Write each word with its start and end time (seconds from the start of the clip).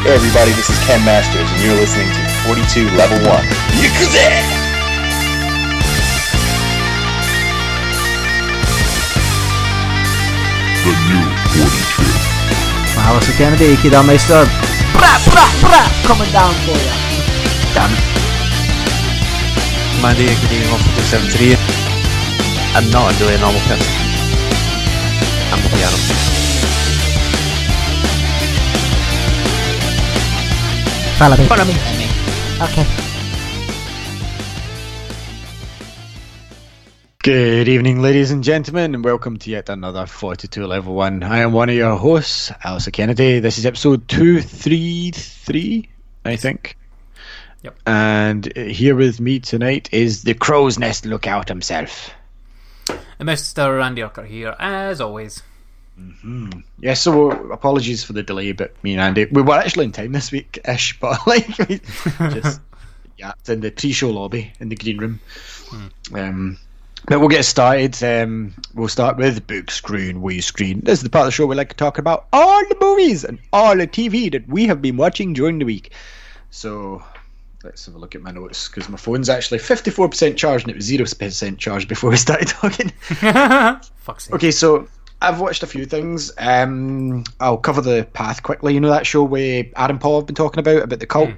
Hey 0.00 0.16
everybody, 0.16 0.50
this 0.56 0.70
is 0.70 0.78
Ken 0.88 1.04
Masters, 1.04 1.44
and 1.52 1.60
you're 1.60 1.76
listening 1.76 2.08
to 2.08 2.22
42 2.48 2.88
Level 2.96 3.20
1. 3.20 3.44
The 10.80 10.96
new 11.04 11.20
forty-two. 11.52 12.08
Alice 12.96 13.28
Kennedy, 13.36 13.76
Kidameister. 13.76 14.48
Bra, 14.96 15.20
bra, 15.28 15.44
bra, 15.60 15.84
coming 16.08 16.32
down 16.32 16.56
for 16.64 16.80
you. 16.80 16.96
Damn 17.76 17.92
it. 17.92 18.00
Mandy 20.00 20.32
getting 20.48 20.64
off 20.72 20.80
of 20.80 20.96
the 20.96 21.04
73. 21.12 21.60
I'm 22.72 22.88
not 22.88 23.12
really 23.20 23.34
a 23.34 23.38
normal 23.38 23.60
person. 23.68 23.92
I'm 25.52 25.60
a 25.60 25.68
piano. 25.76 26.49
Follow 31.20 31.36
me. 31.36 31.44
Follow 31.44 31.64
me. 31.66 31.74
Okay. 32.62 32.86
Good 37.22 37.68
evening, 37.68 38.00
ladies 38.00 38.30
and 38.30 38.42
gentlemen, 38.42 38.94
and 38.94 39.04
welcome 39.04 39.36
to 39.36 39.50
yet 39.50 39.68
another 39.68 40.06
42 40.06 40.66
Level 40.66 40.94
1. 40.94 41.22
I 41.22 41.40
am 41.40 41.52
one 41.52 41.68
of 41.68 41.74
your 41.74 41.94
hosts, 41.96 42.50
Alistair 42.64 42.92
Kennedy. 42.92 43.38
This 43.38 43.58
is 43.58 43.66
episode 43.66 44.08
233, 44.08 45.90
I 46.24 46.36
think. 46.36 46.78
Yep. 47.64 47.76
And 47.84 48.56
here 48.56 48.96
with 48.96 49.20
me 49.20 49.40
tonight 49.40 49.90
is 49.92 50.22
the 50.22 50.32
Crow's 50.32 50.78
Nest 50.78 51.04
Lookout 51.04 51.50
himself. 51.50 52.14
And 52.88 53.28
Mr. 53.28 53.76
Randy 53.76 54.02
Urquhart 54.02 54.26
here, 54.28 54.56
as 54.58 55.02
always. 55.02 55.42
Yeah, 56.80 56.94
so 56.94 57.30
apologies 57.30 58.04
for 58.04 58.12
the 58.12 58.22
delay, 58.22 58.52
but 58.52 58.72
me 58.82 58.92
and 58.92 59.00
Andy, 59.00 59.26
we 59.26 59.42
were 59.42 59.54
actually 59.54 59.86
in 59.86 59.92
time 59.92 60.12
this 60.12 60.32
week 60.32 60.58
ish, 60.66 60.98
but 61.00 61.26
like, 61.26 61.46
just 61.56 62.60
yapped 63.18 63.48
in 63.48 63.60
the 63.60 63.70
pre 63.70 63.92
show 63.92 64.10
lobby 64.10 64.52
in 64.60 64.68
the 64.68 64.76
green 64.76 64.98
room. 64.98 65.20
Um, 66.14 66.58
but 67.06 67.18
we'll 67.20 67.28
get 67.28 67.44
started. 67.44 68.02
Um, 68.02 68.54
we'll 68.74 68.88
start 68.88 69.16
with 69.16 69.46
Book 69.46 69.70
Screen, 69.70 70.20
We 70.20 70.40
Screen. 70.40 70.80
This 70.80 70.98
is 70.98 71.02
the 71.02 71.10
part 71.10 71.22
of 71.22 71.26
the 71.28 71.32
show 71.32 71.46
we 71.46 71.56
like 71.56 71.70
to 71.70 71.76
talk 71.76 71.98
about 71.98 72.26
all 72.32 72.62
the 72.68 72.76
movies 72.80 73.24
and 73.24 73.38
all 73.52 73.76
the 73.76 73.86
TV 73.86 74.30
that 74.32 74.46
we 74.48 74.66
have 74.66 74.82
been 74.82 74.96
watching 74.96 75.32
during 75.32 75.58
the 75.58 75.64
week. 75.64 75.92
So 76.50 77.02
let's 77.64 77.86
have 77.86 77.94
a 77.94 77.98
look 77.98 78.14
at 78.14 78.22
my 78.22 78.30
notes 78.30 78.68
because 78.68 78.88
my 78.88 78.96
phone's 78.98 79.28
actually 79.28 79.58
54% 79.58 80.36
charged 80.36 80.64
and 80.66 80.72
it 80.72 80.76
was 80.76 80.90
0% 80.90 81.58
charged 81.58 81.88
before 81.88 82.10
we 82.10 82.16
started 82.16 82.48
talking. 82.48 82.90
Fuck's 83.96 84.24
sake. 84.24 84.34
Okay, 84.34 84.50
so 84.50 84.88
I've 85.22 85.40
watched 85.40 85.62
a 85.62 85.66
few 85.66 85.84
things. 85.86 86.32
Um, 86.38 87.24
I'll 87.38 87.58
cover 87.58 87.80
the 87.80 88.08
path 88.12 88.42
quickly. 88.42 88.74
You 88.74 88.80
know 88.80 88.90
that 88.90 89.06
show 89.06 89.22
where 89.22 89.64
Aaron 89.76 89.98
Paul 89.98 90.20
have 90.20 90.26
been 90.26 90.34
talking 90.34 90.60
about 90.60 90.82
about 90.82 90.98
the 90.98 91.06
cult. 91.06 91.30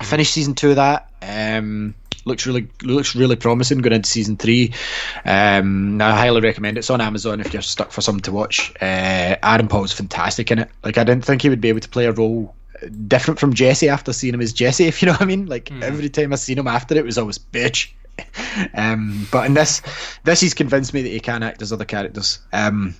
I 0.00 0.04
finished 0.04 0.32
season 0.32 0.54
two 0.54 0.70
of 0.70 0.76
that. 0.76 1.10
Um, 1.22 1.94
looks 2.24 2.46
really 2.46 2.68
looks 2.82 3.14
really 3.14 3.36
promising 3.36 3.78
going 3.78 3.92
into 3.92 4.08
season 4.08 4.36
three. 4.36 4.72
Um, 5.24 6.00
I 6.00 6.16
highly 6.16 6.40
recommend 6.40 6.76
it. 6.76 6.80
It's 6.80 6.90
on 6.90 7.00
Amazon 7.00 7.40
if 7.40 7.52
you're 7.52 7.62
stuck 7.62 7.92
for 7.92 8.00
something 8.00 8.22
to 8.22 8.32
watch. 8.32 8.72
Uh, 8.80 9.36
Aaron 9.42 9.68
Paul's 9.68 9.92
fantastic 9.92 10.50
in 10.50 10.60
it. 10.60 10.70
Like 10.82 10.98
I 10.98 11.04
didn't 11.04 11.24
think 11.24 11.42
he 11.42 11.48
would 11.48 11.60
be 11.60 11.68
able 11.68 11.80
to 11.80 11.88
play 11.88 12.06
a 12.06 12.12
role 12.12 12.54
different 13.06 13.40
from 13.40 13.54
Jesse 13.54 13.88
after 13.88 14.12
seeing 14.12 14.34
him 14.34 14.40
as 14.40 14.52
Jesse. 14.52 14.86
If 14.88 15.02
you 15.02 15.06
know 15.06 15.12
what 15.12 15.22
I 15.22 15.26
mean. 15.26 15.46
Like 15.46 15.70
every 15.82 16.08
time 16.08 16.32
I 16.32 16.36
seen 16.36 16.58
him 16.58 16.66
after 16.66 16.96
it 16.96 17.04
was 17.04 17.18
always 17.18 17.38
bitch. 17.38 17.92
um, 18.74 19.26
but 19.30 19.46
in 19.46 19.54
this, 19.54 19.82
this 20.24 20.40
he's 20.40 20.54
convinced 20.54 20.94
me 20.94 21.02
that 21.02 21.08
he 21.08 21.20
can 21.20 21.42
act 21.42 21.62
as 21.62 21.72
other 21.72 21.84
characters. 21.84 22.38
Um, 22.52 22.94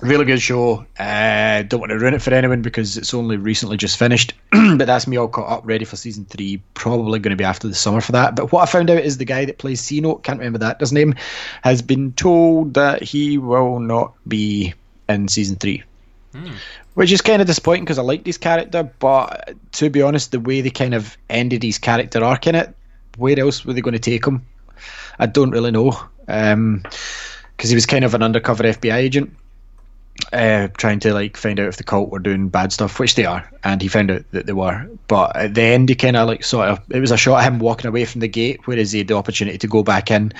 really 0.00 0.24
good 0.24 0.40
show. 0.40 0.86
Uh, 0.98 1.62
don't 1.62 1.80
want 1.80 1.90
to 1.90 1.98
ruin 1.98 2.14
it 2.14 2.22
for 2.22 2.32
anyone 2.32 2.62
because 2.62 2.96
it's 2.96 3.14
only 3.14 3.36
recently 3.36 3.76
just 3.76 3.98
finished. 3.98 4.34
but 4.50 4.84
that's 4.86 5.06
me 5.06 5.16
all 5.16 5.28
caught 5.28 5.50
up, 5.50 5.66
ready 5.66 5.84
for 5.84 5.96
season 5.96 6.24
three. 6.24 6.62
Probably 6.74 7.18
going 7.18 7.30
to 7.30 7.36
be 7.36 7.44
after 7.44 7.68
the 7.68 7.74
summer 7.74 8.00
for 8.00 8.12
that. 8.12 8.36
But 8.36 8.52
what 8.52 8.62
I 8.62 8.70
found 8.70 8.90
out 8.90 9.02
is 9.02 9.18
the 9.18 9.24
guy 9.24 9.44
that 9.44 9.58
plays 9.58 9.80
C 9.80 10.00
Note, 10.00 10.22
can't 10.22 10.38
remember 10.38 10.58
that 10.58 10.80
his 10.80 10.92
name, 10.92 11.14
has 11.62 11.82
been 11.82 12.12
told 12.12 12.74
that 12.74 13.02
he 13.02 13.38
will 13.38 13.80
not 13.80 14.14
be 14.26 14.74
in 15.08 15.28
season 15.28 15.56
three. 15.56 15.82
Which 16.94 17.12
is 17.12 17.20
kind 17.20 17.40
of 17.40 17.46
disappointing 17.46 17.84
because 17.84 17.98
I 17.98 18.02
liked 18.02 18.26
his 18.26 18.38
character, 18.38 18.82
but 18.82 19.54
to 19.72 19.90
be 19.90 20.02
honest, 20.02 20.32
the 20.32 20.40
way 20.40 20.60
they 20.60 20.70
kind 20.70 20.94
of 20.94 21.16
ended 21.28 21.62
his 21.62 21.78
character 21.78 22.24
arc 22.24 22.46
in 22.46 22.54
it, 22.54 22.74
where 23.16 23.38
else 23.38 23.64
were 23.64 23.72
they 23.72 23.80
going 23.80 23.92
to 23.92 23.98
take 23.98 24.26
him? 24.26 24.44
I 25.18 25.26
don't 25.26 25.50
really 25.50 25.70
know. 25.70 25.92
Because 26.26 27.70
he 27.70 27.74
was 27.74 27.86
kind 27.86 28.04
of 28.04 28.14
an 28.14 28.22
undercover 28.22 28.64
FBI 28.64 28.94
agent, 28.94 29.36
uh, 30.32 30.68
trying 30.76 31.00
to 31.00 31.12
like 31.12 31.36
find 31.36 31.60
out 31.60 31.68
if 31.68 31.76
the 31.76 31.84
cult 31.84 32.10
were 32.10 32.18
doing 32.18 32.48
bad 32.48 32.72
stuff, 32.72 32.98
which 32.98 33.14
they 33.14 33.24
are, 33.24 33.48
and 33.62 33.80
he 33.82 33.88
found 33.88 34.10
out 34.10 34.24
that 34.32 34.46
they 34.46 34.52
were. 34.52 34.88
But 35.08 35.36
at 35.36 35.54
the 35.54 35.62
end, 35.62 35.88
he 35.88 35.94
kind 35.94 36.16
of 36.16 36.26
like 36.28 36.44
sort 36.44 36.68
of 36.68 36.80
it 36.90 37.00
was 37.00 37.10
a 37.10 37.16
shot 37.16 37.38
of 37.38 37.44
him 37.52 37.58
walking 37.58 37.88
away 37.88 38.04
from 38.04 38.20
the 38.20 38.28
gate, 38.28 38.60
whereas 38.64 38.92
he 38.92 38.98
had 38.98 39.08
the 39.08 39.16
opportunity 39.16 39.58
to 39.58 39.66
go 39.66 39.82
back 39.82 40.10
in. 40.10 40.28
Do 40.28 40.34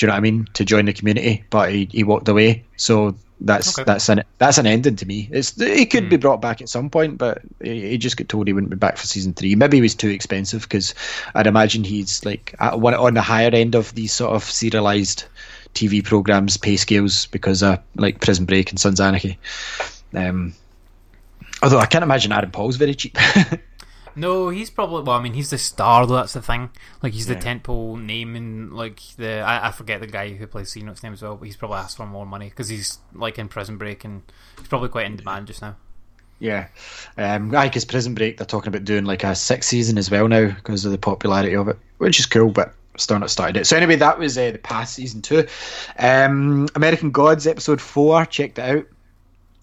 you 0.00 0.08
know 0.08 0.14
what 0.14 0.18
I 0.18 0.20
mean? 0.20 0.48
To 0.54 0.64
join 0.64 0.86
the 0.86 0.92
community, 0.92 1.44
but 1.50 1.72
he, 1.72 1.88
he 1.90 2.04
walked 2.04 2.28
away. 2.28 2.64
So 2.76 3.16
that's 3.40 3.78
Okay. 3.78 3.84
that's 3.84 4.08
an 4.08 4.24
that's 4.38 4.58
an 4.58 4.66
ending 4.66 4.96
to 4.96 5.06
me. 5.06 5.28
It's 5.30 5.54
he 5.60 5.86
could 5.86 6.08
be 6.08 6.16
brought 6.16 6.40
back 6.40 6.60
at 6.60 6.68
some 6.68 6.90
point, 6.90 7.18
but 7.18 7.40
he, 7.62 7.90
he 7.90 7.98
just 7.98 8.16
got 8.16 8.28
told 8.28 8.46
he 8.46 8.52
wouldn't 8.52 8.70
be 8.70 8.76
back 8.76 8.96
for 8.96 9.06
season 9.06 9.32
three. 9.34 9.54
Maybe 9.54 9.76
he 9.76 9.80
was 9.80 9.94
too 9.94 10.08
expensive 10.08 10.62
because 10.62 10.94
I'd 11.34 11.46
imagine 11.46 11.84
he's 11.84 12.24
like 12.24 12.54
one 12.60 12.94
on 12.94 13.14
the 13.14 13.22
higher 13.22 13.50
end 13.52 13.74
of 13.74 13.94
these 13.94 14.12
sort 14.12 14.34
of 14.34 14.42
serialized 14.44 15.24
TV 15.74 16.02
programs 16.04 16.56
pay 16.56 16.76
scales 16.76 17.26
because 17.26 17.62
of 17.62 17.78
like 17.94 18.20
Prison 18.20 18.44
Break 18.44 18.70
and 18.70 18.80
Sons 18.80 18.98
of 19.00 19.06
Anarchy. 19.06 19.38
Um, 20.14 20.54
although 21.62 21.78
I 21.78 21.86
can't 21.86 22.02
imagine 22.02 22.32
Aaron 22.32 22.50
Paul's 22.50 22.76
very 22.76 22.94
cheap. 22.94 23.16
No, 24.18 24.48
he's 24.48 24.70
probably. 24.70 25.02
Well, 25.02 25.16
I 25.16 25.22
mean, 25.22 25.34
he's 25.34 25.50
the 25.50 25.58
star, 25.58 26.06
though. 26.06 26.16
That's 26.16 26.32
the 26.32 26.42
thing. 26.42 26.70
Like, 27.02 27.12
he's 27.12 27.26
the 27.26 27.36
tentpole 27.36 28.02
name, 28.02 28.34
and 28.36 28.72
like 28.72 29.00
the 29.16 29.40
I, 29.40 29.68
I 29.68 29.70
forget 29.70 30.00
the 30.00 30.06
guy 30.06 30.34
who 30.34 30.46
plays 30.46 30.70
C 30.70 30.82
Note's 30.82 31.02
name 31.02 31.12
as 31.12 31.22
well. 31.22 31.36
But 31.36 31.46
he's 31.46 31.56
probably 31.56 31.78
asked 31.78 31.96
for 31.96 32.06
more 32.06 32.26
money 32.26 32.48
because 32.48 32.68
he's 32.68 32.98
like 33.14 33.38
in 33.38 33.48
Prison 33.48 33.78
Break, 33.78 34.04
and 34.04 34.22
he's 34.58 34.68
probably 34.68 34.88
quite 34.88 35.06
in 35.06 35.16
demand 35.16 35.46
just 35.46 35.62
now. 35.62 35.76
yeah, 36.38 36.68
um, 37.16 37.54
I 37.54 37.68
because 37.68 37.84
Prison 37.84 38.14
Break 38.14 38.38
they're 38.38 38.46
talking 38.46 38.68
about 38.68 38.84
doing 38.84 39.04
like 39.04 39.24
a 39.24 39.34
sixth 39.34 39.68
season 39.68 39.98
as 39.98 40.10
well 40.10 40.28
now 40.28 40.50
because 40.50 40.84
of 40.84 40.92
the 40.92 40.98
popularity 40.98 41.54
of 41.54 41.68
it, 41.68 41.78
which 41.98 42.18
is 42.18 42.26
cool, 42.26 42.50
but. 42.50 42.74
Still 42.96 43.20
not 43.20 43.30
started 43.30 43.58
it. 43.58 43.64
So 43.64 43.76
anyway, 43.76 43.94
that 43.94 44.18
was 44.18 44.36
uh, 44.36 44.50
the 44.50 44.58
past 44.58 44.94
season 44.94 45.22
two. 45.22 45.46
Um, 46.00 46.66
American 46.74 47.12
Gods 47.12 47.46
episode 47.46 47.80
four. 47.80 48.26
Checked 48.26 48.58
it 48.58 48.62
out. 48.62 48.86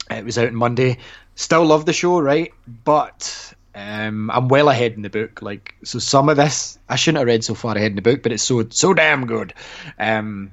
It 0.10 0.24
was 0.24 0.38
out 0.38 0.48
on 0.48 0.56
Monday. 0.56 1.00
Still 1.36 1.66
love 1.66 1.86
the 1.86 1.92
show, 1.92 2.22
right? 2.22 2.54
But 2.86 3.54
um, 3.76 4.32
I'm 4.32 4.48
well 4.48 4.70
ahead 4.70 4.94
in 4.94 5.02
the 5.02 5.10
book. 5.10 5.42
Like, 5.42 5.76
so 5.84 6.00
some 6.00 6.30
of 6.30 6.38
this 6.38 6.80
I 6.88 6.96
shouldn't 6.96 7.20
have 7.20 7.28
read 7.28 7.44
so 7.44 7.54
far 7.54 7.76
ahead 7.76 7.92
in 7.92 7.96
the 7.96 8.02
book, 8.02 8.24
but 8.24 8.32
it's 8.32 8.44
so 8.44 8.66
so 8.70 8.94
damn 8.94 9.28
good. 9.28 9.54
Um, 10.00 10.52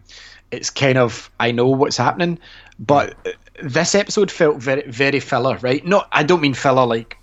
it's 0.51 0.71
kind 0.71 0.99
of 0.99 1.31
I 1.39 1.53
know 1.53 1.69
what's 1.69 1.97
happening, 1.97 2.41
but 2.79 3.17
this 3.63 3.95
episode 3.95 4.31
felt 4.31 4.59
very 4.59 4.83
very 4.91 5.21
filler, 5.21 5.57
right? 5.59 5.85
Not 5.87 6.09
I 6.11 6.25
don't 6.25 6.41
mean 6.41 6.55
filler 6.55 6.85
like 6.85 7.17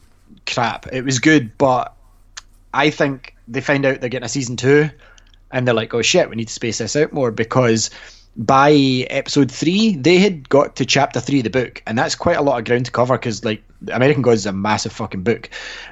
crap. 0.47 0.87
It 0.87 1.03
was 1.03 1.19
good, 1.19 1.57
but 1.57 1.93
I 2.73 2.89
think 2.91 3.35
they 3.47 3.61
find 3.61 3.85
out 3.85 3.99
they're 3.99 4.09
getting 4.09 4.25
a 4.25 4.29
season 4.29 4.55
two, 4.55 4.89
and 5.51 5.67
they're 5.67 5.75
like, 5.75 5.93
oh 5.93 6.01
shit, 6.01 6.29
we 6.29 6.37
need 6.37 6.47
to 6.47 6.53
space 6.53 6.77
this 6.77 6.95
out 6.95 7.11
more 7.11 7.31
because 7.31 7.89
by 8.39 8.71
episode 8.71 9.51
three, 9.51 9.95
they 9.97 10.17
had 10.17 10.47
got 10.47 10.77
to 10.77 10.85
chapter 10.85 11.19
three 11.19 11.39
of 11.39 11.43
the 11.43 11.49
book, 11.49 11.83
and 11.85 11.97
that's 11.97 12.15
quite 12.15 12.37
a 12.37 12.41
lot 12.41 12.57
of 12.57 12.65
ground 12.65 12.85
to 12.85 12.91
cover 12.91 13.17
because 13.17 13.43
like 13.43 13.61
American 13.91 14.21
Gods 14.21 14.41
is 14.41 14.45
a 14.45 14.53
massive 14.53 14.93
fucking 14.93 15.23
book. 15.23 15.49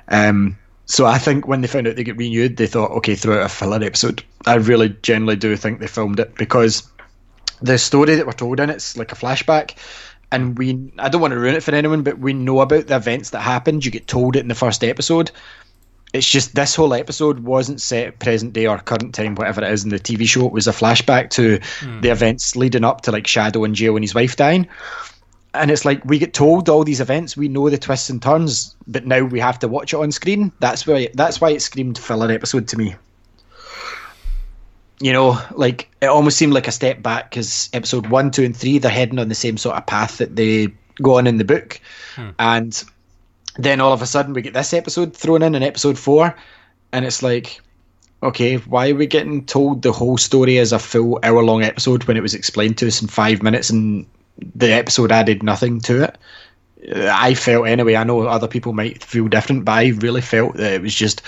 Um, 0.08 0.58
so 0.86 1.06
I 1.06 1.18
think 1.18 1.46
when 1.46 1.60
they 1.60 1.68
found 1.68 1.88
out 1.88 1.98
they 1.98 2.06
get 2.06 2.16
renewed, 2.16 2.56
they 2.56 2.68
thought, 2.68 2.92
okay, 2.92 3.16
throw 3.16 3.40
out 3.40 3.46
a 3.46 3.50
filler 3.50 3.84
episode. 3.84 4.24
I 4.46 4.56
really 4.56 4.96
generally 5.02 5.36
do 5.36 5.58
think 5.58 5.80
they 5.80 5.88
filmed 5.88 6.22
it 6.22 6.36
because 6.36 6.90
the 7.62 7.78
story 7.78 8.16
that 8.16 8.26
we're 8.26 8.32
told 8.32 8.62
in 8.62 8.70
it's 8.70 8.96
like 8.96 9.12
a 9.12 9.16
flashback. 9.16 9.76
And 10.32 10.58
we, 10.58 10.92
I 11.00 11.10
don't 11.10 11.22
want 11.22 11.32
to 11.34 11.40
ruin 11.40 11.56
it 11.56 11.64
for 11.64 11.76
anyone, 11.76 12.04
but 12.04 12.20
we 12.20 12.34
know 12.34 12.62
about 12.62 12.88
the 12.88 12.96
events 12.96 13.32
that 13.32 13.42
happened. 13.42 13.86
You 13.86 13.92
get 13.92 14.08
told 14.08 14.38
it 14.38 14.42
in 14.42 14.48
the 14.48 14.56
first 14.56 14.84
episode. 14.84 15.32
It's 16.14 16.30
just 16.30 16.56
this 16.56 16.76
whole 16.76 16.94
episode 16.94 17.40
wasn't 17.40 17.82
set 17.82 18.18
present 18.20 18.54
day 18.54 18.66
or 18.66 18.78
current 18.78 19.14
time, 19.14 19.36
whatever 19.36 19.64
it 19.64 19.72
is 19.72 19.84
in 19.84 19.90
the 19.90 20.00
TV 20.00 20.28
show. 20.28 20.46
It 20.46 20.54
was 20.54 20.68
a 20.68 20.72
flashback 20.72 21.32
to 21.32 21.60
hmm. 21.80 22.02
the 22.02 22.10
events 22.10 22.56
leading 22.56 22.86
up 22.86 23.02
to 23.02 23.12
like 23.12 23.28
Shadow 23.28 23.64
in 23.66 23.74
jail 23.74 23.96
and 23.96 24.04
his 24.04 24.16
wife 24.16 24.36
dying. 24.36 24.68
and 25.54 25.72
it's 25.72 25.86
like 25.86 26.04
we 26.06 26.20
get 26.20 26.34
told 26.34 26.70
all 26.70 26.84
these 26.84 27.02
events, 27.02 27.36
we 27.36 27.48
know 27.48 27.70
the 27.70 27.78
twists 27.78 28.10
and 28.10 28.22
turns, 28.22 28.76
but 28.88 29.06
now 29.06 29.24
we 29.24 29.40
have 29.40 29.60
to 29.60 29.68
watch 29.68 29.94
it 29.94 29.98
on 29.98 30.12
screen. 30.12 30.52
That's 30.60 30.86
why 30.88 31.10
that's 31.14 31.42
why 31.42 31.52
it 31.52 31.62
screamed 31.62 31.98
filler 31.98 32.32
episode 32.32 32.70
to 32.70 32.78
me. 32.78 32.96
You 35.00 35.14
know, 35.14 35.40
like 35.52 35.90
it 36.02 36.08
almost 36.08 36.38
seemed 36.38 36.54
like 36.54 36.68
a 36.68 36.72
step 36.72 37.04
back 37.04 37.30
because 37.30 37.70
episode 37.74 38.08
one, 38.08 38.32
two, 38.32 38.44
and 38.44 38.56
three 38.56 38.80
they're 38.80 38.92
heading 38.92 39.20
on 39.20 39.30
the 39.30 39.36
same 39.36 39.58
sort 39.58 39.78
of 39.78 39.86
path 39.86 40.18
that 40.18 40.36
they 40.36 40.70
go 41.02 41.18
on 41.18 41.28
in 41.28 41.38
the 41.38 41.46
book, 41.46 41.80
hmm. 42.16 42.30
and 42.40 42.84
then 43.58 43.82
all 43.82 43.94
of 43.94 44.02
a 44.02 44.06
sudden 44.06 44.34
we 44.34 44.42
get 44.42 44.54
this 44.54 44.74
episode 44.74 45.16
thrown 45.16 45.44
in 45.44 45.56
in 45.56 45.64
episode 45.64 45.98
four, 45.98 46.36
and 46.92 47.06
it's 47.06 47.24
like, 47.24 47.60
okay, 48.24 48.58
why 48.58 48.90
are 48.90 48.96
we 48.96 49.08
getting 49.08 49.46
told 49.46 49.82
the 49.82 49.92
whole 49.92 50.18
story 50.18 50.58
as 50.58 50.72
a 50.72 50.80
full 50.80 51.20
hour 51.24 51.44
long 51.44 51.64
episode 51.64 52.04
when 52.06 52.18
it 52.18 52.22
was 52.22 52.34
explained 52.34 52.78
to 52.78 52.88
us 52.88 53.02
in 53.02 53.08
five 53.08 53.44
minutes 53.44 53.70
and 53.70 54.06
the 54.56 54.72
episode 54.72 55.12
added 55.12 55.44
nothing 55.44 55.82
to 55.82 56.04
it? 56.04 56.18
I 56.96 57.34
felt 57.34 57.68
anyway. 57.68 57.96
I 57.96 58.04
know 58.04 58.22
other 58.22 58.48
people 58.48 58.74
might 58.74 59.04
feel 59.04 59.28
different, 59.28 59.66
but 59.66 59.72
I 59.74 59.88
really 59.88 60.22
felt 60.22 60.56
that 60.58 60.74
it 60.74 60.82
was 60.82 60.96
just 60.96 61.22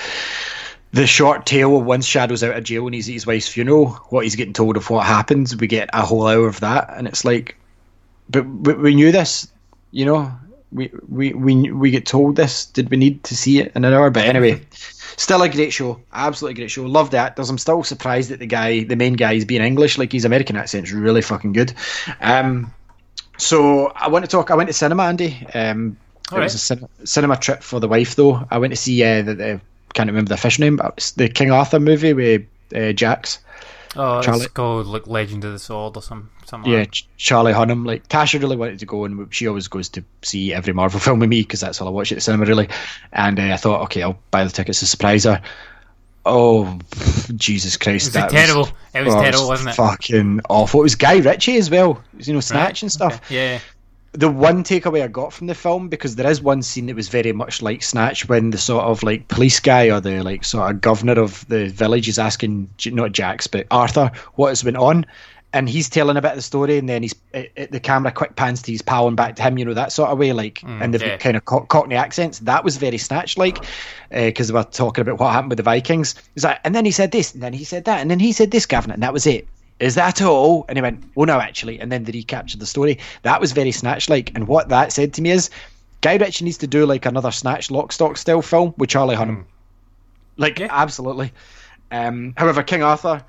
the 0.91 1.05
short 1.05 1.45
tale 1.45 1.77
of 1.77 1.85
once 1.85 2.05
Shadow's 2.05 2.43
out 2.43 2.55
of 2.55 2.63
jail 2.63 2.85
and 2.85 2.95
he's 2.95 3.09
at 3.09 3.13
his 3.13 3.27
wife's 3.27 3.47
funeral, 3.47 3.89
what 4.09 4.23
he's 4.23 4.35
getting 4.35 4.53
told 4.53 4.77
of 4.77 4.89
what 4.89 5.05
happens. 5.05 5.55
We 5.55 5.67
get 5.67 5.89
a 5.93 6.05
whole 6.05 6.27
hour 6.27 6.47
of 6.47 6.59
that, 6.61 6.91
and 6.95 7.07
it's 7.07 7.25
like, 7.25 7.57
but, 8.29 8.43
but 8.43 8.79
we 8.79 8.95
knew 8.95 9.11
this, 9.11 9.51
you 9.91 10.05
know. 10.05 10.31
We, 10.71 10.91
we 11.07 11.33
we 11.33 11.71
we 11.71 11.91
get 11.91 12.05
told 12.05 12.35
this. 12.35 12.65
Did 12.65 12.89
we 12.91 12.97
need 12.97 13.23
to 13.25 13.35
see 13.35 13.59
it 13.59 13.71
in 13.75 13.85
an 13.85 13.93
hour? 13.93 14.09
But 14.09 14.25
anyway, 14.25 14.61
still 14.71 15.41
a 15.41 15.49
great 15.49 15.73
show. 15.73 15.99
Absolutely 16.13 16.55
great 16.55 16.71
show. 16.71 16.83
Love 16.83 17.11
that. 17.11 17.31
actors. 17.31 17.49
I'm 17.49 17.57
still 17.57 17.83
surprised 17.83 18.29
that 18.29 18.39
the 18.39 18.45
guy, 18.45 18.83
the 18.83 18.95
main 18.95 19.13
guy, 19.13 19.33
is 19.33 19.45
being 19.45 19.63
English. 19.63 19.97
Like 19.97 20.11
his 20.11 20.25
American 20.25 20.55
accent's 20.55 20.91
really 20.91 21.21
fucking 21.21 21.53
good. 21.53 21.73
Um, 22.21 22.71
so 23.37 23.87
I 23.95 24.09
want 24.09 24.25
to 24.25 24.29
talk. 24.29 24.51
I 24.51 24.55
went 24.55 24.67
to 24.67 24.73
cinema, 24.73 25.03
Andy. 25.03 25.45
Um, 25.53 25.97
it 26.27 26.33
Alright. 26.33 26.45
was 26.45 26.55
a 26.55 26.59
cin- 26.59 26.89
cinema 27.03 27.37
trip 27.37 27.63
for 27.63 27.79
the 27.79 27.87
wife, 27.87 28.15
though. 28.15 28.45
I 28.51 28.59
went 28.59 28.71
to 28.71 28.77
see 28.77 29.03
uh, 29.03 29.23
the, 29.23 29.33
the 29.33 29.61
can't 29.93 30.07
remember 30.07 30.29
the 30.29 30.37
fish 30.37 30.59
name, 30.59 30.75
but 30.75 30.93
it's 30.97 31.11
the 31.13 31.29
King 31.29 31.51
Arthur 31.51 31.79
movie 31.79 32.13
with 32.13 32.43
uh, 32.75 32.91
Jax. 32.91 33.39
Oh, 33.95 34.21
Charlie- 34.21 34.45
it's 34.45 34.53
called 34.53 34.87
like 34.87 35.07
Legend 35.07 35.43
of 35.45 35.51
the 35.51 35.59
Sword 35.59 35.95
or 35.97 36.01
some 36.01 36.29
something. 36.45 36.71
Yeah, 36.71 36.79
like 36.79 36.91
Ch- 36.91 37.07
Charlie 37.17 37.53
Hunnam. 37.53 37.85
Like 37.85 38.07
Tasha 38.07 38.39
really 38.39 38.55
wanted 38.55 38.79
to 38.79 38.85
go, 38.85 39.05
and 39.05 39.33
she 39.33 39.47
always 39.47 39.67
goes 39.67 39.89
to 39.89 40.03
see 40.21 40.53
every 40.53 40.73
Marvel 40.73 40.99
film 40.99 41.19
with 41.19 41.29
me 41.29 41.41
because 41.41 41.61
that's 41.61 41.81
all 41.81 41.87
I 41.87 41.91
watch 41.91 42.11
at 42.11 42.15
the 42.15 42.21
cinema, 42.21 42.45
really. 42.45 42.69
And 43.11 43.39
uh, 43.39 43.43
I 43.43 43.57
thought, 43.57 43.81
okay, 43.83 44.03
I'll 44.03 44.19
buy 44.31 44.43
the 44.43 44.49
tickets 44.49 44.79
to 44.79 44.85
surprise 44.85 45.23
her. 45.23 45.41
Oh, 46.25 46.77
Jesus 47.35 47.77
Christ! 47.77 48.07
Was 48.07 48.15
it 48.15 48.19
that 48.19 48.29
terrible? 48.29 48.69
It 48.93 49.05
was 49.05 49.15
oh, 49.15 49.21
terrible, 49.21 49.47
wasn't 49.47 49.69
it? 49.69 49.75
Fucking 49.75 50.41
awful. 50.49 50.81
It 50.81 50.83
was 50.83 50.95
Guy 50.95 51.17
Ritchie 51.17 51.57
as 51.57 51.71
well. 51.71 52.03
Was, 52.15 52.27
you 52.27 52.33
know, 52.33 52.41
Snatch 52.41 52.81
and 52.83 52.91
stuff 52.91 53.15
Okay, 53.25 53.53
Yeah. 53.53 53.59
The 54.13 54.29
one 54.29 54.63
takeaway 54.63 55.03
I 55.03 55.07
got 55.07 55.33
from 55.33 55.47
the 55.47 55.55
film 55.55 55.87
because 55.87 56.15
there 56.15 56.29
is 56.29 56.41
one 56.41 56.61
scene 56.63 56.87
that 56.87 56.95
was 56.95 57.09
very 57.09 57.31
much 57.31 57.61
like 57.61 57.83
Snatch 57.83 58.27
when 58.27 58.49
the 58.49 58.57
sort 58.57 58.83
of 58.83 59.03
like 59.03 59.27
police 59.27 59.59
guy 59.59 59.89
or 59.91 59.99
the 59.99 60.23
like 60.23 60.43
sort 60.43 60.71
of 60.71 60.81
governor 60.81 61.19
of 61.19 61.47
the 61.47 61.67
village 61.67 62.07
is 62.07 62.17
asking 62.17 62.69
not 62.85 63.11
Jax 63.11 63.47
but 63.47 63.67
Arthur 63.69 64.11
what 64.33 64.49
has 64.49 64.63
been 64.63 64.75
on, 64.75 65.05
and 65.53 65.67
he's 65.69 65.89
telling 65.89 66.17
a 66.17 66.21
bit 66.21 66.31
of 66.31 66.37
the 66.37 66.41
story, 66.41 66.77
and 66.77 66.87
then 66.89 67.03
he's 67.03 67.15
it, 67.33 67.51
it- 67.55 67.71
the 67.71 67.79
camera 67.79 68.11
quick 68.11 68.35
pans 68.35 68.61
to 68.63 68.71
his 68.71 68.81
pal 68.81 69.07
and 69.07 69.15
back 69.17 69.35
to 69.35 69.43
him, 69.43 69.57
you 69.57 69.65
know 69.65 69.73
that 69.73 69.91
sort 69.91 70.09
of 70.09 70.17
way, 70.17 70.33
like 70.33 70.59
mm, 70.61 70.81
and 70.81 70.93
they've 70.93 71.01
yeah. 71.01 71.09
got 71.09 71.19
kind 71.19 71.37
of 71.37 71.45
co- 71.45 71.61
Cockney 71.65 71.95
accents. 71.95 72.39
That 72.39 72.63
was 72.63 72.77
very 72.77 72.97
Snatch 72.97 73.37
like 73.37 73.63
because 74.09 74.49
uh, 74.49 74.53
they 74.53 74.59
were 74.59 74.63
talking 74.63 75.01
about 75.03 75.19
what 75.19 75.33
happened 75.33 75.51
with 75.51 75.57
the 75.57 75.63
Vikings. 75.63 76.15
He's 76.33 76.43
like, 76.43 76.59
and 76.63 76.73
then 76.73 76.85
he 76.85 76.91
said 76.91 77.11
this, 77.11 77.33
and 77.33 77.43
then 77.43 77.53
he 77.53 77.63
said 77.63 77.85
that, 77.85 77.99
and 77.99 78.09
then 78.09 78.19
he 78.19 78.31
said 78.31 78.49
this, 78.51 78.65
governor, 78.65 78.95
and 78.95 79.03
that 79.03 79.13
was 79.13 79.27
it 79.27 79.47
is 79.79 79.95
that 79.95 80.21
all? 80.21 80.65
And 80.67 80.77
he 80.77 80.81
went, 80.81 81.03
oh 81.15 81.23
no, 81.23 81.39
actually. 81.39 81.79
And 81.79 81.91
then 81.91 82.03
they 82.03 82.11
recaptured 82.11 82.59
the 82.59 82.65
story. 82.65 82.99
That 83.23 83.39
was 83.39 83.51
very 83.53 83.71
Snatch 83.71 84.09
like. 84.09 84.31
And 84.35 84.47
what 84.47 84.69
that 84.69 84.91
said 84.91 85.13
to 85.13 85.21
me 85.21 85.31
is, 85.31 85.49
Guy 86.01 86.15
Ritchie 86.15 86.45
needs 86.45 86.57
to 86.59 86.67
do 86.67 86.85
like 86.85 87.05
another 87.05 87.31
Snatch 87.31 87.71
lock 87.71 87.91
stock 87.91 88.17
style 88.17 88.41
film 88.41 88.73
with 88.77 88.89
Charlie 88.89 89.15
Hunnam. 89.15 89.45
Like, 90.37 90.59
Yeah. 90.59 90.67
absolutely. 90.69 91.33
Um, 91.91 92.33
however, 92.37 92.63
King 92.63 92.83
Arthur, 92.83 93.23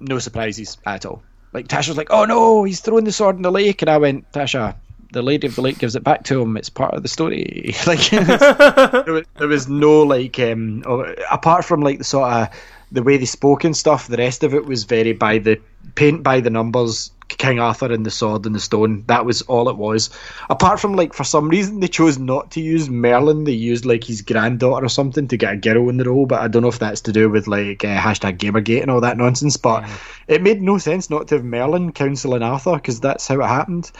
no 0.00 0.18
surprises 0.18 0.78
at 0.86 1.04
all. 1.06 1.22
Like, 1.52 1.68
Tasha 1.68 1.88
was 1.88 1.96
like, 1.96 2.10
oh 2.10 2.24
no, 2.24 2.64
he's 2.64 2.80
throwing 2.80 3.04
the 3.04 3.12
sword 3.12 3.36
in 3.36 3.42
the 3.42 3.52
lake. 3.52 3.82
And 3.82 3.90
I 3.90 3.98
went, 3.98 4.30
Tasha, 4.32 4.74
the 5.12 5.22
Lady 5.22 5.46
of 5.46 5.54
the 5.54 5.60
Lake 5.62 5.78
gives 5.78 5.94
it 5.94 6.02
back 6.02 6.24
to 6.24 6.40
him. 6.40 6.56
It's 6.56 6.70
part 6.70 6.94
of 6.94 7.02
the 7.02 7.08
story. 7.08 7.74
like, 7.86 8.08
there, 8.10 9.12
was, 9.12 9.24
there 9.38 9.48
was 9.48 9.68
no 9.68 10.02
like, 10.02 10.38
um, 10.40 10.82
oh, 10.86 11.14
apart 11.30 11.64
from 11.64 11.80
like 11.82 11.98
the 11.98 12.04
sort 12.04 12.32
of 12.32 12.48
the 12.92 13.02
way 13.02 13.16
they 13.16 13.24
spoke 13.24 13.64
and 13.64 13.76
stuff. 13.76 14.06
The 14.06 14.18
rest 14.18 14.44
of 14.44 14.54
it 14.54 14.66
was 14.66 14.84
very 14.84 15.12
by 15.12 15.38
the 15.38 15.60
paint 15.94 16.22
by 16.22 16.40
the 16.40 16.50
numbers. 16.50 17.10
King 17.28 17.60
Arthur 17.60 17.90
and 17.90 18.04
the 18.04 18.10
sword 18.10 18.44
and 18.44 18.54
the 18.54 18.60
stone. 18.60 19.04
That 19.06 19.24
was 19.24 19.40
all 19.42 19.70
it 19.70 19.76
was. 19.76 20.10
Apart 20.50 20.78
from 20.80 20.94
like 20.94 21.14
for 21.14 21.24
some 21.24 21.48
reason 21.48 21.80
they 21.80 21.88
chose 21.88 22.18
not 22.18 22.50
to 22.52 22.60
use 22.60 22.90
Merlin. 22.90 23.44
They 23.44 23.52
used 23.52 23.86
like 23.86 24.04
his 24.04 24.20
granddaughter 24.20 24.84
or 24.84 24.90
something 24.90 25.28
to 25.28 25.38
get 25.38 25.54
a 25.54 25.56
girl 25.56 25.88
in 25.88 25.96
the 25.96 26.04
role. 26.04 26.26
But 26.26 26.42
I 26.42 26.48
don't 26.48 26.60
know 26.60 26.68
if 26.68 26.78
that's 26.78 27.00
to 27.02 27.12
do 27.12 27.30
with 27.30 27.46
like 27.46 27.84
uh, 27.84 27.96
hashtag 27.96 28.36
Gamergate 28.36 28.82
and 28.82 28.90
all 28.90 29.00
that 29.00 29.16
nonsense. 29.16 29.56
But 29.56 29.88
it 30.28 30.42
made 30.42 30.60
no 30.60 30.76
sense 30.76 31.08
not 31.08 31.28
to 31.28 31.36
have 31.36 31.44
Merlin 31.44 31.92
counselling 31.92 32.42
Arthur 32.42 32.74
because 32.74 33.00
that's 33.00 33.26
how 33.26 33.40
it 33.40 33.48
happened. 33.48 33.90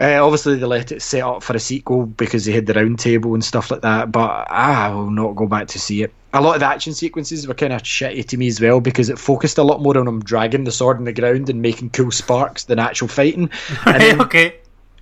Uh, 0.00 0.24
obviously, 0.24 0.56
they 0.56 0.64
let 0.66 0.92
it 0.92 1.02
set 1.02 1.22
up 1.22 1.42
for 1.42 1.56
a 1.56 1.60
sequel 1.60 2.06
because 2.06 2.44
they 2.44 2.52
had 2.52 2.66
the 2.66 2.74
round 2.74 2.98
table 3.00 3.34
and 3.34 3.44
stuff 3.44 3.70
like 3.70 3.80
that. 3.82 4.12
But 4.12 4.48
I 4.50 4.90
will 4.90 5.10
not 5.10 5.34
go 5.34 5.46
back 5.46 5.66
to 5.68 5.78
see 5.80 6.02
it. 6.02 6.12
A 6.32 6.40
lot 6.40 6.54
of 6.54 6.60
the 6.60 6.66
action 6.66 6.94
sequences 6.94 7.48
were 7.48 7.54
kind 7.54 7.72
of 7.72 7.82
shitty 7.82 8.24
to 8.26 8.36
me 8.36 8.46
as 8.48 8.60
well 8.60 8.80
because 8.80 9.08
it 9.08 9.18
focused 9.18 9.58
a 9.58 9.62
lot 9.64 9.80
more 9.82 9.98
on 9.98 10.06
him 10.06 10.20
dragging 10.22 10.64
the 10.64 10.70
sword 10.70 10.98
in 10.98 11.04
the 11.04 11.12
ground 11.12 11.48
and 11.50 11.62
making 11.62 11.90
cool 11.90 12.10
sparks 12.12 12.64
than 12.64 12.78
actual 12.78 13.08
fighting. 13.08 13.50
Then 13.84 14.20
okay. 14.22 14.56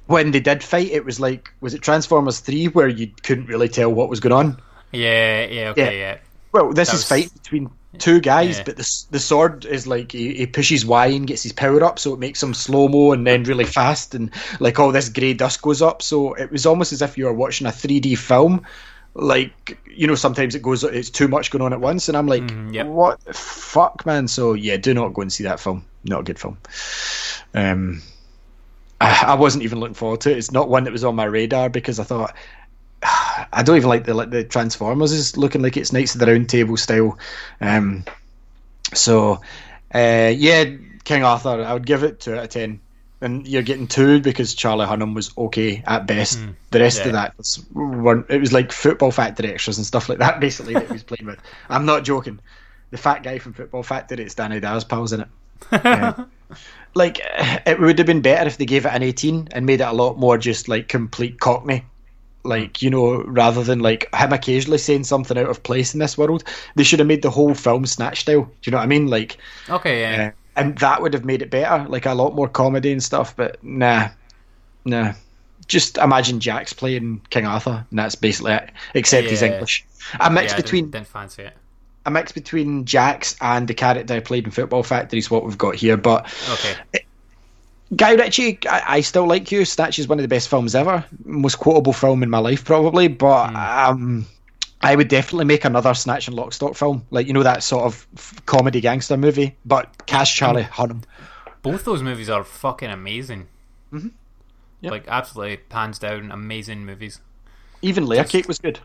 when 0.07 0.31
they 0.31 0.41
did 0.41 0.63
fight, 0.63 0.91
it 0.91 1.05
was 1.05 1.19
like 1.21 1.53
was 1.61 1.75
it 1.75 1.83
Transformers 1.83 2.39
Three 2.41 2.67
where 2.69 2.89
you 2.89 3.11
couldn't 3.23 3.47
really 3.47 3.69
tell 3.69 3.93
what 3.93 4.09
was 4.09 4.21
going 4.21 4.33
on. 4.33 4.63
Yeah, 4.93 5.45
yeah, 5.47 5.69
okay, 5.71 5.99
Yeah. 5.99 6.13
yeah. 6.13 6.19
Well, 6.53 6.73
this 6.73 6.89
That 6.89 6.95
is 6.95 7.01
was- 7.01 7.09
fight 7.09 7.35
between 7.43 7.71
two 7.99 8.21
guys, 8.21 8.59
Yeah. 8.59 8.65
but 8.65 8.77
the 8.77 9.05
the 9.11 9.19
sword 9.19 9.65
is 9.65 9.87
like 9.87 10.13
he, 10.13 10.35
he 10.35 10.47
pushes 10.47 10.85
Y 10.87 11.07
and 11.07 11.27
gets 11.27 11.43
his 11.43 11.53
power 11.53 11.83
up, 11.85 11.99
so 11.99 12.13
it 12.15 12.19
makes 12.19 12.43
him 12.43 12.55
slow 12.55 12.89
mo 12.89 13.13
and 13.13 13.27
then 13.27 13.43
really 13.45 13.65
fast, 13.65 14.15
and 14.15 14.31
like 14.61 14.79
all 14.79 14.93
this 14.93 15.09
grey 15.09 15.35
dust 15.35 15.63
goes 15.63 15.83
up. 15.83 16.03
So 16.03 16.35
it 16.35 16.51
was 16.51 16.67
almost 16.67 16.93
as 16.93 17.03
if 17.03 17.17
you 17.19 17.25
were 17.27 17.33
watching 17.33 17.67
a 17.67 17.71
3D 17.71 18.17
film. 18.19 18.65
Like 19.15 19.79
you 19.91 20.07
know, 20.07 20.15
sometimes 20.15 20.55
it 20.55 20.61
goes, 20.63 20.85
it's 20.85 21.09
too 21.11 21.27
much 21.27 21.51
going 21.51 21.63
on 21.63 21.73
at 21.73 21.81
once, 21.81 22.09
and 22.09 22.17
I'm 22.19 22.27
like, 22.27 22.43
Mhm, 22.43 22.75
yep. 22.75 22.87
what 22.87 23.19
the 23.25 23.33
fuck, 23.33 24.05
man? 24.05 24.29
So 24.29 24.53
yeah, 24.53 24.77
do 24.77 24.93
not 24.93 25.15
go 25.15 25.23
and 25.23 25.33
see 25.33 25.45
that 25.45 25.59
film. 25.61 25.85
Not 26.05 26.21
a 26.21 26.25
good 26.25 26.39
film. 26.39 26.59
Um, 27.55 28.03
I, 29.01 29.25
I 29.29 29.35
wasn't 29.35 29.65
even 29.65 29.81
looking 29.81 29.95
forward 29.95 30.21
to 30.23 30.31
it. 30.31 30.39
It's 30.39 30.53
not 30.53 30.69
one 30.69 30.85
that 30.85 30.93
was 30.93 31.05
on 31.05 31.15
my 31.17 31.25
radar 31.25 31.69
because 31.71 31.99
I 31.99 32.05
thought. 32.05 32.35
I 33.53 33.63
don't 33.65 33.77
even 33.77 33.89
like 33.89 34.05
the 34.05 34.15
like 34.15 34.31
the 34.31 34.45
Transformers 34.45 35.13
is 35.13 35.37
looking 35.37 35.63
like 35.63 35.77
it's 35.77 35.93
Knights 35.93 36.15
of 36.15 36.21
the 36.21 36.27
Round 36.27 36.49
Table 36.49 36.77
style. 36.77 37.19
Um, 37.61 38.05
so 38.95 39.41
uh, 39.95 40.33
yeah, 40.37 40.65
King 41.05 41.25
Arthur, 41.25 41.63
I 41.63 41.73
would 41.73 41.87
give 41.87 42.03
it 42.03 42.21
two 42.21 42.35
out 42.35 42.45
of 42.45 42.51
ten. 42.51 42.81
And 43.23 43.49
you're 43.49 43.63
getting 43.63 43.87
two 43.87 44.21
because 44.21 44.55
Charlie 44.55 44.85
Hunnam 44.85 45.15
was 45.15 45.33
okay 45.39 45.83
at 45.87 46.07
best. 46.07 46.39
the 46.71 46.81
rest 46.81 46.99
yeah. 46.99 47.07
of 47.07 47.13
that 47.13 47.39
was 47.39 47.65
weren't. 47.73 48.27
It 48.29 48.41
was 48.41 48.53
like 48.53 48.73
football 48.73 49.11
factory 49.11 49.53
extras 49.53 49.79
and 49.79 49.87
stuff 49.87 50.09
like 50.09 50.19
that. 50.19 50.39
Basically, 50.41 50.75
that 50.75 50.87
he 50.87 50.93
was 50.93 51.03
playing 51.03 51.27
with. 51.27 51.39
I'm 51.71 51.87
not 51.87 52.05
joking. 52.05 52.41
The 52.91 52.99
fat 52.99 53.23
guy 53.23 53.39
from 53.39 53.55
Football 53.55 53.83
Factory, 53.83 54.23
it's 54.23 54.35
Danny 54.35 54.61
Dyer's 54.61 54.85
pals 54.85 55.13
in 55.13 55.23
it. 55.23 55.29
Yeah. 55.73 56.25
like 56.95 57.21
it 57.25 57.81
would 57.81 57.99
have 57.99 58.07
been 58.07 58.21
better 58.21 58.47
if 58.47 58.59
they 58.59 58.65
gave 58.65 58.87
it 58.87 58.93
an 58.93 59.03
18 59.03 59.49
and 59.51 59.67
made 59.67 59.81
it 59.81 59.89
a 59.89 59.93
lot 59.93 60.19
more 60.19 60.39
just 60.39 60.69
like 60.69 60.89
complete 60.89 61.41
cockney 61.41 61.85
like 62.47 62.83
you 62.83 62.91
know 62.91 63.23
rather 63.25 63.63
than 63.63 63.81
like 63.81 64.09
him 64.15 64.33
occasionally 64.33 64.79
saying 64.79 65.05
something 65.05 65.37
out 65.39 65.49
of 65.49 65.63
place 65.63 65.95
in 65.95 66.01
this 66.01 66.17
world 66.17 66.45
they 66.75 66.83
should 66.85 66.99
have 66.99 67.09
made 67.09 67.23
the 67.23 67.31
whole 67.31 67.55
film 67.55 67.85
snatch 67.87 68.21
style 68.21 68.43
do 68.43 68.51
you 68.65 68.71
know 68.73 68.79
what 68.79 68.85
i 68.85 68.87
mean 68.87 69.07
like 69.09 69.37
Okay, 69.69 70.01
yeah. 70.01 70.27
uh, 70.29 70.31
and 70.61 70.79
that 70.79 71.03
would 71.03 71.13
have 71.15 71.25
made 71.25 71.43
it 71.43 71.51
better 71.51 71.89
like 71.89 72.07
a 72.07 72.15
lot 72.15 72.35
more 72.35 72.49
comedy 72.49 72.93
and 72.93 73.03
stuff 73.03 73.35
but 73.37 73.63
nah 73.63 74.09
nah 74.85 75.13
just 75.69 75.99
imagine 75.99 76.39
Jax 76.41 76.73
playing 76.73 77.21
king 77.31 77.45
arthur 77.47 77.85
and 77.91 77.99
that's 77.99 78.15
basically 78.15 78.53
it 78.53 78.71
except 78.95 79.29
he's 79.29 79.43
english 79.43 79.85
a 80.21 80.31
mix 80.31 80.53
yeah, 80.53 80.57
between 80.57 80.85
didn't, 80.85 80.93
didn't 80.93 81.09
fancy 81.09 81.43
it. 81.43 81.55
a 82.07 82.11
mix 82.11 82.31
between 82.33 82.85
Jax 82.85 83.37
and 83.41 83.67
the 83.67 83.75
character 83.75 84.15
i 84.15 84.21
played 84.21 84.45
in 84.45 84.51
football 84.53 84.83
factory 84.85 85.19
is 85.19 85.31
what 85.31 85.45
we've 85.45 85.59
got 85.59 85.75
here 85.75 85.97
but 85.97 86.27
Okay. 86.53 87.05
Guy 87.95 88.15
Ritchie, 88.15 88.59
I, 88.69 88.83
I 88.97 89.01
still 89.01 89.27
like 89.27 89.53
you. 89.53 89.65
Snatch 89.65 89.99
is 89.99 90.09
one 90.09 90.19
of 90.19 90.23
the 90.23 90.29
best 90.29 90.49
films 90.49 90.75
ever, 90.75 91.05
most 91.25 91.57
quotable 91.57 91.93
film 91.93 92.23
in 92.23 92.31
my 92.31 92.39
life, 92.39 92.65
probably. 92.65 93.07
But 93.07 93.55
um, 93.55 94.27
I 94.81 94.97
would 94.97 95.09
definitely 95.09 95.45
make 95.45 95.65
another 95.65 95.95
Snatch 95.95 96.27
and 96.27 96.37
Lockstock 96.37 96.77
film, 96.77 97.07
like 97.11 97.27
you 97.29 97.33
know 97.33 97.45
that 97.45 97.63
sort 97.63 97.85
of 97.85 98.07
comedy 98.47 98.81
gangster 98.81 99.17
movie, 99.17 99.57
but 99.65 100.07
cast 100.07 100.35
Charlie 100.35 100.65
Hunnam. 100.65 101.05
Both 101.63 101.85
those 101.85 102.03
movies 102.03 102.29
are 102.29 102.45
fucking 102.45 102.91
amazing. 102.91 103.49
Mm-hmm. 103.93 104.09
Yep. 104.81 104.91
Like, 104.91 105.05
absolutely, 105.09 105.61
hands 105.71 105.99
down, 105.99 106.31
amazing 106.31 106.85
movies. 106.85 107.21
Even 107.83 108.07
Layer 108.07 108.25
Cake 108.25 108.49
was 108.49 108.59
good. 108.59 108.81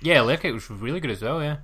Yeah, 0.00 0.22
Layer 0.22 0.52
was 0.52 0.70
really 0.70 1.00
good 1.00 1.10
as 1.10 1.22
well. 1.22 1.42
Yeah, 1.42 1.58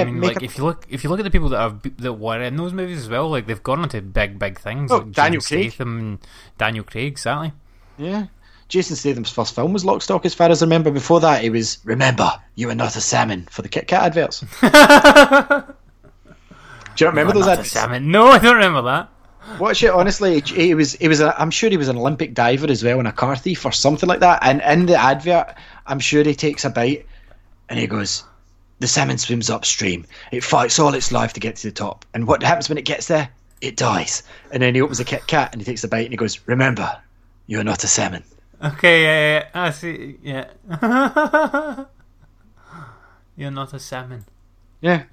I 0.00 0.04
mean, 0.04 0.20
like 0.20 0.40
a- 0.40 0.44
if 0.44 0.56
you 0.58 0.64
look 0.64 0.86
if 0.88 1.04
you 1.04 1.10
look 1.10 1.20
at 1.20 1.24
the 1.24 1.30
people 1.30 1.48
that 1.50 1.60
have 1.60 1.82
that 1.98 2.14
were 2.14 2.40
in 2.40 2.56
those 2.56 2.72
movies 2.72 2.98
as 2.98 3.08
well, 3.08 3.28
like 3.30 3.46
they've 3.46 3.62
gone 3.62 3.80
on 3.80 3.88
to 3.90 4.00
big 4.00 4.38
big 4.38 4.58
things. 4.58 4.90
Oh, 4.90 4.98
like 4.98 5.12
Daniel 5.12 5.40
Jason 5.40 5.56
Craig. 5.58 5.70
Statham 5.72 5.98
and 5.98 6.18
Daniel 6.58 6.84
Craig, 6.84 7.06
exactly. 7.12 7.52
Yeah, 7.98 8.26
Jason 8.68 8.96
Statham's 8.96 9.30
first 9.30 9.54
film 9.54 9.72
was 9.72 9.84
Lockstock, 9.84 10.24
as 10.24 10.34
far 10.34 10.50
as 10.50 10.62
I 10.62 10.66
remember. 10.66 10.90
Before 10.90 11.20
that, 11.20 11.44
it 11.44 11.50
was 11.50 11.78
Remember, 11.84 12.30
you 12.54 12.70
are 12.70 12.74
not 12.74 12.96
a 12.96 13.00
salmon 13.00 13.46
for 13.50 13.62
the 13.62 13.68
Kit 13.68 13.86
Kat 13.88 14.02
adverts. 14.04 14.44
Do 16.94 17.04
you 17.04 17.08
remember 17.08 17.32
those 17.32 17.46
Not 17.46 17.56
a 17.58 17.60
ads? 17.60 17.70
salmon. 17.70 18.10
No, 18.10 18.26
I 18.28 18.38
don't 18.38 18.54
remember 18.56 18.82
that. 18.82 19.08
Watch 19.58 19.82
it 19.82 19.90
honestly. 19.90 20.40
He 20.40 20.74
was 20.74 20.92
he 20.94 21.08
was 21.08 21.20
a, 21.20 21.38
I'm 21.40 21.50
sure 21.50 21.68
he 21.70 21.76
was 21.76 21.88
an 21.88 21.96
Olympic 21.96 22.32
diver 22.34 22.70
as 22.70 22.84
well 22.84 22.98
and 22.98 23.08
a 23.08 23.12
car 23.12 23.34
thief 23.34 23.64
or 23.64 23.72
something 23.72 24.08
like 24.08 24.20
that. 24.20 24.40
And 24.42 24.60
in 24.62 24.86
the 24.86 24.96
advert, 24.96 25.54
I'm 25.86 25.98
sure 26.00 26.22
he 26.22 26.34
takes 26.34 26.64
a 26.64 26.70
bite 26.70 27.06
and 27.68 27.78
he 27.78 27.86
goes, 27.86 28.24
"The 28.82 28.88
salmon 28.88 29.16
swims 29.16 29.48
upstream. 29.48 30.04
It 30.32 30.42
fights 30.42 30.80
all 30.80 30.92
its 30.92 31.12
life 31.12 31.32
to 31.34 31.40
get 31.40 31.54
to 31.54 31.68
the 31.68 31.72
top. 31.72 32.04
And 32.14 32.26
what 32.26 32.42
happens 32.42 32.68
when 32.68 32.78
it 32.78 32.84
gets 32.84 33.06
there? 33.06 33.28
It 33.60 33.76
dies." 33.76 34.24
And 34.50 34.60
then 34.60 34.74
he 34.74 34.82
opens 34.82 34.98
a 34.98 35.04
Kat 35.04 35.50
and 35.52 35.60
he 35.60 35.64
takes 35.64 35.84
a 35.84 35.88
bite 35.88 36.06
and 36.06 36.12
he 36.12 36.16
goes, 36.16 36.40
"Remember, 36.46 37.00
you 37.46 37.60
are 37.60 37.64
not 37.64 37.84
a 37.84 37.86
salmon." 37.86 38.24
Okay, 38.60 39.02
yeah, 39.04 39.38
yeah, 39.38 39.48
I 39.54 39.70
see. 39.70 40.16
Yeah. 40.20 40.46
You're 43.36 43.52
not 43.52 43.72
a 43.72 43.78
salmon. 43.78 44.24
Yeah. 44.80 45.04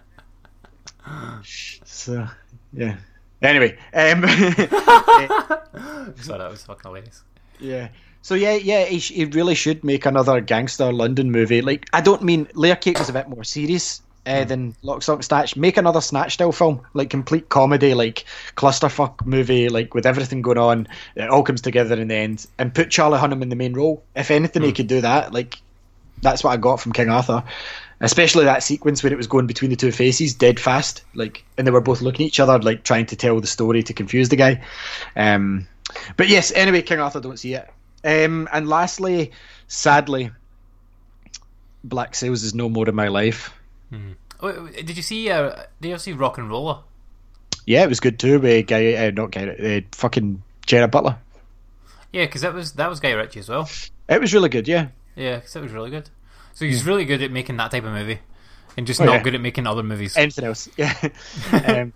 So 1.85 2.27
yeah. 2.73 2.97
Anyway, 3.41 3.77
um, 3.93 4.21
So 6.17 6.37
that 6.37 6.49
was 6.49 6.63
fucking 6.63 6.89
hilarious. 6.89 7.23
Yeah. 7.59 7.89
So 8.21 8.35
yeah, 8.35 8.55
yeah, 8.55 8.85
he, 8.85 8.99
sh- 8.99 9.11
he 9.11 9.25
really 9.25 9.55
should 9.55 9.83
make 9.83 10.05
another 10.05 10.41
gangster 10.41 10.91
London 10.91 11.31
movie. 11.31 11.61
Like, 11.61 11.87
I 11.93 12.01
don't 12.01 12.21
mean 12.21 12.47
Layer 12.53 12.75
Cake 12.75 12.99
was 12.99 13.09
a 13.09 13.13
bit 13.13 13.29
more 13.29 13.43
serious 13.43 14.01
uh, 14.25 14.43
than 14.43 14.75
Lock, 14.81 15.01
Stock, 15.01 15.23
Snatch. 15.23 15.55
Make 15.55 15.77
another 15.77 16.01
Snatch 16.01 16.33
style 16.33 16.51
film, 16.51 16.81
like 16.93 17.09
complete 17.09 17.49
comedy, 17.49 17.93
like 17.93 18.25
clusterfuck 18.55 19.25
movie, 19.25 19.69
like 19.69 19.93
with 19.93 20.05
everything 20.05 20.41
going 20.41 20.57
on. 20.57 20.87
It 21.15 21.29
all 21.29 21.43
comes 21.43 21.61
together 21.61 21.99
in 21.99 22.09
the 22.09 22.15
end, 22.15 22.45
and 22.57 22.73
put 22.73 22.91
Charlie 22.91 23.17
Hunnam 23.17 23.41
in 23.41 23.49
the 23.49 23.55
main 23.55 23.73
role. 23.73 24.03
If 24.15 24.31
anything, 24.31 24.63
he 24.63 24.73
could 24.73 24.87
do 24.87 25.01
that. 25.01 25.33
Like, 25.33 25.57
that's 26.21 26.43
what 26.43 26.51
I 26.51 26.57
got 26.57 26.79
from 26.79 26.91
King 26.91 27.09
Arthur. 27.09 27.43
Especially 28.01 28.45
that 28.45 28.63
sequence 28.63 29.03
when 29.03 29.11
it 29.11 29.17
was 29.17 29.27
going 29.27 29.47
between 29.47 29.71
the 29.71 29.75
two 29.75 29.91
faces, 29.91 30.33
dead 30.33 30.57
fast, 30.59 31.03
like, 31.15 31.43
and 31.57 31.67
they 31.67 31.71
were 31.71 31.81
both 31.81 32.01
looking 32.01 32.25
at 32.25 32.27
each 32.27 32.39
other, 32.39 32.57
like 32.59 32.83
trying 32.83 33.05
to 33.07 33.15
tell 33.15 33.41
the 33.41 33.47
story 33.47 33.83
to 33.83 33.93
confuse 33.93 34.29
the 34.29 34.37
guy. 34.37 34.63
Um, 35.17 35.67
but 36.15 36.29
yes, 36.29 36.51
anyway, 36.53 36.81
King 36.81 36.99
Arthur, 36.99 37.19
don't 37.19 37.37
see 37.37 37.55
it. 37.55 37.69
Um, 38.03 38.47
and 38.51 38.67
lastly, 38.67 39.31
sadly, 39.67 40.31
Black 41.83 42.15
Sails 42.15 42.43
is 42.43 42.53
no 42.53 42.69
more 42.69 42.87
in 42.87 42.95
my 42.95 43.07
life. 43.07 43.53
Oh, 44.41 44.63
wait, 44.65 44.85
did 44.85 44.95
you 44.97 45.03
see? 45.03 45.29
Uh, 45.29 45.49
did 45.81 45.89
you 45.89 45.93
ever 45.93 45.99
see 45.99 46.13
RocknRolla? 46.13 46.83
Yeah, 47.65 47.83
it 47.83 47.89
was 47.89 47.99
good 47.99 48.19
too. 48.19 48.39
With 48.39 48.67
guy, 48.67 48.93
uh, 48.93 49.11
not 49.11 49.31
guy, 49.31 49.47
uh, 49.49 49.81
fucking 49.91 50.41
Gerard 50.65 50.91
Butler. 50.91 51.17
Yeah, 52.11 52.25
because 52.25 52.41
that 52.41 52.53
was 52.53 52.73
that 52.73 52.89
was 52.89 52.99
Guy 52.99 53.11
Ritchie 53.11 53.39
as 53.41 53.49
well. 53.49 53.69
It 54.07 54.19
was 54.21 54.33
really 54.33 54.49
good. 54.49 54.67
Yeah, 54.67 54.87
Yeah, 55.15 55.35
because 55.37 55.53
that 55.53 55.63
was 55.63 55.71
really 55.71 55.89
good. 55.91 56.09
So 56.53 56.65
he's 56.65 56.85
really 56.85 57.05
good 57.05 57.21
at 57.21 57.31
making 57.31 57.57
that 57.57 57.71
type 57.71 57.83
of 57.83 57.91
movie, 57.91 58.19
and 58.75 58.87
just 58.87 58.99
Oh, 58.99 59.05
not 59.05 59.13
yeah. 59.13 59.23
good 59.23 59.35
at 59.35 59.41
making 59.41 59.67
other 59.67 59.83
movies. 59.83 60.17
anything 60.17 60.45
else. 60.45 60.67
Yeah. 60.77 60.93
um, 61.67 61.93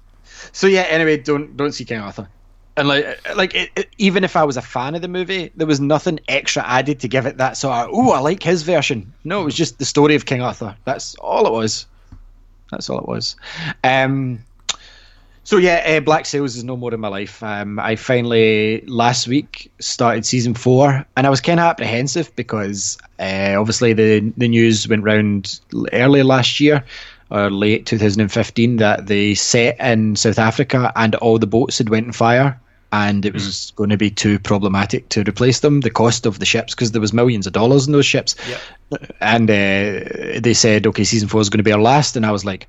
so 0.52 0.68
yeah. 0.68 0.82
Anyway, 0.82 1.18
don't 1.18 1.58
don't 1.58 1.72
see 1.72 1.86
King 1.86 2.00
Arthur. 2.02 2.28
And 2.76 2.88
like 2.88 3.36
like 3.36 3.54
it, 3.56 3.70
it- 3.76 3.90
even 3.98 4.24
if 4.24 4.36
I 4.36 4.44
was 4.44 4.58
a 4.58 4.62
fan 4.62 4.96
of 4.96 5.02
the 5.02 5.08
movie, 5.08 5.52
there 5.56 5.68
was 5.68 5.80
nothing 5.80 6.20
extra 6.28 6.64
added 6.66 7.00
to 7.02 7.08
give 7.08 7.26
it 7.26 7.38
that 7.38 7.56
sort 7.58 7.76
of 7.76 7.90
oh 7.92 8.12
I 8.12 8.20
like 8.20 8.42
his 8.42 8.64
version. 8.64 9.14
No, 9.24 9.42
it 9.42 9.46
was 9.46 9.56
just 9.56 9.78
the 9.80 9.86
story 9.86 10.16
of 10.16 10.26
King 10.26 10.42
Arthur. 10.42 10.76
That's 10.86 11.16
all 11.16 11.46
it 11.46 11.52
was. 11.54 11.86
That's 12.72 12.90
all 12.90 12.98
it 13.00 13.08
was. 13.08 13.36
Um, 13.84 14.40
so 15.44 15.58
yeah, 15.58 15.84
uh, 15.86 16.00
Black 16.00 16.26
Sails 16.26 16.56
is 16.56 16.64
no 16.64 16.76
more 16.78 16.94
in 16.94 17.00
my 17.02 17.10
life. 17.10 17.44
Um, 17.44 17.78
I 17.78 17.96
finally 17.98 18.82
last 18.88 19.28
week 19.28 19.72
started 19.80 20.26
season 20.26 20.54
four, 20.56 21.06
and 21.18 21.28
I 21.28 21.30
was 21.30 21.42
kind 21.42 21.60
of 21.60 21.66
apprehensive 21.66 22.34
because 22.36 22.98
uh, 23.20 23.54
obviously 23.58 23.94
the 23.94 24.32
the 24.38 24.48
news 24.48 24.88
went 24.88 25.04
round 25.04 25.60
early 25.92 26.24
last 26.24 26.60
year 26.60 26.84
or 27.34 27.50
late 27.50 27.86
2015 27.86 28.78
that 28.78 29.08
they 29.08 29.34
set 29.34 29.80
in 29.80 30.16
South 30.16 30.40
Africa 30.40 30.94
and 30.96 31.16
all 31.16 31.40
the 31.40 31.48
boats 31.48 31.80
had 31.80 31.90
went 31.90 32.08
on 32.08 32.14
fire. 32.14 32.60
And 32.92 33.26
it 33.26 33.34
was 33.34 33.72
going 33.76 33.90
to 33.90 33.98
be 33.98 34.12
too 34.12 34.38
problematic 34.38 35.10
to 35.10 35.24
replace 35.24 35.62
them. 35.62 35.82
The 35.82 35.90
cost 35.90 36.28
of 36.28 36.38
the 36.38 36.46
ships, 36.46 36.76
because 36.76 36.92
there 36.92 37.02
was 37.02 37.12
millions 37.12 37.48
of 37.48 37.54
dollars 37.54 37.88
in 37.88 37.94
those 37.94 38.06
ships, 38.06 38.36
and 39.20 39.50
uh, 39.50 40.40
they 40.40 40.54
said, 40.54 40.86
"Okay, 40.86 41.04
season 41.04 41.28
four 41.28 41.42
is 41.42 41.50
going 41.50 41.58
to 41.58 41.64
be 41.64 41.72
our 41.72 41.82
last." 41.82 42.16
And 42.16 42.24
I 42.24 42.30
was 42.30 42.46
like, 42.46 42.68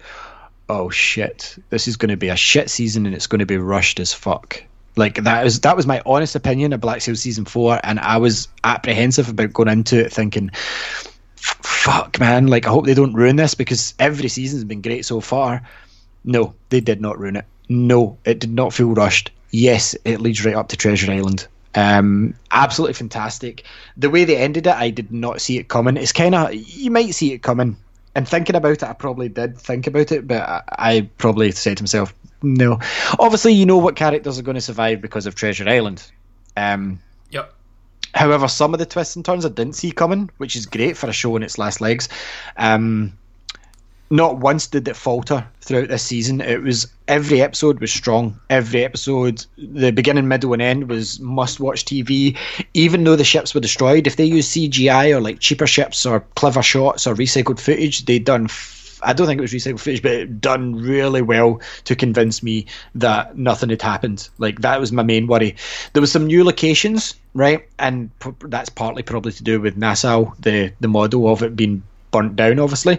oh 0.68 0.90
shit, 0.90 1.56
this 1.70 1.88
is 1.88 1.96
going 1.96 2.10
to 2.10 2.16
be 2.16 2.28
a 2.28 2.36
shit 2.36 2.70
season 2.70 3.06
and 3.06 3.14
it's 3.14 3.26
going 3.26 3.40
to 3.40 3.46
be 3.46 3.58
rushed 3.58 4.00
as 4.00 4.12
fuck. 4.12 4.62
Like 4.96 5.24
that 5.24 5.46
is 5.46 5.60
that 5.62 5.76
was 5.76 5.86
my 5.86 6.00
honest 6.06 6.36
opinion 6.36 6.72
of 6.72 6.80
Black 6.80 7.00
Sails 7.00 7.20
season 7.20 7.44
four, 7.44 7.80
and 7.82 7.98
I 7.98 8.18
was 8.18 8.46
apprehensive 8.62 9.28
about 9.28 9.52
going 9.52 9.68
into 9.68 10.04
it 10.04 10.12
thinking, 10.12 10.50
"F- 10.52 11.13
"Fuck, 11.44 12.18
man! 12.18 12.46
Like 12.46 12.66
I 12.66 12.70
hope 12.70 12.86
they 12.86 12.94
don't 12.94 13.14
ruin 13.14 13.36
this 13.36 13.54
because 13.54 13.94
every 13.98 14.28
season's 14.28 14.64
been 14.64 14.82
great 14.82 15.04
so 15.04 15.20
far." 15.20 15.62
No, 16.24 16.54
they 16.70 16.80
did 16.80 17.00
not 17.00 17.18
ruin 17.18 17.36
it. 17.36 17.44
No, 17.68 18.16
it 18.24 18.38
did 18.38 18.52
not 18.52 18.72
feel 18.72 18.94
rushed. 18.94 19.30
Yes, 19.50 19.94
it 20.04 20.20
leads 20.20 20.44
right 20.44 20.54
up 20.54 20.68
to 20.68 20.76
Treasure 20.76 21.12
Island. 21.12 21.46
Um, 21.74 22.34
absolutely 22.50 22.94
fantastic. 22.94 23.64
The 23.96 24.10
way 24.10 24.24
they 24.24 24.36
ended 24.36 24.66
it, 24.66 24.74
I 24.74 24.90
did 24.90 25.12
not 25.12 25.40
see 25.40 25.58
it 25.58 25.68
coming. 25.68 25.96
It's 25.96 26.12
kind 26.12 26.34
of 26.34 26.54
you 26.54 26.90
might 26.90 27.14
see 27.14 27.32
it 27.32 27.42
coming. 27.42 27.76
And 28.14 28.28
thinking 28.28 28.56
about 28.56 28.72
it, 28.72 28.82
I 28.84 28.92
probably 28.92 29.28
did 29.28 29.58
think 29.58 29.86
about 29.86 30.12
it, 30.12 30.26
but 30.26 30.40
I, 30.40 30.62
I 30.68 31.10
probably 31.18 31.50
said 31.50 31.78
to 31.78 31.82
myself, 31.82 32.14
no. 32.42 32.78
Obviously, 33.18 33.54
you 33.54 33.66
know 33.66 33.78
what 33.78 33.96
characters 33.96 34.38
are 34.38 34.42
going 34.42 34.54
to 34.54 34.60
survive 34.60 35.00
because 35.00 35.26
of 35.26 35.34
Treasure 35.34 35.68
Island. 35.68 36.10
Um. 36.56 37.00
However, 38.14 38.48
some 38.48 38.72
of 38.72 38.78
the 38.78 38.86
twists 38.86 39.16
and 39.16 39.24
turns 39.24 39.44
I 39.44 39.48
didn't 39.48 39.74
see 39.74 39.90
coming, 39.92 40.30
which 40.38 40.56
is 40.56 40.66
great 40.66 40.96
for 40.96 41.08
a 41.08 41.12
show 41.12 41.34
in 41.36 41.42
its 41.42 41.58
last 41.58 41.80
legs. 41.80 42.08
Um, 42.56 43.12
not 44.10 44.38
once 44.38 44.68
did 44.68 44.86
it 44.86 44.94
falter 44.96 45.46
throughout 45.60 45.88
this 45.88 46.02
season. 46.02 46.40
It 46.40 46.62
was 46.62 46.86
every 47.08 47.42
episode 47.42 47.80
was 47.80 47.92
strong. 47.92 48.38
Every 48.48 48.84
episode, 48.84 49.44
the 49.58 49.90
beginning, 49.90 50.28
middle, 50.28 50.52
and 50.52 50.62
end 50.62 50.88
was 50.88 51.18
must-watch 51.18 51.84
TV. 51.84 52.36
Even 52.74 53.02
though 53.02 53.16
the 53.16 53.24
ships 53.24 53.54
were 53.54 53.60
destroyed, 53.60 54.06
if 54.06 54.16
they 54.16 54.24
used 54.24 54.54
CGI 54.54 55.16
or 55.16 55.20
like 55.20 55.40
cheaper 55.40 55.66
ships 55.66 56.06
or 56.06 56.20
clever 56.36 56.62
shots 56.62 57.06
or 57.06 57.14
recycled 57.14 57.58
footage, 57.58 58.04
they 58.04 58.18
done. 58.18 58.48
I 59.04 59.12
don't 59.12 59.26
think 59.26 59.38
it 59.38 59.42
was 59.42 59.52
recycled 59.52 59.80
footage, 59.80 60.02
but 60.02 60.12
it 60.12 60.40
done 60.40 60.74
really 60.76 61.22
well 61.22 61.60
to 61.84 61.94
convince 61.94 62.42
me 62.42 62.66
that 62.96 63.36
nothing 63.36 63.70
had 63.70 63.82
happened. 63.82 64.28
Like 64.38 64.60
that 64.60 64.80
was 64.80 64.92
my 64.92 65.02
main 65.02 65.26
worry. 65.26 65.56
There 65.92 66.00
was 66.00 66.12
some 66.12 66.26
new 66.26 66.44
locations, 66.44 67.14
right, 67.34 67.68
and 67.78 68.10
p- 68.18 68.32
that's 68.40 68.70
partly 68.70 69.02
probably 69.02 69.32
to 69.32 69.42
do 69.42 69.60
with 69.60 69.76
Nassau, 69.76 70.32
the 70.40 70.72
the 70.80 70.88
model 70.88 71.28
of 71.28 71.42
it 71.42 71.56
being 71.56 71.82
burnt 72.10 72.36
down, 72.36 72.58
obviously. 72.58 72.98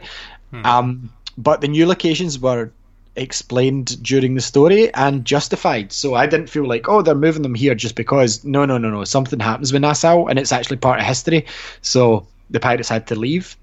Um, 0.64 1.10
but 1.38 1.62
the 1.62 1.68
new 1.68 1.86
locations 1.86 2.40
were 2.40 2.72
explained 3.18 4.02
during 4.04 4.36
the 4.36 4.42
story 4.42 4.94
and 4.94 5.26
justified. 5.26 5.92
So 5.92 6.14
I 6.16 6.28
didn't 6.28 6.50
feel 6.50 6.68
like, 6.68 6.88
oh, 6.88 7.02
they're 7.02 7.16
moving 7.16 7.42
them 7.42 7.56
here 7.56 7.76
just 7.76 7.96
because. 7.96 8.44
No, 8.44 8.66
no, 8.66 8.78
no, 8.78 8.90
no. 8.90 9.04
Something 9.04 9.40
happens 9.40 9.74
with 9.74 9.82
Nassau 9.82 10.26
and 10.26 10.40
it's 10.40 10.52
actually 10.52 10.78
part 10.78 11.00
of 11.00 11.06
history. 11.06 11.46
So 11.82 12.28
the 12.50 12.60
pirates 12.60 12.90
had 12.90 13.08
to 13.08 13.16
leave 13.16 13.58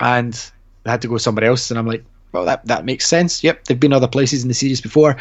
and 0.00 0.50
they 0.86 0.90
had 0.92 1.02
to 1.02 1.08
go 1.08 1.18
somewhere 1.18 1.44
else. 1.46 1.70
And 1.70 1.78
I'm 1.78 1.86
like, 1.86 2.04
well, 2.32 2.44
that, 2.44 2.64
that 2.66 2.84
makes 2.84 3.06
sense. 3.06 3.42
Yep, 3.42 3.64
they've 3.64 3.78
been 3.80 3.92
other 3.92 4.08
places 4.08 4.42
in 4.42 4.48
the 4.48 4.54
series 4.54 4.80
before. 4.80 5.16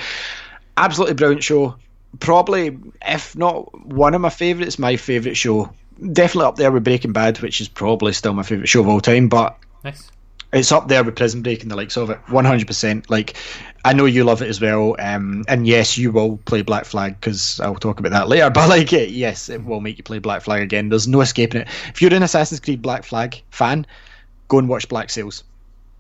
Absolutely 0.78 1.16
brilliant 1.16 1.44
show. 1.44 1.76
Probably, 2.20 2.78
if 3.06 3.36
not 3.36 3.86
one 3.86 4.14
of 4.14 4.22
my 4.22 4.30
favourites, 4.30 4.80
my 4.80 4.96
favourite 4.96 5.36
show. 5.36 5.72
Definitely 6.14 6.46
up 6.48 6.56
there 6.58 6.72
with 6.72 6.84
Breaking 6.84 7.14
Bad, 7.14 7.40
which 7.42 7.60
is 7.62 7.68
probably 7.68 8.14
still 8.14 8.34
my 8.34 8.44
favourite 8.44 8.70
show 8.70 8.82
of 8.82 8.88
all 8.88 9.02
time. 9.02 9.28
But 9.30 9.58
Nice. 9.84 10.12
it's 10.54 10.72
up 10.72 10.88
there 10.88 11.04
with 11.04 11.16
Prison 11.16 11.42
Break 11.42 11.62
and 11.64 11.72
the 11.72 11.76
likes 11.76 11.98
of 11.98 12.10
it, 12.10 12.20
one 12.28 12.46
hundred 12.46 12.68
percent. 12.68 13.10
Like, 13.10 13.36
I 13.86 13.94
know 13.94 14.06
you 14.06 14.24
love 14.26 14.42
it 14.42 14.50
as 14.50 14.60
well, 14.60 14.96
um, 15.00 15.46
and 15.48 15.66
yes, 15.66 15.98
you 15.98 16.12
will 16.12 16.38
play 16.46 16.62
Black 16.62 16.86
Flag 16.86 17.20
because 17.20 17.60
I'll 17.62 17.76
talk 17.76 18.00
about 18.00 18.12
that 18.12 18.28
later. 18.30 18.50
But 18.50 18.68
like, 18.70 18.92
it, 18.94 19.10
yes, 19.10 19.48
it 19.50 19.64
will 19.64 19.80
make 19.82 19.98
you 19.98 20.04
play 20.04 20.20
Black 20.20 20.42
Flag 20.42 20.62
again. 20.62 20.90
There's 20.90 21.08
no 21.08 21.22
escaping 21.22 21.62
it. 21.62 21.68
If 21.90 22.02
you're 22.02 22.14
an 22.14 22.24
Assassin's 22.24 22.60
Creed 22.60 22.82
Black 22.82 23.04
Flag 23.06 23.42
fan, 23.52 23.86
go 24.50 24.60
and 24.60 24.68
watch 24.68 24.90
Black 24.90 25.10
Sails. 25.10 25.44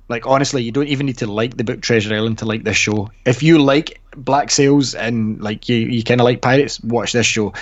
Like 0.08 0.28
honestly, 0.28 0.64
you 0.64 0.72
don't 0.72 0.88
even 0.88 1.08
need 1.08 1.18
to 1.20 1.28
like 1.28 1.58
the 1.58 1.64
book 1.64 1.82
Treasure 1.82 2.14
Island 2.14 2.40
to 2.40 2.46
like 2.46 2.64
this 2.64 2.78
show. 2.78 3.10
If 3.26 3.42
you 3.42 3.62
like 3.62 4.02
Black 4.16 4.52
Sails 4.52 4.94
and 4.94 5.42
like 5.42 5.68
you, 5.68 5.78
you 5.78 6.04
kind 6.04 6.22
of 6.22 6.26
like 6.26 6.42
pirates, 6.42 6.80
watch 6.82 7.14
this 7.14 7.26
show. 7.26 7.54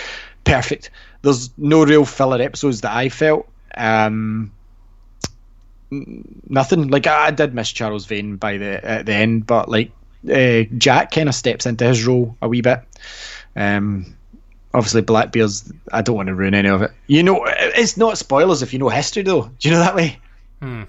Perfect. 0.43 0.89
There's 1.21 1.51
no 1.57 1.85
real 1.85 2.03
filler 2.05 2.41
episodes 2.41 2.81
that 2.81 2.91
I 2.91 3.07
felt. 3.07 3.47
Um, 3.75 4.51
nothing. 5.89 6.89
Like 6.89 7.07
I, 7.07 7.31
did 7.31 7.53
miss 7.53 7.71
Charles 7.71 8.05
Vane 8.05 8.35
by 8.35 8.57
the 8.57 8.85
at 8.85 9.05
the 9.05 9.13
end, 9.13 9.47
but 9.47 9.69
like 9.69 9.91
uh, 10.29 10.63
Jack 10.77 11.11
kind 11.11 11.29
of 11.29 11.35
steps 11.35 11.65
into 11.65 11.85
his 11.85 12.05
role 12.05 12.35
a 12.41 12.49
wee 12.49 12.61
bit. 12.61 12.81
Um, 13.55 14.17
obviously 14.73 15.01
Blackbeard's. 15.01 15.71
I 15.91 16.01
don't 16.01 16.15
want 16.15 16.27
to 16.27 16.35
ruin 16.35 16.53
any 16.53 16.69
of 16.69 16.81
it. 16.81 16.91
You 17.07 17.23
know, 17.23 17.45
it's 17.47 17.95
not 17.97 18.17
spoilers 18.17 18.61
if 18.61 18.73
you 18.73 18.79
know 18.79 18.89
history 18.89 19.23
though. 19.23 19.43
Do 19.59 19.69
you 19.69 19.73
know 19.73 19.79
that 19.79 19.95
way? 19.95 20.19
Hmm. 20.61 20.83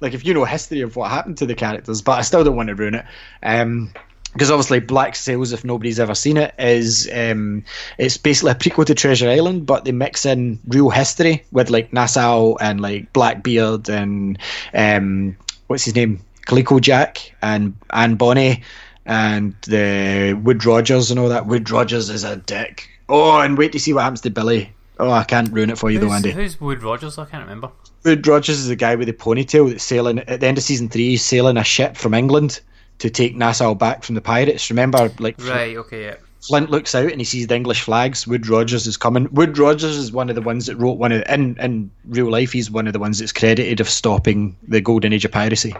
Like 0.00 0.14
if 0.14 0.24
you 0.24 0.34
know 0.34 0.44
history 0.44 0.80
of 0.80 0.96
what 0.96 1.10
happened 1.10 1.38
to 1.38 1.46
the 1.46 1.54
characters, 1.54 2.02
but 2.02 2.12
I 2.18 2.22
still 2.22 2.44
don't 2.44 2.56
want 2.56 2.68
to 2.68 2.74
ruin 2.74 2.94
it. 2.94 3.04
Um, 3.42 3.92
because 4.32 4.50
obviously 4.50 4.78
Black 4.80 5.16
Sails, 5.16 5.52
if 5.52 5.64
nobody's 5.64 5.98
ever 5.98 6.14
seen 6.14 6.36
it, 6.36 6.54
is 6.58 7.08
um, 7.12 7.64
it's 7.96 8.18
basically 8.18 8.52
a 8.52 8.54
prequel 8.54 8.86
to 8.86 8.94
Treasure 8.94 9.28
Island, 9.28 9.66
but 9.66 9.84
they 9.84 9.92
mix 9.92 10.26
in 10.26 10.60
real 10.68 10.90
history 10.90 11.44
with 11.50 11.70
like 11.70 11.92
Nassau 11.92 12.54
and 12.56 12.80
like 12.80 13.12
Blackbeard 13.12 13.88
and 13.88 14.38
um, 14.74 15.36
what's 15.66 15.84
his 15.84 15.94
name, 15.94 16.20
Calico 16.46 16.78
Jack 16.78 17.34
and 17.42 17.74
Anne 17.90 18.16
Bonny 18.16 18.62
and 19.06 19.56
the 19.62 20.38
Woodes 20.44 20.66
Rogers 20.66 21.10
and 21.10 21.18
all 21.18 21.30
that. 21.30 21.46
Woodes 21.46 21.70
Rogers 21.70 22.10
is 22.10 22.22
a 22.22 22.36
dick. 22.36 22.88
Oh, 23.08 23.40
and 23.40 23.56
wait 23.56 23.72
to 23.72 23.80
see 23.80 23.94
what 23.94 24.02
happens 24.02 24.20
to 24.20 24.30
Billy. 24.30 24.72
Oh, 25.00 25.10
I 25.10 25.24
can't 25.24 25.52
ruin 25.52 25.70
it 25.70 25.78
for 25.78 25.90
you 25.90 25.98
though, 25.98 26.06
Who's, 26.06 26.16
Andy. 26.16 26.30
who's 26.32 26.60
Woodes 26.60 26.82
Rogers? 26.82 27.18
I 27.18 27.24
can't 27.24 27.42
remember. 27.42 27.70
Woodes 28.08 28.28
Rogers 28.28 28.58
is 28.58 28.68
the 28.68 28.76
guy 28.76 28.94
with 28.94 29.06
the 29.06 29.12
ponytail 29.12 29.70
that's 29.70 29.84
sailing 29.84 30.18
at 30.20 30.40
the 30.40 30.46
end 30.46 30.58
of 30.58 30.64
season 30.64 30.88
three, 30.88 31.10
he's 31.10 31.24
sailing 31.24 31.56
a 31.56 31.64
ship 31.64 31.96
from 31.96 32.14
England 32.14 32.60
to 32.98 33.10
take 33.10 33.36
Nassau 33.36 33.74
back 33.74 34.02
from 34.02 34.14
the 34.14 34.20
pirates. 34.20 34.70
Remember, 34.70 35.10
like 35.18 35.36
Right. 35.38 35.76
Okay. 35.76 36.04
Yeah. 36.04 36.14
Flint 36.40 36.70
looks 36.70 36.94
out 36.94 37.10
and 37.10 37.20
he 37.20 37.24
sees 37.24 37.46
the 37.48 37.56
English 37.56 37.82
flags. 37.82 38.26
Woodes 38.26 38.48
Rogers 38.48 38.86
is 38.86 38.96
coming. 38.96 39.28
Woodes 39.32 39.58
Rogers 39.58 39.96
is 39.96 40.12
one 40.12 40.28
of 40.28 40.36
the 40.36 40.42
ones 40.42 40.66
that 40.66 40.76
wrote 40.76 40.98
one 40.98 41.12
of 41.12 41.22
in 41.28 41.58
in 41.58 41.90
real 42.06 42.30
life. 42.30 42.52
He's 42.52 42.70
one 42.70 42.86
of 42.86 42.92
the 42.92 42.98
ones 42.98 43.18
that's 43.18 43.32
credited 43.32 43.80
of 43.80 43.88
stopping 43.88 44.56
the 44.66 44.80
golden 44.80 45.12
age 45.12 45.24
of 45.24 45.32
piracy. 45.32 45.74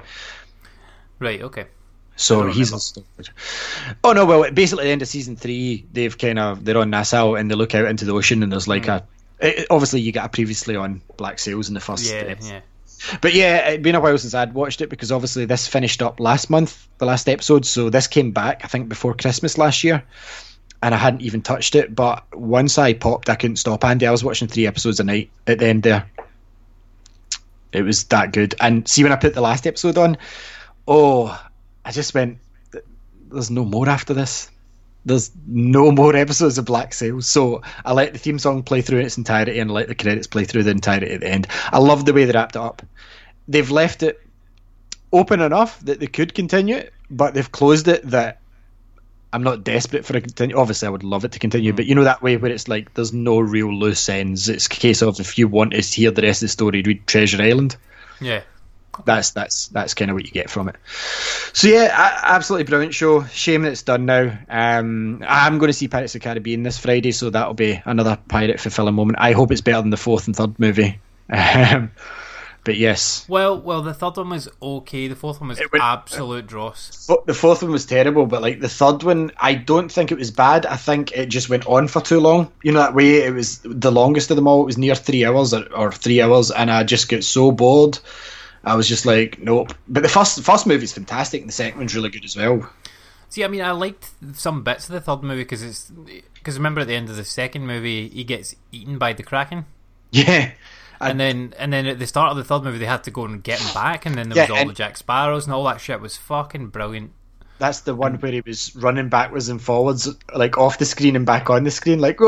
Right. 1.20 1.42
Okay. 1.42 1.66
So 2.16 2.48
he's. 2.48 2.98
Oh 4.02 4.12
no! 4.12 4.26
Well, 4.26 4.50
basically, 4.50 4.82
at 4.82 4.86
the 4.86 4.90
end 4.90 5.02
of 5.02 5.08
season 5.08 5.36
three, 5.36 5.86
they've 5.92 6.18
kind 6.18 6.40
of 6.40 6.64
they're 6.64 6.76
on 6.76 6.90
Nassau 6.90 7.34
and 7.34 7.48
they 7.48 7.54
look 7.54 7.76
out 7.76 7.86
into 7.86 8.04
the 8.04 8.12
ocean 8.12 8.42
and 8.42 8.50
there's 8.50 8.66
like 8.66 8.88
a. 8.88 9.06
It, 9.40 9.66
obviously, 9.70 10.00
you 10.00 10.12
get 10.12 10.24
a 10.24 10.28
previously 10.28 10.76
on 10.76 11.02
Black 11.16 11.38
Sails 11.38 11.68
in 11.68 11.74
the 11.74 11.80
first. 11.80 12.12
Yeah. 12.12 12.20
episode. 12.20 12.52
Yeah. 12.52 12.60
But 13.20 13.32
yeah, 13.34 13.68
it'd 13.68 13.82
been 13.82 13.94
a 13.94 14.00
while 14.00 14.18
since 14.18 14.34
I'd 14.34 14.54
watched 14.54 14.80
it 14.80 14.90
because 14.90 15.12
obviously 15.12 15.44
this 15.44 15.68
finished 15.68 16.02
up 16.02 16.18
last 16.18 16.50
month, 16.50 16.88
the 16.98 17.06
last 17.06 17.28
episode. 17.28 17.64
So 17.64 17.90
this 17.90 18.06
came 18.08 18.32
back, 18.32 18.64
I 18.64 18.68
think, 18.68 18.88
before 18.88 19.14
Christmas 19.14 19.56
last 19.56 19.84
year, 19.84 20.02
and 20.82 20.94
I 20.94 20.98
hadn't 20.98 21.22
even 21.22 21.42
touched 21.42 21.76
it. 21.76 21.94
But 21.94 22.24
once 22.36 22.76
I 22.76 22.94
popped, 22.94 23.28
I 23.28 23.36
couldn't 23.36 23.56
stop. 23.56 23.84
Andy, 23.84 24.06
I 24.06 24.10
was 24.10 24.24
watching 24.24 24.48
three 24.48 24.66
episodes 24.66 24.98
a 24.98 25.04
night 25.04 25.30
at 25.46 25.60
the 25.60 25.66
end 25.66 25.84
there. 25.84 26.10
It 27.72 27.82
was 27.82 28.04
that 28.04 28.32
good. 28.32 28.54
And 28.60 28.88
see, 28.88 29.04
when 29.04 29.12
I 29.12 29.16
put 29.16 29.34
the 29.34 29.42
last 29.42 29.66
episode 29.66 29.96
on, 29.96 30.16
oh, 30.86 31.40
I 31.84 31.92
just 31.92 32.14
went, 32.14 32.38
"There's 33.30 33.50
no 33.50 33.64
more 33.64 33.88
after 33.88 34.14
this." 34.14 34.50
There's 35.08 35.30
no 35.46 35.90
more 35.90 36.14
episodes 36.14 36.58
of 36.58 36.66
Black 36.66 36.92
Sails, 36.92 37.26
so 37.26 37.62
I 37.84 37.92
let 37.92 38.12
the 38.12 38.18
theme 38.18 38.38
song 38.38 38.62
play 38.62 38.82
through 38.82 39.00
in 39.00 39.06
its 39.06 39.16
entirety 39.16 39.58
and 39.58 39.70
let 39.70 39.88
the 39.88 39.94
credits 39.94 40.26
play 40.26 40.44
through 40.44 40.64
the 40.64 40.70
entirety 40.70 41.10
at 41.10 41.20
the 41.20 41.28
end. 41.28 41.46
I 41.72 41.78
love 41.78 42.04
the 42.04 42.12
way 42.12 42.24
they 42.24 42.32
wrapped 42.32 42.56
it 42.56 42.62
up. 42.62 42.82
They've 43.48 43.70
left 43.70 44.02
it 44.02 44.20
open 45.12 45.40
enough 45.40 45.80
that 45.80 46.00
they 46.00 46.06
could 46.06 46.34
continue 46.34 46.76
it, 46.76 46.92
but 47.10 47.34
they've 47.34 47.50
closed 47.50 47.88
it 47.88 48.02
that 48.10 48.40
I'm 49.32 49.42
not 49.42 49.64
desperate 49.64 50.04
for 50.04 50.16
a 50.16 50.20
continue. 50.20 50.56
Obviously, 50.56 50.88
I 50.88 50.90
would 50.90 51.04
love 51.04 51.24
it 51.24 51.32
to 51.32 51.38
continue, 51.38 51.72
but 51.72 51.86
you 51.86 51.94
know 51.94 52.04
that 52.04 52.22
way 52.22 52.36
where 52.36 52.50
it's 52.50 52.68
like 52.68 52.94
there's 52.94 53.12
no 53.12 53.38
real 53.38 53.74
loose 53.74 54.08
ends. 54.08 54.48
It's 54.48 54.66
a 54.66 54.70
case 54.70 55.02
of 55.02 55.20
if 55.20 55.38
you 55.38 55.48
want 55.48 55.72
to 55.72 55.80
hear 55.80 56.10
the 56.10 56.22
rest 56.22 56.42
of 56.42 56.46
the 56.46 56.52
story, 56.52 56.82
read 56.82 57.06
Treasure 57.06 57.42
Island 57.42 57.76
Yeah. 58.20 58.42
That's 59.04 59.30
that's 59.30 59.68
that's 59.68 59.94
kind 59.94 60.10
of 60.10 60.14
what 60.14 60.24
you 60.24 60.30
get 60.30 60.50
from 60.50 60.68
it. 60.68 60.76
So 61.52 61.68
yeah, 61.68 62.18
absolutely 62.22 62.64
brilliant 62.64 62.94
show. 62.94 63.24
Shame 63.24 63.62
that 63.62 63.72
it's 63.72 63.82
done 63.82 64.06
now. 64.06 64.38
Um, 64.48 65.22
I'm 65.26 65.58
going 65.58 65.68
to 65.68 65.72
see 65.72 65.88
Pirates 65.88 66.14
of 66.14 66.20
the 66.20 66.24
Caribbean 66.28 66.62
this 66.62 66.78
Friday, 66.78 67.12
so 67.12 67.30
that'll 67.30 67.54
be 67.54 67.80
another 67.84 68.18
pirate 68.28 68.60
fulfilling 68.60 68.94
moment. 68.94 69.18
I 69.20 69.32
hope 69.32 69.50
it's 69.52 69.60
better 69.60 69.80
than 69.80 69.90
the 69.90 69.96
fourth 69.96 70.26
and 70.26 70.36
third 70.36 70.58
movie. 70.58 71.00
Um, 71.30 71.90
but 72.64 72.76
yes, 72.76 73.24
Well, 73.28 73.60
well, 73.60 73.82
the 73.82 73.94
third 73.94 74.16
one 74.16 74.30
was 74.30 74.48
okay. 74.60 75.08
The 75.08 75.14
fourth 75.14 75.40
one 75.40 75.48
was 75.48 75.58
went- 75.58 75.82
absolute 75.82 76.46
dross. 76.46 77.06
Fo- 77.06 77.22
the 77.26 77.32
fourth 77.34 77.62
one 77.62 77.70
was 77.70 77.86
terrible, 77.86 78.26
but 78.26 78.42
like 78.42 78.60
the 78.60 78.68
third 78.68 79.02
one, 79.02 79.30
I 79.38 79.54
don't 79.54 79.90
think 79.90 80.10
it 80.12 80.18
was 80.18 80.30
bad. 80.30 80.66
I 80.66 80.76
think 80.76 81.12
it 81.12 81.26
just 81.26 81.48
went 81.48 81.66
on 81.66 81.88
for 81.88 82.00
too 82.02 82.20
long. 82.20 82.50
You 82.62 82.72
know 82.72 82.80
that 82.80 82.94
way, 82.94 83.22
it 83.24 83.32
was 83.32 83.60
the 83.64 83.92
longest 83.92 84.30
of 84.30 84.36
them 84.36 84.46
all. 84.46 84.62
It 84.62 84.66
was 84.66 84.76
near 84.78 84.94
three 84.94 85.24
hours 85.24 85.54
or, 85.54 85.64
or 85.74 85.92
three 85.92 86.20
hours, 86.20 86.50
and 86.50 86.70
I 86.70 86.82
just 86.84 87.08
get 87.08 87.24
so 87.24 87.52
bored. 87.52 87.98
I 88.68 88.74
was 88.76 88.88
just 88.88 89.06
like, 89.06 89.38
nope. 89.40 89.72
But 89.88 90.02
the 90.02 90.08
first 90.08 90.42
first 90.42 90.66
movie's 90.66 90.92
fantastic, 90.92 91.40
and 91.40 91.48
the 91.48 91.52
second 91.54 91.78
one's 91.78 91.94
really 91.94 92.10
good 92.10 92.24
as 92.24 92.36
well. 92.36 92.68
See, 93.30 93.44
I 93.44 93.48
mean, 93.48 93.62
I 93.62 93.72
liked 93.72 94.10
some 94.34 94.62
bits 94.62 94.88
of 94.88 94.92
the 94.94 95.00
third 95.00 95.22
movie 95.22 95.42
because 95.42 95.62
it's 95.62 95.90
because 96.34 96.56
remember 96.56 96.80
at 96.80 96.86
the 96.86 96.94
end 96.94 97.10
of 97.10 97.16
the 97.16 97.24
second 97.24 97.66
movie 97.66 98.08
he 98.08 98.24
gets 98.24 98.54
eaten 98.72 98.98
by 98.98 99.12
the 99.12 99.22
kraken, 99.22 99.66
Yeah. 100.12 100.52
and 101.00 101.20
then 101.20 101.54
and 101.58 101.72
then 101.72 101.86
at 101.86 101.98
the 101.98 102.06
start 102.06 102.30
of 102.30 102.36
the 102.36 102.44
third 102.44 102.62
movie 102.64 102.78
they 102.78 102.86
had 102.86 103.04
to 103.04 103.10
go 103.10 103.24
and 103.24 103.42
get 103.42 103.60
him 103.60 103.72
back, 103.74 104.06
and 104.06 104.14
then 104.14 104.28
there 104.30 104.36
Yeah, 104.36 104.42
was 104.44 104.50
all 104.50 104.56
and- 104.58 104.70
the 104.70 104.74
Jack 104.74 104.96
Sparrows 104.96 105.44
and 105.46 105.52
all 105.54 105.64
that 105.64 105.80
shit 105.80 106.00
was 106.00 106.16
fucking 106.16 106.68
brilliant. 106.68 107.12
That's 107.58 107.80
the 107.80 107.94
one 107.94 108.14
where 108.16 108.30
he 108.30 108.40
was 108.40 108.74
running 108.76 109.08
backwards 109.08 109.48
and 109.48 109.60
forwards, 109.60 110.08
like 110.34 110.56
off 110.58 110.78
the 110.78 110.84
screen 110.84 111.16
and 111.16 111.26
back 111.26 111.50
on 111.50 111.64
the 111.64 111.70
screen, 111.70 112.00
like 112.00 112.20
Yeah, 112.20 112.26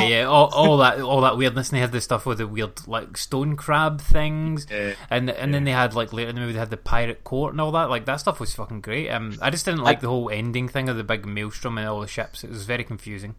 "Wah!" 0.00 0.06
yeah, 0.06 0.22
all, 0.24 0.46
all 0.54 0.78
that, 0.78 1.00
all 1.00 1.20
that 1.20 1.36
weirdness. 1.36 1.68
And 1.68 1.76
they 1.76 1.80
had 1.80 1.92
the 1.92 2.00
stuff 2.00 2.24
with 2.24 2.38
the 2.38 2.46
weird, 2.46 2.86
like 2.88 3.16
stone 3.18 3.56
crab 3.56 4.00
things, 4.00 4.66
Yeah. 4.70 4.94
and 5.10 5.28
and 5.30 5.52
then 5.52 5.64
they 5.64 5.72
had 5.72 5.94
like 5.94 6.12
later 6.12 6.30
in 6.30 6.34
the 6.34 6.40
movie 6.40 6.54
they 6.54 6.58
had 6.58 6.70
the 6.70 6.76
pirate 6.78 7.24
court 7.24 7.52
and 7.52 7.60
all 7.60 7.72
that. 7.72 7.90
Like 7.90 8.06
that 8.06 8.16
stuff 8.16 8.40
was 8.40 8.54
fucking 8.54 8.80
great. 8.80 9.10
Um, 9.10 9.36
I 9.42 9.50
just 9.50 9.64
didn't 9.66 9.82
like 9.82 10.00
the 10.00 10.08
whole 10.08 10.30
ending 10.30 10.68
thing 10.68 10.88
of 10.88 10.96
the 10.96 11.04
big 11.04 11.26
maelstrom 11.26 11.76
and 11.78 11.86
all 11.86 12.00
the 12.00 12.06
ships. 12.08 12.42
It 12.42 12.50
was 12.50 12.64
very 12.64 12.84
confusing. 12.84 13.34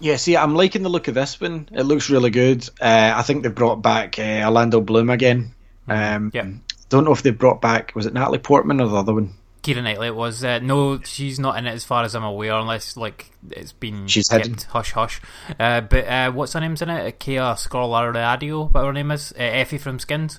Yeah, 0.00 0.16
see, 0.16 0.36
I'm 0.36 0.54
liking 0.54 0.82
the 0.82 0.88
look 0.90 1.08
of 1.08 1.14
this 1.14 1.40
one. 1.40 1.68
It 1.72 1.82
looks 1.84 2.10
really 2.10 2.30
good. 2.30 2.68
Uh, 2.80 3.12
I 3.16 3.22
think 3.22 3.42
they've 3.42 3.54
brought 3.54 3.82
back 3.82 4.18
uh, 4.18 4.42
Orlando 4.44 4.80
Bloom 4.80 5.08
again. 5.10 5.52
Um, 5.88 6.30
Yeah. 6.34 6.46
Don't 6.88 7.04
know 7.04 7.12
if 7.12 7.22
they've 7.22 7.36
brought 7.36 7.60
back 7.60 7.92
was 7.94 8.06
it 8.06 8.14
Natalie 8.14 8.38
Portman 8.38 8.80
or 8.80 8.88
the 8.88 8.96
other 8.96 9.12
one. 9.14 9.34
Keira 9.66 9.82
Knightley 9.82 10.10
was 10.12 10.44
uh, 10.44 10.60
no, 10.60 11.00
she's 11.02 11.40
not 11.40 11.58
in 11.58 11.66
it 11.66 11.72
as 11.72 11.82
far 11.84 12.04
as 12.04 12.14
I'm 12.14 12.22
aware, 12.22 12.54
unless 12.54 12.96
like 12.96 13.32
it's 13.50 13.72
been 13.72 14.06
She's 14.06 14.28
kept 14.28 14.46
hidden. 14.46 14.62
hush 14.70 14.92
hush. 14.92 15.20
Uh, 15.58 15.80
but 15.80 16.06
uh, 16.06 16.30
what's 16.30 16.52
her 16.52 16.60
name's 16.60 16.82
in 16.82 16.88
it? 16.90 17.18
Kaya 17.18 17.54
Scodelario, 17.56 18.72
what 18.72 18.84
her 18.84 18.92
name 18.92 19.10
is? 19.10 19.32
Uh, 19.32 19.42
Effie 19.42 19.78
from 19.78 19.98
Skins. 19.98 20.38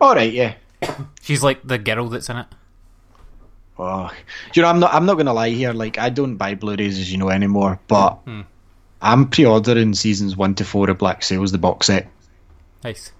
All 0.00 0.14
right, 0.14 0.30
yeah. 0.32 0.54
She's 1.22 1.42
like 1.42 1.66
the 1.66 1.78
girl 1.78 2.08
that's 2.10 2.28
in 2.28 2.36
it. 2.36 2.46
Oh, 3.78 4.10
you 4.52 4.62
know, 4.62 4.68
I'm 4.68 4.78
not. 4.80 4.92
I'm 4.94 5.06
not 5.06 5.14
going 5.14 5.26
to 5.26 5.32
lie 5.32 5.48
here. 5.50 5.72
Like, 5.72 5.98
I 5.98 6.08
don't 6.10 6.36
buy 6.36 6.54
Blu-rays, 6.54 6.98
as 6.98 7.10
you 7.10 7.18
know, 7.18 7.30
anymore. 7.30 7.80
But 7.88 8.10
Hmm. 8.24 8.42
I'm 9.02 9.28
pre-ordering 9.30 9.94
seasons 9.94 10.36
one 10.36 10.54
to 10.56 10.64
four 10.64 10.88
of 10.90 10.98
Black 10.98 11.22
Sails, 11.24 11.50
the 11.52 11.58
box 11.58 11.86
set, 11.88 12.06
Nice. 12.84 13.12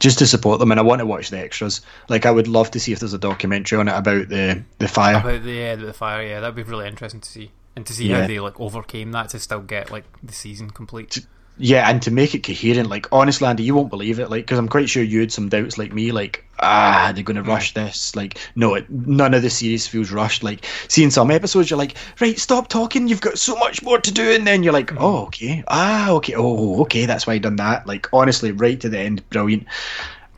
Just 0.00 0.18
to 0.18 0.26
support 0.26 0.58
them, 0.58 0.70
and 0.72 0.80
I 0.80 0.82
want 0.82 0.98
to 0.98 1.06
watch 1.06 1.30
the 1.30 1.38
extras. 1.38 1.80
Like, 2.08 2.26
I 2.26 2.30
would 2.32 2.48
love 2.48 2.70
to 2.72 2.80
see 2.80 2.92
if 2.92 2.98
there's 2.98 3.12
a 3.14 3.18
documentary 3.18 3.78
on 3.78 3.86
it 3.86 3.92
about 3.94 4.28
the 4.28 4.64
the 4.78 4.88
fire. 4.88 5.18
About 5.18 5.44
the 5.44 5.68
uh, 5.68 5.76
the 5.76 5.92
fire, 5.92 6.26
yeah, 6.26 6.40
that'd 6.40 6.56
be 6.56 6.62
really 6.64 6.88
interesting 6.88 7.20
to 7.20 7.28
see, 7.28 7.52
and 7.76 7.86
to 7.86 7.92
see 7.92 8.08
Yeah. 8.08 8.22
how 8.22 8.26
they 8.26 8.40
like 8.40 8.58
overcame 8.58 9.12
that 9.12 9.28
to 9.30 9.38
still 9.38 9.60
get 9.60 9.92
like 9.92 10.04
the 10.22 10.32
season 10.32 10.70
complete. 10.70 11.24
Yeah, 11.62 11.90
and 11.90 12.00
to 12.02 12.10
make 12.10 12.34
it 12.34 12.42
coherent, 12.42 12.88
like 12.88 13.06
honestly, 13.12 13.46
Andy, 13.46 13.64
you 13.64 13.74
won't 13.74 13.90
believe 13.90 14.18
it. 14.18 14.30
Like, 14.30 14.44
because 14.44 14.58
I'm 14.58 14.68
quite 14.68 14.88
sure 14.88 15.02
you 15.02 15.20
had 15.20 15.30
some 15.30 15.50
doubts, 15.50 15.76
like 15.76 15.92
me. 15.92 16.10
Like, 16.10 16.46
ah, 16.58 17.12
they're 17.14 17.22
going 17.22 17.36
to 17.36 17.42
rush 17.42 17.74
this. 17.74 18.16
Like, 18.16 18.38
no, 18.56 18.76
it, 18.76 18.88
none 18.88 19.34
of 19.34 19.42
the 19.42 19.50
series 19.50 19.86
feels 19.86 20.10
rushed. 20.10 20.42
Like, 20.42 20.64
seeing 20.88 21.10
some 21.10 21.30
episodes, 21.30 21.68
you're 21.68 21.78
like, 21.78 21.96
right, 22.18 22.38
stop 22.38 22.68
talking. 22.68 23.08
You've 23.08 23.20
got 23.20 23.38
so 23.38 23.56
much 23.56 23.82
more 23.82 23.98
to 24.00 24.10
do, 24.10 24.30
and 24.32 24.46
then 24.46 24.62
you're 24.62 24.72
like, 24.72 24.98
oh, 24.98 25.26
okay, 25.26 25.62
ah, 25.68 26.12
okay, 26.12 26.32
oh, 26.34 26.80
okay, 26.82 27.04
that's 27.04 27.26
why 27.26 27.34
I 27.34 27.38
done 27.38 27.56
that. 27.56 27.86
Like, 27.86 28.08
honestly, 28.10 28.52
right 28.52 28.80
to 28.80 28.88
the 28.88 28.98
end, 28.98 29.28
brilliant. 29.28 29.66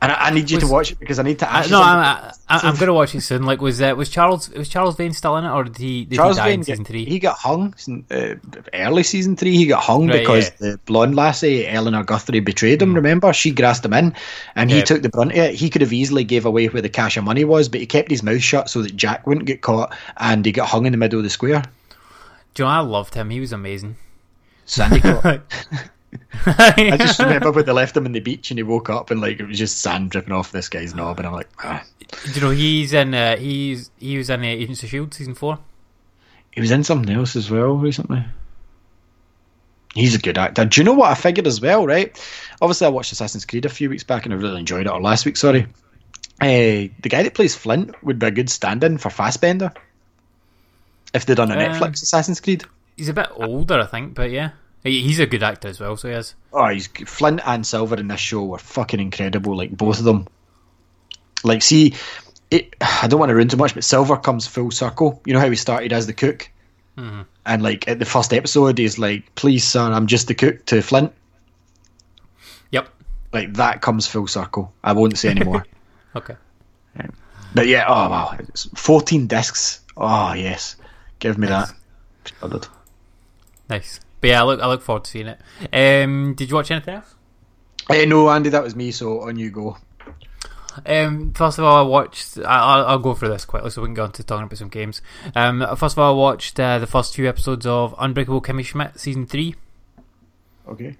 And 0.03 0.11
I, 0.11 0.15
I 0.15 0.29
need 0.31 0.51
you 0.51 0.57
Was- 0.57 0.65
to 0.65 0.71
watch 0.71 0.91
it 0.91 0.99
because 0.99 1.17
I 1.17 1.23
need 1.23 1.39
to 1.39 1.49
ask. 1.51 1.71
no, 1.71 1.81
I'm. 1.81 1.99
I, 2.49 2.59
I'm 2.67 2.75
gonna 2.75 2.93
watch 2.93 3.15
it 3.15 3.21
soon. 3.21 3.43
Like, 3.43 3.61
was 3.61 3.81
uh, 3.81 3.93
was 3.95 4.09
Charles 4.09 4.49
was 4.49 4.67
Charles 4.67 4.97
Vane 4.97 5.13
still 5.13 5.37
in 5.37 5.45
it, 5.45 5.49
or 5.49 5.63
did 5.63 5.77
he 5.77 6.03
did 6.05 6.17
Charles 6.17 6.35
he 6.35 6.41
die 6.41 6.47
Vane 6.49 6.59
in 6.59 6.63
season 6.65 6.85
three? 6.85 7.05
He 7.05 7.19
got 7.19 7.37
hung 7.37 7.73
uh, 8.11 8.35
early 8.73 9.03
season 9.03 9.37
three. 9.37 9.55
He 9.55 9.65
got 9.65 9.81
hung 9.81 10.07
Right, 10.07 10.19
because 10.19 10.51
yeah. 10.59 10.71
the 10.71 10.79
blonde 10.85 11.15
lassie 11.15 11.65
Eleanor 11.67 12.03
Guthrie 12.03 12.41
betrayed 12.41 12.81
him. 12.81 12.93
Remember, 12.93 13.31
she 13.31 13.51
grassed 13.51 13.85
him 13.85 13.93
in, 13.93 14.13
and 14.55 14.69
he 14.69 14.81
took 14.81 15.01
the 15.01 15.09
brunt 15.09 15.31
of 15.31 15.37
it. 15.37 15.55
He 15.55 15.69
could 15.69 15.81
have 15.81 15.93
easily 15.93 16.25
gave 16.25 16.45
away 16.45 16.67
where 16.67 16.81
the 16.81 16.89
cash 16.89 17.15
of 17.15 17.23
money 17.23 17.45
was, 17.45 17.69
but 17.69 17.79
he 17.79 17.85
kept 17.85 18.11
his 18.11 18.23
mouth 18.23 18.41
shut 18.41 18.69
so 18.69 18.81
that 18.81 18.95
Jack 18.97 19.25
wouldn't 19.25 19.45
get 19.47 19.61
caught, 19.61 19.95
and 20.17 20.45
he 20.45 20.51
got 20.51 20.67
hung 20.67 20.85
in 20.85 20.91
the 20.91 20.97
middle 20.97 21.19
of 21.19 21.23
the 21.23 21.29
square. 21.29 21.63
Do 22.55 22.63
you 22.63 22.67
know, 22.67 22.71
I 22.75 22.79
loved 22.79 23.15
him. 23.15 23.29
He 23.29 23.39
was 23.39 23.53
amazing. 23.53 23.95
Sandy. 24.65 25.01
I 26.45 26.97
just 26.97 27.19
remember 27.19 27.51
when 27.51 27.65
they 27.65 27.71
left 27.71 27.95
him 27.97 28.05
on 28.05 28.11
the 28.11 28.19
beach 28.19 28.51
and 28.51 28.57
he 28.57 28.63
woke 28.63 28.89
up 28.89 29.11
and 29.11 29.21
like 29.21 29.39
it 29.39 29.45
was 29.47 29.57
just 29.57 29.79
sand 29.79 30.11
dripping 30.11 30.33
off 30.33 30.51
this 30.51 30.69
guy's 30.69 30.93
knob, 30.95 31.19
and 31.19 31.27
I'm 31.27 31.33
like, 31.33 31.49
ah. 31.63 31.83
Do 32.25 32.31
you 32.31 32.41
know 32.41 32.49
he's 32.51 32.93
in? 32.93 33.13
Uh, 33.13 33.37
he's 33.37 33.89
he 33.99 34.17
was 34.17 34.29
in 34.29 34.41
uh, 34.41 34.45
Agents 34.45 34.83
of 34.83 34.89
Shield 34.89 35.13
season 35.13 35.35
four. 35.35 35.59
he 36.51 36.61
was 36.61 36.71
in 36.71 36.83
something 36.83 37.13
else 37.15 37.35
as 37.35 37.49
well 37.49 37.73
recently. 37.75 38.23
He's 39.95 40.15
a 40.15 40.19
good 40.19 40.37
actor. 40.39 40.65
Do 40.65 40.81
you 40.81 40.85
know 40.85 40.93
what 40.93 41.11
I 41.11 41.15
figured 41.15 41.45
as 41.45 41.61
well, 41.61 41.85
right? 41.85 42.17
Obviously, 42.61 42.87
I 42.87 42.89
watched 42.89 43.11
Assassin's 43.11 43.45
Creed 43.45 43.65
a 43.65 43.69
few 43.69 43.89
weeks 43.91 44.03
back 44.03 44.25
and 44.25 44.33
I 44.33 44.37
really 44.37 44.59
enjoyed 44.59 44.87
it, 44.87 44.91
or 44.91 44.99
last 44.99 45.23
week, 45.25 45.37
sorry. 45.37 45.67
Uh, 46.41 46.89
the 47.01 47.09
guy 47.09 47.21
that 47.23 47.35
plays 47.35 47.55
Flint 47.55 48.03
would 48.03 48.17
be 48.17 48.25
a 48.25 48.31
good 48.31 48.49
stand 48.49 48.83
in 48.83 48.97
for 48.97 49.11
Fassbender 49.11 49.71
if 51.13 51.25
they'd 51.27 51.35
done 51.37 51.51
a 51.51 51.53
Um, 51.53 51.59
Netflix 51.59 52.01
Assassin's 52.01 52.41
Creed. 52.41 52.63
He's 52.97 53.07
a 53.09 53.13
bit 53.13 53.27
older, 53.35 53.79
I 53.79 53.85
think, 53.85 54.15
but 54.15 54.31
yeah, 54.31 54.49
he's 54.91 55.19
a 55.19 55.25
good 55.25 55.43
actor 55.43 55.69
as 55.69 55.79
well. 55.79 55.95
So 55.97 56.09
he 56.09 56.15
is. 56.15 56.35
Oh, 56.51 56.67
he's 56.67 56.87
Flint 56.87 57.41
and 57.45 57.65
Silver 57.65 57.95
in 57.95 58.07
this 58.07 58.19
show 58.19 58.43
were 58.43 58.57
fucking 58.57 58.99
incredible. 58.99 59.55
Like 59.55 59.71
both 59.71 59.99
of 59.99 60.05
them. 60.05 60.27
Like, 61.43 61.61
see, 61.61 61.93
it. 62.51 62.75
I 62.81 63.07
don't 63.07 63.19
want 63.19 63.29
to 63.29 63.35
ruin 63.35 63.47
too 63.47 63.57
much, 63.57 63.73
but 63.73 63.83
Silver 63.83 64.17
comes 64.17 64.47
full 64.47 64.71
circle. 64.71 65.21
You 65.25 65.33
know 65.33 65.39
how 65.39 65.49
he 65.49 65.55
started 65.55 65.91
as 65.93 66.07
the 66.07 66.13
cook, 66.13 66.49
mm-hmm. 66.97 67.21
and 67.45 67.61
like 67.63 67.87
at 67.87 67.99
the 67.99 68.05
first 68.05 68.33
episode, 68.33 68.77
he's 68.77 68.97
like, 68.99 69.33
"Please, 69.35 69.63
sir, 69.63 69.81
I'm 69.81 70.07
just 70.07 70.27
the 70.27 70.35
cook." 70.35 70.65
To 70.67 70.81
Flint, 70.81 71.11
Yep. 72.71 72.87
like 73.33 73.53
that 73.55 73.81
comes 73.81 74.07
full 74.07 74.27
circle. 74.27 74.73
I 74.83 74.93
won't 74.93 75.17
say 75.17 75.29
anymore. 75.29 75.65
Okay. 76.15 76.35
but 77.55 77.65
yeah, 77.65 77.85
oh 77.87 78.07
wow, 78.07 78.35
it's 78.37 78.69
14 78.75 79.25
discs. 79.25 79.81
Oh 79.97 80.33
yes, 80.33 80.75
give 81.17 81.39
me 81.39 81.47
that. 81.47 81.73
Nice. 83.67 83.99
But 84.23 84.29
yeah, 84.29 84.41
I 84.41 84.45
look 84.45 84.61
I 84.61 84.67
look 84.67 84.81
forward 84.81 85.03
to 85.03 85.11
seeing 85.11 85.27
it. 85.27 85.41
Um, 85.73 86.33
did 86.33 86.49
you 86.49 86.55
watch 86.55 86.71
anything 86.71 86.93
else? 86.95 87.13
Eh, 87.89 88.05
no, 88.05 88.29
Andy, 88.29 88.47
that 88.51 88.63
was 88.63 88.73
me. 88.73 88.91
So 88.91 89.19
on 89.27 89.37
you 89.37 89.51
go. 89.51 89.75
Um, 90.85 91.33
first 91.33 91.57
of 91.59 91.65
all, 91.65 91.75
I 91.75 91.81
watched. 91.81 92.37
I, 92.37 92.43
I'll, 92.43 92.85
I'll 92.85 92.99
go 92.99 93.15
through 93.15 93.27
this 93.29 93.43
quickly 93.43 93.69
so 93.69 93.81
we 93.81 93.87
can 93.89 93.95
go 93.95 94.05
on 94.05 94.13
to 94.13 94.23
talking 94.23 94.45
about 94.45 94.57
some 94.57 94.69
games. 94.69 95.01
Um, 95.35 95.59
first 95.75 95.95
of 95.95 95.99
all, 95.99 96.13
I 96.13 96.17
watched 96.17 96.57
uh, 96.57 96.79
the 96.79 96.87
first 96.87 97.13
few 97.13 97.27
episodes 97.27 97.65
of 97.65 97.93
Unbreakable 97.99 98.41
Kimmy 98.41 98.63
Schmidt 98.65 98.97
season 98.97 99.25
three. 99.25 99.55
Okay. 100.69 100.95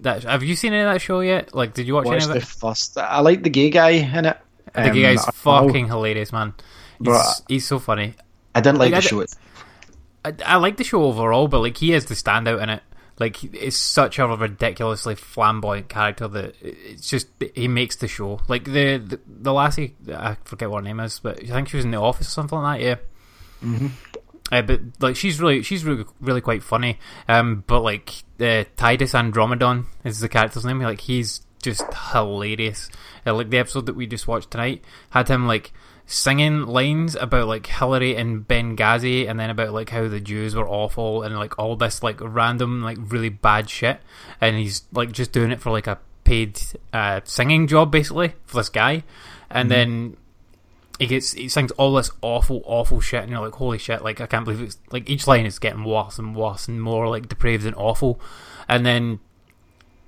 That 0.00 0.24
have 0.24 0.42
you 0.42 0.56
seen 0.56 0.72
any 0.72 0.82
of 0.82 0.92
that 0.92 1.00
show 1.00 1.20
yet? 1.20 1.54
Like, 1.54 1.74
did 1.74 1.86
you 1.86 1.94
watch 1.94 2.06
Watch 2.06 2.22
any 2.22 2.32
of 2.32 2.40
the 2.40 2.40
first. 2.40 2.98
I 2.98 3.20
like 3.20 3.44
the 3.44 3.50
gay 3.50 3.70
guy 3.70 3.90
in 3.90 4.24
it. 4.26 4.36
The 4.74 4.90
Um, 4.90 5.00
guy's 5.00 5.24
I- 5.24 5.30
fucking 5.30 5.86
hilarious, 5.86 6.32
man. 6.32 6.54
He's, 7.02 7.42
he's 7.48 7.66
so 7.68 7.78
funny. 7.78 8.14
I 8.54 8.60
didn't 8.60 8.78
like 8.78 8.90
Like, 8.92 9.02
the 9.04 9.08
d- 9.08 9.08
show. 9.08 9.20
It's- 9.20 9.36
I, 10.24 10.34
I 10.44 10.56
like 10.56 10.76
the 10.76 10.84
show 10.84 11.04
overall, 11.04 11.48
but 11.48 11.60
like 11.60 11.76
he 11.76 11.92
is 11.92 12.06
the 12.06 12.14
standout 12.14 12.62
in 12.62 12.68
it. 12.70 12.82
Like 13.18 13.42
it's 13.42 13.76
such 13.76 14.18
a 14.18 14.26
ridiculously 14.26 15.16
flamboyant 15.16 15.88
character 15.88 16.28
that 16.28 16.54
it's 16.62 17.08
just 17.08 17.26
he 17.54 17.66
makes 17.66 17.96
the 17.96 18.06
show. 18.06 18.40
Like 18.46 18.64
the 18.64 18.98
the, 18.98 19.20
the 19.26 19.52
lassie, 19.52 19.96
I 20.12 20.36
forget 20.44 20.70
what 20.70 20.78
her 20.78 20.88
name 20.88 21.00
is, 21.00 21.18
but 21.18 21.42
I 21.42 21.46
think 21.46 21.68
she 21.68 21.76
was 21.76 21.84
in 21.84 21.90
the 21.90 21.98
office 21.98 22.28
or 22.28 22.30
something 22.30 22.58
like 22.58 22.80
that. 22.80 22.86
Yeah. 22.86 22.96
Mm-hmm. 23.68 23.86
Uh, 24.50 24.62
but 24.62 24.80
like 25.00 25.16
she's 25.16 25.40
really 25.40 25.62
she's 25.62 25.84
really 25.84 26.04
really 26.20 26.40
quite 26.40 26.62
funny. 26.62 26.98
Um, 27.28 27.64
but 27.66 27.80
like 27.80 28.10
uh, 28.40 28.64
Titus 28.76 29.12
Andromedon 29.14 29.86
is 30.04 30.20
the 30.20 30.28
character's 30.28 30.64
name. 30.64 30.80
Like 30.80 31.00
he's 31.00 31.42
just 31.62 31.84
hilarious. 32.12 32.88
Uh, 33.26 33.34
like 33.34 33.50
the 33.50 33.58
episode 33.58 33.86
that 33.86 33.96
we 33.96 34.06
just 34.06 34.28
watched 34.28 34.52
tonight 34.52 34.84
had 35.10 35.28
him 35.28 35.46
like 35.46 35.72
singing 36.08 36.62
lines 36.62 37.14
about 37.14 37.46
like 37.46 37.66
Hillary 37.66 38.16
and 38.16 38.48
Benghazi, 38.48 39.28
and 39.28 39.38
then 39.38 39.50
about 39.50 39.72
like 39.72 39.90
how 39.90 40.08
the 40.08 40.20
Jews 40.20 40.56
were 40.56 40.68
awful, 40.68 41.22
and 41.22 41.36
like 41.36 41.58
all 41.58 41.76
this 41.76 42.02
like 42.02 42.18
random 42.20 42.82
like 42.82 42.98
really 42.98 43.28
bad 43.28 43.70
shit, 43.70 44.00
and 44.40 44.56
he's 44.56 44.82
like 44.92 45.12
just 45.12 45.32
doing 45.32 45.52
it 45.52 45.60
for 45.60 45.70
like 45.70 45.86
a 45.86 45.98
paid 46.24 46.58
uh, 46.92 47.20
singing 47.24 47.66
job 47.66 47.92
basically 47.92 48.32
for 48.46 48.56
this 48.56 48.70
guy, 48.70 49.04
and 49.50 49.70
then 49.70 50.16
he 50.98 51.06
gets 51.06 51.32
he 51.32 51.48
sings 51.48 51.70
all 51.72 51.94
this 51.94 52.10
awful 52.22 52.62
awful 52.64 53.00
shit 53.00 53.22
and 53.22 53.30
you're 53.30 53.40
like 53.40 53.54
holy 53.54 53.78
shit 53.78 54.02
like 54.02 54.20
I 54.20 54.26
can't 54.26 54.44
believe 54.44 54.60
it's 54.60 54.78
like 54.90 55.08
each 55.08 55.28
line 55.28 55.46
is 55.46 55.60
getting 55.60 55.84
worse 55.84 56.18
and 56.18 56.34
worse 56.34 56.66
and 56.66 56.82
more 56.82 57.08
like 57.08 57.28
depraved 57.28 57.64
and 57.64 57.76
awful. 57.76 58.20
And 58.68 58.84
then 58.84 59.20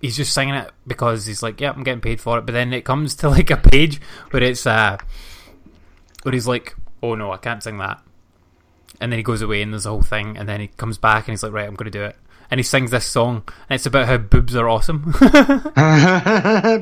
he's 0.00 0.16
just 0.16 0.32
singing 0.32 0.54
it 0.54 0.70
because 0.86 1.26
he's 1.26 1.42
like 1.42 1.60
yeah 1.60 1.70
I'm 1.70 1.84
getting 1.84 2.00
paid 2.00 2.20
for 2.20 2.38
it. 2.38 2.46
But 2.46 2.52
then 2.52 2.72
it 2.72 2.84
comes 2.84 3.14
to 3.16 3.28
like 3.28 3.50
a 3.50 3.56
page 3.56 4.00
where 4.30 4.42
it's 4.42 4.66
uh 4.66 4.98
where 6.22 6.32
he's 6.32 6.46
like 6.46 6.74
oh 7.02 7.14
no 7.14 7.32
I 7.32 7.36
can't 7.36 7.62
sing 7.62 7.78
that 7.78 8.02
and 9.00 9.12
then 9.12 9.18
he 9.18 9.22
goes 9.22 9.42
away 9.42 9.62
and 9.62 9.72
there's 9.72 9.86
a 9.86 9.90
whole 9.90 10.02
thing 10.02 10.36
and 10.36 10.48
then 10.48 10.60
he 10.60 10.68
comes 10.68 10.98
back 10.98 11.26
and 11.26 11.32
he's 11.32 11.42
like 11.42 11.52
right 11.52 11.66
I'm 11.66 11.74
gonna 11.74 11.90
do 11.90 12.04
it 12.04 12.16
and 12.50 12.58
he 12.58 12.64
sings 12.64 12.90
this 12.90 13.06
song 13.06 13.44
and 13.68 13.76
it's 13.76 13.86
about 13.86 14.06
how 14.06 14.18
boobs 14.18 14.56
are 14.56 14.68
awesome 14.68 15.14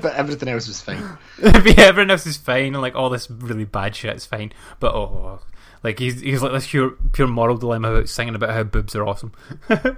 but 0.01 0.15
everything 0.15 0.49
else 0.49 0.69
was 0.69 0.81
fine. 0.81 1.03
yeah, 1.43 1.85
everyone 1.85 2.11
else 2.11 2.27
is 2.27 2.37
fine, 2.37 2.75
and 2.75 2.81
like 2.81 2.95
all 2.95 3.11
this 3.11 3.31
really 3.31 3.65
bad 3.65 3.95
shit 3.95 4.17
is 4.17 4.27
fine. 4.27 4.53
But 4.81 4.95
oh, 4.95 5.41
like 5.83 5.99
he's 5.99 6.21
he's 6.21 6.43
like 6.43 6.53
this 6.53 6.67
pure 6.67 6.91
pure 7.13 7.29
moral 7.29 7.57
dilemma 7.57 7.93
about 7.93 8.09
singing 8.09 8.35
about 8.35 8.51
how 8.51 8.65
boobs 8.65 8.95
are 8.97 9.07
awesome. 9.07 9.33
but 9.69 9.97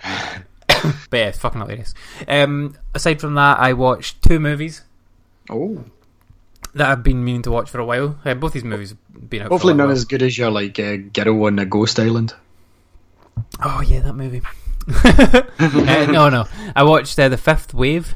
yeah, 0.00 1.28
it's 1.28 1.38
fucking 1.38 1.60
hilarious. 1.60 1.94
Um, 2.28 2.76
aside 2.94 3.20
from 3.20 3.34
that, 3.34 3.58
I 3.58 3.72
watched 3.72 4.22
two 4.22 4.40
movies 4.40 4.82
Oh, 5.50 5.84
that 6.74 6.90
I've 6.90 7.02
been 7.02 7.24
meaning 7.24 7.42
to 7.42 7.50
watch 7.50 7.70
for 7.70 7.78
a 7.78 7.84
while. 7.84 8.18
Uh, 8.24 8.34
both 8.34 8.52
these 8.52 8.64
movies 8.64 8.90
have 8.90 9.30
been 9.30 9.42
out. 9.42 9.48
for 9.48 9.54
hopefully 9.54 9.72
a 9.72 9.76
none 9.76 9.88
while. 9.88 9.96
as 9.96 10.04
good 10.04 10.22
as 10.22 10.36
your 10.36 10.50
like 10.50 10.78
uh, 10.78 10.96
Girl 10.96 11.44
on 11.44 11.56
the 11.56 11.66
Ghost 11.66 11.98
Island. 11.98 12.34
Oh 13.62 13.82
yeah, 13.82 14.00
that 14.00 14.14
movie. 14.14 14.42
uh, 15.04 16.06
no, 16.10 16.28
no, 16.28 16.46
I 16.74 16.82
watched 16.82 17.18
uh, 17.18 17.28
the 17.28 17.36
Fifth 17.36 17.72
Wave. 17.72 18.14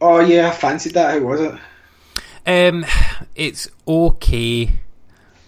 Oh 0.00 0.20
yeah, 0.20 0.48
I 0.48 0.50
fancied 0.52 0.94
that. 0.94 1.20
How 1.20 1.26
was 1.26 1.40
it? 1.40 1.54
Um, 2.46 2.84
it's 3.34 3.68
okay. 3.86 4.70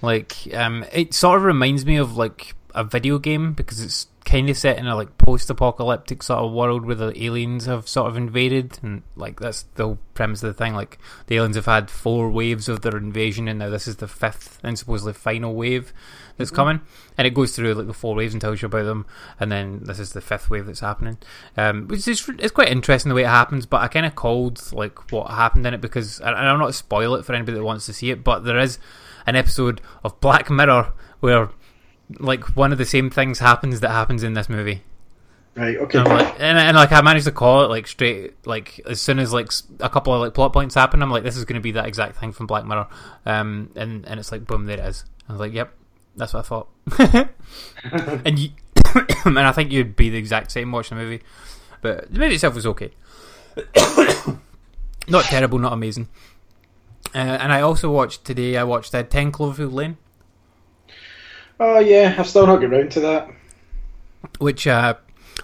Like, 0.03 0.35
um, 0.55 0.85
it 0.92 1.14
sort 1.14 1.38
of 1.38 1.44
reminds 1.44 1.85
me 1.85 1.96
of 1.96 2.16
like 2.16 2.55
a 2.75 2.85
video 2.85 3.18
game 3.18 3.53
because 3.55 3.81
it's 3.81 4.07
kind 4.27 4.51
of 4.51 4.59
set 4.59 4.77
in 4.77 4.89
a 4.89 4.97
like 4.97 5.17
post-apocalyptic 5.19 6.21
sort 6.21 6.41
of 6.41 6.53
world 6.53 6.85
where 6.85 6.97
the 6.97 7.25
aliens 7.25 7.67
have 7.67 7.89
sort 7.89 8.09
of 8.09 8.17
invaded, 8.17 8.77
and 8.83 9.05
like 9.15 9.39
that's 9.39 9.62
the 9.77 9.85
whole 9.85 9.99
premise 10.15 10.43
of 10.43 10.49
the 10.49 10.65
thing. 10.65 10.75
Like, 10.75 10.99
the 11.29 11.37
aliens 11.37 11.55
have 11.55 11.67
had 11.67 11.89
four 11.89 12.29
waves 12.29 12.69
of 12.69 12.83
their 12.83 12.97
invasion, 12.97 13.47
and 13.47 13.61
now 13.61 13.71
this 13.71 13.87
is 13.87 13.97
the 13.97 14.09
fifth 14.09 14.59
and 14.65 14.77
supposedly 14.77 15.12
final 15.12 15.55
wave 15.55 15.93
that's 16.37 16.51
coming, 16.51 16.81
and 17.17 17.27
it 17.27 17.35
goes 17.35 17.55
through 17.55 17.75
like 17.75 17.87
the 17.87 17.95
four 17.95 18.17
waves 18.17 18.35
and 18.35 18.41
tells 18.41 18.61
you 18.61 18.67
about 18.67 18.85
them, 18.85 19.07
and 19.39 19.51
then 19.51 19.81
this 19.85 20.01
is 20.01 20.12
the 20.12 20.21
fifth 20.21 20.51
wave 20.51 20.67
that's 20.67 20.81
happening. 20.81 21.19
Um, 21.57 21.87
which 21.87 22.09
is 22.09 22.29
it's 22.41 22.53
quite 22.53 22.69
interesting 22.69 23.09
the 23.09 23.15
way 23.15 23.23
it 23.23 23.29
happens, 23.29 23.65
but 23.65 23.81
I 23.81 23.87
kind 23.87 24.05
of 24.05 24.17
called 24.17 24.61
like 24.73 25.12
what 25.12 25.31
happened 25.31 25.67
in 25.67 25.73
it 25.73 25.81
because, 25.81 26.19
and 26.19 26.35
I'm 26.35 26.59
not 26.59 26.67
to 26.67 26.73
spoil 26.73 27.15
it 27.15 27.25
for 27.25 27.33
anybody 27.33 27.57
that 27.59 27.65
wants 27.65 27.87
to 27.87 27.93
see 27.93 28.11
it, 28.11 28.25
but 28.25 28.43
there 28.43 28.59
is 28.59 28.81
an 29.25 29.37
episode 29.37 29.81
of 30.03 30.21
Black 30.21 30.51
Mirror 30.51 30.93
where 31.21 31.51
like 32.19 32.57
one 32.57 32.73
of 32.73 32.79
the 32.79 32.85
same 32.85 33.11
things 33.11 33.38
happens 33.38 33.81
that 33.81 33.90
happens 33.90 34.23
in 34.23 34.35
this 34.35 34.49
movie. 34.49 34.83
Right. 35.57 35.79
Okay. 35.79 35.99
And, 35.99 36.09
like, 36.09 36.35
and, 36.38 36.59
and 36.59 36.77
like 36.77 36.92
I 36.92 37.01
managed 37.01 37.25
to 37.25 37.33
call 37.33 37.64
it 37.64 37.69
like 37.69 37.87
straight 37.87 38.35
like 38.47 38.79
as 38.87 39.01
soon 39.01 39.19
as 39.19 39.33
like 39.33 39.51
a 39.81 39.88
couple 39.88 40.12
of 40.12 40.21
like 40.21 40.35
plot 40.35 40.53
points 40.53 40.75
happen, 40.75 41.03
I'm 41.03 41.11
like 41.11 41.23
this 41.23 41.37
is 41.37 41.47
going 41.47 41.55
to 41.55 41.62
be 41.62 41.73
that 41.73 41.87
exact 41.87 42.16
thing 42.19 42.33
from 42.33 42.47
Black 42.47 42.66
Mirror, 42.66 42.88
um, 43.25 43.71
and 43.75 44.05
and 44.07 44.21
it's 44.21 44.31
like 44.31 44.47
boom, 44.47 44.66
there 44.66 44.79
it 44.79 44.85
is. 44.85 45.05
I 45.29 45.33
was 45.33 45.40
like, 45.40 45.55
yep, 45.55 45.73
that's 46.14 46.35
what 46.35 46.40
I 46.40 46.42
thought. 46.42 46.69
and 48.27 48.38
you, 48.38 48.51
and 49.25 49.38
I 49.38 49.53
think 49.53 49.73
you'd 49.73 49.97
be 49.97 50.11
the 50.11 50.19
exact 50.19 50.53
same 50.53 50.71
watching 50.73 50.99
the 50.99 51.05
movie, 51.05 51.23
but 51.81 52.12
the 52.12 52.19
movie 52.19 52.35
itself 52.35 52.55
was 52.55 52.66
okay, 52.66 52.90
not 55.09 55.25
terrible, 55.25 55.59
not 55.59 55.73
amazing. 55.73 56.09
Uh, 57.14 57.19
and 57.19 57.51
I 57.51 57.62
also 57.62 57.90
watched 57.90 58.27
today. 58.27 58.59
I 58.59 58.64
watched 58.64 58.95
uh, 58.95 59.03
Ten 59.05 59.33
Cloverfield 59.33 59.73
Lane. 59.73 59.97
Oh 61.59 61.79
yeah, 61.79 62.14
I've 62.19 62.29
still 62.29 62.47
not 62.47 62.61
got 62.61 62.71
round 62.71 62.90
to 62.92 63.01
that. 63.01 63.29
which 64.38 64.66
uh, 64.66 64.95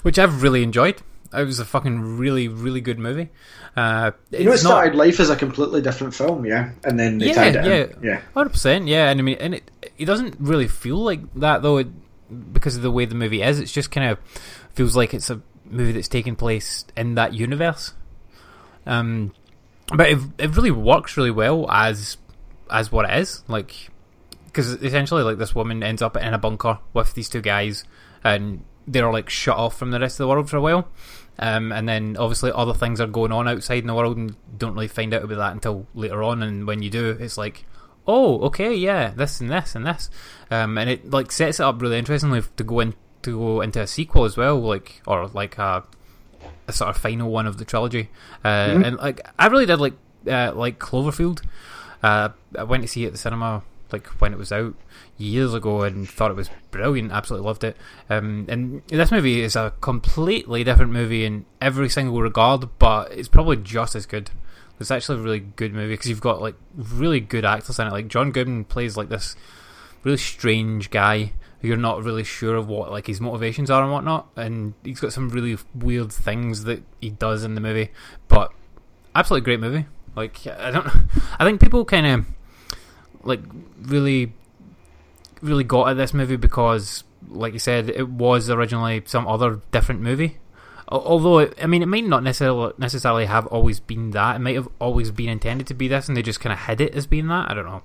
which 0.02 0.18
I've 0.18 0.42
really 0.42 0.62
enjoyed. 0.62 1.02
It 1.34 1.44
was 1.46 1.58
a 1.58 1.64
fucking 1.64 2.18
really 2.18 2.48
really 2.48 2.80
good 2.82 2.98
movie. 2.98 3.30
Uh, 3.74 4.10
You 4.30 4.40
know, 4.44 4.50
it 4.50 4.54
not- 4.56 4.58
started 4.58 4.94
life 4.94 5.18
as 5.20 5.30
a 5.30 5.36
completely 5.36 5.80
different 5.80 6.14
film, 6.14 6.44
yeah, 6.44 6.72
and 6.84 7.00
then 7.00 7.16
they 7.18 7.28
Yeah, 7.28 7.32
tied 7.34 7.56
it 7.56 7.64
yeah. 7.64 7.72
in. 7.74 7.96
Yeah. 8.02 8.20
Hundred 8.34 8.50
percent, 8.50 8.86
yeah. 8.88 9.08
And 9.10 9.18
I 9.18 9.22
mean, 9.22 9.38
and 9.40 9.54
it 9.54 9.70
it 9.98 10.04
doesn't 10.04 10.36
really 10.38 10.68
feel 10.68 10.98
like 10.98 11.20
that 11.36 11.62
though, 11.62 11.78
it, 11.78 11.88
because 12.52 12.76
of 12.76 12.82
the 12.82 12.90
way 12.90 13.06
the 13.06 13.14
movie 13.14 13.42
is. 13.42 13.60
It's 13.60 13.72
just 13.72 13.90
kind 13.90 14.10
of 14.10 14.18
feels 14.74 14.94
like 14.94 15.14
it's 15.14 15.30
a 15.30 15.40
movie 15.64 15.92
that's 15.92 16.08
taking 16.08 16.36
place 16.36 16.84
in 16.96 17.14
that 17.14 17.32
universe. 17.32 17.94
Um, 18.84 19.32
but 19.94 20.10
it 20.10 20.18
it 20.38 20.54
really 20.56 20.70
works 20.70 21.16
really 21.16 21.30
well 21.30 21.70
as 21.70 22.18
as 22.70 22.92
what 22.92 23.08
it 23.08 23.18
is. 23.20 23.42
Like, 23.48 23.88
because 24.52 24.72
essentially, 24.82 25.22
like 25.22 25.38
this 25.38 25.54
woman 25.54 25.82
ends 25.82 26.02
up 26.02 26.16
in 26.16 26.34
a 26.34 26.38
bunker 26.38 26.78
with 26.92 27.14
these 27.14 27.30
two 27.30 27.40
guys, 27.40 27.84
and 28.22 28.64
they're 28.86 29.10
like 29.10 29.30
shut 29.30 29.56
off 29.56 29.76
from 29.76 29.90
the 29.90 30.00
rest 30.00 30.20
of 30.20 30.24
the 30.24 30.28
world 30.28 30.50
for 30.50 30.58
a 30.58 30.60
while. 30.60 30.88
Um, 31.38 31.72
and 31.72 31.88
then 31.88 32.16
obviously 32.18 32.52
other 32.52 32.74
things 32.74 33.00
are 33.00 33.06
going 33.06 33.32
on 33.32 33.48
outside 33.48 33.78
in 33.78 33.86
the 33.86 33.94
world, 33.94 34.18
and 34.18 34.36
don't 34.58 34.74
really 34.74 34.88
find 34.88 35.14
out 35.14 35.24
about 35.24 35.38
that 35.38 35.52
until 35.52 35.86
later 35.94 36.22
on. 36.22 36.42
And 36.42 36.66
when 36.66 36.82
you 36.82 36.90
do, 36.90 37.16
it's 37.18 37.38
like, 37.38 37.64
oh, 38.06 38.40
okay, 38.42 38.74
yeah, 38.74 39.10
this 39.10 39.40
and 39.40 39.50
this 39.50 39.74
and 39.74 39.86
this, 39.86 40.10
um, 40.50 40.76
and 40.76 40.90
it 40.90 41.10
like 41.10 41.32
sets 41.32 41.58
it 41.58 41.64
up 41.64 41.80
really 41.80 41.98
interestingly 41.98 42.42
to 42.56 42.64
go 42.64 42.80
in 42.80 42.94
to 43.22 43.38
go 43.38 43.60
into 43.62 43.80
a 43.80 43.86
sequel 43.86 44.24
as 44.24 44.36
well, 44.36 44.60
like 44.60 45.00
or 45.06 45.26
like 45.28 45.56
a, 45.56 45.84
a 46.68 46.72
sort 46.72 46.90
of 46.90 47.00
final 47.00 47.30
one 47.30 47.46
of 47.46 47.56
the 47.56 47.64
trilogy. 47.64 48.10
Uh, 48.44 48.48
And 48.84 48.96
like 48.98 49.20
I 49.38 49.46
really 49.46 49.66
did 49.66 49.80
like 49.80 49.94
uh, 50.28 50.52
like 50.54 50.78
Cloverfield. 50.78 51.42
Uh, 52.02 52.30
I 52.58 52.64
went 52.64 52.82
to 52.82 52.88
see 52.88 53.04
it 53.04 53.06
at 53.06 53.12
the 53.12 53.18
cinema 53.18 53.62
like 53.92 54.06
when 54.20 54.32
it 54.32 54.38
was 54.38 54.52
out 54.52 54.74
years 55.18 55.54
ago 55.54 55.82
and 55.82 56.08
thought 56.08 56.30
it 56.30 56.36
was 56.36 56.50
brilliant. 56.70 57.12
Absolutely 57.12 57.46
loved 57.46 57.64
it. 57.64 57.76
Um, 58.08 58.46
and 58.48 58.82
this 58.88 59.10
movie 59.10 59.42
is 59.42 59.56
a 59.56 59.72
completely 59.80 60.64
different 60.64 60.92
movie 60.92 61.24
in 61.24 61.44
every 61.60 61.88
single 61.88 62.20
regard, 62.20 62.68
but 62.78 63.12
it's 63.12 63.28
probably 63.28 63.56
just 63.56 63.94
as 63.94 64.06
good. 64.06 64.30
It's 64.80 64.90
actually 64.90 65.18
a 65.18 65.22
really 65.22 65.40
good 65.40 65.72
movie 65.72 65.94
because 65.94 66.08
you've 66.08 66.20
got 66.20 66.42
like 66.42 66.56
really 66.76 67.20
good 67.20 67.44
actors 67.44 67.78
in 67.78 67.86
it. 67.86 67.92
Like 67.92 68.08
John 68.08 68.32
Goodman 68.32 68.64
plays 68.64 68.96
like 68.96 69.08
this 69.08 69.36
really 70.02 70.18
strange 70.18 70.90
guy 70.90 71.32
who 71.60 71.68
you're 71.68 71.76
not 71.76 72.02
really 72.02 72.24
sure 72.24 72.56
of 72.56 72.68
what 72.68 72.90
like 72.90 73.06
his 73.06 73.20
motivations 73.20 73.70
are 73.70 73.82
and 73.82 73.92
whatnot, 73.92 74.28
and 74.36 74.74
he's 74.82 75.00
got 75.00 75.12
some 75.12 75.28
really 75.28 75.56
weird 75.74 76.12
things 76.12 76.64
that 76.64 76.82
he 77.00 77.10
does 77.10 77.44
in 77.44 77.54
the 77.54 77.60
movie. 77.60 77.90
But 78.28 78.52
absolutely 79.14 79.44
great 79.44 79.60
movie. 79.60 79.86
Like 80.16 80.44
I 80.46 80.70
don't, 80.72 80.86
I 81.38 81.44
think 81.44 81.60
people 81.60 81.84
kind 81.84 82.06
of 82.06 82.26
like 83.24 83.40
really, 83.82 84.32
really 85.40 85.64
got 85.64 85.88
at 85.90 85.94
this 85.96 86.12
movie 86.14 86.36
because, 86.36 87.04
like 87.28 87.52
you 87.52 87.58
said, 87.58 87.88
it 87.90 88.08
was 88.08 88.50
originally 88.50 89.02
some 89.06 89.26
other 89.26 89.60
different 89.70 90.00
movie. 90.00 90.38
Although, 90.88 91.38
it, 91.38 91.54
I 91.62 91.66
mean, 91.66 91.80
it 91.82 91.86
might 91.86 92.04
not 92.04 92.22
necessarily 92.22 92.74
necessarily 92.76 93.24
have 93.24 93.46
always 93.46 93.80
been 93.80 94.10
that. 94.10 94.36
It 94.36 94.40
might 94.40 94.56
have 94.56 94.68
always 94.78 95.10
been 95.10 95.30
intended 95.30 95.66
to 95.68 95.74
be 95.74 95.88
this, 95.88 96.06
and 96.08 96.16
they 96.16 96.22
just 96.22 96.40
kind 96.40 96.52
of 96.52 96.58
hid 96.58 96.80
it 96.82 96.94
as 96.94 97.06
being 97.06 97.28
that. 97.28 97.50
I 97.50 97.54
don't 97.54 97.64
know. 97.64 97.82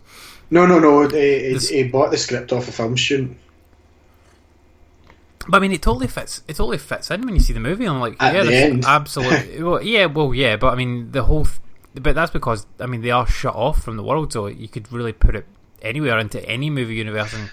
No, 0.50 0.66
no, 0.66 0.80
no. 0.80 1.08
He, 1.08 1.18
he, 1.48 1.54
This- 1.54 1.70
he 1.70 1.84
bought 1.88 2.12
the 2.12 2.18
script 2.18 2.52
off 2.52 2.68
a 2.68 2.72
film 2.72 2.98
student. 2.98 3.38
But 5.50 5.58
I 5.58 5.60
mean, 5.62 5.72
it 5.72 5.82
totally 5.82 6.08
fits. 6.08 6.42
It 6.48 6.56
totally 6.58 6.78
fits 6.78 7.10
in 7.10 7.22
when 7.22 7.34
you 7.36 7.40
see 7.40 7.54
the 7.54 7.62
movie. 7.62 7.86
I'm 7.86 8.02
like, 8.02 8.22
At 8.22 8.46
yeah, 8.46 8.78
absolutely. 8.86 9.64
well, 9.64 9.82
yeah, 9.82 10.06
well, 10.08 10.34
yeah, 10.34 10.58
but 10.58 10.74
I 10.74 10.76
mean, 10.76 11.12
the 11.12 11.24
whole. 11.24 11.48
But 12.02 12.16
that's 12.16 12.32
because 12.32 12.66
I 12.80 12.86
mean 12.86 13.02
they 13.02 13.12
are 13.12 13.28
shut 13.28 13.56
off 13.56 13.82
from 13.84 13.98
the 13.98 14.04
world, 14.04 14.34
so 14.34 14.48
you 14.48 14.68
could 14.68 14.92
really 14.92 15.14
put 15.14 15.36
it 15.36 15.46
anywhere 15.82 16.18
into 16.20 16.44
any 16.48 16.70
movie 16.70 16.96
universe 16.96 17.34
and 17.34 17.50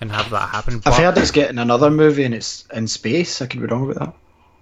and 0.00 0.12
have 0.12 0.30
that 0.30 0.48
happen. 0.50 0.80
I've 0.86 0.94
heard 0.94 1.18
it's 1.18 1.30
getting 1.32 1.58
another 1.58 1.90
movie 1.90 2.24
and 2.24 2.32
it's 2.34 2.64
in 2.72 2.86
space. 2.86 3.42
I 3.42 3.46
could 3.46 3.60
be 3.60 3.66
wrong 3.66 3.90
about 3.90 4.14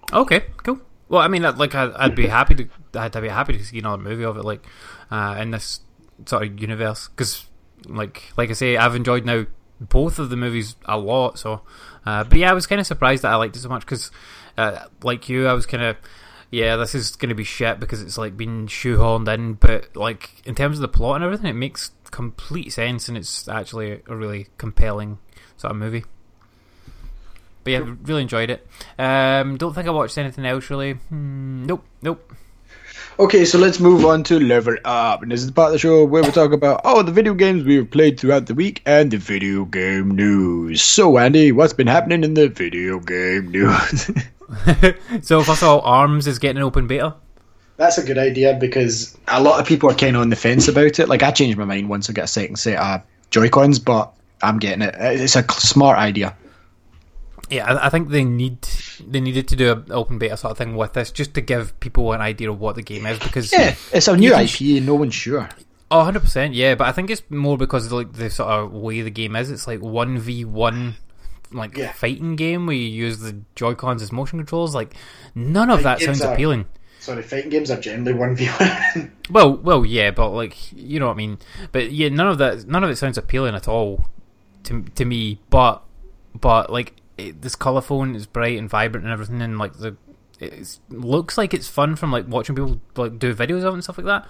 that. 0.09 0.15
Okay, 0.17 0.45
cool. 0.63 0.79
Well, 1.09 1.21
I 1.21 1.27
mean, 1.27 1.45
I'd- 1.45 1.57
like, 1.57 1.75
I'd, 1.75 1.91
I'd 1.93 2.15
be 2.15 2.25
happy 2.27 2.55
to, 2.55 2.67
I'd 2.95 3.11
be 3.21 3.27
happy 3.29 3.57
to 3.57 3.63
see 3.63 3.77
another 3.79 4.01
movie 4.01 4.25
of 4.25 4.35
it, 4.37 4.43
like, 4.43 4.65
uh, 5.11 5.37
in 5.39 5.51
this 5.51 5.81
sort 6.25 6.43
of 6.43 6.59
universe, 6.59 7.07
because, 7.09 7.45
like, 7.85 8.23
like 8.35 8.49
I 8.49 8.53
say, 8.53 8.77
I've 8.77 8.95
enjoyed 8.95 9.25
now 9.25 9.45
both 9.79 10.17
of 10.19 10.29
the 10.31 10.35
movies 10.35 10.75
a 10.85 10.97
lot. 10.97 11.37
So, 11.39 11.61
uh, 12.05 12.23
but 12.23 12.39
yeah, 12.39 12.49
I 12.49 12.53
was 12.53 12.65
kind 12.67 12.81
of 12.81 12.87
surprised 12.87 13.21
that 13.21 13.31
I 13.31 13.35
liked 13.35 13.55
it 13.55 13.59
so 13.59 13.69
much 13.69 13.81
because, 13.81 14.09
uh, 14.57 14.85
like 15.03 15.29
you, 15.29 15.47
I 15.47 15.53
was 15.53 15.65
kind 15.67 15.83
of, 15.83 15.97
yeah, 16.51 16.75
this 16.77 16.95
is 16.95 17.15
going 17.15 17.29
to 17.29 17.35
be 17.35 17.43
shit 17.43 17.79
because 17.79 18.01
it's 18.01 18.17
like 18.17 18.37
been 18.37 18.67
shoehorned 18.67 19.33
in. 19.33 19.53
But 19.53 19.95
like 19.95 20.41
in 20.45 20.55
terms 20.55 20.77
of 20.77 20.81
the 20.81 20.87
plot 20.87 21.17
and 21.17 21.25
everything, 21.25 21.47
it 21.47 21.53
makes 21.53 21.91
complete 22.11 22.71
sense, 22.71 23.07
and 23.07 23.17
it's 23.17 23.47
actually 23.47 24.01
a 24.07 24.15
really 24.15 24.47
compelling 24.57 25.19
sort 25.57 25.71
of 25.71 25.77
movie. 25.77 26.05
But 27.63 27.71
yeah, 27.71 27.95
really 28.03 28.21
enjoyed 28.21 28.49
it. 28.49 28.65
Um, 28.97 29.57
don't 29.57 29.73
think 29.73 29.87
I 29.87 29.91
watched 29.91 30.17
anything 30.17 30.45
else 30.45 30.69
really. 30.69 30.93
Hmm, 30.93 31.65
nope, 31.65 31.83
nope. 32.01 32.33
Okay, 33.19 33.45
so 33.45 33.57
let's 33.57 33.79
move 33.79 34.05
on 34.05 34.23
to 34.25 34.39
Level 34.39 34.77
Up. 34.85 35.23
And 35.23 35.31
this 35.31 35.41
is 35.41 35.47
the 35.47 35.53
part 35.53 35.69
of 35.69 35.73
the 35.73 35.79
show 35.79 36.05
where 36.05 36.21
we 36.21 36.29
talk 36.31 36.51
about 36.51 36.81
all 36.83 37.03
the 37.03 37.11
video 37.11 37.33
games 37.33 37.63
we've 37.63 37.89
played 37.89 38.19
throughout 38.19 38.45
the 38.45 38.53
week 38.53 38.83
and 38.85 39.09
the 39.09 39.17
video 39.17 39.65
game 39.65 40.11
news. 40.11 40.83
So, 40.83 41.17
Andy, 41.17 41.51
what's 41.51 41.73
been 41.73 41.87
happening 41.87 42.23
in 42.23 42.35
the 42.35 42.47
video 42.47 42.99
game 42.99 43.51
news? 43.51 44.11
so 45.21 45.43
first 45.43 45.61
of 45.61 45.69
all, 45.69 45.81
Arms 45.81 46.27
is 46.27 46.39
getting 46.39 46.57
an 46.57 46.63
open 46.63 46.87
beta. 46.87 47.15
That's 47.77 47.97
a 47.97 48.03
good 48.03 48.17
idea 48.17 48.55
because 48.59 49.15
a 49.27 49.41
lot 49.41 49.59
of 49.59 49.67
people 49.67 49.89
are 49.89 49.95
kind 49.95 50.15
of 50.15 50.23
on 50.23 50.29
the 50.29 50.35
fence 50.35 50.67
about 50.67 50.99
it. 50.99 51.07
Like, 51.07 51.21
I 51.21 51.31
changed 51.31 51.57
my 51.57 51.65
mind 51.65 51.89
once 51.89 52.09
I 52.09 52.13
got 52.13 52.25
a 52.25 52.27
second 52.27 52.55
set 52.55 52.79
of 52.79 53.01
Joy-Cons, 53.29 53.79
but 53.79 54.11
I'm 54.41 54.57
getting 54.57 54.81
it. 54.81 54.95
It's 54.97 55.35
a 55.35 55.45
smart 55.51 55.99
idea. 55.99 56.35
Yeah, 57.49 57.79
I, 57.81 57.89
think 57.89 58.09
they 58.09 58.25
need 58.25 58.61
they 59.07 59.21
needed 59.21 59.47
to 59.49 59.55
do 59.55 59.71
an 59.71 59.85
open 59.91 60.17
beta 60.17 60.35
sort 60.35 60.51
of 60.51 60.57
thing 60.57 60.75
with 60.75 60.91
this 60.93 61.11
just 61.11 61.33
to 61.35 61.41
give 61.41 61.79
people 61.79 62.11
an 62.11 62.19
idea 62.19 62.51
of 62.51 62.59
what 62.59 62.75
the 62.75 62.81
game 62.81 63.05
is 63.05 63.19
because 63.19 63.53
Yeah, 63.53 63.73
it's 63.93 64.09
a 64.09 64.17
new 64.17 64.35
IP 64.35 64.59
and 64.61 64.85
no 64.85 64.95
one's 64.95 65.15
sure. 65.15 65.47
Oh, 65.89 66.03
100%, 66.03 66.49
yeah, 66.53 66.75
but 66.75 66.87
I 66.87 66.91
think 66.91 67.09
it's 67.09 67.23
more 67.29 67.57
because 67.57 67.85
of 67.85 67.93
like 67.93 68.11
the 68.11 68.29
sort 68.29 68.49
of 68.49 68.73
way 68.73 69.01
the 69.01 69.09
game 69.09 69.37
is. 69.37 69.49
It's 69.49 69.65
like 69.65 69.79
1v1 69.79 70.95
like 71.51 71.77
Yeah. 71.77 71.91
fighting 71.93 72.35
game 72.35 72.65
where 72.65 72.75
you 72.75 72.87
use 72.87 73.19
the 73.19 73.37
Joy-Cons 73.55 74.01
as 74.01 74.11
motion 74.11 74.39
controls. 74.39 74.73
Like 74.75 74.93
none 75.35 75.69
of 75.69 75.83
that 75.83 76.01
sounds 76.01 76.21
are- 76.21 76.33
appealing. 76.33 76.65
sorry, 76.99 77.21
fighting 77.23 77.49
games 77.49 77.71
are 77.71 77.79
generally 77.79 78.13
one 78.13 78.35
v 78.35 78.47
one. 78.47 79.11
Well, 79.29 79.57
well, 79.57 79.85
yeah, 79.85 80.11
but 80.11 80.29
like 80.31 80.55
you 80.73 80.99
know 80.99 81.07
what 81.07 81.13
I 81.13 81.17
mean. 81.17 81.37
But 81.71 81.91
yeah, 81.91 82.09
none 82.09 82.27
of 82.27 82.37
that 82.39 82.67
none 82.67 82.83
of 82.83 82.89
it 82.89 82.97
sounds 82.97 83.17
appealing 83.17 83.55
at 83.55 83.67
all 83.67 84.05
to 84.63 84.83
to 84.95 85.05
me. 85.05 85.39
But 85.49 85.83
but 86.39 86.71
like 86.71 86.93
it, 87.17 87.41
this 87.41 87.55
colourful 87.55 88.03
and 88.03 88.15
it's 88.15 88.25
bright 88.25 88.57
and 88.57 88.69
vibrant 88.69 89.05
and 89.05 89.13
everything, 89.13 89.41
and 89.41 89.57
like 89.57 89.73
the 89.73 89.95
it 90.39 90.77
looks 90.89 91.35
like 91.37 91.53
it's 91.53 91.67
fun 91.67 91.95
from 91.95 92.11
like 92.11 92.27
watching 92.27 92.55
people 92.55 92.79
like 92.95 93.17
do 93.17 93.33
videos 93.33 93.63
of 93.63 93.65
it 93.65 93.73
and 93.73 93.83
stuff 93.83 93.97
like 93.97 94.05
that. 94.05 94.27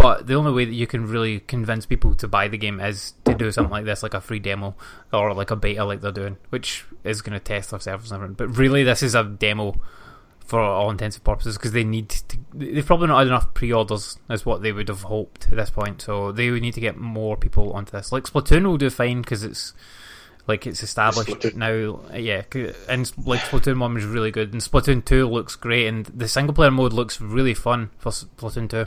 But 0.00 0.26
the 0.26 0.34
only 0.34 0.52
way 0.52 0.64
that 0.64 0.72
you 0.72 0.86
can 0.86 1.06
really 1.06 1.40
convince 1.40 1.84
people 1.84 2.14
to 2.14 2.28
buy 2.28 2.48
the 2.48 2.56
game 2.56 2.80
is 2.80 3.12
to 3.26 3.34
do 3.34 3.52
something 3.52 3.70
like 3.70 3.84
this, 3.84 4.02
like 4.02 4.14
a 4.14 4.20
free 4.20 4.38
demo 4.38 4.74
or 5.12 5.34
like 5.34 5.50
a 5.50 5.56
beta, 5.56 5.84
like 5.84 6.00
they're 6.00 6.10
doing, 6.10 6.38
which 6.48 6.86
is 7.04 7.20
going 7.20 7.34
to 7.34 7.40
test 7.40 7.70
their 7.70 7.80
servers 7.80 8.10
and 8.10 8.22
everything. 8.22 8.34
But 8.34 8.56
really, 8.56 8.82
this 8.82 9.02
is 9.02 9.14
a 9.14 9.24
demo 9.24 9.78
for 10.50 10.58
all 10.58 10.90
intents 10.90 11.16
and 11.16 11.24
purposes 11.24 11.56
because 11.56 11.72
they 11.72 11.84
need 11.84 12.08
to. 12.08 12.38
They've 12.54 12.84
probably 12.84 13.08
not 13.08 13.18
had 13.18 13.26
enough 13.26 13.52
pre-orders 13.52 14.18
as 14.28 14.46
what 14.46 14.62
they 14.62 14.72
would 14.72 14.88
have 14.88 15.02
hoped 15.02 15.48
at 15.48 15.56
this 15.56 15.70
point. 15.70 16.00
So 16.00 16.32
they 16.32 16.50
would 16.50 16.62
need 16.62 16.74
to 16.74 16.80
get 16.80 16.96
more 16.96 17.36
people 17.36 17.72
onto 17.72 17.92
this. 17.92 18.10
Like 18.10 18.24
Splatoon 18.24 18.64
will 18.64 18.78
do 18.78 18.88
fine 18.88 19.20
because 19.20 19.44
it's 19.44 19.74
like 20.48 20.66
it's 20.66 20.82
established 20.82 21.28
Splatoon. 21.28 21.56
now. 21.56 22.16
Yeah, 22.16 22.42
and 22.88 23.12
like 23.26 23.40
Splatoon 23.40 23.78
one 23.78 23.94
was 23.94 24.04
really 24.04 24.30
good, 24.30 24.52
and 24.52 24.62
Splatoon 24.62 25.04
two 25.04 25.28
looks 25.28 25.56
great, 25.56 25.86
and 25.86 26.06
the 26.06 26.26
single 26.26 26.54
player 26.54 26.70
mode 26.70 26.94
looks 26.94 27.20
really 27.20 27.54
fun 27.54 27.90
for 27.98 28.10
Splatoon 28.10 28.70
two. 28.70 28.86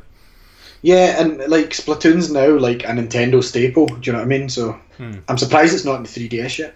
Yeah, 0.83 1.19
and 1.19 1.39
like 1.49 1.71
Splatoon's 1.71 2.31
now 2.31 2.49
like 2.49 2.83
a 2.83 2.87
Nintendo 2.87 3.43
staple. 3.43 3.87
Do 3.87 3.99
you 4.03 4.11
know 4.11 4.19
what 4.19 4.25
I 4.25 4.27
mean? 4.27 4.49
So 4.49 4.79
Hmm. 4.97 5.19
I'm 5.27 5.39
surprised 5.39 5.73
it's 5.73 5.85
not 5.85 5.95
in 5.95 6.03
the 6.03 6.09
3DS 6.09 6.59
yet. 6.59 6.75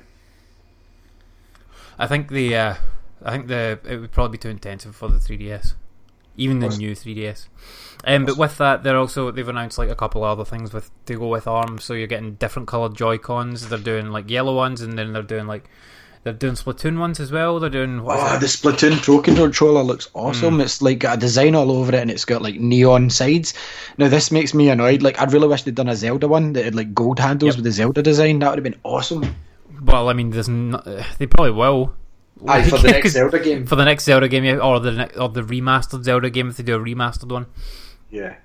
I 1.99 2.07
think 2.07 2.29
the 2.29 2.55
uh, 2.55 2.75
I 3.23 3.31
think 3.31 3.47
the 3.47 3.79
it 3.87 3.97
would 3.97 4.11
probably 4.11 4.37
be 4.37 4.41
too 4.41 4.49
intensive 4.49 4.95
for 4.95 5.07
the 5.07 5.17
3DS, 5.19 5.73
even 6.35 6.59
the 6.59 6.69
new 6.69 6.91
3DS. 6.93 7.47
Um, 8.05 8.25
but 8.25 8.37
with 8.37 8.57
that, 8.57 8.83
they're 8.83 8.97
also 8.97 9.31
they've 9.31 9.47
announced 9.47 9.77
like 9.77 9.89
a 9.89 9.95
couple 9.95 10.23
of 10.23 10.31
other 10.31 10.45
things 10.49 10.73
with 10.73 10.89
to 11.05 11.15
go 11.15 11.27
with 11.27 11.47
Arms. 11.47 11.83
So 11.83 11.93
you're 11.93 12.07
getting 12.07 12.35
different 12.35 12.67
colored 12.67 12.95
Joy 12.95 13.17
Cons. 13.17 13.69
They're 13.69 13.79
doing 13.79 14.09
like 14.09 14.29
yellow 14.29 14.55
ones, 14.55 14.81
and 14.81 14.97
then 14.97 15.13
they're 15.13 15.23
doing 15.23 15.47
like 15.47 15.69
they're 16.27 16.33
doing 16.33 16.55
Splatoon 16.55 16.99
ones 16.99 17.19
as 17.19 17.31
well. 17.31 17.59
They're 17.59 17.69
doing 17.69 18.03
what 18.03 18.17
is 18.17 18.23
Oh, 18.23 18.39
the 18.39 18.45
Splatoon 18.45 19.01
Pro 19.01 19.21
controller 19.21 19.81
looks 19.83 20.09
awesome. 20.13 20.55
Hmm. 20.55 20.61
It's 20.61 20.81
like 20.81 20.99
got 20.99 21.17
a 21.17 21.19
design 21.19 21.55
all 21.55 21.71
over 21.71 21.93
it, 21.95 21.99
and 22.01 22.11
it's 22.11 22.25
got 22.25 22.41
like 22.41 22.59
neon 22.59 23.09
sides. 23.09 23.53
Now 23.97 24.07
this 24.09 24.31
makes 24.31 24.53
me 24.53 24.69
annoyed. 24.69 25.01
Like 25.01 25.19
I'd 25.19 25.33
really 25.33 25.47
wish 25.47 25.63
they'd 25.63 25.75
done 25.75 25.89
a 25.89 25.95
Zelda 25.95 26.27
one 26.27 26.53
that 26.53 26.65
had 26.65 26.75
like 26.75 26.93
gold 26.93 27.19
handles 27.19 27.53
Yep. 27.53 27.55
with 27.57 27.65
the 27.65 27.71
Zelda 27.71 28.01
design. 28.03 28.39
That 28.39 28.49
would 28.49 28.59
have 28.59 28.63
been 28.63 28.79
awesome. 28.83 29.35
Well, 29.83 30.09
I 30.09 30.13
mean, 30.13 30.31
there's 30.31 30.49
no, 30.49 30.81
they 31.19 31.27
probably 31.27 31.51
will. 31.51 31.93
Aye, 32.47 32.63
for 32.69 32.77
the 32.77 32.87
next 32.91 33.11
Zelda 33.11 33.39
game. 33.39 33.65
For 33.65 33.75
the 33.75 33.85
next 33.85 34.03
Zelda 34.05 34.27
game, 34.27 34.43
yeah, 34.43 34.57
or 34.57 34.79
the 34.79 34.91
ne- 34.91 35.15
or 35.19 35.29
the 35.29 35.41
remastered 35.41 36.03
Zelda 36.03 36.29
game 36.29 36.49
if 36.49 36.57
they 36.57 36.63
do 36.63 36.75
a 36.75 36.79
remastered 36.79 37.31
one. 37.31 37.45
Yeah. 38.11 38.35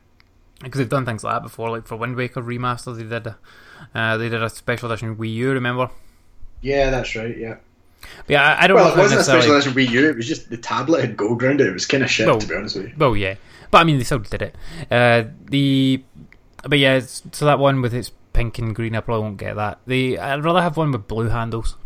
because 0.63 0.79
they've 0.79 0.89
done 0.89 1.05
things 1.05 1.25
like 1.25 1.35
that 1.37 1.43
before. 1.43 1.71
Like 1.71 1.87
for 1.87 1.97
Wind 1.97 2.17
Waker 2.17 2.43
remaster, 2.43 2.97
they 2.97 3.03
did 3.05 3.27
a 3.27 3.39
uh, 3.95 4.17
they 4.17 4.29
did 4.29 4.43
a 4.43 4.49
special 4.49 4.91
edition 4.91 5.17
Wii 5.17 5.35
U. 5.35 5.51
Remember? 5.53 5.91
Yeah, 6.61 6.91
that's 6.91 7.15
right. 7.17 7.37
Yeah. 7.37 7.57
But 8.27 8.31
yeah, 8.31 8.43
I, 8.43 8.65
I 8.65 8.67
don't 8.67 8.77
Well, 8.77 8.89
know 8.89 8.95
it 8.95 8.99
wasn't 8.99 9.21
a 9.21 9.25
special 9.25 9.55
edition 9.57 9.73
Wii 9.73 9.91
U. 9.91 10.11
It 10.11 10.17
was 10.17 10.29
just 10.29 10.51
the 10.51 10.57
tablet 10.57 11.01
had 11.01 11.17
gold 11.17 11.43
around 11.43 11.61
it. 11.61 11.67
It 11.67 11.73
was 11.73 11.87
kind 11.87 12.03
of 12.03 12.11
shit, 12.11 12.27
Well, 12.27 12.39
to 12.39 12.47
be 12.47 12.55
honest 12.55 12.77
with 12.77 12.89
you. 12.89 12.95
Well, 12.97 13.17
yeah, 13.17 13.37
but 13.71 13.79
I 13.79 13.85
mean 13.85 13.99
they 13.99 14.05
still 14.05 14.19
did 14.19 14.43
it. 14.43 14.57
Uh, 14.91 15.25
the 15.47 16.03
but 16.65 16.79
yeah, 16.79 17.01
so 17.01 17.45
that 17.45 17.59
one 17.59 17.83
with 17.83 17.95
its 17.95 18.13
pink 18.33 18.59
and 18.59 18.75
green, 18.75 18.95
I 18.95 19.01
probably 19.01 19.23
won't 19.25 19.37
get 19.37 19.57
that. 19.57 19.81
The 19.87 20.19
I'd 20.19 20.45
rather 20.45 20.63
have 20.63 20.77
one 20.77 20.93
with 20.93 21.09
blue 21.09 21.29
handles. 21.29 21.77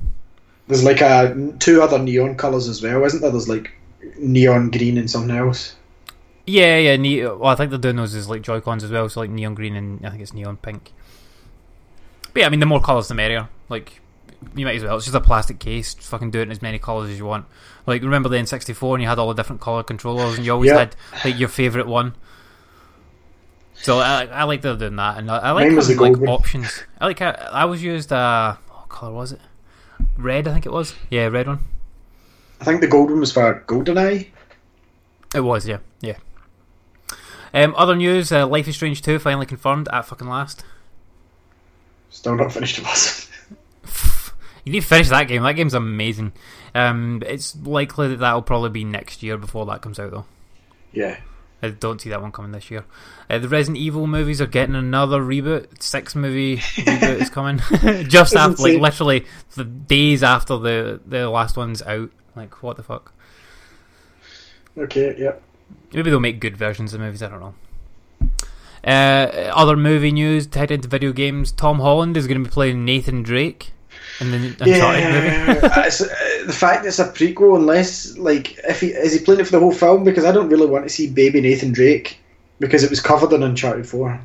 There's 0.68 0.84
like 0.84 1.00
a 1.00 1.52
two 1.58 1.80
other 1.82 1.98
neon 1.98 2.36
colors 2.36 2.68
as 2.68 2.82
well, 2.82 3.04
isn't 3.04 3.20
there? 3.20 3.30
There's 3.30 3.48
like 3.48 3.72
neon 4.18 4.70
green 4.70 4.98
and 4.98 5.10
something 5.10 5.34
else. 5.36 5.76
Yeah, 6.46 6.78
yeah. 6.78 6.96
Ne- 6.96 7.24
well, 7.24 7.46
I 7.46 7.54
think 7.56 7.70
they're 7.70 7.78
doing 7.78 7.96
those 7.96 8.14
as 8.14 8.28
like 8.28 8.42
Joy 8.42 8.60
Cons 8.60 8.84
as 8.84 8.90
well, 8.90 9.08
so 9.08 9.20
like 9.20 9.30
neon 9.30 9.54
green 9.54 9.76
and 9.76 10.04
I 10.04 10.10
think 10.10 10.22
it's 10.22 10.32
neon 10.34 10.56
pink. 10.56 10.92
But 12.32 12.40
yeah, 12.40 12.46
I 12.46 12.48
mean 12.50 12.60
the 12.60 12.66
more 12.66 12.80
colours 12.80 13.08
the 13.08 13.14
merrier. 13.14 13.48
Like 13.68 14.00
you 14.54 14.64
might 14.66 14.76
as 14.76 14.82
well. 14.84 14.96
It's 14.96 15.06
just 15.06 15.16
a 15.16 15.20
plastic 15.20 15.58
case. 15.58 15.94
Fucking 15.94 16.30
do 16.30 16.40
it 16.40 16.42
in 16.42 16.50
as 16.50 16.62
many 16.62 16.78
colours 16.78 17.10
as 17.10 17.18
you 17.18 17.24
want. 17.26 17.46
Like 17.86 18.02
remember 18.02 18.28
the 18.28 18.36
N64 18.36 18.94
and 18.94 19.02
you 19.02 19.08
had 19.08 19.18
all 19.18 19.28
the 19.28 19.34
different 19.34 19.60
colour 19.60 19.82
controllers 19.82 20.36
and 20.36 20.46
you 20.46 20.52
always 20.52 20.70
Yeah. 20.70 20.78
had 20.78 20.96
like 21.24 21.38
your 21.38 21.48
favourite 21.48 21.86
one. 21.86 22.14
So 23.74 23.98
I, 23.98 24.24
I 24.26 24.44
like 24.44 24.62
that 24.62 24.78
they're 24.78 24.88
doing 24.88 24.96
that, 24.96 25.18
and 25.18 25.30
I, 25.30 25.36
I 25.36 25.50
like 25.50 25.70
having, 25.70 25.96
the 25.96 26.02
like 26.02 26.28
options. 26.28 26.82
I 26.98 27.06
like 27.06 27.18
how 27.18 27.30
I 27.52 27.66
was 27.66 27.82
used. 27.82 28.10
Uh, 28.10 28.56
what 28.70 28.88
colour 28.88 29.12
was 29.12 29.32
it? 29.32 29.40
Red, 30.16 30.48
I 30.48 30.52
think 30.54 30.64
it 30.66 30.72
was. 30.72 30.94
Yeah, 31.10 31.26
red 31.26 31.46
one. 31.46 31.58
I 32.60 32.64
think 32.64 32.80
the 32.80 32.86
gold 32.86 33.10
one 33.10 33.20
was 33.20 33.32
for 33.32 33.62
GoldenEye. 33.66 34.28
It 35.34 35.40
was, 35.40 35.68
yeah, 35.68 35.78
yeah. 36.00 36.16
Um, 37.52 37.74
other 37.76 37.94
news: 37.94 38.32
uh, 38.32 38.46
Life 38.46 38.66
is 38.66 38.76
Strange 38.76 39.02
two 39.02 39.18
finally 39.18 39.44
confirmed 39.46 39.88
at 39.92 40.06
fucking 40.06 40.26
last. 40.28 40.64
Still 42.08 42.34
not 42.36 42.52
finished 42.52 42.78
with 42.78 42.88
us. 42.88 43.25
You 44.66 44.72
need 44.72 44.80
to 44.82 44.86
finish 44.86 45.08
that 45.10 45.28
game. 45.28 45.44
That 45.44 45.52
game's 45.52 45.74
amazing. 45.74 46.32
Um, 46.74 47.22
it's 47.24 47.56
likely 47.56 48.08
that 48.08 48.18
that'll 48.18 48.42
probably 48.42 48.70
be 48.70 48.84
next 48.84 49.22
year 49.22 49.38
before 49.38 49.64
that 49.66 49.80
comes 49.80 49.98
out, 49.98 50.10
though. 50.10 50.26
yeah. 50.92 51.18
I 51.62 51.70
don't 51.70 51.98
see 52.00 52.10
that 52.10 52.20
one 52.20 52.32
coming 52.32 52.52
this 52.52 52.70
year. 52.70 52.84
Uh, 53.30 53.38
the 53.38 53.48
Resident 53.48 53.78
Evil 53.78 54.06
movies 54.06 54.42
are 54.42 54.46
getting 54.46 54.74
another 54.74 55.20
reboot. 55.22 55.82
Six 55.82 56.14
movie 56.14 56.56
reboot 56.58 57.22
is 57.22 57.30
coming 57.30 57.58
just 58.08 58.34
That's 58.34 58.34
after, 58.34 58.62
like 58.62 58.78
literally 58.78 59.24
the 59.54 59.64
days 59.64 60.22
after 60.22 60.58
the 60.58 61.00
the 61.06 61.30
last 61.30 61.56
one's 61.56 61.80
out. 61.82 62.10
Like 62.36 62.62
what 62.62 62.76
the 62.76 62.82
fuck? 62.82 63.10
Okay. 64.76 65.14
Yeah. 65.18 65.32
Maybe 65.94 66.10
they'll 66.10 66.20
make 66.20 66.40
good 66.40 66.58
versions 66.58 66.92
of 66.92 67.00
movies. 67.00 67.22
I 67.22 67.28
don't 67.30 67.40
know. 67.40 67.54
Uh, 68.84 69.50
other 69.54 69.76
movie 69.76 70.12
news 70.12 70.46
tied 70.46 70.70
into 70.70 70.88
video 70.88 71.12
games. 71.12 71.52
Tom 71.52 71.80
Holland 71.80 72.16
is 72.18 72.26
going 72.26 72.42
to 72.42 72.48
be 72.48 72.52
playing 72.52 72.84
Nathan 72.84 73.22
Drake 73.22 73.72
in 74.20 74.30
the 74.30 74.36
Uncharted 74.36 74.64
movie. 74.66 74.86
Yeah, 74.86 75.84
it's, 75.86 76.00
uh, 76.00 76.06
the 76.46 76.52
fact 76.52 76.86
it's 76.86 76.98
a 76.98 77.04
prequel, 77.08 77.56
unless 77.56 78.16
like 78.16 78.58
if 78.64 78.80
he 78.80 78.88
is 78.88 79.12
he 79.12 79.18
playing 79.18 79.40
it 79.40 79.44
for 79.44 79.52
the 79.52 79.60
whole 79.60 79.72
film? 79.72 80.04
Because 80.04 80.24
I 80.24 80.32
don't 80.32 80.48
really 80.48 80.66
want 80.66 80.84
to 80.84 80.88
see 80.88 81.10
baby 81.10 81.40
Nathan 81.40 81.72
Drake 81.72 82.18
because 82.58 82.82
it 82.82 82.90
was 82.90 83.00
covered 83.00 83.32
in 83.32 83.42
Uncharted 83.42 83.86
Four. 83.88 84.20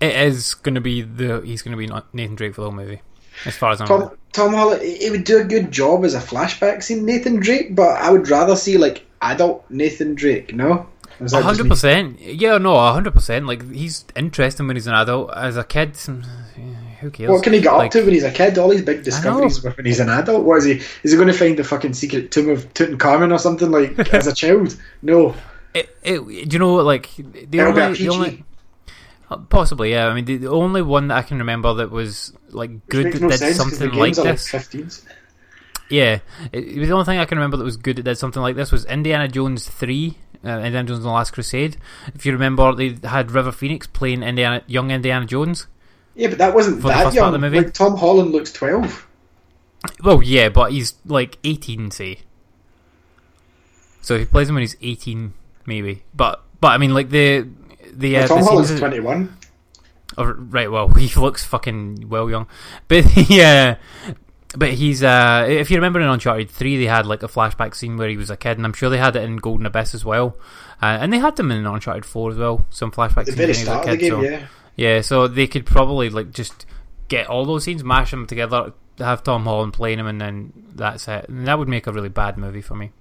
It 0.00 0.14
is 0.16 0.54
going 0.54 0.74
to 0.74 0.80
be 0.80 1.02
the 1.02 1.40
he's 1.42 1.62
going 1.62 1.76
to 1.76 1.78
be 1.78 1.92
Nathan 2.12 2.34
Drake 2.34 2.54
for 2.54 2.62
the 2.62 2.70
whole 2.70 2.76
movie, 2.76 3.02
as 3.44 3.56
far 3.56 3.72
as 3.72 3.80
I'm 3.80 3.88
aware. 3.90 4.08
Tom 4.08 4.16
Tom 4.32 4.54
Holland, 4.54 4.82
he 4.82 5.10
would 5.10 5.24
do 5.24 5.38
a 5.38 5.44
good 5.44 5.70
job 5.70 6.04
as 6.04 6.14
a 6.14 6.20
flashback 6.20 6.82
scene 6.82 7.04
Nathan 7.04 7.36
Drake, 7.40 7.74
but 7.74 7.88
I 8.00 8.10
would 8.10 8.28
rather 8.28 8.56
see 8.56 8.78
like 8.78 9.04
adult 9.22 9.64
Nathan 9.70 10.14
Drake. 10.14 10.54
No, 10.54 10.86
Or 11.18 11.26
is 11.26 11.32
that 11.32 11.40
A 11.40 11.42
hundred 11.42 11.68
percent. 11.68 12.18
Yeah, 12.20 12.56
no, 12.58 12.74
a 12.76 12.92
hundred 12.92 13.12
percent. 13.12 13.46
Like 13.46 13.70
he's 13.70 14.04
interesting 14.16 14.66
when 14.66 14.76
he's 14.76 14.86
an 14.86 14.94
adult. 14.94 15.32
As 15.36 15.56
a 15.56 15.64
kid, 15.64 15.96
some- 15.96 16.24
who 17.00 17.10
cares? 17.10 17.30
What 17.30 17.42
can 17.42 17.52
he 17.52 17.60
get 17.60 17.72
Like, 17.72 17.86
up 17.86 17.92
to 17.92 18.04
when 18.04 18.12
he's 18.12 18.24
a 18.24 18.30
kid? 18.30 18.58
All 18.58 18.68
these 18.68 18.82
big 18.82 19.02
discoveries 19.02 19.62
were 19.62 19.70
when 19.70 19.86
he's 19.86 20.00
an 20.00 20.08
adult. 20.08 20.44
What 20.44 20.58
is 20.58 20.64
he? 20.64 20.72
Is 21.02 21.12
he 21.12 21.16
going 21.16 21.28
to 21.28 21.34
find 21.34 21.58
the 21.58 21.64
fucking 21.64 21.94
secret 21.94 22.30
tomb 22.30 22.50
of 22.50 22.72
Tutankhamun 22.74 23.32
or 23.32 23.38
something 23.38 23.70
like 23.70 23.98
as 24.14 24.26
a 24.26 24.34
child? 24.34 24.76
No. 25.02 25.34
It, 25.72 25.96
it, 26.02 26.20
do 26.48 26.54
you 26.54 26.58
know 26.58 26.74
like 26.76 27.14
the 27.16 27.58
It'll 27.58 27.78
only, 27.78 27.96
the 27.96 28.08
only 28.08 28.44
possibly 29.48 29.92
yeah. 29.92 30.08
I 30.08 30.14
mean 30.14 30.24
the, 30.24 30.36
the 30.36 30.50
only 30.50 30.82
one 30.82 31.08
that 31.08 31.16
I 31.16 31.22
can 31.22 31.38
remember 31.38 31.72
that 31.74 31.90
was 31.90 32.32
like 32.50 32.86
good 32.88 33.12
that 33.12 33.22
no 33.22 33.28
did 33.28 33.38
sense 33.38 33.56
something 33.56 33.92
like 33.92 34.14
this. 34.14 34.50
15s. 34.50 35.04
Yeah, 35.88 36.20
it, 36.52 36.64
it 36.64 36.78
was 36.78 36.88
the 36.88 36.94
only 36.94 37.04
thing 37.04 37.18
I 37.18 37.24
can 37.24 37.38
remember 37.38 37.56
that 37.56 37.64
was 37.64 37.76
good 37.76 37.96
that 37.96 38.02
did 38.02 38.18
something 38.18 38.42
like 38.42 38.56
this 38.56 38.72
was 38.72 38.84
Indiana 38.86 39.28
Jones 39.28 39.68
three. 39.68 40.18
Uh, 40.42 40.58
Indiana 40.58 40.88
Jones 40.88 40.98
and 40.98 41.04
the 41.04 41.10
Last 41.10 41.32
Crusade. 41.32 41.76
If 42.14 42.24
you 42.24 42.32
remember, 42.32 42.74
they 42.74 42.96
had 43.06 43.30
River 43.30 43.52
Phoenix 43.52 43.86
playing 43.86 44.22
Indiana, 44.22 44.62
young 44.66 44.90
Indiana 44.90 45.26
Jones. 45.26 45.66
Yeah, 46.20 46.28
but 46.28 46.36
that 46.36 46.54
wasn't 46.54 46.82
that 46.82 47.14
young. 47.14 47.40
Like 47.40 47.72
Tom 47.72 47.96
Holland 47.96 48.30
looks 48.30 48.52
twelve. 48.52 49.06
Well, 50.04 50.22
yeah, 50.22 50.50
but 50.50 50.72
he's 50.72 50.92
like 51.06 51.38
18, 51.44 51.90
say. 51.90 52.18
So 54.02 54.14
if 54.14 54.20
he 54.20 54.26
plays 54.26 54.50
him 54.50 54.54
when 54.54 54.60
he's 54.60 54.76
18, 54.82 55.32
maybe. 55.64 56.02
But 56.14 56.42
but 56.60 56.72
I 56.72 56.76
mean, 56.76 56.92
like 56.92 57.08
the 57.08 57.48
the, 57.90 58.18
uh, 58.18 58.20
Well, 58.20 58.28
Tom 58.28 58.38
the 58.40 58.44
Holland's 58.44 58.78
twenty 58.78 59.00
one. 59.00 59.34
Oh, 60.18 60.24
right, 60.24 60.70
well, 60.70 60.88
he 60.94 61.08
looks 61.18 61.42
fucking 61.42 62.10
well 62.10 62.28
young, 62.28 62.46
but 62.86 63.06
yeah, 63.30 63.76
but 64.54 64.74
he's 64.74 65.02
uh, 65.02 65.46
if 65.48 65.70
you 65.70 65.78
remember 65.78 66.02
in 66.02 66.06
Uncharted 66.06 66.50
three, 66.50 66.76
they 66.76 66.84
had 66.84 67.06
like 67.06 67.22
a 67.22 67.28
flashback 67.28 67.74
scene 67.74 67.96
where 67.96 68.10
he 68.10 68.18
was 68.18 68.28
a 68.28 68.36
kid, 68.36 68.58
and 68.58 68.66
I'm 68.66 68.74
sure 68.74 68.90
they 68.90 68.98
had 68.98 69.16
it 69.16 69.22
in 69.22 69.38
Golden 69.38 69.64
Abyss 69.64 69.94
as 69.94 70.04
well, 70.04 70.36
uh, 70.82 70.98
and 71.00 71.10
they 71.10 71.18
had 71.18 71.36
them 71.36 71.50
in 71.50 71.64
Uncharted 71.64 72.04
four 72.04 72.30
as 72.30 72.36
well, 72.36 72.66
some 72.68 72.90
flashback 72.90 73.24
The 73.24 73.32
scenes 73.32 73.36
very 73.36 73.46
when 73.46 73.56
he 73.56 73.62
start 73.62 73.84
of 73.86 73.90
the 73.92 73.96
game, 73.96 74.10
so 74.10 74.20
yeah. 74.20 74.46
Yeah, 74.76 75.00
so 75.00 75.28
they 75.28 75.46
could 75.46 75.66
probably 75.66 76.10
like 76.10 76.30
just 76.32 76.66
get 77.08 77.26
all 77.26 77.44
those 77.44 77.64
scenes, 77.64 77.84
mash 77.84 78.10
them 78.10 78.26
together, 78.26 78.72
have 78.98 79.22
Tom 79.22 79.44
Holland 79.44 79.72
playing 79.72 79.98
him, 79.98 80.06
and 80.06 80.20
then 80.20 80.52
that's 80.74 81.08
it. 81.08 81.28
And 81.28 81.46
that 81.46 81.58
would 81.58 81.68
make 81.68 81.86
a 81.86 81.92
really 81.92 82.08
bad 82.08 82.38
movie 82.38 82.62
for 82.62 82.74
me. 82.74 82.92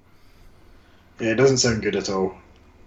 Yeah, 1.20 1.32
it 1.32 1.36
doesn't 1.36 1.58
sound 1.58 1.82
good 1.82 1.96
at 1.96 2.10
all. 2.10 2.36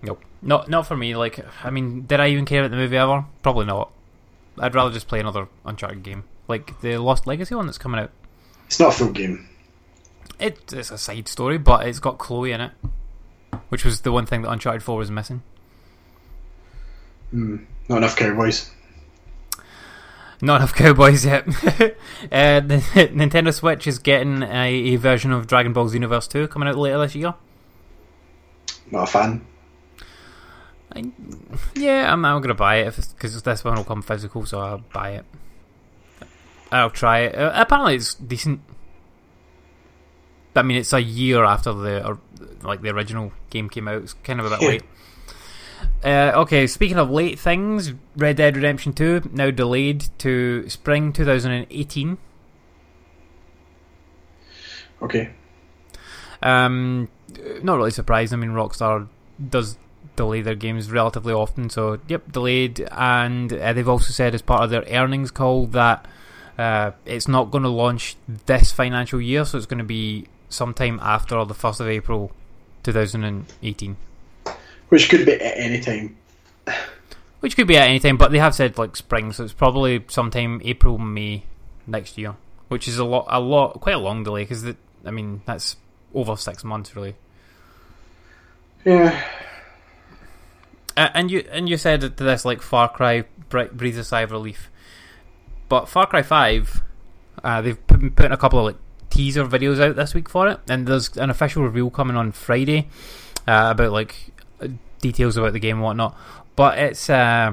Nope, 0.03 0.23
not 0.41 0.69
not 0.69 0.87
for 0.87 0.97
me. 0.97 1.15
Like, 1.17 1.45
I 1.65 1.71
mean, 1.71 2.03
did 2.07 2.21
I 2.21 2.29
even 2.29 2.45
care 2.45 2.61
about 2.61 2.71
the 2.71 2.77
movie 2.77 2.97
ever? 2.97 3.25
Probably 3.43 3.67
not. 3.67 3.93
I'd 4.59 4.75
rather 4.75 4.93
just 4.93 5.09
play 5.09 5.21
another 5.21 5.49
Uncharted 5.65 6.03
game, 6.03 6.25
like 6.49 6.81
the 6.81 6.99
Lost 6.99 7.27
Legacy 7.27 7.55
one 7.55 7.67
that's 7.67 7.79
coming 7.79 8.01
out. 8.01 8.11
It's 8.67 8.81
not 8.81 8.95
a 8.95 8.97
full 8.97 9.13
game. 9.13 9.49
It, 10.39 10.73
it's 10.73 10.91
a 10.91 10.99
side 10.99 11.29
story, 11.29 11.59
but 11.59 11.87
it's 11.87 12.01
got 12.01 12.19
Chloe 12.19 12.53
in 12.53 12.61
it, 12.61 12.73
which 13.69 13.85
was 13.85 14.01
the 14.01 14.13
one 14.13 14.27
thing 14.27 14.43
that 14.43 14.51
Uncharted 14.51 14.83
Four 14.83 14.99
was 14.99 15.11
missing. 15.11 15.43
Hmm. 17.31 17.59
Not 17.89 17.99
enough 17.99 18.17
cowboys. 18.17 18.71
Not 20.41 20.57
enough 20.57 20.75
cowboys 20.75 21.25
yet. 21.25 21.47
uh, 21.47 22.61
the 22.61 22.83
Nintendo 23.13 23.55
Switch 23.55 23.87
is 23.87 23.99
getting 23.99 24.43
a, 24.43 24.67
a 24.95 24.97
version 24.97 25.31
of 25.33 25.47
Dragon 25.47 25.73
Ball 25.73 25.89
Xenoverse 25.89 26.29
2 26.29 26.49
coming 26.49 26.69
out 26.69 26.77
later 26.77 26.99
this 26.99 27.15
year. 27.15 27.35
Not 28.91 29.05
a 29.05 29.07
fan. 29.07 29.47
I, 30.95 31.11
yeah, 31.75 32.13
I'm, 32.13 32.25
I'm 32.25 32.43
gonna 32.43 32.55
buy 32.55 32.77
it 32.77 32.95
because 32.97 33.41
this 33.41 33.65
one 33.65 33.77
will 33.77 33.85
come 33.85 34.03
physical, 34.03 34.45
so 34.45 34.59
I'll 34.61 34.83
buy 34.93 35.11
it. 35.13 35.25
I'll 36.71 36.91
try 36.91 37.21
it. 37.21 37.35
Uh, 37.35 37.53
apparently, 37.55 37.95
it's 37.95 38.15
decent. 38.15 38.61
I 40.55 40.63
mean, 40.63 40.77
it's 40.77 40.93
a 40.93 41.01
year 41.01 41.45
after 41.45 41.73
the 41.73 42.07
or, 42.07 42.19
like 42.63 42.83
the 42.83 42.91
original 42.91 43.33
game 43.49 43.71
came 43.71 43.89
out. 43.89 44.03
It's 44.03 44.13
kind 44.13 44.41
of 44.41 44.47
a 44.47 44.51
bit 44.51 44.61
Yeah. 44.63 44.69
late. 44.69 44.83
Uh, 46.05 46.33
okay, 46.35 46.67
speaking 46.67 46.99
of 46.99 47.11
late 47.11 47.39
things, 47.39 47.93
Red 48.17 48.37
Dead 48.37 48.57
Redemption 48.57 48.93
2 48.93 49.31
now 49.33 49.51
delayed 49.51 50.07
to 50.19 50.69
spring 50.69 51.13
2018. 51.13 52.19
Okay. 55.03 55.31
Um, 56.43 57.09
not 57.63 57.77
really 57.77 57.91
surprised. 57.91 58.33
I 58.33 58.37
mean, 58.37 58.51
Rockstar 58.51 59.09
does 59.49 59.79
delay 60.17 60.43
their 60.43 60.55
games 60.55 60.91
relatively 60.91 61.33
often, 61.33 61.71
so 61.71 61.99
yep, 62.09 62.31
delayed. 62.31 62.87
And 62.91 63.53
uh, 63.53 63.73
they've 63.73 63.89
also 63.89 64.13
said 64.13 64.35
as 64.35 64.43
part 64.43 64.63
of 64.63 64.71
their 64.71 64.85
earnings 64.91 65.31
call 65.31 65.67
that 65.69 66.07
uh, 66.59 66.93
it's 67.05 67.29
not 67.29 67.51
going 67.51 67.65
to 67.65 67.71
launch 67.71 68.17
this 68.47 68.73
financial 68.73 69.21
year, 69.21 69.45
so 69.45 69.57
it's 69.57 69.67
going 69.67 69.79
to 69.79 69.85
be 69.85 70.27
sometime 70.49 71.01
after 71.03 71.45
the 71.45 71.55
first 71.55 71.81
of 71.81 71.89
April, 71.89 72.33
2018. 72.83 73.97
Which 74.93 75.09
could 75.09 75.25
be 75.25 75.33
at 75.33 75.57
any 75.57 75.81
time. 75.81 76.19
Which 77.41 77.57
could 77.57 77.67
be 77.67 77.79
at 77.79 77.89
any 77.89 77.99
time, 77.99 78.19
but 78.19 78.31
they 78.31 78.37
have 78.37 78.55
said 78.55 78.77
like 78.77 78.95
spring, 78.95 79.33
so 79.33 79.43
it's 79.43 79.55
probably 79.55 80.05
sometime 80.09 80.61
April, 80.67 80.99
May 80.99 81.45
next 81.87 82.19
year, 82.19 82.37
which 82.69 82.87
is 82.87 82.99
a 82.99 83.05
lot, 83.07 83.25
a 83.31 83.41
lot, 83.41 83.81
quite 83.81 83.95
a 83.95 83.99
long 83.99 84.23
delay 84.23 84.43
because 84.43 84.67
I 85.07 85.11
mean 85.11 85.41
that's 85.47 85.77
over 86.13 86.37
six 86.37 86.63
months 86.63 86.95
really. 86.95 87.17
Yeah. 88.85 89.19
Uh, 90.95 91.09
and 91.15 91.31
you 91.31 91.49
and 91.51 91.71
you 91.71 91.79
said 91.79 92.03
that 92.03 92.19
this 92.19 92.45
like 92.45 92.61
Far 92.61 92.91
Cry 92.91 93.25
bre- 93.49 93.73
breathes 93.73 93.97
a 93.97 94.05
sigh 94.05 94.21
of 94.21 94.31
relief, 94.31 94.69
but 95.71 95.89
Far 95.89 96.07
Cry 96.07 96.21
Five, 96.21 96.83
uh, 97.43 97.63
they've 97.63 97.87
put, 97.87 98.31
a 98.31 98.37
couple 98.37 98.59
of 98.59 98.67
like 98.67 98.77
teaser 99.09 99.47
videos 99.47 99.81
out 99.81 99.97
this 99.97 100.13
week 100.13 100.29
for 100.29 100.49
it, 100.49 100.61
and 100.69 100.87
there's 100.87 101.17
an 101.17 101.31
official 101.31 101.63
reveal 101.63 101.89
coming 101.89 102.15
on 102.15 102.31
Friday 102.31 102.89
uh, 103.49 103.69
about 103.71 103.93
like 103.93 104.33
details 105.03 105.37
about 105.37 105.53
the 105.53 105.59
game 105.59 105.77
and 105.77 105.85
whatnot. 105.85 106.17
But 106.57 106.79
it's 106.79 107.11
uh, 107.11 107.53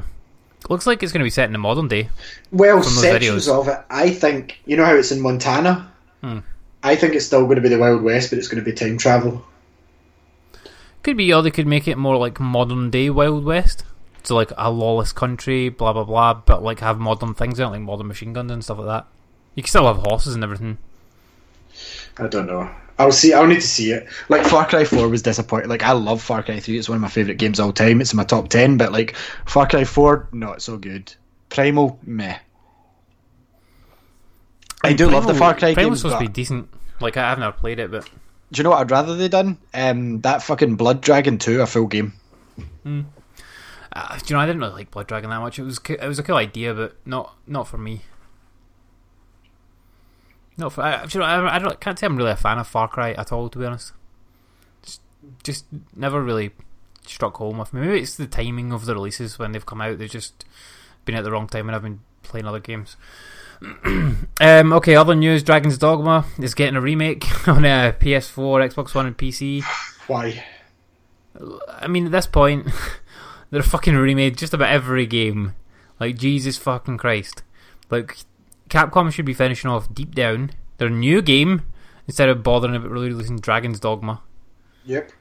looks 0.69 0.87
like 0.87 1.03
it's 1.03 1.11
going 1.11 1.19
to 1.19 1.25
be 1.25 1.29
set 1.29 1.45
in 1.45 1.51
the 1.51 1.57
modern 1.57 1.89
day. 1.89 2.09
Well, 2.51 2.81
sections 2.81 3.47
videos. 3.47 3.59
of 3.59 3.67
it. 3.67 3.79
I 3.89 4.11
think 4.11 4.61
you 4.65 4.77
know 4.77 4.85
how 4.85 4.95
it's 4.95 5.11
in 5.11 5.19
Montana. 5.19 5.91
Hmm. 6.21 6.39
I 6.81 6.95
think 6.95 7.13
it's 7.13 7.25
still 7.25 7.43
going 7.43 7.57
to 7.57 7.61
be 7.61 7.67
the 7.67 7.77
Wild 7.77 8.01
West, 8.01 8.29
but 8.29 8.39
it's 8.39 8.47
going 8.47 8.63
to 8.63 8.69
be 8.69 8.73
time 8.73 8.97
travel. 8.97 9.45
Could 11.03 11.17
be, 11.17 11.33
or 11.33 11.41
they 11.41 11.51
could 11.51 11.67
make 11.67 11.87
it 11.87 11.97
more 11.97 12.15
like 12.15 12.39
modern 12.39 12.89
day 12.89 13.09
Wild 13.09 13.43
West. 13.43 13.83
So 14.23 14.35
like 14.35 14.51
a 14.57 14.71
lawless 14.71 15.11
country, 15.11 15.69
blah 15.69 15.93
blah 15.93 16.03
blah, 16.03 16.33
but 16.33 16.63
like 16.63 16.79
have 16.79 16.99
modern 16.99 17.33
things 17.33 17.59
in 17.59 17.65
it, 17.65 17.69
like 17.69 17.81
modern 17.81 18.07
machine 18.07 18.33
guns 18.33 18.51
and 18.51 18.63
stuff 18.63 18.77
like 18.79 18.87
that. 18.87 19.07
You 19.55 19.63
can 19.63 19.69
still 19.69 19.87
have 19.87 19.97
horses 19.97 20.35
and 20.35 20.43
everything. 20.43 20.77
I 22.17 22.27
don't 22.27 22.47
know. 22.47 22.69
I'll 22.99 23.11
see. 23.13 23.33
I'll 23.33 23.47
need 23.47 23.61
to 23.61 23.67
see 23.67 23.91
it. 23.91 24.07
Like 24.27 24.45
Far 24.45 24.67
Cry 24.67 24.83
4 24.83 25.07
was 25.07 25.21
disappointing. 25.21 25.69
Like 25.69 25.83
I 25.83 25.93
love 25.93 26.21
Far 26.21 26.43
Cry 26.43 26.59
3. 26.59 26.77
It's 26.77 26.89
one 26.89 26.97
of 26.97 27.01
my 27.01 27.07
favorite 27.07 27.37
games 27.37 27.57
of 27.59 27.65
all 27.67 27.71
time. 27.73 28.01
It's 28.01 28.11
in 28.13 28.17
my 28.17 28.25
top 28.25 28.49
10, 28.49 28.75
but 28.77 28.91
like 28.91 29.15
Far 29.45 29.65
Cry 29.67 29.85
4 29.85 30.27
not 30.33 30.61
so 30.61 30.77
good. 30.77 31.13
Primal 31.49 31.97
meh. 32.05 32.37
I 34.83 34.93
do 34.93 35.09
love 35.09 35.27
the 35.27 35.33
Far 35.33 35.53
Cry 35.55 35.73
Primal's 35.73 35.89
games. 35.91 35.99
supposed 36.01 36.15
but- 36.15 36.19
to 36.25 36.29
be 36.29 36.33
decent. 36.33 36.69
Like 37.01 37.15
I, 37.17 37.31
I've 37.31 37.39
never 37.39 37.53
played 37.57 37.79
it, 37.79 37.89
but 37.91 38.03
Do 38.51 38.59
you 38.59 38.63
know 38.63 38.71
what 38.71 38.79
I'd 38.79 38.91
rather 38.91 39.15
they 39.15 39.29
done? 39.29 39.57
Um, 39.73 40.19
that 40.21 40.43
fucking 40.43 40.75
Blood 40.75 40.99
Dragon 41.01 41.37
2, 41.37 41.61
a 41.61 41.65
full 41.65 41.87
game. 41.87 42.11
uh, 42.57 42.67
do 42.85 43.03
you 44.27 44.35
know 44.35 44.39
I 44.41 44.45
didn't 44.45 44.59
really 44.59 44.73
like 44.73 44.91
Blood 44.91 45.07
Dragon 45.07 45.29
that 45.29 45.39
much. 45.39 45.57
It 45.59 45.63
was 45.63 45.79
it 45.87 46.01
was 46.07 46.19
a 46.19 46.23
cool 46.23 46.35
idea, 46.35 46.73
but 46.73 46.95
not 47.05 47.35
not 47.47 47.67
for 47.69 47.77
me. 47.77 48.01
For 50.67 50.81
I, 50.81 51.05
you 51.05 51.19
know, 51.19 51.25
I, 51.25 51.55
I 51.55 51.59
don't, 51.59 51.79
can't 51.79 51.97
say 51.97 52.05
I'm 52.05 52.17
really 52.17 52.31
a 52.31 52.35
fan 52.35 52.57
of 52.57 52.67
Far 52.67 52.87
Cry 52.87 53.13
at 53.13 53.31
all, 53.31 53.49
to 53.49 53.59
be 53.59 53.65
honest. 53.65 53.93
Just, 54.83 55.01
just 55.43 55.65
never 55.95 56.21
really 56.21 56.51
struck 57.05 57.37
home 57.37 57.57
with 57.57 57.73
me. 57.73 57.81
Maybe 57.81 58.01
it's 58.01 58.15
the 58.15 58.27
timing 58.27 58.71
of 58.71 58.85
the 58.85 58.93
releases 58.93 59.39
when 59.39 59.51
they've 59.51 59.65
come 59.65 59.81
out. 59.81 59.97
They've 59.97 60.09
just 60.09 60.45
been 61.05 61.15
at 61.15 61.23
the 61.23 61.31
wrong 61.31 61.47
time, 61.47 61.67
and 61.67 61.75
I've 61.75 61.83
been 61.83 62.01
playing 62.23 62.45
other 62.45 62.59
games. 62.59 62.97
um, 63.85 64.73
okay, 64.73 64.95
other 64.95 65.15
news: 65.15 65.43
Dragon's 65.43 65.77
Dogma 65.77 66.25
is 66.39 66.53
getting 66.53 66.75
a 66.75 66.81
remake 66.81 67.25
on 67.47 67.65
uh, 67.65 67.93
PS4, 67.99 68.73
Xbox 68.73 68.95
One, 68.95 69.05
and 69.05 69.17
PC. 69.17 69.63
Why? 70.07 70.43
I 71.69 71.87
mean, 71.87 72.07
at 72.07 72.11
this 72.11 72.27
point, 72.27 72.67
they're 73.51 73.63
fucking 73.63 73.95
remade 73.95 74.37
just 74.37 74.53
about 74.53 74.71
every 74.71 75.05
game. 75.05 75.55
Like 75.99 76.17
Jesus 76.17 76.57
fucking 76.57 76.97
Christ! 76.97 77.43
Like 77.89 78.17
Capcom 78.69 79.11
should 79.11 79.25
be 79.25 79.33
finishing 79.33 79.69
off 79.69 79.93
Deep 79.93 80.13
Down, 80.15 80.51
their 80.77 80.89
new 80.89 81.21
game, 81.21 81.63
instead 82.07 82.29
of 82.29 82.43
bothering 82.43 82.75
about 82.75 82.89
really 82.91 83.09
releasing 83.09 83.37
Dragon's 83.39 83.79
Dogma. 83.79 84.21
Yep. 84.85 85.11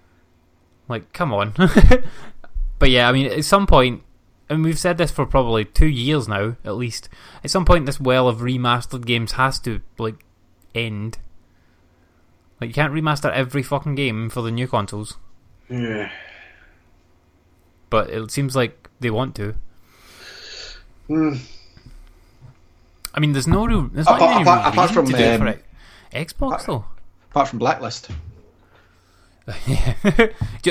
Like, 0.88 1.12
come 1.12 1.32
on. 1.32 1.53
but 2.78 2.90
yeah, 2.90 3.09
I 3.09 3.12
mean, 3.12 3.26
at 3.26 3.44
some 3.44 3.66
point, 3.66 4.03
and 4.49 4.64
we've 4.64 4.78
said 4.78 4.96
this 4.99 5.11
for 5.11 5.26
probably 5.26 5.64
two 5.64 5.86
years 5.88 6.26
now, 6.28 6.57
at 6.64 6.76
least. 6.76 7.09
At 7.44 7.51
some 7.51 7.64
point, 7.64 7.84
this 7.86 8.01
well 8.01 8.28
of 8.28 8.38
remastered 8.38 9.05
games 9.05 9.32
has 9.32 9.59
to 9.61 9.80
like 9.99 10.24
end. 10.74 11.18
Like 12.61 12.68
you 12.68 12.74
can't 12.74 12.92
remaster 12.94 13.30
every 13.30 13.62
fucking 13.62 13.94
game 13.94 14.30
for 14.30 14.40
the 14.42 14.51
new 14.51 14.66
consoles, 14.66 15.16
Yeah. 15.68 16.11
but 17.90 18.11
it 18.11 18.30
seems 18.30 18.57
like 18.57 18.88
they 19.01 19.11
want 19.11 19.34
to. 19.36 19.55
Hmm. 21.07 21.34
I 23.18 23.20
mean, 23.20 23.32
there's 23.32 23.48
no 23.48 23.66
real, 23.66 23.88
there's 23.88 24.06
not 24.06 24.14
Apart- 24.22 24.32
any 24.36 24.42
apart- 24.42 24.72
apart 24.72 24.90
from, 24.92 25.06
to 25.06 25.12
do 25.12 25.18
it 25.18 25.38
for 25.38 25.48
um, 25.48 25.54
it. 25.54 25.64
Xbox 26.12 26.66
though. 26.66 26.84
Apart 27.32 27.48
from 27.48 27.58
Blacklist. 27.58 28.10
Yeah, 29.66 29.94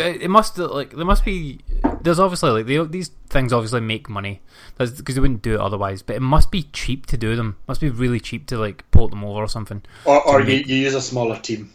it 0.06 0.30
must 0.30 0.58
like 0.58 0.92
there 0.92 1.04
must 1.04 1.26
be. 1.26 1.60
There's 2.02 2.20
obviously 2.20 2.52
like 2.52 2.68
they, 2.68 2.82
these 2.86 3.10
things 3.28 3.52
obviously 3.52 3.82
make 3.82 4.08
money 4.08 4.40
because 4.78 5.04
they 5.04 5.20
wouldn't 5.20 5.42
do 5.42 5.56
it 5.56 5.60
otherwise. 5.60 6.02
But 6.04 6.16
it 6.16 6.22
must 6.22 6.52
be 6.52 6.64
cheap 6.64 7.06
to 7.08 7.18
do 7.18 7.36
them. 7.36 7.58
Must 7.68 7.82
be 7.82 7.90
really 7.90 8.22
cheap 8.22 8.46
to 8.48 8.58
like 8.58 8.90
port 8.92 9.10
them 9.12 9.26
over 9.26 9.42
or 9.42 9.50
something. 9.50 9.82
Or, 10.06 10.26
or 10.26 10.42
you, 10.42 10.60
you 10.60 10.76
use 10.76 10.94
a 10.94 11.02
smaller 11.02 11.38
team. 11.40 11.74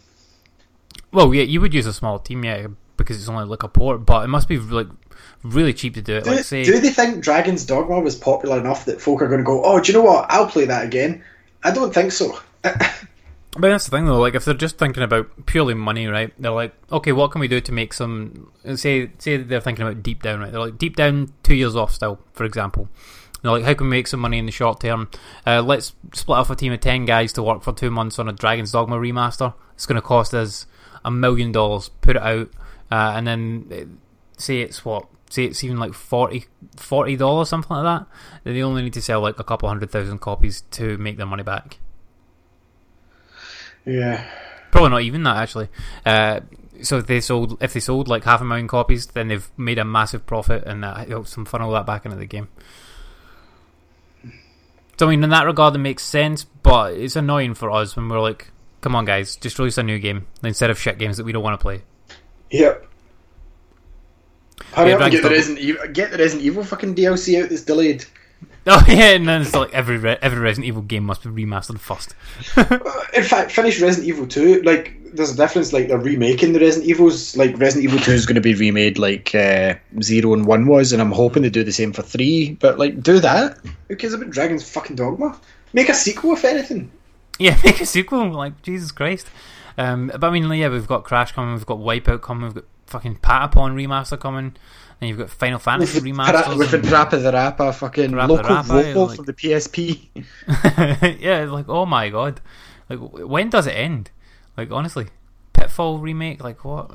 Well, 1.11 1.33
yeah, 1.35 1.43
you 1.43 1.61
would 1.61 1.73
use 1.73 1.85
a 1.85 1.93
small 1.93 2.17
team, 2.17 2.45
yeah, 2.45 2.67
because 2.97 3.17
it's 3.17 3.29
only 3.29 3.45
like 3.45 3.61
a 3.61 3.67
port. 3.67 4.05
But 4.05 4.23
it 4.23 4.29
must 4.29 4.47
be 4.47 4.57
like 4.57 4.87
really 5.43 5.73
cheap 5.73 5.93
to 5.95 6.01
do 6.01 6.17
it. 6.17 6.23
Do, 6.23 6.31
Like 6.31 6.45
say, 6.45 6.63
do 6.63 6.79
they 6.79 6.89
think 6.89 7.23
Dragon's 7.23 7.65
Dogma 7.65 7.99
was 7.99 8.15
popular 8.15 8.59
enough 8.59 8.85
that 8.85 9.01
folk 9.01 9.21
are 9.21 9.27
going 9.27 9.39
to 9.39 9.45
go, 9.45 9.63
oh, 9.63 9.79
do 9.79 9.91
you 9.91 9.97
know 9.97 10.03
what? 10.03 10.25
I'll 10.29 10.47
play 10.47 10.65
that 10.65 10.85
again? 10.85 11.23
I 11.63 11.71
don't 11.71 11.93
think 11.93 12.11
so. 12.11 12.39
But 13.55 13.69
that's 13.69 13.85
the 13.85 13.91
thing, 13.95 14.05
though. 14.05 14.19
Like, 14.19 14.33
if 14.33 14.45
they're 14.45 14.55
just 14.55 14.79
thinking 14.79 15.03
about 15.03 15.45
purely 15.45 15.75
money, 15.75 16.07
right? 16.07 16.33
They're 16.39 16.51
like, 16.51 16.73
okay, 16.91 17.11
what 17.11 17.31
can 17.31 17.39
we 17.39 17.47
do 17.47 17.61
to 17.61 17.71
make 17.71 17.93
some? 17.93 18.51
Say, 18.75 19.11
say 19.19 19.37
they're 19.37 19.61
thinking 19.61 19.85
about 19.85 20.01
deep 20.01 20.23
down, 20.23 20.39
right? 20.39 20.51
They're 20.51 20.59
like, 20.59 20.79
deep 20.79 20.95
down, 20.95 21.33
two 21.43 21.53
years 21.53 21.75
off 21.75 21.93
still, 21.93 22.19
for 22.33 22.45
example. 22.45 22.89
They're 23.41 23.51
like, 23.51 23.63
how 23.63 23.73
can 23.75 23.87
we 23.87 23.91
make 23.91 24.07
some 24.07 24.21
money 24.21 24.39
in 24.39 24.47
the 24.47 24.51
short 24.51 24.79
term? 24.79 25.09
Uh, 25.45 25.61
let's 25.61 25.93
split 26.13 26.39
off 26.39 26.49
a 26.49 26.55
team 26.55 26.73
of 26.73 26.79
ten 26.79 27.05
guys 27.05 27.33
to 27.33 27.43
work 27.43 27.61
for 27.61 27.73
two 27.73 27.91
months 27.91 28.17
on 28.17 28.27
a 28.27 28.33
Dragon's 28.33 28.71
Dogma 28.71 28.95
remaster. 28.95 29.53
It's 29.75 29.85
going 29.85 29.97
to 29.97 30.01
cost 30.01 30.33
us 30.33 30.65
a 31.05 31.11
million 31.11 31.51
dollars. 31.51 31.89
Put 32.01 32.15
it 32.15 32.23
out, 32.23 32.49
uh, 32.91 33.13
and 33.15 33.27
then 33.27 33.67
uh, 33.71 34.39
say 34.41 34.61
it's 34.61 34.83
what? 34.83 35.07
Say 35.33 35.45
it's 35.45 35.63
even 35.63 35.77
like 35.77 35.95
40 35.95 36.45
dollars, 37.17 37.49
something 37.49 37.75
like 37.75 37.83
that. 37.83 38.07
Then 38.43 38.53
they 38.53 38.61
only 38.61 38.83
need 38.83 38.93
to 38.93 39.01
sell 39.01 39.19
like 39.19 39.39
a 39.39 39.43
couple 39.43 39.67
hundred 39.67 39.89
thousand 39.89 40.19
copies 40.19 40.61
to 40.71 40.95
make 40.99 41.17
their 41.17 41.25
money 41.25 41.41
back. 41.41 41.79
Yeah. 43.83 44.23
Probably 44.69 44.91
not 44.91 45.01
even 45.01 45.23
that 45.23 45.37
actually. 45.37 45.69
Uh, 46.05 46.41
so 46.83 46.99
if 46.99 47.07
they 47.07 47.19
sold 47.19 47.57
if 47.63 47.73
they 47.73 47.79
sold 47.79 48.07
like 48.07 48.25
half 48.25 48.41
a 48.41 48.45
million 48.45 48.67
copies, 48.67 49.07
then 49.07 49.29
they've 49.29 49.49
made 49.57 49.79
a 49.79 49.83
massive 49.83 50.27
profit 50.27 50.65
and 50.67 50.83
that 50.83 51.07
helps 51.07 51.33
them 51.33 51.45
funnel 51.45 51.71
that 51.71 51.87
back 51.87 52.05
into 52.05 52.17
the 52.17 52.27
game. 52.27 52.49
So 54.99 55.07
I 55.07 55.09
mean, 55.09 55.23
in 55.23 55.31
that 55.31 55.47
regard, 55.47 55.73
it 55.73 55.79
makes 55.79 56.03
sense, 56.03 56.43
but 56.43 56.93
it's 56.93 57.15
annoying 57.15 57.55
for 57.55 57.71
us 57.71 57.95
when 57.95 58.07
we're 58.07 58.19
like, 58.19 58.51
"Come 58.81 58.95
on, 58.95 59.05
guys, 59.05 59.35
just 59.35 59.57
release 59.57 59.79
a 59.79 59.83
new 59.83 59.97
game 59.97 60.27
instead 60.43 60.69
of 60.69 60.79
shit 60.79 60.99
games 60.99 61.17
that 61.17 61.23
we 61.23 61.31
don't 61.31 61.41
want 61.41 61.59
to 61.59 61.63
play." 61.63 61.81
Yep. 62.51 62.87
Hurry 64.71 64.93
up 64.93 65.01
and 65.01 65.11
get 65.11 65.23
the, 65.23 65.29
Dragon's 65.29 65.47
Resident 65.47 65.59
Evil, 65.59 65.87
get 65.87 66.11
the 66.11 66.17
Resident 66.17 66.45
Evil 66.45 66.63
fucking 66.63 66.95
DLC 66.95 67.43
out 67.43 67.49
that's 67.49 67.63
delayed. 67.63 68.05
Oh 68.65 68.83
yeah, 68.87 69.11
and 69.11 69.27
then 69.27 69.41
it's 69.41 69.53
like 69.53 69.73
every 69.73 69.95
every 70.21 70.39
Resident 70.39 70.67
Evil 70.67 70.81
game 70.81 71.03
must 71.03 71.23
be 71.23 71.29
remastered 71.29 71.79
first. 71.79 72.15
In 73.13 73.23
fact, 73.23 73.51
finish 73.51 73.81
Resident 73.81 74.07
Evil 74.07 74.25
2. 74.25 74.61
Like, 74.63 74.97
there's 75.13 75.33
a 75.33 75.37
difference. 75.37 75.73
Like, 75.73 75.89
they're 75.89 75.97
remaking 75.97 76.53
the 76.53 76.59
Resident 76.59 76.89
Evils. 76.89 77.35
Like, 77.35 77.57
Resident 77.57 77.83
Evil 77.83 77.99
2 77.99 78.11
is 78.11 78.25
going 78.25 78.35
to 78.35 78.41
be 78.41 78.53
remade 78.53 78.97
like 78.97 79.35
uh, 79.35 79.75
0 80.01 80.33
and 80.33 80.45
1 80.45 80.65
was, 80.65 80.93
and 80.93 81.01
I'm 81.01 81.11
hoping 81.11 81.43
to 81.43 81.49
do 81.49 81.63
the 81.63 81.73
same 81.73 81.91
for 81.91 82.01
3. 82.01 82.57
But, 82.59 82.79
like, 82.79 83.03
do 83.03 83.19
that. 83.19 83.59
Who 83.89 83.95
cares 83.97 84.13
about 84.13 84.29
Dragon's 84.29 84.67
fucking 84.67 84.95
Dogma? 84.95 85.37
Make 85.73 85.89
a 85.89 85.93
sequel, 85.93 86.33
if 86.33 86.45
anything. 86.45 86.89
Yeah, 87.39 87.59
make 87.65 87.81
a 87.81 87.85
sequel. 87.85 88.31
Like 88.31 88.61
Jesus 88.61 88.91
Christ. 88.91 89.27
Um, 89.77 90.11
but 90.13 90.23
I 90.23 90.29
mean, 90.29 90.51
yeah, 90.53 90.69
we've 90.69 90.87
got 90.87 91.03
Crash 91.03 91.31
coming, 91.31 91.53
we've 91.53 91.65
got 91.65 91.79
Wipeout 91.79 92.21
coming, 92.21 92.45
we've 92.45 92.53
got 92.53 92.65
fucking 92.87 93.17
Patapon 93.17 93.73
remaster 93.75 94.19
coming, 94.19 94.55
and 95.01 95.09
you've 95.09 95.17
got 95.17 95.29
Final 95.29 95.59
Fantasy 95.59 95.99
With, 95.99 96.17
remasters. 96.17 96.57
with 96.57 96.73
and- 96.73 96.85
Rappa 96.91 97.17
the 97.17 97.31
Rapper, 97.31 97.71
fucking 97.71 98.11
Parappa 98.11 98.27
local 98.27 98.55
Rapper, 98.55 98.67
vocal 98.83 99.07
like- 99.07 99.15
for 99.17 99.23
the 99.23 99.33
PSP. 99.33 100.07
yeah, 101.21 101.45
like 101.45 101.67
oh 101.69 101.85
my 101.85 102.09
god, 102.09 102.41
like 102.89 102.99
when 102.99 103.49
does 103.49 103.67
it 103.67 103.71
end? 103.71 104.11
Like 104.57 104.71
honestly, 104.71 105.07
Pitfall 105.53 105.99
remake, 105.99 106.43
like 106.43 106.63
what? 106.65 106.91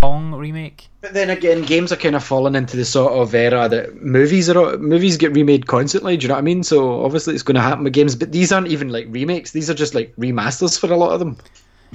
Pong 0.00 0.34
remake. 0.34 0.88
But 1.00 1.14
then 1.14 1.30
again, 1.30 1.62
games 1.62 1.90
are 1.90 1.96
kind 1.96 2.14
of 2.14 2.22
falling 2.22 2.54
into 2.54 2.76
the 2.76 2.84
sort 2.84 3.14
of 3.14 3.34
era 3.34 3.66
that 3.70 4.02
movies 4.02 4.50
are 4.50 4.76
movies 4.76 5.16
get 5.16 5.32
remade 5.32 5.66
constantly. 5.66 6.18
Do 6.18 6.24
you 6.24 6.28
know 6.28 6.34
what 6.34 6.40
I 6.40 6.42
mean? 6.42 6.62
So 6.62 7.02
obviously 7.02 7.32
it's 7.32 7.42
going 7.42 7.54
to 7.54 7.62
happen 7.62 7.82
with 7.84 7.94
games, 7.94 8.14
but 8.14 8.30
these 8.30 8.52
aren't 8.52 8.68
even 8.68 8.90
like 8.90 9.06
remakes. 9.08 9.52
These 9.52 9.70
are 9.70 9.74
just 9.74 9.94
like 9.94 10.14
remasters 10.16 10.78
for 10.78 10.92
a 10.92 10.96
lot 10.98 11.12
of 11.12 11.18
them. 11.18 11.38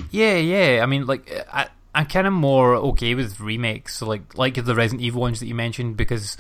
Yeah, 0.10 0.36
yeah. 0.38 0.82
I 0.82 0.88
mean, 0.88 1.06
like 1.06 1.32
I, 1.54 1.68
I'm 1.94 2.06
kind 2.06 2.26
of 2.28 2.34
more 2.34 2.76
okay 2.76 3.16
with 3.16 3.40
remakes, 3.40 3.98
so 3.98 4.06
like 4.08 4.38
like 4.38 4.56
the 4.64 4.76
Resident 4.76 5.02
Evil 5.02 5.22
ones 5.22 5.40
that 5.40 5.48
you 5.48 5.56
mentioned, 5.56 5.98
because 5.98 6.38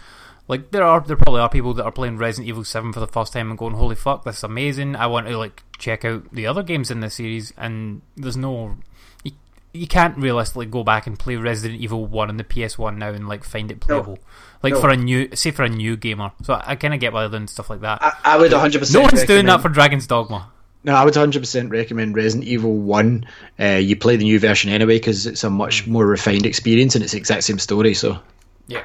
like 0.47 0.71
there 0.71 0.83
are 0.83 1.01
there 1.01 1.17
probably 1.17 1.41
are 1.41 1.49
people 1.49 1.73
that 1.75 1.83
are 1.83 1.91
playing 1.91 2.17
Resident 2.17 2.47
Evil 2.47 2.63
Seven 2.63 2.93
for 2.93 2.99
the 2.99 3.07
first 3.07 3.33
time 3.33 3.49
and 3.49 3.57
going, 3.57 3.73
"Holy 3.73 3.95
fuck, 3.95 4.23
this 4.23 4.37
is 4.37 4.43
amazing! 4.43 4.95
I 4.95 5.07
want 5.07 5.27
to 5.27 5.37
like 5.37 5.63
check 5.77 6.05
out 6.05 6.31
the 6.33 6.47
other 6.47 6.63
games 6.63 6.89
in 6.89 7.01
this 7.01 7.15
series." 7.15 7.53
And 7.57 8.01
there's 8.15 8.37
no, 8.37 8.77
you, 9.23 9.31
you 9.73 9.87
can't 9.87 10.17
realistically 10.17 10.67
go 10.67 10.83
back 10.83 11.05
and 11.05 11.19
play 11.19 11.35
Resident 11.35 11.81
Evil 11.81 12.05
One 12.05 12.29
on 12.29 12.37
the 12.37 12.43
PS 12.45 12.77
One 12.77 12.97
now 12.99 13.09
and 13.09 13.27
like 13.27 13.43
find 13.43 13.71
it 13.71 13.81
playable. 13.81 14.19
Like 14.63 14.73
No. 14.73 14.81
for 14.81 14.89
a 14.89 14.97
new, 14.97 15.35
say 15.35 15.51
for 15.51 15.63
a 15.63 15.69
new 15.69 15.97
gamer. 15.97 16.31
So 16.43 16.53
I, 16.53 16.63
I 16.71 16.75
kind 16.75 16.93
of 16.93 16.99
get 16.99 17.11
why 17.13 17.21
they're 17.21 17.29
doing 17.37 17.47
stuff 17.47 17.69
like 17.69 17.81
that. 17.81 18.01
I, 18.01 18.13
I 18.23 18.37
would 18.37 18.51
100. 18.51 18.79
percent 18.79 18.93
no 18.93 19.01
one's 19.01 19.25
doing 19.25 19.47
that 19.47 19.61
for 19.61 19.69
Dragon's 19.69 20.07
Dogma. 20.07 20.49
No, 20.83 20.95
I 20.95 21.05
would 21.05 21.13
100% 21.13 21.71
recommend 21.71 22.15
Resident 22.15 22.47
Evil 22.47 22.73
1. 22.75 23.25
Uh, 23.59 23.65
you 23.65 23.95
play 23.95 24.15
the 24.15 24.23
new 24.23 24.39
version 24.39 24.71
anyway 24.71 24.97
because 24.97 25.27
it's 25.27 25.43
a 25.43 25.49
much 25.49 25.85
more 25.85 26.05
refined 26.05 26.45
experience 26.45 26.95
and 26.95 27.03
it's 27.03 27.11
the 27.13 27.19
exact 27.19 27.43
same 27.43 27.59
story. 27.59 27.93
So, 27.93 28.19
Yeah. 28.67 28.83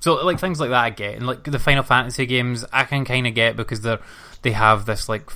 So 0.00 0.14
like 0.24 0.38
things 0.38 0.60
like 0.60 0.70
that 0.70 0.82
I 0.82 0.90
get, 0.90 1.16
and 1.16 1.26
like 1.26 1.44
the 1.44 1.58
Final 1.58 1.82
Fantasy 1.82 2.24
games 2.24 2.64
I 2.72 2.84
can 2.84 3.04
kind 3.04 3.26
of 3.26 3.34
get 3.34 3.54
because 3.54 3.82
they're 3.82 4.00
they 4.40 4.52
have 4.52 4.86
this 4.86 5.10
like 5.10 5.30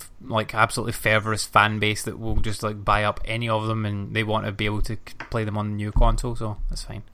f- 0.00 0.10
like 0.20 0.54
absolutely 0.54 0.92
fervorous 0.92 1.44
fan 1.44 1.78
base 1.78 2.02
that 2.02 2.18
will 2.18 2.36
just 2.36 2.64
like 2.64 2.84
buy 2.84 3.04
up 3.04 3.20
any 3.24 3.48
of 3.48 3.68
them, 3.68 3.86
and 3.86 4.12
they 4.12 4.24
want 4.24 4.44
to 4.46 4.50
be 4.50 4.64
able 4.64 4.82
to 4.82 4.96
play 5.30 5.44
them 5.44 5.56
on 5.56 5.70
the 5.70 5.76
new 5.76 5.92
console. 5.92 6.34
So 6.34 6.56
that's 6.68 6.82
fine. 6.82 7.04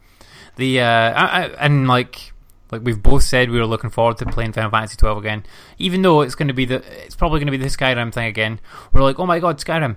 The 0.56 0.80
uh, 0.80 1.12
I, 1.12 1.24
I, 1.24 1.44
and 1.60 1.86
like 1.86 2.32
like 2.70 2.82
we've 2.82 3.02
both 3.02 3.22
said 3.22 3.50
we 3.50 3.58
were 3.58 3.66
looking 3.66 3.90
forward 3.90 4.18
to 4.18 4.26
playing 4.26 4.52
Final 4.52 4.70
Fantasy 4.70 4.96
twelve 4.96 5.18
again, 5.18 5.44
even 5.78 6.02
though 6.02 6.22
it's 6.22 6.34
going 6.34 6.48
to 6.48 6.54
be 6.54 6.64
the 6.64 6.82
it's 7.04 7.16
probably 7.16 7.40
going 7.40 7.46
to 7.46 7.58
be 7.58 7.62
the 7.62 7.66
Skyrim 7.66 8.12
thing 8.12 8.26
again. 8.26 8.60
We're 8.92 9.02
like, 9.02 9.18
oh 9.18 9.26
my 9.26 9.38
god, 9.38 9.58
Skyrim! 9.58 9.96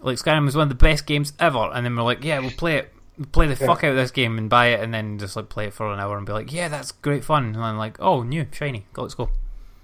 Like 0.00 0.18
Skyrim 0.18 0.48
is 0.48 0.56
one 0.56 0.64
of 0.64 0.68
the 0.68 0.74
best 0.74 1.06
games 1.06 1.32
ever, 1.38 1.70
and 1.72 1.84
then 1.84 1.96
we're 1.96 2.02
like, 2.02 2.24
yeah, 2.24 2.38
we'll 2.38 2.50
play 2.50 2.76
it, 2.76 2.92
we'll 3.18 3.26
play 3.26 3.46
the 3.46 3.56
fuck 3.56 3.84
out 3.84 3.90
of 3.90 3.96
this 3.96 4.10
game 4.10 4.38
and 4.38 4.48
buy 4.48 4.68
it, 4.68 4.80
and 4.80 4.92
then 4.92 5.18
just 5.18 5.36
like 5.36 5.48
play 5.48 5.66
it 5.66 5.74
for 5.74 5.92
an 5.92 5.98
hour 5.98 6.16
and 6.16 6.26
be 6.26 6.32
like, 6.32 6.52
yeah, 6.52 6.68
that's 6.68 6.92
great 6.92 7.24
fun, 7.24 7.46
and 7.46 7.58
I'm 7.58 7.78
like, 7.78 7.96
oh, 8.00 8.22
new, 8.22 8.46
shiny, 8.52 8.86
go, 8.92 9.02
let's 9.02 9.14
go. 9.14 9.30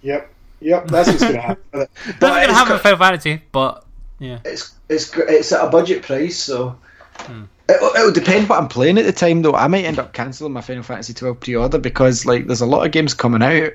Yep. 0.03 0.33
Yep, 0.63 0.89
that's 0.89 1.09
what's 1.09 1.23
going 1.23 1.35
to 1.35 1.41
happen. 1.41 1.65
That's 1.73 1.89
gonna 2.21 2.41
it's 2.43 2.53
happen 2.53 2.73
with 2.75 2.83
Final 2.83 2.99
Fantasy, 2.99 3.43
but 3.51 3.85
yeah, 4.21 4.39
it's 4.45 4.77
it's 4.89 5.13
it's 5.17 5.51
at 5.51 5.67
a 5.67 5.69
budget 5.69 6.05
price, 6.05 6.39
so 6.39 6.79
hmm. 7.17 7.45
It'll, 7.69 7.95
it'll 7.95 8.13
depend 8.13 8.49
what 8.49 8.59
I'm 8.59 8.69
playing 8.69 8.99
at 8.99 9.05
the 9.05 9.13
time, 9.13 9.43
though. 9.43 9.55
I 9.55 9.69
might 9.69 9.85
end 9.85 9.99
up 9.99 10.13
cancelling 10.13 10.53
my 10.53 10.61
Final 10.61 10.83
Fantasy 10.83 11.15
12 11.15 11.41
pre-order 11.41 11.79
because, 11.79 12.27
like, 12.27 12.47
there's 12.47 12.61
a 12.61 12.67
lot 12.67 12.85
of 12.85 12.93
games 12.93 13.15
coming 13.15 13.43
out, 13.43 13.73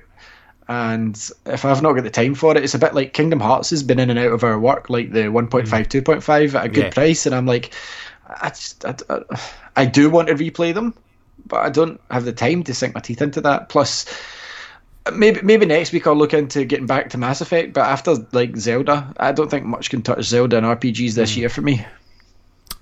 and 0.67 1.29
if 1.45 1.63
I've 1.63 1.81
not 1.81 1.93
got 1.93 2.03
the 2.03 2.09
time 2.09 2.35
for 2.35 2.55
it, 2.55 2.63
it's 2.63 2.73
a 2.73 2.79
bit 2.79 2.93
like 2.93 3.13
Kingdom 3.13 3.39
Hearts 3.39 3.69
has 3.69 3.83
been 3.83 3.99
in 3.99 4.09
and 4.09 4.19
out 4.19 4.33
of 4.33 4.43
our 4.43 4.59
work, 4.59 4.89
like 4.89 5.11
the 5.11 5.21
1.5, 5.21 5.67
2.5 5.67 6.49
hmm. 6.49 6.57
at 6.57 6.65
a 6.65 6.69
good 6.69 6.83
Yeah. 6.85 6.89
price, 6.89 7.25
and 7.25 7.33
I'm 7.33 7.45
like, 7.45 7.73
I 8.27 8.49
just, 8.49 8.83
I, 8.83 8.95
I, 9.09 9.21
I 9.77 9.85
do 9.85 10.09
want 10.09 10.27
to 10.27 10.35
replay 10.35 10.73
them, 10.73 10.93
but 11.45 11.65
I 11.65 11.69
don't 11.69 12.01
have 12.11 12.25
the 12.25 12.33
time 12.33 12.63
to 12.63 12.73
sink 12.73 12.93
my 12.93 12.99
teeth 12.99 13.21
into 13.21 13.41
that. 13.41 13.69
Plus, 13.69 14.05
maybe 15.13 15.41
maybe 15.41 15.65
next 15.65 15.93
week 15.93 16.05
I'll 16.05 16.15
look 16.15 16.33
into 16.33 16.65
getting 16.65 16.87
back 16.87 17.11
to 17.11 17.17
Mass 17.17 17.39
Effect, 17.39 17.73
but 17.73 17.85
after 17.85 18.15
like 18.33 18.57
Zelda, 18.57 19.13
I 19.17 19.31
don't 19.31 19.49
think 19.49 19.65
much 19.65 19.89
can 19.89 20.01
touch 20.01 20.25
Zelda 20.25 20.57
and 20.57 20.65
RPGs 20.65 21.13
this 21.13 21.33
hmm. 21.33 21.39
year 21.39 21.49
for 21.49 21.61
me. 21.61 21.85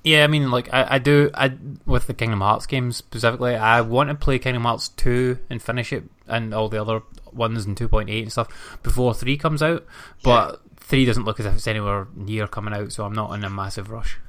Yeah. 0.05 0.23
I 0.23 0.27
mean, 0.27 0.49
like 0.51 0.73
I, 0.73 0.95
I 0.95 0.99
do, 0.99 1.29
I 1.33 1.51
with 1.85 2.07
the 2.07 2.13
Kingdom 2.13 2.39
Hearts 2.39 2.65
games 2.65 2.95
specifically, 2.95 3.55
I 3.55 3.81
want 3.81 4.07
to 4.09 4.15
play 4.15 4.39
Kingdom 4.39 4.63
Hearts 4.63 4.87
two 4.89 5.39
and 5.49 5.61
finish 5.61 5.91
it, 5.91 6.05
and 6.27 6.53
all 6.53 6.69
the 6.69 6.79
other 6.81 7.01
ones 7.33 7.65
and 7.65 7.75
two 7.75 7.89
point 7.89 8.09
eight 8.09 8.21
and 8.23 8.31
stuff 8.31 8.79
before 8.83 9.13
three 9.13 9.37
comes 9.37 9.61
out, 9.61 9.85
but. 10.23 10.61
Three 10.87 11.03
doesn't 11.03 11.23
look 11.23 11.39
as 11.39 11.47
if 11.47 11.55
it's 11.55 11.65
anywhere 11.67 12.05
near 12.13 12.45
coming 12.47 12.71
out, 12.71 12.91
so 12.91 13.05
I'm 13.05 13.13
not 13.13 13.33
in 13.33 13.43
a 13.43 13.49
massive 13.49 13.89
rush. 13.89 14.19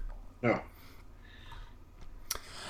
no. 0.40 0.58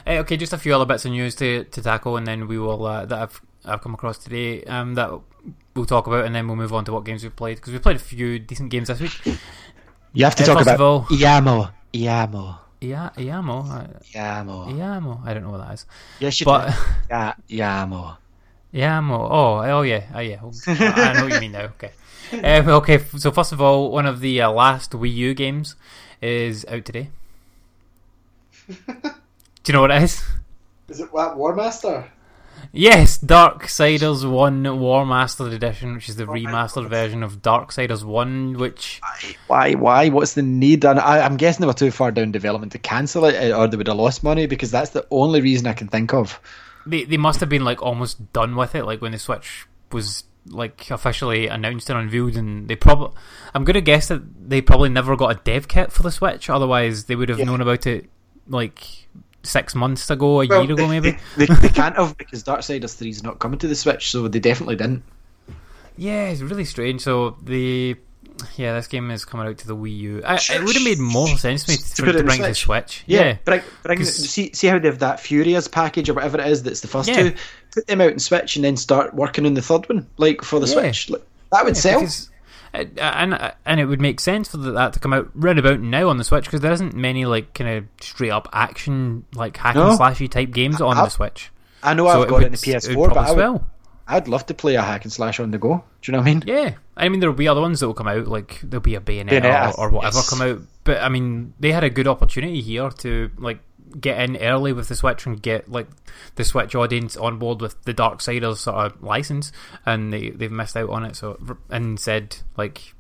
Eh, 0.05 0.19
okay, 0.19 0.37
just 0.37 0.53
a 0.53 0.59
few 0.59 0.75
other 0.75 0.85
bits 0.85 1.05
of 1.05 1.13
news 1.13 1.37
to, 1.37 1.63
to 1.65 1.83
tackle, 1.83 2.17
and 2.17 2.27
then 2.27 2.49
we 2.49 2.59
will 2.59 2.85
uh, 2.85 3.07
that 3.07 3.17
I've 3.17 3.41
I've 3.65 3.81
come 3.83 3.95
across 3.95 4.19
today 4.19 4.65
um, 4.65 4.95
that 4.95 5.11
we'll 5.75 5.85
talk 5.85 6.09
about, 6.09 6.25
and 6.25 6.35
then 6.35 6.49
we'll 6.49 6.57
move 6.57 6.73
on 6.73 6.85
to 6.87 6.93
what 6.93 7.05
games 7.05 7.23
we've 7.23 7.37
played 7.37 7.59
because 7.59 7.73
we've 7.73 7.83
played 7.83 7.95
a 7.95 8.01
few 8.01 8.41
decent 8.41 8.71
games 8.71 8.89
this 8.89 9.01
week. 9.01 9.39
You 10.13 10.25
have 10.25 10.35
to 10.35 10.43
Uh, 10.43 10.47
talk 10.47 10.63
about 10.63 10.75
of 10.77 10.81
all- 10.81 11.03
Iamo. 11.05 11.73
Iamo. 11.95 12.59
Yeah, 12.81 13.11
Iamo, 13.17 13.65
uh, 13.71 13.87
Iamo. 14.15 14.69
Iamo. 14.71 15.27
I 15.27 15.35
don't 15.35 15.45
know 15.45 15.51
what 15.51 15.67
that 15.67 15.75
is, 15.75 15.87
Yes, 16.21 16.41
you 16.41 16.45
but 16.45 16.69
do. 16.69 16.75
Yeah, 17.11 17.35
Iamo. 17.51 18.17
Yeah, 18.73 18.99
I'm. 18.99 19.11
Oh, 19.11 19.63
oh, 19.63 19.83
yeah, 19.83 20.05
oh, 20.15 20.19
yeah. 20.19 20.41
I 20.67 21.13
know 21.15 21.25
what 21.25 21.33
you 21.33 21.41
mean 21.41 21.53
now. 21.53 21.71
Okay. 21.81 21.93
Um, 22.33 22.69
okay. 22.69 22.99
So 23.17 23.31
first 23.31 23.53
of 23.53 23.61
all, 23.61 23.91
one 23.91 24.05
of 24.05 24.21
the 24.21 24.43
uh, 24.43 24.51
last 24.51 24.91
Wii 24.91 25.15
U 25.15 25.35
games 25.35 25.77
is 26.21 26.67
out 26.67 26.85
today. 26.85 27.09
Do 28.69 28.73
you 29.67 29.73
know 29.73 29.81
what 29.81 29.93
it 29.93 30.03
is? 30.03 30.23
Is 30.89 31.01
it 31.01 31.11
what 31.11 31.39
War 31.39 31.55
Master? 31.55 32.11
Yes, 32.77 33.17
Darksiders 33.17 34.31
1 34.31 34.79
War 34.79 35.07
Master 35.07 35.49
Edition, 35.49 35.95
which 35.95 36.11
is 36.11 36.17
the 36.17 36.27
remastered 36.27 36.91
version 36.91 37.23
of 37.23 37.41
Darksiders 37.41 38.05
1, 38.05 38.59
which. 38.59 39.01
Why? 39.47 39.73
Why? 39.73 40.11
What's 40.11 40.35
the 40.35 40.43
need? 40.43 40.85
And 40.85 41.01
I, 41.01 41.21
I'm 41.21 41.39
guessing 41.39 41.63
they 41.63 41.67
were 41.69 41.73
too 41.73 41.91
far 41.91 42.11
down 42.11 42.33
development 42.33 42.73
to 42.73 42.79
cancel 42.79 43.25
it, 43.25 43.35
eh, 43.35 43.57
or 43.57 43.67
they 43.67 43.79
would 43.79 43.87
have 43.87 43.97
lost 43.97 44.23
money 44.23 44.47
because 44.47 44.71
that's 44.71 44.91
the 44.91 45.07
only 45.11 45.41
reason 45.41 45.67
I 45.67 45.73
can 45.73 45.89
think 45.89 46.13
of. 46.13 46.39
They, 46.85 47.05
they 47.05 47.17
must 47.17 47.41
have 47.41 47.49
been 47.49 47.65
like 47.65 47.81
almost 47.81 48.31
done 48.35 48.57
with 48.57 48.75
it, 48.75 48.85
like 48.85 49.01
when 49.01 49.13
the 49.13 49.19
Switch 49.19 49.67
was 49.91 50.25
like 50.45 50.91
officially 50.91 51.49
announced 51.49 51.89
and 51.89 51.99
unveiled, 51.99 52.37
and 52.37 52.69
they 52.69 52.77
probably. 52.77 53.17
I'm 53.55 53.65
gonna 53.65 53.81
guess 53.81 54.09
that 54.09 54.51
they 54.51 54.61
probably 54.61 54.91
never 54.91 55.17
got 55.17 55.35
a 55.35 55.41
dev 55.43 55.67
kit 55.67 55.93
for 55.93 56.03
the 56.03 56.13
Switch, 56.13 56.51
otherwise 56.51 57.07
they 57.07 57.17
would 57.17 57.31
have 57.31 57.39
known 57.39 57.63
about 57.63 57.87
it 57.87 58.11
like 58.49 59.09
six 59.47 59.75
months 59.75 60.11
ago, 60.11 60.43
a 60.43 60.47
Well, 60.47 60.65
year 60.65 60.73
ago, 60.75 60.87
maybe. 60.89 61.17
They, 61.37 61.47
they 61.47 61.69
can't 61.69 61.97
have 61.97 62.17
because 62.17 62.43
Darksiders 62.45 62.97
3 62.97 63.09
is 63.09 63.23
not 63.23 63.39
coming 63.39 63.59
to 63.61 63.69
the 63.69 63.75
Switch, 63.75 64.11
so 64.11 64.29
they 64.29 64.39
definitely 64.41 64.77
didn't. 64.77 65.03
Yeah, 65.97 66.29
it's 66.29 66.43
really 66.43 66.65
strange. 66.65 67.01
So 67.01 67.37
the 67.43 67.97
yeah, 68.57 68.75
this 68.75 68.87
game 68.87 69.11
is 69.11 69.25
coming 69.25 69.47
out 69.47 69.57
to 69.59 69.67
the 69.67 69.75
Wii 69.75 69.97
U. 69.99 70.23
I, 70.27 70.35
it 70.35 70.63
would 70.63 70.75
have 70.75 70.85
made 70.85 70.99
more 70.99 71.27
sense 71.39 71.65
to 71.65 71.71
me 71.71 71.75
it 71.77 71.81
it 71.81 72.19
to 72.19 72.25
bring 72.25 72.39
to 72.43 72.55
Switch. 72.55 72.59
Switch. 72.59 73.05
Yeah, 73.07 73.39
bring, 73.47 73.63
bring, 73.83 73.99
'Cause- 73.99 74.15
see, 74.15 74.53
see 74.53 74.67
how 74.67 74.79
they 74.79 74.89
have 74.89 74.99
that 74.99 75.21
Furious 75.21 75.69
package 75.69 76.11
or 76.11 76.15
whatever 76.15 76.39
it 76.41 76.47
is 76.49 76.63
that's 76.63 76.81
the 76.81 76.89
first 76.89 77.09
Yeah. 77.09 77.31
two. 77.31 77.35
Put 77.73 77.87
them 77.87 78.03
out 78.03 78.13
in 78.13 78.19
Switch 78.19 78.57
and 78.57 78.65
then 78.65 78.77
start 78.77 79.15
working 79.15 79.47
on 79.47 79.55
the 79.55 79.63
third 79.63 79.89
one, 79.89 80.07
like 80.19 80.43
for 80.43 80.61
the 80.61 80.67
Yeah. 80.67 80.73
Switch. 80.75 81.09
Like, 81.11 81.23
that 81.53 81.65
would 81.65 81.77
Yeah, 81.77 81.81
sell. 81.81 82.01
because- 82.01 82.31
Uh, 82.75 82.85
and 82.99 83.35
uh, 83.35 83.53
and 83.65 83.81
it 83.81 83.87
would 83.87 84.01
make 84.01 84.21
sense 84.21 84.49
for 84.49 84.57
that 84.59 84.93
to 84.93 85.01
come 85.01 85.13
out 85.13 85.31
right 85.35 85.59
about 85.59 85.81
now 85.81 86.09
on 86.09 86.17
the 86.19 86.25
Switch 86.25 86.45
because 86.45 86.61
there 86.61 86.73
isn't 86.73 86.95
many 86.95 87.25
like 87.25 87.55
kind 87.55 87.71
of 87.71 87.85
straight 88.01 88.31
up 88.31 88.49
action 88.53 89.25
like 89.35 89.57
hack 89.57 89.75
No. 89.75 89.91
and 89.91 89.99
slashy 89.99 90.31
type 90.31 90.51
games 90.53 90.81
on 90.81 90.97
I- 90.97 91.05
the 91.05 91.11
Switch. 91.11 91.51
I 91.83 91.95
know 91.95 92.07
So 92.07 92.11
I've 92.23 92.27
it 92.27 92.31
got 92.31 92.35
would, 92.37 92.43
it 92.43 92.47
in 92.47 92.53
the 92.53 92.71
it 92.93 92.97
would 92.97 93.11
PS4, 93.11 93.15
but 93.15 93.17
I 93.19 93.31
would, 93.31 93.35
swell. 93.35 93.67
I'd 94.09 94.29
love 94.29 94.47
to 94.47 94.55
play 94.55 94.75
a 94.77 94.83
hack 94.83 95.05
and 95.05 95.13
slash 95.13 95.41
on 95.41 95.51
the 95.51 95.59
go. 95.59 95.85
Do 96.03 96.11
you 96.11 96.13
know 96.13 96.19
what 96.19 96.29
I 96.29 96.35
mean? 96.35 96.45
Yeah, 96.47 96.75
I 96.97 97.09
mean 97.09 97.21
there'll 97.21 97.35
be 97.35 97.49
other 97.49 97.61
ones 97.61 97.81
that 97.81 97.87
will 97.87 97.95
come 97.95 98.09
out 98.09 98.27
like 98.29 98.61
there'll 98.63 98.81
be 98.83 98.95
a 98.95 99.01
Bayonetta, 99.01 99.41
Bayonetta, 99.43 99.79
or, 99.79 99.89
or 99.89 99.91
whatever 99.91 100.17
yes. 100.19 100.31
come 100.31 100.43
out. 100.43 100.61
But 100.85 101.03
I 101.03 101.09
mean 101.09 101.55
they 101.61 101.73
had 101.73 101.85
a 101.85 101.91
good 101.91 102.07
opportunity 102.09 102.61
here 102.63 102.89
to 102.91 103.31
like 103.37 103.59
get 104.01 104.21
in 104.21 104.37
early 104.37 104.73
with 104.73 104.89
the 104.89 104.95
Switch 104.95 105.27
and 105.27 105.41
get 105.41 105.71
like 105.71 105.89
the 106.35 106.45
Switch 106.45 106.75
audience 106.75 107.17
on 107.17 107.39
board 107.39 107.61
with 107.61 107.83
the 107.85 107.95
Darksiders 107.95 108.59
sort 108.59 108.77
of 108.77 109.03
license, 109.03 109.53
and 109.85 110.13
they 110.13 110.31
they've 110.31 110.53
missed 110.53 110.77
out 110.77 110.91
on 110.91 111.05
it. 111.05 111.17
So 111.17 111.39
and 111.71 111.99
said 111.99 112.37
like 112.57 112.95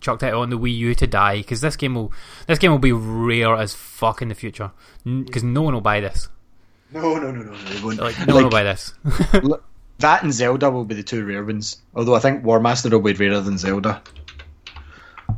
chucked 0.00 0.22
it 0.22 0.32
on 0.32 0.50
the 0.50 0.58
Wii 0.58 0.76
U 0.76 0.94
to 0.94 1.06
die 1.06 1.38
because 1.38 1.60
this 1.60 1.76
game 1.76 1.94
will 1.94 2.12
this 2.46 2.58
game 2.58 2.70
will 2.70 2.78
be 2.78 2.92
rare 2.92 3.54
as 3.54 3.74
fuck 3.74 4.22
in 4.22 4.28
the 4.28 4.34
future 4.34 4.72
because 5.04 5.44
no 5.44 5.62
one 5.62 5.74
will 5.74 5.80
buy 5.80 6.00
this. 6.00 6.28
No, 6.92 7.16
no, 7.16 7.30
no, 7.30 7.42
no, 7.42 7.52
no. 7.52 7.56
They 7.56 7.82
won't. 7.82 7.98
Like 8.00 8.26
no 8.26 8.34
one 8.34 8.44
will 8.44 8.50
buy 8.50 8.64
this. 8.64 8.94
That 10.00 10.22
and 10.22 10.32
Zelda 10.32 10.70
will 10.70 10.86
be 10.86 10.94
the 10.94 11.02
two 11.02 11.26
rare 11.26 11.44
ones. 11.44 11.76
Although 11.94 12.14
I 12.14 12.20
think 12.20 12.42
War 12.42 12.58
Master 12.58 12.88
will 12.88 13.00
be 13.00 13.12
rarer 13.12 13.40
than 13.40 13.58
Zelda. 13.58 14.02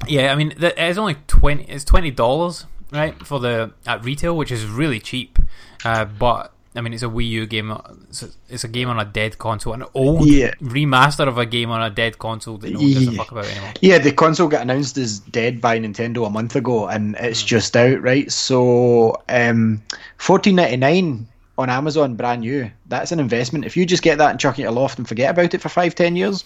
Yeah, 0.06 0.32
I 0.32 0.36
mean, 0.36 0.54
it's 0.56 0.98
only 0.98 1.16
twenty. 1.26 1.64
It's 1.64 1.84
twenty 1.84 2.12
dollars, 2.12 2.66
right, 2.93 3.14
for 3.26 3.40
the 3.40 3.72
at 3.86 4.05
retail, 4.05 4.36
which 4.36 4.53
is 4.53 4.64
really 4.66 5.01
cheap. 5.01 5.38
Uh, 5.84 6.05
but 6.05 6.53
I 6.74 6.80
mean, 6.80 6.95
it's 6.95 7.03
a 7.03 7.07
Wii 7.07 7.28
U 7.28 7.47
game. 7.47 7.70
It's 8.09 8.22
a, 8.22 8.28
it's 8.49 8.64
a 8.64 8.68
game 8.68 8.88
on 8.88 8.99
a 8.99 9.05
dead 9.05 9.36
console, 9.38 9.74
an 9.74 9.84
old 9.95 10.26
Yeah. 10.28 10.53
remaster 10.62 11.28
of 11.28 11.36
a 11.36 11.45
game 11.45 11.70
on 11.70 11.82
a 11.82 11.90
dead 11.90 12.18
console 12.18 12.57
that 12.59 12.72
no 12.72 12.78
one 12.78 12.88
gives 12.88 13.09
a 13.09 13.11
Yeah. 13.11 13.16
fuck 13.18 13.30
about 13.32 13.45
anymore. 13.47 13.72
Yeah, 13.82 13.99
the 13.99 14.12
console 14.12 14.49
got 14.49 14.62
announced 14.62 14.97
as 14.97 15.18
dead 15.18 15.61
by 15.61 15.78
Nintendo 15.78 16.26
a 16.26 16.30
month 16.30 16.57
ago, 16.57 16.88
and 16.88 17.14
it's 17.20 17.43
just 17.43 17.76
out, 17.76 18.01
right? 18.03 18.30
So, 18.32 19.16
um, 19.28 19.82
fourteen 20.16 20.57
ninety 20.57 20.76
nine 20.78 21.26
on 21.59 21.68
Amazon, 21.68 22.14
brand 22.16 22.40
new. 22.40 22.70
That's 22.88 23.12
an 23.12 23.20
investment. 23.20 23.66
If 23.66 23.76
you 23.76 23.84
just 23.84 24.03
get 24.03 24.16
that 24.18 24.30
and 24.30 24.40
chuck 24.40 24.59
it 24.59 24.62
aloft 24.64 24.99
and 24.99 25.07
forget 25.07 25.30
about 25.30 25.53
it 25.53 25.61
for 25.61 25.68
five, 25.68 25.95
ten 25.95 26.16
years, 26.16 26.45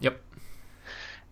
Yep. 0.00 0.20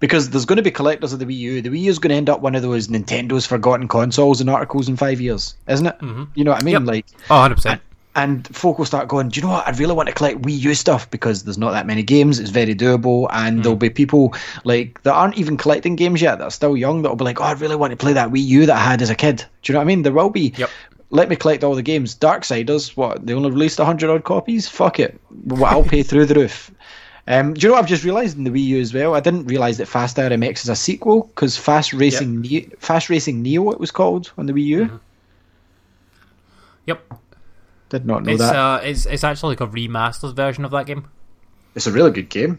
Because 0.01 0.31
there's 0.31 0.47
going 0.47 0.57
to 0.57 0.63
be 0.63 0.71
collectors 0.71 1.13
of 1.13 1.19
the 1.19 1.27
Wii 1.27 1.37
U. 1.37 1.63
The 1.63 1.69
Wii 1.69 1.81
U 1.81 1.91
is 1.91 1.99
going 1.99 2.11
to 2.11 2.17
end 2.17 2.29
up 2.29 2.41
one 2.41 2.55
of 2.55 2.63
those 2.63 2.89
Nintendo's 2.89 3.47
forgotten 3.47 3.87
consoles 3.87 4.41
and 4.41 4.51
articles 4.51 4.89
in 4.89 4.97
five 4.97 5.21
years, 5.21 5.55
isn't 5.69 5.87
it? 5.87 5.99
Mm-hmm. 5.99 6.25
You 6.35 6.45
know 6.45 6.51
what 6.53 6.63
I 6.63 6.65
mean? 6.65 6.73
Yep. 6.73 6.83
Like, 6.85 7.07
Oh, 7.31 7.37
100 7.37 7.55
percent. 7.55 7.81
and 8.17 8.49
folk 8.57 8.79
will 8.79 8.87
start 8.87 9.07
going, 9.09 9.29
do 9.29 9.39
you 9.39 9.47
know 9.47 9.53
what? 9.53 9.69
I 9.69 9.71
really 9.73 9.95
want 9.95 10.09
to 10.09 10.15
collect 10.15 10.41
Wii 10.43 10.59
U 10.59 10.75
stuff 10.75 11.11
because 11.11 11.45
there's 11.45 11.59
not 11.59 11.73
that 11.73 11.87
many 11.87 12.03
games. 12.03 12.41
It's 12.41 12.51
very 12.51 12.75
doable, 12.75 13.29
and 13.31 13.63
there'll 13.63 13.77
mm. 13.77 13.81
be 13.81 13.91
people 13.91 14.35
like 14.65 15.03
that 15.05 15.13
aren't 15.13 15.37
even 15.39 15.57
collecting 15.57 15.97
games 15.97 16.21
yet 16.21 16.39
that 16.39 16.45
are 16.45 16.51
still 16.51 16.77
young 16.77 17.03
that 17.03 17.09
will 17.11 17.17
be 17.17 17.25
like, 17.25 17.41
oh, 17.41 17.45
I 17.45 17.53
really 17.53 17.77
want 17.77 17.93
to 17.93 17.97
play 17.97 18.15
that 18.15 18.31
Wii 18.31 18.43
U 18.45 18.67
that 18.67 18.77
I 18.77 18.81
had 18.81 19.03
as 19.03 19.11
a 19.11 19.15
kid. 19.15 19.45
Do 19.63 19.73
you 19.73 19.75
know 19.75 19.81
what 19.81 19.85
I 19.85 19.87
mean? 19.87 20.03
There 20.03 20.13
will 20.13 20.31
be. 20.31 20.53
Yep. 20.57 20.71
Let 21.13 21.29
me 21.29 21.35
collect 21.35 21.65
all 21.65 21.75
the 21.75 21.83
games. 21.83 22.15
Darksiders, 22.15 22.97
what? 22.97 23.27
They 23.27 23.35
only 23.35 23.51
released 23.51 23.79
hundred 23.79 24.11
odd 24.11 24.25
copies. 24.25 24.69
Fuck 24.69 25.01
it. 25.01 25.21
I'll 25.63 25.83
pay 25.95 26.03
through 26.05 26.27
the 26.27 26.35
roof. 26.35 26.71
Um, 27.29 27.55
do 27.55 27.61
you 27.61 27.69
know 27.69 27.75
what 27.75 27.83
I've 27.85 27.89
just 27.89 28.03
realised 28.05 28.37
in 28.39 28.45
the 28.45 28.51
Wii 28.51 28.65
U 28.65 28.81
as 28.81 28.93
well? 28.95 29.15
I 29.15 29.21
didn't 29.21 29.47
realise 29.47 29.77
that 29.77 29.87
Fast 29.87 30.17
RMX 30.17 30.63
is 30.65 30.69
a 30.69 30.77
sequel 30.77 31.25
because 31.25 31.57
Fast 31.57 31.93
Racing 31.93 32.41
ne- 32.41 32.69
Fast 32.79 33.09
Racing 33.11 33.43
Neo 33.43 33.71
it 33.71 33.79
was 33.81 33.91
called 33.91 34.33
on 34.39 34.47
the 34.47 34.53
Wii 34.53 34.65
U. 34.65 35.01
Yep. 36.87 37.15
Did 37.91 38.07
not 38.07 38.25
know 38.25 38.33
It's 38.33 38.41
that. 38.41 38.57
uh, 38.57 38.81
it's 38.83 39.07
it's 39.07 39.25
actually 39.25 39.57
like 39.57 39.61
a 39.61 39.67
remastered 39.67 40.35
version 40.35 40.65
of 40.65 40.71
that 40.71 40.87
game 40.87 41.09
it's 41.75 41.87
a 41.87 41.93
really 41.93 42.11
good 42.11 42.29
game. 42.29 42.59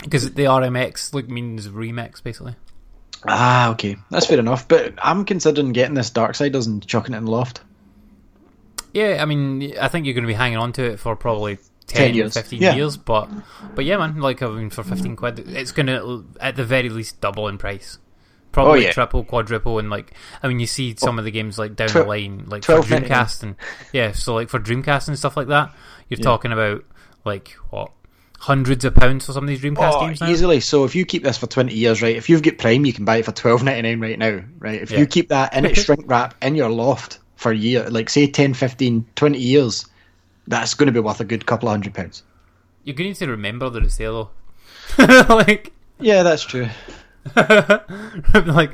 because 0.00 0.32
the 0.32 0.44
RMX 0.44 1.12
like 1.14 1.28
means 1.28 1.68
remix 1.68 2.22
basically. 2.22 2.54
Ah, 3.26 3.70
okay, 3.70 3.96
that's 4.10 4.26
fair 4.26 4.38
enough. 4.38 4.68
But 4.68 4.94
I'm 5.02 5.24
considering 5.24 5.72
getting 5.72 5.94
this 5.94 6.10
Darksiders 6.10 6.68
and 6.68 6.86
chucking 6.86 7.14
it 7.14 7.18
in 7.18 7.24
the 7.24 7.30
loft. 7.32 7.62
Yeah, 8.94 9.18
I 9.20 9.24
mean, 9.24 9.74
I 9.80 9.88
think 9.88 10.06
you're 10.06 10.14
going 10.14 10.22
to 10.22 10.28
be 10.28 10.34
hanging 10.34 10.58
on 10.58 10.72
to 10.74 10.84
it 10.84 11.00
for 11.00 11.16
probably 11.16 11.58
10, 11.88 12.06
10 12.08 12.14
years. 12.14 12.34
15 12.34 12.62
Yeah. 12.62 12.74
years, 12.74 12.96
but 12.96 13.28
but 13.74 13.84
yeah, 13.84 13.96
man, 13.96 14.18
like 14.20 14.42
I 14.42 14.48
mean, 14.48 14.70
for 14.70 14.82
15 14.82 15.16
quid, 15.16 15.38
it's 15.48 15.72
going 15.72 15.86
to 15.86 16.24
at 16.40 16.56
the 16.56 16.64
very 16.64 16.88
least 16.88 17.20
double 17.20 17.48
in 17.48 17.58
price. 17.58 17.98
Probably 18.50 18.80
Oh, 18.80 18.82
yeah. 18.84 18.92
triple, 18.92 19.24
quadruple, 19.24 19.78
and 19.78 19.90
like 19.90 20.12
I 20.42 20.48
mean, 20.48 20.58
you 20.58 20.66
see 20.66 20.92
oh. 21.02 21.04
some 21.04 21.18
of 21.18 21.24
the 21.24 21.30
games 21.30 21.58
like 21.58 21.76
down 21.76 21.88
Twel- 21.88 22.04
the 22.04 22.08
line, 22.08 22.44
like 22.46 22.64
for 22.64 22.78
Dreamcast 22.80 23.42
and 23.42 23.56
yeah, 23.92 24.12
so 24.12 24.34
like 24.34 24.48
for 24.48 24.58
Dreamcast 24.58 25.08
and 25.08 25.18
stuff 25.18 25.36
like 25.36 25.48
that, 25.48 25.74
you're 26.08 26.18
talking 26.18 26.52
about 26.52 26.84
like 27.24 27.50
what 27.70 27.90
hundreds 28.40 28.84
of 28.84 28.94
pounds 28.94 29.26
for 29.26 29.32
some 29.32 29.42
of 29.44 29.48
these 29.48 29.60
Dreamcast 29.60 29.92
Oh, 29.94 30.00
games 30.06 30.20
now. 30.20 30.28
easily. 30.30 30.60
So 30.60 30.84
if 30.84 30.94
you 30.94 31.04
keep 31.04 31.24
this 31.24 31.36
for 31.36 31.46
20 31.48 31.74
years, 31.74 32.00
right? 32.00 32.16
If 32.16 32.28
you've 32.30 32.42
got 32.42 32.56
Prime, 32.56 32.84
you 32.86 32.92
can 32.92 33.04
buy 33.04 33.16
it 33.16 33.24
for 33.24 33.32
12.99 33.32 34.00
right 34.00 34.18
now, 34.18 34.40
right? 34.60 34.80
If 34.80 34.90
Yeah. 34.92 35.00
you 35.00 35.06
keep 35.06 35.28
that 35.30 35.54
in 35.54 35.64
its 35.66 35.82
shrink 35.84 36.04
wrap 36.06 36.34
in 36.40 36.54
your 36.54 36.70
loft 36.70 37.18
for 37.34 37.50
a 37.52 37.56
year, 37.56 37.90
like 37.90 38.08
say 38.08 38.28
10, 38.28 38.54
15, 38.54 39.04
20 39.16 39.38
years, 39.38 39.86
that's 40.48 40.74
going 40.74 40.86
to 40.88 40.92
be 40.92 41.00
worth 41.00 41.20
a 41.20 41.24
good 41.24 41.46
couple 41.46 41.68
of 41.68 41.72
hundred 41.72 41.94
pounds. 41.94 42.24
You're 42.84 42.94
going 42.94 43.14
to 43.14 43.20
need 43.20 43.26
to 43.26 43.30
remember 43.30 43.70
that 43.70 43.82
it's 43.84 43.96
there 43.98 44.10
though. 44.10 44.30
like 45.28 45.72
Yeah, 46.00 46.22
that's 46.22 46.42
true. 46.44 46.68
like, 47.36 48.72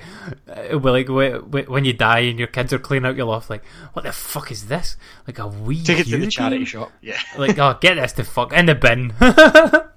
uh, 0.48 0.78
like 0.78 1.08
wh- 1.08 1.40
wh- 1.42 1.68
when 1.68 1.84
you 1.84 1.92
die 1.92 2.20
and 2.20 2.38
your 2.38 2.46
kids 2.46 2.72
are 2.72 2.78
cleaning 2.78 3.08
out 3.08 3.16
your 3.16 3.26
loft, 3.26 3.50
like, 3.50 3.64
what 3.94 4.04
the 4.04 4.12
fuck 4.12 4.52
is 4.52 4.66
this? 4.68 4.96
Like 5.26 5.38
a 5.40 5.42
Wii 5.42 5.84
Take 5.84 5.98
it 6.00 6.06
to 6.06 6.18
the 6.18 6.28
charity 6.30 6.58
game? 6.58 6.64
shop. 6.66 6.92
Yeah. 7.00 7.18
Like, 7.36 7.58
oh, 7.58 7.76
get 7.80 7.94
this 7.96 8.12
to 8.12 8.24
fuck 8.24 8.52
in 8.52 8.66
the 8.66 8.74
bin. 8.76 9.12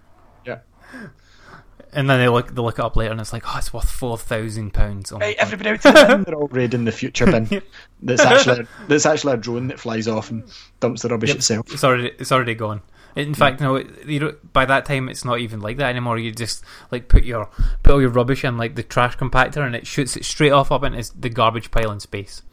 Yeah. 1.94 2.00
and 2.00 2.10
then 2.10 2.20
they 2.20 2.28
look 2.30 2.54
they 2.54 2.62
look 2.62 2.80
it 2.80 2.86
up 2.86 2.96
later, 2.96 3.12
and 3.12 3.20
it's 3.22 3.34
like, 3.34 3.44
oh, 3.48 3.58
it's 3.58 3.74
worth 3.74 3.90
four 3.90 4.18
thousand 4.18 4.74
pounds. 4.74 5.12
Oh 5.12 5.18
my 5.20 5.26
Right, 5.28 5.36
everybody 5.38 5.70
out 5.72 5.82
to 5.84 5.92
the. 5.92 6.24
They're 6.26 6.36
all 6.36 6.48
raiding 6.48 6.86
the 6.86 6.92
future 6.92 7.26
bin. 7.26 7.62
That's 8.02 8.22
actually 8.22 8.68
that's 8.88 9.06
actually 9.06 9.34
a 9.34 9.38
drone 9.38 9.68
that 9.68 9.80
flies 9.80 10.08
off 10.08 10.30
and 10.30 10.44
dumps 10.80 11.02
the 11.02 11.10
rubbish 11.10 11.30
Yep, 11.30 11.38
itself. 11.38 11.74
It's 11.74 11.84
already 11.84 12.12
it's 12.20 12.32
already 12.32 12.56
gone. 12.56 12.82
In 13.16 13.34
fact, 13.34 13.60
no. 13.62 13.78
it- 13.78 14.06
You 14.06 14.20
don't, 14.20 14.54
by 14.54 14.66
that 14.66 14.86
time, 14.86 15.10
it's 15.10 15.26
not 15.26 15.40
even 15.40 15.60
like 15.60 15.78
that 15.78 15.90
anymore. 15.90 16.20
You 16.20 16.32
just 16.32 16.64
like 16.92 17.08
put 17.08 17.24
your 17.24 17.50
put 17.82 17.94
all 17.94 18.02
your 18.02 18.12
rubbish 18.12 18.44
in 18.46 18.58
like 18.58 18.76
the 18.76 18.84
trash 18.84 19.18
compactor, 19.18 19.66
and 19.66 19.76
it 19.76 19.88
shoots 19.88 20.16
it 20.16 20.24
straight 20.26 20.52
off 20.52 20.72
up 20.72 20.84
into 20.84 21.12
the 21.20 21.30
garbage 21.30 21.72
pile 21.72 21.92
in 21.92 22.00
space. 22.00 22.44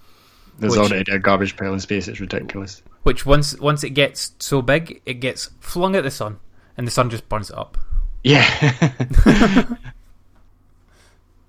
There's 0.58 0.76
Which- 0.78 0.90
already 0.90 1.12
a 1.12 1.18
garbage 1.18 1.56
pile 1.56 1.74
in 1.74 1.80
space. 1.80 2.08
It's 2.08 2.20
ridiculous. 2.20 2.80
Which 3.02 3.26
once 3.26 3.58
once 3.58 3.84
it 3.84 3.90
gets 3.90 4.32
so 4.38 4.62
big, 4.62 5.02
it 5.04 5.14
gets 5.14 5.50
flung 5.60 5.94
at 5.96 6.04
the 6.04 6.10
sun, 6.10 6.38
and 6.78 6.86
the 6.86 6.90
sun 6.90 7.10
just 7.10 7.28
burns 7.28 7.50
it 7.50 7.58
up. 7.58 7.76
Yeah. 8.24 9.62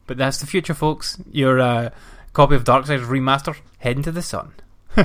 But 0.08 0.18
that's 0.18 0.38
the 0.38 0.46
future, 0.46 0.76
folks. 0.76 1.18
Your 1.32 1.60
uh, 1.60 1.90
copy 2.34 2.54
of 2.54 2.64
Darksiders 2.64 3.08
Remaster 3.08 3.56
heading 3.80 4.04
to 4.04 4.12
the 4.12 4.22
sun. 4.22 4.54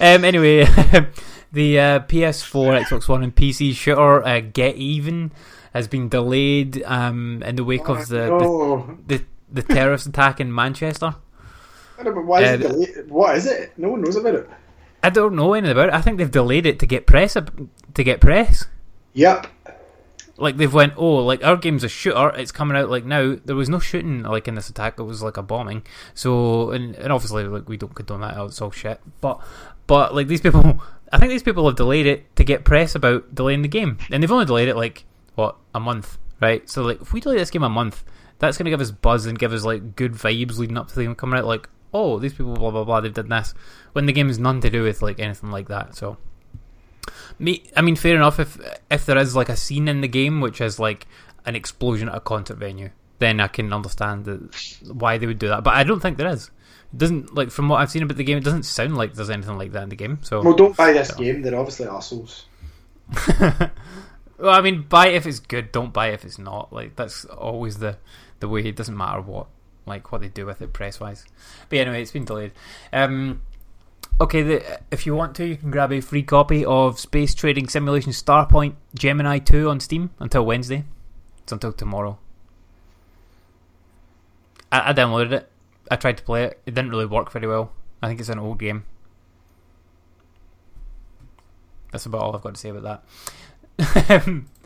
um. 0.00 0.24
Anyway, 0.24 0.64
the 1.52 1.78
uh, 1.78 2.00
PS4, 2.00 2.84
Xbox 2.84 3.08
One, 3.08 3.22
and 3.22 3.34
PC 3.34 3.74
shooter 3.74 4.24
uh, 4.26 4.40
Get 4.40 4.76
Even 4.76 5.32
has 5.74 5.86
been 5.86 6.08
delayed 6.08 6.82
um, 6.84 7.42
in 7.44 7.56
the 7.56 7.64
wake 7.64 7.88
of 7.88 8.08
the, 8.08 8.28
Oh, 8.30 8.96
the, 9.06 9.18
the 9.18 9.24
the 9.52 9.62
terrorist 9.62 10.06
attack 10.06 10.40
in 10.40 10.54
Manchester. 10.54 11.14
I 11.98 12.02
don't 12.02 12.14
know, 12.14 12.20
but 12.22 12.26
why 12.26 12.40
is 12.42 12.48
Uh, 12.48 12.54
it 12.54 12.68
delayed? 12.68 13.10
What 13.10 13.36
is 13.36 13.46
it? 13.46 13.72
No 13.76 13.90
one 13.90 14.00
knows 14.00 14.16
about 14.16 14.34
it. 14.34 14.48
I 15.02 15.10
don't 15.10 15.34
know 15.34 15.54
anything 15.54 15.72
about 15.72 15.88
it. 15.88 15.94
I 15.94 16.00
think 16.00 16.18
they've 16.18 16.30
delayed 16.30 16.66
it 16.66 16.78
to 16.80 16.86
get 16.86 17.06
press 17.06 17.34
to 17.34 18.04
get 18.04 18.20
press. 18.20 18.66
Yep. 19.14 19.46
Like 20.36 20.56
they've 20.56 20.72
went, 20.72 20.94
oh, 20.96 21.16
like 21.16 21.44
our 21.44 21.56
game's 21.56 21.84
a 21.84 21.88
shooter. 21.88 22.30
It's 22.30 22.52
coming 22.52 22.76
out 22.76 22.88
like 22.88 23.04
now. 23.04 23.36
There 23.44 23.56
was 23.56 23.68
no 23.68 23.78
shooting 23.78 24.22
like 24.22 24.48
in 24.48 24.54
this 24.54 24.70
attack. 24.70 24.98
It 24.98 25.02
was 25.02 25.22
like 25.22 25.36
a 25.36 25.42
bombing. 25.42 25.84
So 26.14 26.70
and, 26.70 26.94
and 26.96 27.12
obviously 27.12 27.44
like 27.44 27.68
we 27.68 27.76
don't 27.76 27.94
condone 27.94 28.22
that. 28.22 28.38
It's 28.38 28.60
all 28.60 28.70
shit. 28.70 29.00
But 29.20 29.40
but 29.86 30.14
like 30.14 30.28
these 30.28 30.40
people, 30.40 30.80
I 31.12 31.18
think 31.18 31.30
these 31.30 31.42
people 31.42 31.66
have 31.66 31.76
delayed 31.76 32.06
it 32.06 32.34
to 32.36 32.44
get 32.44 32.64
press 32.64 32.94
about 32.94 33.34
delaying 33.34 33.62
the 33.62 33.68
game, 33.68 33.98
and 34.10 34.22
they've 34.22 34.32
only 34.32 34.46
delayed 34.46 34.68
it 34.68 34.76
like 34.76 35.04
what 35.34 35.56
a 35.74 35.80
month, 35.80 36.18
right? 36.40 36.68
So 36.68 36.82
like 36.82 37.02
if 37.02 37.12
we 37.12 37.20
delay 37.20 37.36
this 37.36 37.50
game 37.50 37.62
a 37.62 37.68
month, 37.68 38.02
that's 38.38 38.56
gonna 38.56 38.70
give 38.70 38.80
us 38.80 38.90
buzz 38.90 39.26
and 39.26 39.38
give 39.38 39.52
us 39.52 39.64
like 39.64 39.94
good 39.94 40.12
vibes 40.12 40.56
leading 40.56 40.78
up 40.78 40.88
to 40.88 40.94
the 40.94 41.02
game 41.02 41.14
coming 41.14 41.38
out. 41.38 41.44
Like 41.44 41.68
oh, 41.92 42.18
these 42.18 42.32
people 42.32 42.54
blah 42.54 42.70
blah 42.70 42.84
blah 42.84 43.00
they've 43.00 43.14
done 43.14 43.28
this 43.28 43.54
when 43.92 44.06
the 44.06 44.12
game 44.12 44.28
has 44.28 44.38
none 44.38 44.60
to 44.60 44.70
do 44.70 44.82
with 44.82 45.02
like 45.02 45.18
anything 45.18 45.50
like 45.50 45.68
that. 45.68 45.94
So 45.94 46.16
me, 47.38 47.64
I 47.76 47.82
mean, 47.82 47.96
fair 47.96 48.14
enough. 48.14 48.38
If 48.38 48.58
if 48.90 49.06
there 49.06 49.18
is 49.18 49.34
like 49.34 49.48
a 49.48 49.56
scene 49.56 49.88
in 49.88 50.00
the 50.00 50.08
game 50.08 50.40
which 50.40 50.60
is 50.60 50.78
like 50.78 51.06
an 51.44 51.56
explosion 51.56 52.08
at 52.08 52.14
a 52.14 52.20
concert 52.20 52.58
venue, 52.58 52.90
then 53.18 53.40
I 53.40 53.48
can 53.48 53.72
understand 53.72 54.52
why 54.86 55.18
they 55.18 55.26
would 55.26 55.38
do 55.38 55.48
that. 55.48 55.64
But 55.64 55.74
I 55.74 55.84
don't 55.84 56.00
think 56.00 56.18
there 56.18 56.28
is. 56.28 56.50
It 56.92 56.98
doesn't 56.98 57.34
like 57.34 57.50
from 57.50 57.68
what 57.68 57.80
I've 57.80 57.90
seen 57.90 58.02
about 58.02 58.16
the 58.16 58.24
game, 58.24 58.38
it 58.38 58.44
doesn't 58.44 58.64
sound 58.64 58.96
like 58.96 59.14
there's 59.14 59.30
anything 59.30 59.56
like 59.56 59.72
that 59.72 59.84
in 59.84 59.88
the 59.88 59.96
game. 59.96 60.18
So 60.22 60.42
Well, 60.42 60.54
don't 60.54 60.76
buy 60.76 60.92
this 60.92 61.12
game. 61.12 61.42
They're 61.42 61.58
obviously 61.58 61.86
assholes. 61.86 62.46
well, 63.40 63.70
I 64.50 64.60
mean, 64.60 64.82
buy 64.82 65.08
it 65.08 65.14
if 65.16 65.26
it's 65.26 65.40
good. 65.40 65.72
Don't 65.72 65.92
buy 65.92 66.08
it 66.08 66.14
if 66.14 66.24
it's 66.24 66.38
not. 66.38 66.72
Like 66.72 66.96
that's 66.96 67.24
always 67.24 67.78
the 67.78 67.98
the 68.40 68.48
way. 68.48 68.64
It 68.64 68.76
doesn't 68.76 68.96
matter 68.96 69.20
what 69.20 69.46
like 69.86 70.12
what 70.12 70.20
they 70.20 70.28
do 70.28 70.46
with 70.46 70.62
it 70.62 70.72
press 70.72 71.00
wise. 71.00 71.24
But 71.68 71.78
anyway, 71.80 72.02
it's 72.02 72.12
been 72.12 72.24
delayed. 72.24 72.52
Um, 72.92 73.42
okay, 74.20 74.42
the, 74.42 74.80
if 74.90 75.06
you 75.06 75.14
want 75.14 75.34
to, 75.36 75.46
you 75.46 75.56
can 75.56 75.70
grab 75.70 75.92
a 75.92 76.00
free 76.00 76.22
copy 76.22 76.64
of 76.64 76.98
Space 76.98 77.34
Trading 77.34 77.68
Simulation 77.68 78.12
Starpoint 78.12 78.74
Gemini 78.94 79.38
2 79.38 79.68
on 79.68 79.80
Steam 79.80 80.10
until 80.18 80.44
Wednesday. 80.44 80.84
It's 81.42 81.52
until 81.52 81.72
tomorrow. 81.72 82.18
I, 84.70 84.90
I 84.90 84.92
downloaded 84.92 85.32
it. 85.32 85.50
I 85.90 85.96
tried 85.96 86.18
to 86.18 86.22
play 86.22 86.44
it. 86.44 86.60
It 86.66 86.74
didn't 86.74 86.90
really 86.90 87.06
work 87.06 87.32
very 87.32 87.46
well. 87.46 87.72
I 88.02 88.08
think 88.08 88.20
it's 88.20 88.28
an 88.28 88.38
old 88.38 88.58
game. 88.58 88.84
That's 91.90 92.06
about 92.06 92.20
all 92.20 92.36
I've 92.36 92.42
got 92.42 92.54
to 92.54 92.60
say 92.60 92.70
about 92.70 93.02
that. 93.78 94.42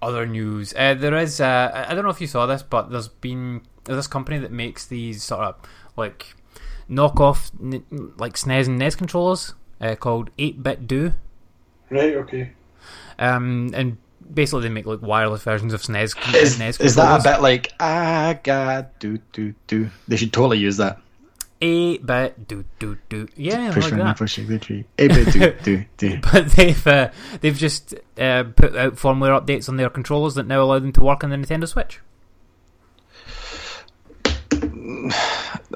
Other 0.00 0.26
news. 0.26 0.72
Uh, 0.76 0.94
there 0.94 1.16
is. 1.16 1.40
Uh, 1.40 1.84
I 1.88 1.94
don't 1.94 2.04
know 2.04 2.10
if 2.10 2.20
you 2.20 2.26
saw 2.26 2.46
this, 2.46 2.62
but 2.62 2.90
there's 2.90 3.08
been 3.08 3.62
this 3.84 4.06
company 4.06 4.38
that 4.38 4.52
makes 4.52 4.86
these 4.86 5.22
sort 5.22 5.42
of 5.42 5.56
like 5.96 6.34
knockoff 6.88 7.50
n- 7.60 7.84
like 8.16 8.34
SNES 8.34 8.66
and 8.66 8.78
NES 8.78 8.94
controllers 8.94 9.54
uh, 9.80 9.94
called 9.96 10.30
8BitDo. 10.38 11.14
Right. 11.90 12.14
Okay. 12.14 12.52
Um, 13.18 13.70
and 13.74 13.96
basically 14.32 14.62
they 14.62 14.68
make 14.68 14.86
like 14.86 15.02
wireless 15.02 15.42
versions 15.42 15.72
of 15.74 15.82
SNES. 15.82 16.34
Is, 16.34 16.56
SNES 16.58 16.80
is 16.80 16.94
that 16.94 17.02
a 17.02 17.14
controllers. 17.16 17.24
bit 17.24 17.42
like 17.42 17.72
I 17.80 18.38
got 18.42 18.98
do 19.00 19.18
do 19.32 19.54
do? 19.66 19.90
They 20.06 20.16
should 20.16 20.32
totally 20.32 20.58
use 20.58 20.76
that. 20.76 21.00
8-bit 21.60 22.46
Do 22.48 22.64
Do 22.78 22.98
Do. 23.08 23.28
Yeah, 23.36 23.72
Push 23.72 23.84
like 23.84 23.92
one, 23.92 24.00
that. 24.06 24.16
push 24.16 24.38
a 24.38 24.42
good 24.44 24.62
tree. 24.62 24.84
Eight 24.98 25.08
bit 25.12 25.32
do 25.32 25.52
do 25.62 25.84
do. 25.96 26.18
But 26.32 26.50
they've 26.52 26.86
uh, 26.86 27.10
they've 27.40 27.56
just 27.56 27.94
uh, 28.18 28.44
put 28.54 28.76
out 28.76 28.94
firmware 28.94 29.40
updates 29.40 29.68
on 29.68 29.76
their 29.76 29.90
controllers 29.90 30.34
that 30.36 30.46
now 30.46 30.62
allow 30.62 30.78
them 30.78 30.92
to 30.92 31.00
work 31.00 31.24
on 31.24 31.30
the 31.30 31.36
Nintendo 31.36 31.66
Switch. 31.66 32.00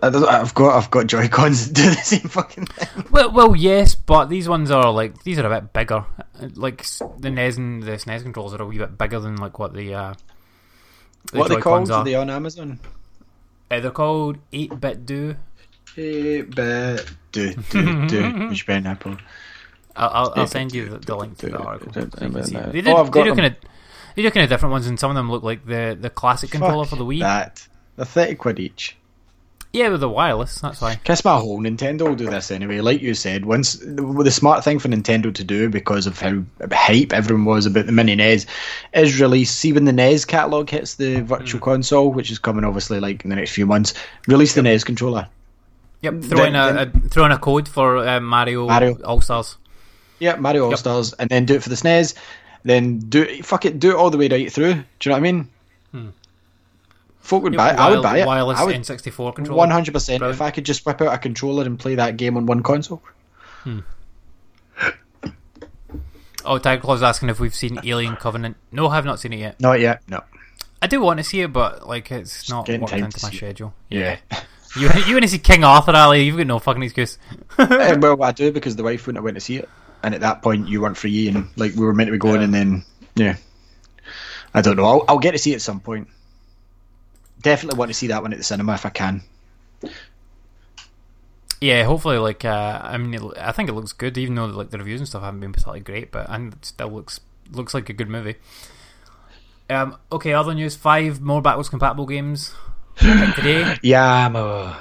I 0.03 0.09
don't, 0.11 0.25
I've 0.27 0.55
got 0.55 0.77
I've 0.77 0.91
got 0.91 1.07
Joy 1.07 1.29
Cons 1.29 1.69
do 1.71 1.83
the 1.83 1.95
same 1.97 2.21
fucking 2.23 2.67
thing. 2.67 3.05
Well, 3.11 3.31
well, 3.31 3.55
yes, 3.55 3.95
but 3.95 4.27
these 4.27 4.49
ones 4.49 4.71
are 4.71 4.91
like 4.93 5.23
these 5.25 5.39
are 5.39 5.47
a 5.53 5.61
bit 5.61 5.73
bigger. 5.73 6.05
Like 6.55 6.85
the 7.19 7.31
NES 7.31 7.57
and 7.59 7.83
the 7.83 7.93
SNES 7.93 8.23
controllers 8.23 8.55
are 8.55 8.63
a 8.63 8.67
wee 8.67 8.79
bit 8.79 8.97
bigger 8.97 9.21
than 9.21 9.37
like 9.37 9.59
what 9.59 9.75
the 9.75 9.95
uh, 9.95 10.15
the 11.33 11.39
What 11.39 11.51
are 11.51 11.55
they 11.57 11.61
called? 11.61 11.91
are. 11.91 11.99
Are 12.01 12.05
they 12.05 12.15
on 12.15 12.31
Amazon? 12.31 12.81
Uh, 13.71 13.81
they're 13.81 13.91
called 13.91 14.39
eight 14.53 14.79
bit 14.81 15.05
do. 15.07 15.37
Do 15.95 16.45
do 17.33 18.07
do. 18.09 18.49
Which 18.49 18.67
pineapple? 18.67 19.17
I'll, 19.95 20.09
I'll, 20.11 20.33
I'll 20.37 20.47
send 20.47 20.73
you 20.75 20.89
the, 20.89 20.99
the 20.99 21.17
link 21.17 21.37
to 21.39 21.47
the 21.51 21.59
article. 21.59 21.93
so 21.93 22.01
you 22.01 22.07
can 22.31 22.45
see. 22.45 22.81
They, 22.81 22.91
Oh, 22.93 22.97
I've 22.97 23.11
got 23.11 23.21
they 23.25 23.31
do 23.31 23.35
them. 23.35 23.37
kind 23.37 23.47
of 23.55 23.57
they 24.17 24.23
do 24.23 24.31
kind 24.31 24.45
of 24.45 24.51
different 24.51 24.73
ones, 24.73 24.87
and 24.87 24.99
some 24.99 25.11
of 25.11 25.15
them 25.17 25.31
look 25.31 25.43
like 25.43 25.67
the 25.67 25.97
the 26.01 26.11
classic 26.11 26.51
controller 26.51 26.85
for 26.87 26.97
the 26.97 27.05
Wii. 27.05 27.21
That 27.21 27.67
they're 27.97 28.05
thirty 28.07 28.35
quid 28.37 28.59
each. 28.59 28.97
Yeah, 29.75 29.89
with 29.89 30.01
the 30.01 30.09
wireless. 30.09 30.61
That's 30.61 30.83
why. 30.83 30.97
Kiss 30.97 31.25
my 31.25 31.39
hole. 31.39 31.59
Nintendo 31.59 32.03
will 32.07 32.15
do 32.15 32.29
this 32.29 32.51
anyway. 32.51 32.81
Like 32.81 33.01
you 33.01 33.15
said, 33.15 33.47
once 33.47 33.73
the, 33.77 34.03
the 34.23 34.31
smart 34.31 34.65
thing 34.65 34.79
for 34.79 34.89
Nintendo 34.89 35.35
to 35.35 35.45
do 35.45 35.71
because 35.71 36.07
of 36.07 36.21
how 36.21 36.43
hype 36.71 37.15
everyone 37.15 37.47
was 37.47 37.65
about 37.65 37.87
the 37.87 37.93
mini 37.93 38.15
NES 38.15 38.45
is 38.93 39.19
release. 39.19 39.51
See 39.51 39.73
when 39.73 39.87
the 39.87 39.93
NES 39.95 40.27
catalog 40.27 40.69
hits 40.69 40.97
the 40.97 41.23
Virtual 41.23 41.59
Hmm. 41.59 41.65
Console, 41.65 42.13
which 42.13 42.31
is 42.31 42.39
coming 42.39 42.65
obviously 42.65 43.01
like 43.01 43.25
in 43.25 43.31
the 43.31 43.37
next 43.37 43.53
few 43.53 43.65
months. 43.65 43.95
Release 44.29 44.55
the 44.55 44.61
NES 44.63 44.85
controller. 44.85 45.27
Yep, 46.03 46.15
mm. 46.15 46.25
throw 46.29 46.45
in 46.45 46.53
Then- 46.53 46.79
a, 46.79 46.83
a 46.83 47.09
throw 47.09 47.25
in 47.25 47.33
a 47.33 47.39
code 47.39 47.69
for 47.69 47.99
uh, 47.99 48.21
Mario, 48.21 48.67
Mario. 48.67 49.01
All 49.03 49.21
Stars. 49.21 49.57
Yeah, 50.19 50.37
Mario 50.37 50.67
All 50.67 50.77
Stars, 50.77 51.13
and 51.15 51.29
then 51.31 51.47
do 51.47 51.55
it 51.55 51.63
for 51.63 51.69
the 51.69 51.75
SNES. 51.75 52.15
Then 52.65 52.99
do 52.99 53.43
fuck 53.43 53.65
it, 53.65 53.79
do 53.81 53.91
it 53.91 53.97
all 53.97 54.11
the 54.11 54.19
way 54.19 54.29
right 54.29 54.53
through. 54.53 54.75
Do 54.75 54.79
you 54.79 55.11
know 55.11 55.13
what 55.13 55.17
I 55.17 55.21
mean? 55.21 55.49
Hmm. 55.91 56.09
Folk 57.21 57.45
would 57.45 57.57
buy 57.57 57.73
it. 57.73 57.79
I 57.79 57.91
would 57.91 58.03
buy 58.03 58.19
it. 58.19 58.27
Wireless 58.27 58.59
I 58.59 58.65
would 58.65 58.75
N64 58.77 59.35
controller. 59.35 59.59
one 59.59 59.71
hundred 59.71 59.95
percent. 59.95 60.23
If 60.23 60.41
I 60.41 60.51
could 60.51 60.65
just 60.65 60.85
whip 60.85 61.01
out 61.01 61.15
a 61.15 61.19
controller 61.19 61.65
and 61.65 61.79
play 61.79 61.95
that 61.95 62.17
game 62.17 62.37
on 62.37 62.47
one 62.47 62.63
console. 62.63 63.03
Hmm. 63.63 63.81
Oh, 66.45 66.59
Tiger 66.59 66.83
Claw's 66.83 67.03
asking 67.03 67.29
if 67.29 67.39
we've 67.39 67.55
seen 67.55 67.79
Alien 67.85 68.17
Covenant. 68.17 68.57
No, 68.73 68.89
I 68.89 68.97
have 68.97 69.05
not 69.05 69.21
seen 69.21 69.33
it 69.33 69.39
yet. 69.39 69.61
Not 69.61 69.79
yet. 69.79 70.03
No. 70.09 70.25
I 70.81 70.89
do 70.89 71.01
want 71.01 71.19
to 71.19 71.25
see 71.25 71.41
it, 71.43 71.53
but 71.53 71.87
like 71.87 72.11
it's 72.11 72.51
not 72.51 72.67
getting 72.67 72.81
worked 72.81 72.93
into 72.95 73.19
my 73.23 73.29
it. 73.29 73.37
schedule. 73.37 73.75
Yeah. 73.89 74.19
You 74.77 74.89
you 75.07 75.15
want 75.15 75.23
to 75.23 75.29
see 75.29 75.39
King 75.39 75.65
Arthur, 75.65 75.93
Ali? 75.93 76.23
You've 76.23 76.37
got 76.37 76.47
no 76.47 76.59
fucking 76.59 76.83
excuse. 76.83 77.19
Eh, 77.59 77.97
well, 77.97 78.23
I 78.23 78.33
do 78.33 78.51
because 78.53 78.77
the 78.77 78.83
wife 78.83 79.07
wouldn't 79.07 79.19
have 79.19 79.25
went 79.25 79.37
to 79.37 79.41
see 79.41 79.57
it, 79.57 79.69
and 80.03 80.15
at 80.15 80.23
that 80.23 80.43
point 80.43 80.69
you 80.69 80.81
weren't 80.81 80.97
free, 80.97 81.29
and 81.29 81.49
like 81.57 81.75
we 81.75 81.85
were 81.85 81.93
meant 81.95 82.09
to 82.09 82.13
be 82.13 82.19
going, 82.19 82.37
Yeah. 82.37 82.45
and 82.45 82.55
then 82.55 82.85
yeah, 83.15 83.37
I 84.55 84.63
don't 84.63 84.77
know. 84.77 84.85
I'll, 84.87 85.05
I'll 85.09 85.19
get 85.19 85.33
to 85.33 85.39
see 85.39 85.53
it 85.53 85.57
at 85.57 85.63
some 85.63 85.81
point. 85.81 86.09
Definitely 87.43 87.79
want 87.79 87.91
to 87.91 87.95
see 87.95 88.07
that 88.07 88.23
one 88.23 88.33
at 88.33 88.39
the 88.39 88.45
cinema 88.45 88.75
if 88.75 88.87
I 88.87 88.91
can. 88.91 89.23
Yeah, 91.61 91.85
hopefully, 91.85 92.19
like 92.19 92.45
uh, 92.45 92.81
I 92.83 92.97
mean, 92.99 93.15
it, 93.15 93.23
I 93.39 93.53
think 93.53 93.69
it 93.69 93.73
looks 93.75 93.93
good, 93.93 94.17
even 94.19 94.35
though 94.35 94.47
like 94.47 94.71
the 94.71 94.79
reviews 94.79 95.01
and 95.01 95.09
stuff 95.09 95.23
haven't 95.23 95.41
been 95.41 95.53
particularly 95.53 95.81
great, 95.81 96.11
but 96.11 96.27
and 96.29 96.55
it 96.55 96.65
still 96.65 96.89
looks 96.91 97.21
looks 97.51 97.75
like 97.75 97.89
a 97.89 97.93
good 97.93 98.09
movie. 98.09 98.37
Um, 99.71 99.97
okay, 100.11 100.33
other 100.33 100.55
news: 100.55 100.75
five 100.75 101.21
more 101.21 101.41
backwards 101.43 101.69
compatible 101.69 102.07
games 102.07 102.53
picked 102.97 103.37
today. 103.37 103.77
Yeah, 103.83 104.29
mo. 104.29 104.75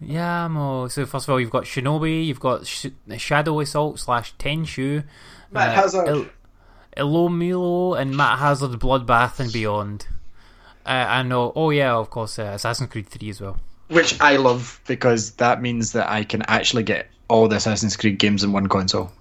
Yeah, 0.00 0.48
mo. 0.48 0.88
So 0.88 1.06
first 1.06 1.26
of 1.28 1.32
all, 1.32 1.40
you've 1.40 1.50
got 1.50 1.64
Shinobi, 1.64 2.26
you've 2.26 2.40
got 2.40 2.66
Sh- 2.66 2.86
Shadow 3.16 3.60
Assault 3.60 3.98
slash 3.98 4.34
Tenchu, 4.36 5.04
Matt 5.50 5.74
Hazard. 5.74 6.08
Il- 6.08 6.26
Ilomilo, 6.96 8.00
and 8.00 8.16
Matt 8.16 8.38
Hazard's 8.38 8.76
Bloodbath 8.76 9.40
and 9.40 9.52
Beyond. 9.52 10.06
Uh, 10.86 10.90
I 11.08 11.22
know. 11.22 11.52
Oh 11.54 11.70
yeah, 11.70 11.94
of 11.94 12.10
course, 12.10 12.38
uh, 12.38 12.44
Assassin's 12.54 12.90
Creed 12.90 13.08
Three 13.08 13.30
as 13.30 13.40
well. 13.40 13.58
which 13.88 14.20
I 14.20 14.36
love 14.36 14.80
because 14.86 15.32
that 15.32 15.60
means 15.62 15.92
that 15.92 16.10
I 16.10 16.24
can 16.24 16.42
actually 16.42 16.82
get 16.82 17.08
all 17.28 17.46
the 17.48 17.56
Assassin's 17.56 17.96
Creed 17.96 18.18
games 18.18 18.42
in 18.44 18.52
one 18.52 18.68
console. 18.68 19.12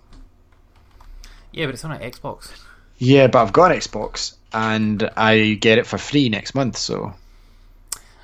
Yeah, 1.52 1.66
but 1.66 1.74
it's 1.76 1.84
on 1.86 1.91
an 1.91 2.00
Xbox. 2.10 2.52
Yeah, 2.98 3.28
but 3.28 3.41
I've 3.41 3.54
got 3.54 3.72
an 3.72 3.78
Xbox 3.78 4.36
and 4.54 5.10
I 5.18 5.54
get 5.60 5.78
it 5.78 5.86
for 5.88 5.98
free 5.98 6.30
next 6.30 6.56
month. 6.56 6.78
So 6.78 7.14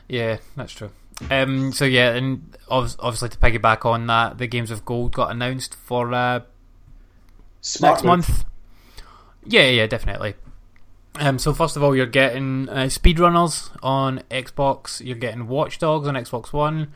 Yeah, 0.08 0.38
that's 0.56 0.74
true. 0.74 0.92
Um, 1.30 1.72
so 1.72 1.86
yeah, 1.86 2.14
and 2.14 2.58
obviously 2.70 3.30
to 3.30 3.38
piggyback 3.38 3.86
on 3.86 4.08
that, 4.08 4.38
the 4.38 4.48
games 4.48 4.72
of 4.72 4.84
gold 4.86 5.14
got 5.14 5.32
announced 5.32 5.76
for 5.76 6.14
uh, 6.14 6.42
Smart 7.62 7.94
next 7.94 8.04
move. 8.04 8.10
month. 8.10 8.46
Yeah, 9.46 9.68
yeah, 9.68 9.88
definitely. 9.88 10.36
Um, 11.16 11.38
so 11.38 11.54
first 11.54 11.78
of 11.78 11.84
all, 11.84 11.96
you're 11.96 12.06
getting 12.06 12.68
uh, 12.70 12.86
Speedrunners 12.86 13.70
on 13.84 14.24
Xbox. 14.32 15.06
You're 15.06 15.16
getting 15.16 15.48
Watch 15.48 15.78
Dogs 15.80 16.08
on 16.08 16.16
Xbox 16.16 16.52
One. 16.52 16.92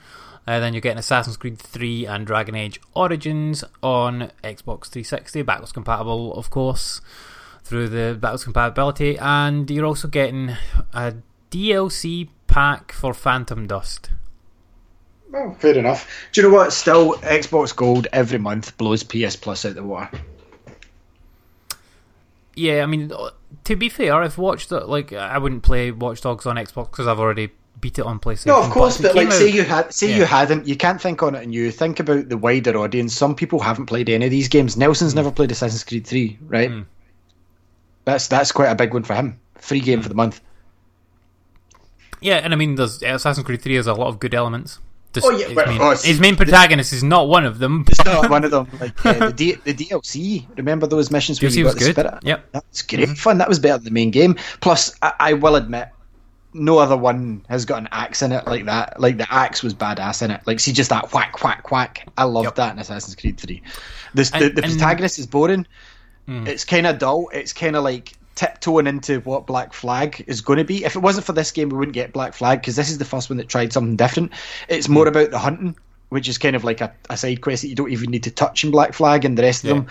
Uh, 0.47 0.59
then 0.59 0.73
you're 0.73 0.81
getting 0.81 0.97
Assassin's 0.97 1.35
Creed 1.37 1.59
3 1.59 2.05
and 2.05 2.25
Dragon 2.25 2.55
Age 2.55 2.79
Origins 2.95 3.65
on 3.83 4.31
Xbox 4.43 4.85
360, 4.87 5.41
backwards 5.41 5.73
compatible, 5.73 6.33
of 6.35 6.49
course, 6.49 7.01
through 7.63 7.89
the 7.89 8.17
backwards 8.19 8.45
compatibility. 8.45 9.17
And 9.19 9.69
you're 9.69 9.85
also 9.85 10.07
getting 10.07 10.55
a 10.93 11.15
DLC 11.51 12.29
pack 12.57 12.91
for 12.91 13.13
Phantom 13.13 13.67
Dust. 13.67 14.09
Well, 15.29 15.53
fair 15.59 15.77
enough. 15.77 16.09
do 16.31 16.41
you 16.41 16.47
know 16.47 16.53
what? 16.55 16.73
Still, 16.73 17.13
Xbox 17.17 17.75
Gold 17.75 18.07
every 18.11 18.39
month 18.39 18.75
blows 18.77 19.03
PS 19.03 19.35
Plus 19.35 19.63
out 19.63 19.75
the 19.75 19.83
water. 19.83 20.19
Yeah, 22.55 22.81
I 22.81 22.87
mean, 22.87 23.11
to 23.65 23.75
be 23.75 23.89
fair, 23.89 24.15
I've 24.15 24.39
watched 24.39 24.71
it. 24.71 24.87
Like, 24.87 25.13
I 25.13 25.37
wouldn't 25.37 25.61
play 25.61 25.91
Watch 25.91 26.21
Dogs 26.21 26.47
on 26.47 26.55
Xbox 26.55 26.89
because 26.89 27.05
I've 27.05 27.19
already 27.19 27.51
beat 27.79 27.99
it 27.99 28.05
on 28.07 28.19
PlayStation. 28.19 28.47
No, 28.47 28.63
of 28.63 28.71
course, 28.71 28.99
but 28.99 29.13
came 29.13 29.29
like, 29.29 29.37
say 29.37 29.49
you 29.51 29.61
had, 29.61 29.93
say 29.93 30.09
Yeah. 30.09 30.17
you 30.17 30.25
hadn't, 30.25 30.67
you 30.67 30.75
can't 30.75 30.99
think 30.99 31.21
on 31.21 31.35
it, 31.35 31.43
and 31.43 31.53
you 31.53 31.69
think 31.69 31.99
about 31.99 32.27
the 32.27 32.39
wider 32.39 32.75
audience. 32.75 33.13
Some 33.13 33.35
people 33.35 33.59
haven't 33.59 33.85
played 33.85 34.09
any 34.09 34.25
of 34.25 34.31
these 34.31 34.47
games. 34.47 34.75
Nelson's 34.75 35.13
never 35.13 35.29
played 35.29 35.51
Assassin's 35.51 35.83
Creed 35.83 36.07
Three, 36.07 36.39
right? 36.47 36.71
Mm. 36.71 36.87
That's 38.05 38.27
that's 38.27 38.51
quite 38.51 38.69
a 38.71 38.75
big 38.75 38.95
one 38.95 39.03
for 39.03 39.13
him. 39.13 39.39
Free 39.59 39.79
game 39.79 40.01
for 40.01 40.09
the 40.09 40.15
month. 40.15 40.41
Yeah, 42.21 42.35
and 42.35 42.53
I 42.53 42.57
mean, 42.57 42.75
there's 42.75 43.01
Assassin's 43.03 43.45
Creed 43.45 43.61
3 43.61 43.75
has 43.75 43.87
a 43.87 43.93
lot 43.93 44.07
of 44.07 44.19
good 44.19 44.33
elements. 44.33 44.79
Just, 45.13 45.25
Oh, 45.25 45.31
yeah, 45.31 45.47
his, 45.47 45.55
well, 45.55 45.67
main, 45.67 45.81
oh, 45.81 45.91
his 45.91 46.19
main 46.19 46.35
protagonist 46.35 46.91
is 46.93 47.03
not 47.03 47.27
one 47.29 47.45
of 47.45 47.59
them. 47.59 47.85
It's 47.89 48.03
not 48.03 48.29
one 48.29 48.43
of 48.43 48.51
them. 48.51 48.67
Like 48.79 49.05
uh, 49.05 49.27
the, 49.27 49.33
D- 49.33 49.53
the 49.63 49.73
DLC. 49.73 50.45
Remember 50.57 50.85
those 50.87 51.09
missions 51.11 51.41
where 51.41 51.49
DLC 51.49 51.55
you 51.57 51.65
was 51.65 51.73
got 51.75 51.79
the 51.79 51.85
good. 51.85 51.93
spirit? 52.07 52.23
Yep. 52.23 52.51
That 52.51 52.63
was 52.69 52.81
great 52.81 53.09
fun. 53.17 53.37
That 53.37 53.47
was 53.49 53.59
better 53.59 53.77
than 53.77 53.85
the 53.85 53.91
main 53.91 54.11
game. 54.11 54.35
Plus, 54.61 54.95
I, 55.01 55.13
I 55.19 55.33
will 55.33 55.55
admit, 55.55 55.89
no 56.53 56.77
other 56.79 56.97
one 56.97 57.45
has 57.49 57.65
got 57.65 57.79
an 57.79 57.89
axe 57.91 58.21
in 58.21 58.31
it 58.31 58.45
like 58.47 58.65
that. 58.65 58.99
Like 58.99 59.17
the 59.17 59.31
axe 59.31 59.61
was 59.63 59.73
badass 59.73 60.21
in 60.23 60.31
it. 60.31 60.41
Like 60.45 60.59
see, 60.59 60.71
just 60.73 60.89
that 60.89 61.13
whack, 61.13 61.43
whack, 61.43 61.71
whack. 61.71 62.07
I 62.17 62.23
loved 62.23 62.45
Yep. 62.45 62.55
that 62.55 62.73
in 62.73 62.79
Assassin's 62.79 63.15
Creed 63.15 63.37
Three. 63.39 63.61
This, 64.13 64.31
And- 64.31 64.43
the, 64.43 64.49
the 64.49 64.63
and- 64.63 64.71
protagonist 64.73 65.19
is 65.19 65.27
boring. 65.27 65.65
Mm. 66.27 66.47
It's 66.47 66.65
kind 66.65 66.85
of 66.87 66.97
dull. 66.99 67.29
It's 67.33 67.53
kind 67.53 67.75
of 67.75 67.83
like 67.83 68.13
tiptoeing 68.37 68.87
into 68.87 69.19
what 69.21 69.47
Black 69.47 69.73
Flag 69.73 70.23
is 70.27 70.41
going 70.41 70.57
to 70.57 70.63
be. 70.63 70.85
If 70.85 70.95
it 70.95 70.99
wasn't 70.99 71.25
for 71.25 71.33
this 71.33 71.51
game, 71.51 71.69
we 71.69 71.77
wouldn't 71.77 71.95
get 71.95 72.13
Black 72.13 72.33
Flag 72.33 72.61
because 72.61 72.75
this 72.75 72.89
is 72.89 72.99
the 72.99 73.05
first 73.05 73.29
one 73.29 73.37
that 73.37 73.49
tried 73.49 73.73
something 73.73 73.97
different. 73.97 74.31
It's 74.69 74.87
more 74.87 75.05
hmm. 75.05 75.09
about 75.09 75.31
the 75.31 75.39
hunting, 75.39 75.75
which 76.09 76.29
is 76.29 76.37
kind 76.37 76.55
of 76.55 76.63
like 76.63 76.79
a, 76.79 76.93
a 77.09 77.17
side 77.17 77.41
quest 77.41 77.63
that 77.63 77.67
you 77.67 77.75
don't 77.75 77.91
even 77.91 78.11
need 78.11 78.23
to 78.23 78.31
touch 78.31 78.63
in 78.63 78.71
Black 78.71 78.93
Flag 78.93 79.25
and 79.25 79.37
the 79.37 79.41
rest 79.41 79.63
Yeah. 79.63 79.71
of 79.71 79.77
them. 79.77 79.87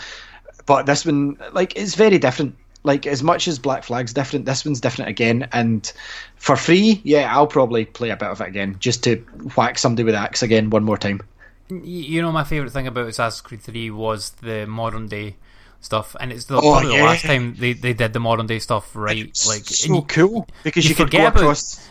But 0.64 0.86
this 0.86 1.04
one, 1.04 1.36
like, 1.52 1.76
it's 1.76 1.94
very 1.96 2.18
different. 2.18 2.56
Like 2.84 3.04
as 3.04 3.20
much 3.20 3.48
as 3.48 3.58
Black 3.58 3.82
Flag's 3.82 4.12
different, 4.12 4.46
this 4.46 4.64
one's 4.64 4.80
different 4.80 5.10
again. 5.10 5.48
And 5.52 5.92
for 6.36 6.54
free, 6.54 7.00
yeah, 7.02 7.36
I'll 7.36 7.48
probably 7.48 7.84
play 7.84 8.10
a 8.10 8.16
bit 8.16 8.28
of 8.28 8.40
it 8.40 8.46
again 8.46 8.76
just 8.78 9.02
to 9.04 9.16
whack 9.56 9.76
somebody 9.76 10.04
with 10.04 10.14
axe 10.14 10.42
again 10.42 10.70
one 10.70 10.84
more 10.84 10.96
time. 10.96 11.20
You 11.68 12.22
know, 12.22 12.30
my 12.30 12.44
favourite 12.44 12.72
thing 12.72 12.86
about 12.86 13.08
Assassin's 13.08 13.40
Creed 13.40 13.60
3 13.60 13.90
was 13.90 14.30
the 14.40 14.66
modern 14.66 15.08
day 15.08 15.34
stuff, 15.80 16.14
and 16.20 16.32
it's 16.32 16.44
the, 16.44 16.56
Oh, 16.56 16.60
probably 16.72 16.92
yeah. 16.92 16.98
the 16.98 17.04
last 17.04 17.24
time 17.24 17.54
they, 17.58 17.72
they 17.72 17.92
did 17.92 18.12
the 18.12 18.20
modern 18.20 18.46
day 18.46 18.58
stuff 18.58 18.94
right. 18.94 19.26
Like, 19.48 19.64
so 19.64 19.94
you- 19.94 20.02
cool 20.02 20.46
because 20.64 20.84
you 20.84 20.90
you, 20.90 20.94
could 20.96 21.10
go 21.10 21.18
forget 21.18 21.28
about- 21.32 21.40
across 21.42 21.88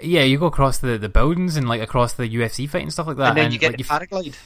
yeah, 0.00 0.22
you 0.22 0.38
go 0.38 0.46
across 0.46 0.78
the, 0.78 0.96
the 0.96 1.08
buildings 1.08 1.56
and 1.56 1.68
like 1.68 1.80
across 1.82 2.12
the 2.12 2.28
UFC 2.28 2.68
fight 2.68 2.82
and 2.82 2.92
stuff 2.92 3.08
like 3.08 3.16
that, 3.16 3.30
and 3.30 3.36
then 3.38 3.52
you 3.52 3.58
get 3.58 3.72
like, 3.72 3.78
the 3.78 3.84
paraglide. 3.84 4.36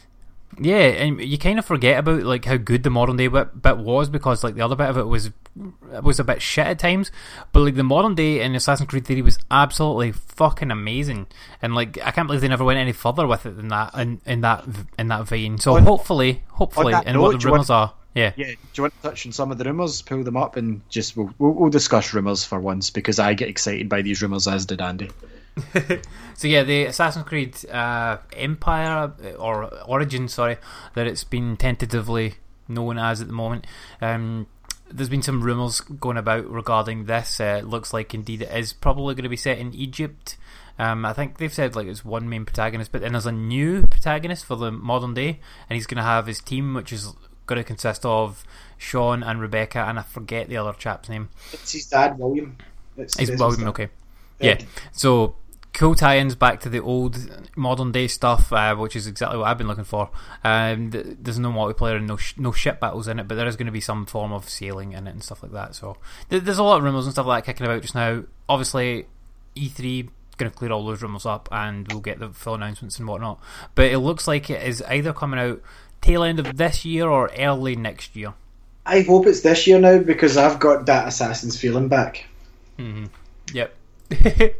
Yeah, 0.60 0.80
and 0.80 1.18
you 1.20 1.38
kind 1.38 1.58
of 1.58 1.64
forget 1.64 1.98
about 1.98 2.22
like 2.24 2.44
how 2.44 2.56
good 2.58 2.82
the 2.82 2.90
modern 2.90 3.16
day 3.16 3.26
bit, 3.26 3.60
bit 3.62 3.78
was 3.78 4.10
because 4.10 4.44
like 4.44 4.54
the 4.54 4.60
other 4.62 4.76
bit 4.76 4.88
of 4.90 4.98
it 4.98 5.04
was 5.06 5.30
was 6.02 6.20
a 6.20 6.24
bit 6.24 6.40
shit 6.42 6.66
at 6.66 6.78
times, 6.78 7.10
but 7.52 7.60
like 7.60 7.74
the 7.74 7.82
modern 7.82 8.14
day 8.14 8.40
in 8.42 8.54
Assassin's 8.54 8.88
Creed 8.88 9.06
3 9.06 9.20
was 9.22 9.38
absolutely 9.50 10.12
fucking 10.12 10.70
amazing, 10.70 11.26
and 11.62 11.74
like 11.74 11.98
I 12.04 12.10
can't 12.10 12.26
believe 12.28 12.42
they 12.42 12.48
never 12.48 12.64
went 12.64 12.78
any 12.78 12.92
further 12.92 13.26
with 13.26 13.44
it 13.46 13.56
than 13.56 13.68
that 13.68 13.94
in, 13.94 14.20
in 14.26 14.42
that 14.42 14.64
in 14.98 15.08
that 15.08 15.26
vein. 15.26 15.56
So 15.58 15.76
On- 15.76 15.84
hopefully, 15.84 16.42
hopefully, 16.48 16.94
and 17.06 17.20
what 17.20 17.38
the 17.40 17.46
rumors 17.48 17.70
are, 17.70 17.94
yeah, 18.14 18.32
Yeah, 18.36 18.46
do 18.46 18.56
you 18.74 18.82
want 18.82 18.94
to 19.02 19.08
touch 19.08 19.26
on 19.26 19.32
some 19.32 19.50
of 19.50 19.58
the 19.58 19.64
rumors? 19.64 20.02
Pull 20.02 20.24
them 20.24 20.36
up 20.36 20.56
and 20.56 20.80
just 20.88 21.16
we'll, 21.16 21.32
we'll, 21.38 21.52
we'll 21.52 21.70
discuss 21.70 22.12
rumors 22.12 22.44
for 22.44 22.60
once 22.60 22.90
because 22.90 23.18
I 23.18 23.34
get 23.34 23.48
excited 23.48 23.88
by 23.88 24.02
these 24.02 24.22
rumors 24.22 24.46
as 24.46 24.66
did 24.66 24.80
Andy. 24.80 25.10
So 26.34 26.48
yeah, 26.48 26.62
the 26.64 26.86
Assassin's 26.86 27.26
Creed 27.26 27.64
uh, 27.70 28.16
Empire 28.32 29.12
uh, 29.22 29.28
or 29.32 29.72
Origin, 29.84 30.26
sorry, 30.28 30.56
that 30.94 31.06
it's 31.06 31.24
been 31.24 31.56
tentatively 31.56 32.34
known 32.68 32.98
as 32.98 33.20
at 33.20 33.28
the 33.28 33.32
moment. 33.32 33.66
Um, 34.00 34.46
there's 34.90 35.08
been 35.08 35.22
some 35.22 35.42
rumours 35.42 35.80
going 35.80 36.16
about 36.16 36.50
regarding 36.50 37.04
this. 37.04 37.40
Uh, 37.40 37.58
it 37.60 37.66
looks 37.66 37.92
like 37.92 38.12
indeed 38.12 38.42
it 38.42 38.50
is 38.50 38.72
probably 38.72 39.14
going 39.14 39.22
to 39.22 39.28
be 39.28 39.36
set 39.36 39.58
in 39.58 39.72
Egypt. 39.74 40.36
Um, 40.78 41.04
I 41.04 41.12
think 41.12 41.38
they've 41.38 41.52
said 41.52 41.76
like 41.76 41.86
it's 41.86 42.04
one 42.04 42.28
main 42.28 42.44
protagonist, 42.44 42.90
but 42.92 43.02
then 43.02 43.12
there's 43.12 43.26
a 43.26 43.32
new 43.32 43.86
protagonist 43.86 44.44
for 44.44 44.56
the 44.56 44.72
modern 44.72 45.14
day, 45.14 45.38
and 45.68 45.76
he's 45.76 45.86
going 45.86 45.98
to 45.98 46.02
have 46.02 46.26
his 46.26 46.40
team, 46.40 46.74
which 46.74 46.92
is 46.92 47.14
going 47.46 47.58
to 47.58 47.64
consist 47.64 48.04
of 48.04 48.44
Sean 48.78 49.22
and 49.22 49.40
Rebecca, 49.40 49.80
and 49.80 49.98
I 49.98 50.02
forget 50.02 50.48
the 50.48 50.56
other 50.56 50.72
chap's 50.72 51.08
name. 51.08 51.28
It's 51.52 51.72
his 51.72 51.86
dad, 51.86 52.18
William. 52.18 52.56
It's, 52.96 53.18
It's 53.18 53.30
William, 53.40 53.68
okay. 53.68 53.88
Yeah. 54.40 54.58
So 54.92 55.36
cool 55.74 55.94
tie-ins 55.94 56.34
back 56.34 56.60
to 56.60 56.68
the 56.68 56.80
old 56.80 57.16
modern 57.56 57.92
day 57.92 58.06
stuff, 58.06 58.52
uh, 58.52 58.74
which 58.74 58.94
is 58.94 59.06
exactly 59.06 59.38
what 59.38 59.46
I've 59.46 59.58
been 59.58 59.68
looking 59.68 59.84
for. 59.84 60.10
Um, 60.44 60.90
th- 60.90 61.16
there's 61.20 61.38
no 61.38 61.50
multiplayer 61.50 61.96
and 61.96 62.06
no 62.06 62.16
sh- 62.16 62.34
no 62.36 62.52
ship 62.52 62.80
battles 62.80 63.08
in 63.08 63.18
it, 63.18 63.28
but 63.28 63.36
there 63.36 63.46
is 63.46 63.56
going 63.56 63.66
to 63.66 63.72
be 63.72 63.80
some 63.80 64.04
form 64.04 64.32
of 64.32 64.48
sailing 64.48 64.92
in 64.92 65.06
it 65.06 65.10
and 65.12 65.22
stuff 65.22 65.42
like 65.42 65.52
that. 65.52 65.74
So 65.74 65.96
th- 66.28 66.42
there's 66.42 66.58
a 66.58 66.62
lot 66.62 66.78
of 66.78 66.84
rumors 66.84 67.06
and 67.06 67.12
stuff 67.14 67.26
like 67.26 67.44
that 67.44 67.52
kicking 67.52 67.66
about 67.66 67.82
just 67.82 67.94
now. 67.94 68.24
Obviously, 68.48 69.06
E3 69.56 70.08
going 70.36 70.50
to 70.50 70.56
clear 70.56 70.72
all 70.72 70.84
those 70.84 71.02
rumors 71.02 71.24
up, 71.26 71.48
and 71.52 71.86
we'll 71.90 72.00
get 72.00 72.18
the 72.18 72.30
full 72.30 72.54
announcements 72.54 72.98
and 72.98 73.08
whatnot. 73.08 73.40
But 73.74 73.86
it 73.86 73.98
looks 73.98 74.26
like 74.28 74.50
it 74.50 74.62
is 74.62 74.82
either 74.88 75.12
coming 75.12 75.40
out 75.40 75.62
tail 76.02 76.22
end 76.22 76.38
of 76.38 76.56
this 76.58 76.84
year 76.84 77.08
or 77.08 77.30
early 77.38 77.74
next 77.76 78.14
year. 78.14 78.34
I 78.84 79.02
hope 79.02 79.26
it's 79.26 79.40
this 79.40 79.66
year 79.66 79.78
now 79.78 79.98
because 80.00 80.36
I've 80.36 80.58
got 80.58 80.86
that 80.86 81.08
Assassin's 81.08 81.58
feeling 81.58 81.88
back. 81.88 82.26
Mm-hmm. 82.78 83.06
Yep. 83.54 83.74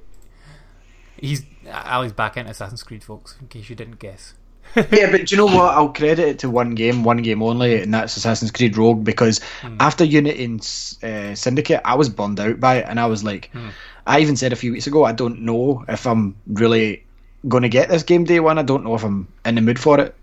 He's 1.17 1.45
Ali's 1.71 2.13
back 2.13 2.37
in 2.37 2.47
Assassin's 2.47 2.83
Creed, 2.83 3.05
folks. 3.05 3.37
In 3.41 3.49
case 3.49 3.69
you 3.69 3.77
didn't 3.77 3.99
guess. 3.99 4.35
yeah, 4.77 5.11
but 5.11 5.27
do 5.27 5.35
you 5.35 5.37
know 5.37 5.47
what? 5.47 5.75
I'll 5.75 5.93
credit 5.93 6.27
it 6.27 6.39
to 6.41 6.51
one 6.51 6.75
game, 6.75 7.05
one 7.05 7.19
game 7.19 7.43
only, 7.43 7.83
and 7.83 7.93
that's 7.93 8.17
Assassin's 8.17 8.51
Creed 8.51 8.77
Rogue. 8.77 9.05
Because 9.05 9.41
hmm. 9.61 9.77
after 9.81 10.05
Unity 10.05 10.45
and 10.45 10.61
uh, 11.03 11.35
Syndicate, 11.35 11.81
I 11.85 11.95
was 11.95 12.09
burned 12.09 12.41
out 12.41 12.61
by 12.61 12.77
it, 12.77 12.87
and 12.89 12.99
I 12.99 13.07
was 13.07 13.23
like, 13.23 13.51
hmm. 13.53 13.69
I 14.07 14.21
even 14.21 14.37
said 14.37 14.53
a 14.53 14.57
few 14.57 14.73
weeks 14.73 14.87
ago, 14.87 15.05
I 15.05 15.13
don't 15.13 15.43
know 15.43 15.85
if 15.89 16.07
I'm 16.07 16.37
really 16.47 17.05
going 17.49 17.65
to 17.65 17.69
get 17.69 17.89
this 17.89 18.03
game 18.03 18.25
day 18.25 18.41
one. 18.41 18.59
I 18.59 18.63
don't 18.63 18.85
know 18.85 18.95
if 18.95 19.05
I'm 19.05 19.29
in 19.45 19.57
the 19.57 19.61
mood 19.61 19.79
for 19.79 20.01
it. 20.01 20.15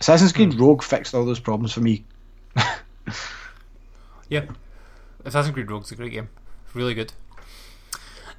Assassin's 0.00 0.32
Creed 0.32 0.54
Rogue 0.54 0.82
fixed 0.82 1.14
all 1.14 1.24
those 1.24 1.40
problems 1.40 1.72
for 1.72 1.80
me. 1.80 2.04
Yeah. 4.28 4.44
Assassin's 5.24 5.54
Creed 5.54 5.70
Rogue's 5.70 5.90
a 5.90 5.96
great 5.96 6.12
game. 6.12 6.28
Really 6.74 6.94
good. 6.94 7.12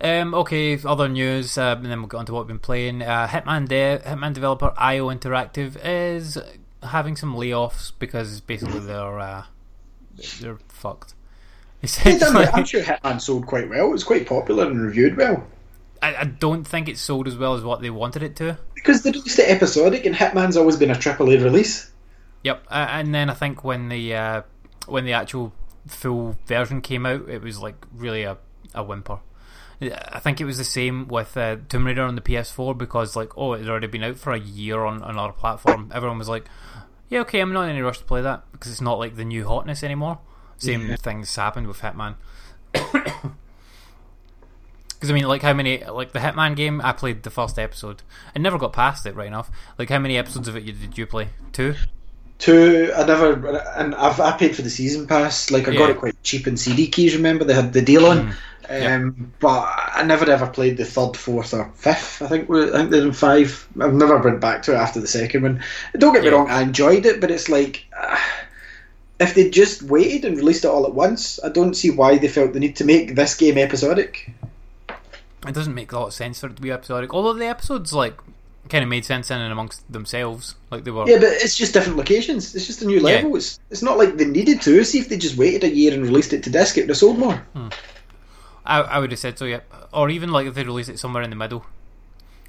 Um, 0.01 0.33
okay, 0.33 0.79
other 0.85 1.09
news, 1.09 1.57
uh, 1.57 1.75
and 1.77 1.85
then 1.85 1.99
we'll 1.99 2.07
get 2.07 2.17
on 2.17 2.25
to 2.27 2.33
what 2.33 2.41
we've 2.41 2.47
been 2.49 2.59
playing. 2.59 3.01
Uh, 3.01 3.27
Hitman, 3.27 3.67
de- 3.67 3.99
Hitman 3.99 4.33
developer 4.33 4.73
IO 4.77 5.09
Interactive 5.09 5.77
is 5.83 6.37
having 6.83 7.15
some 7.17 7.35
layoffs 7.35 7.91
because 7.99 8.39
basically 8.39 8.79
they're 8.79 9.19
uh, 9.19 9.43
they're 10.39 10.59
fucked. 10.69 11.15
Essentially, 11.83 12.45
I'm 12.45 12.65
sure 12.65 12.81
Hitman 12.81 13.19
sold 13.19 13.45
quite 13.45 13.67
well. 13.67 13.87
It 13.87 13.91
was 13.91 14.03
quite 14.03 14.27
popular 14.27 14.67
and 14.67 14.81
reviewed 14.81 15.17
well. 15.17 15.45
I, 16.01 16.15
I 16.15 16.23
don't 16.25 16.65
think 16.65 16.87
it 16.87 16.97
sold 16.97 17.27
as 17.27 17.35
well 17.37 17.53
as 17.53 17.63
what 17.63 17.81
they 17.81 17.89
wanted 17.89 18.23
it 18.23 18.35
to. 18.37 18.57
Because 18.73 19.03
they 19.03 19.11
released 19.11 19.39
it 19.39 19.49
episodic, 19.49 20.05
and 20.05 20.15
Hitman's 20.15 20.57
always 20.57 20.77
been 20.77 20.91
a 20.91 20.95
triple 20.95 21.29
A 21.29 21.37
release. 21.37 21.91
Yep, 22.43 22.65
uh, 22.69 22.87
and 22.89 23.13
then 23.13 23.29
I 23.29 23.33
think 23.33 23.63
when 23.63 23.89
the 23.89 24.15
uh, 24.15 24.41
when 24.87 25.05
the 25.05 25.13
actual 25.13 25.53
full 25.87 26.37
version 26.45 26.81
came 26.81 27.05
out, 27.05 27.27
it 27.27 27.41
was 27.41 27.59
like 27.59 27.75
really 27.93 28.23
a, 28.23 28.37
a 28.73 28.83
whimper. 28.83 29.19
I 29.81 30.19
think 30.19 30.41
it 30.41 30.45
was 30.45 30.57
the 30.57 30.65
same 30.65 31.07
with 31.07 31.37
uh, 31.37 31.55
Tomb 31.69 31.85
Raider 31.85 32.03
on 32.03 32.15
the 32.15 32.21
PS4 32.21 32.77
because 32.77 33.15
like 33.15 33.37
oh 33.37 33.53
it 33.53 33.59
had 33.59 33.69
already 33.69 33.87
been 33.87 34.03
out 34.03 34.17
for 34.17 34.33
a 34.33 34.39
year 34.39 34.83
on 34.83 35.01
another 35.03 35.31
platform. 35.31 35.89
Everyone 35.93 36.17
was 36.17 36.27
like, 36.27 36.45
yeah 37.07 37.19
okay, 37.21 37.39
I'm 37.39 37.53
not 37.53 37.63
in 37.63 37.69
any 37.69 37.81
rush 37.81 37.99
to 37.99 38.05
play 38.05 38.21
that 38.21 38.43
because 38.51 38.71
it's 38.71 38.81
not 38.81 38.99
like 38.99 39.15
the 39.15 39.23
new 39.23 39.45
hotness 39.45 39.83
anymore. 39.83 40.19
Same 40.57 40.97
things 40.97 41.33
happened 41.33 41.67
with 41.67 41.79
Hitman. 41.79 42.15
Because 44.99 45.11
I 45.11 45.13
mean, 45.13 45.23
like 45.27 45.41
how 45.41 45.53
many 45.53 45.83
like 45.85 46.11
the 46.11 46.19
Hitman 46.19 46.55
game? 46.57 46.81
I 46.83 46.91
played 46.91 47.23
the 47.23 47.29
first 47.29 47.57
episode. 47.57 48.01
I 48.35 48.39
never 48.39 48.57
got 48.57 48.73
past 48.73 49.05
it 49.05 49.15
right 49.15 49.27
enough. 49.27 49.49
Like 49.77 49.89
how 49.89 49.99
many 49.99 50.17
episodes 50.17 50.49
of 50.49 50.57
it 50.57 50.65
did 50.65 50.97
you 50.97 51.05
play? 51.07 51.29
Two. 51.53 51.75
Two, 52.37 52.91
I 52.95 53.05
never, 53.05 53.57
and 53.75 53.93
I've 53.95 54.19
I 54.19 54.31
paid 54.37 54.55
for 54.55 54.61
the 54.61 54.69
season 54.69 55.07
pass. 55.07 55.51
Like 55.51 55.67
I 55.67 55.73
got 55.75 55.89
it 55.89 55.97
quite 55.97 56.21
cheap 56.23 56.47
in 56.47 56.55
CD 56.57 56.87
keys. 56.87 57.15
Remember 57.15 57.43
they 57.43 57.53
had 57.53 57.73
the 57.73 57.81
deal 57.81 58.05
on. 58.05 58.33
yeah. 58.69 58.95
Um, 58.95 59.33
but 59.39 59.69
I 59.93 60.03
never 60.03 60.29
ever 60.29 60.47
played 60.47 60.77
the 60.77 60.85
third, 60.85 61.17
fourth, 61.17 61.53
or 61.53 61.69
fifth. 61.75 62.21
I 62.21 62.27
think 62.27 62.49
I 62.49 62.69
think 62.71 62.91
they're 62.91 63.01
in 63.05 63.11
five. 63.13 63.67
I've 63.81 63.93
never 63.93 64.17
went 64.17 64.39
back 64.39 64.63
to 64.63 64.73
it 64.73 64.77
after 64.77 64.99
the 65.01 65.07
second 65.07 65.43
one. 65.43 65.63
Don't 65.97 66.13
get 66.13 66.23
me 66.23 66.29
Yeah. 66.29 66.35
wrong, 66.35 66.49
I 66.49 66.61
enjoyed 66.61 67.05
it, 67.05 67.19
but 67.19 67.29
it's 67.31 67.49
like 67.49 67.85
uh, 67.97 68.17
if 69.19 69.35
they 69.35 69.49
just 69.49 69.81
waited 69.83 70.23
and 70.23 70.37
released 70.37 70.63
it 70.63 70.69
all 70.69 70.85
at 70.85 70.93
once, 70.93 71.39
I 71.43 71.49
don't 71.49 71.73
see 71.73 71.89
why 71.89 72.17
they 72.19 72.27
felt 72.29 72.53
the 72.53 72.59
need 72.61 72.77
to 72.77 72.85
make 72.85 73.15
this 73.15 73.35
game 73.35 73.57
episodic. 73.57 74.31
It 75.47 75.53
doesn't 75.53 75.73
make 75.73 75.91
a 75.91 75.99
lot 75.99 76.07
of 76.07 76.13
sense 76.13 76.39
for 76.39 76.47
it 76.47 76.55
to 76.57 76.61
be 76.61 76.71
episodic. 76.71 77.13
Although 77.13 77.33
the 77.33 77.47
episodes 77.47 77.93
like 77.93 78.19
kind 78.69 78.83
of 78.83 78.89
made 78.89 79.05
sense 79.05 79.31
in 79.31 79.39
and 79.39 79.51
amongst 79.51 79.91
themselves, 79.91 80.55
like 80.69 80.83
they 80.83 80.91
were. 80.91 81.07
Yeah, 81.07 81.17
but 81.17 81.29
it's 81.29 81.55
just 81.55 81.73
different 81.73 81.97
locations. 81.97 82.53
It's 82.55 82.67
just 82.67 82.81
a 82.81 82.85
new 82.85 82.99
level. 82.99 83.35
It's 83.35 83.59
it's 83.69 83.81
not 83.81 83.97
like 83.97 84.17
they 84.17 84.25
needed 84.25 84.61
to. 84.63 84.83
See 84.83 84.99
if 84.99 85.09
they 85.09 85.17
just 85.17 85.37
waited 85.37 85.63
a 85.63 85.73
year 85.73 85.93
and 85.93 86.03
released 86.03 86.33
it 86.33 86.43
to 86.43 86.49
disc, 86.49 86.77
it 86.77 86.81
would 86.81 86.89
have 86.89 86.97
sold 86.97 87.17
more. 87.17 87.45
I, 88.65 88.81
I 88.81 88.99
would 88.99 89.11
have 89.11 89.19
said 89.19 89.39
so, 89.39 89.45
yeah. 89.45 89.61
Or 89.93 90.09
even 90.09 90.31
like 90.31 90.45
if 90.45 90.53
they 90.53 90.63
release 90.63 90.89
it 90.89 90.99
somewhere 90.99 91.23
in 91.23 91.29
the 91.29 91.35
middle 91.35 91.65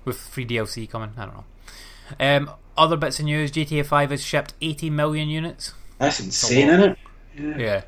with 0.04 0.18
free 0.18 0.44
DLC 0.44 0.88
coming. 0.88 1.12
I 1.16 1.26
don't 1.26 1.34
know. 1.34 1.44
Um, 2.18 2.50
other 2.76 2.96
bits 2.96 3.18
of 3.20 3.26
news: 3.26 3.52
GTA 3.52 3.86
Five 3.86 4.10
has 4.10 4.22
shipped 4.22 4.54
80 4.60 4.90
million 4.90 5.28
units. 5.28 5.74
That's 5.98 6.20
insane, 6.20 6.68
isn't 6.68 6.90
it? 6.90 6.98
Yeah. 7.60 7.82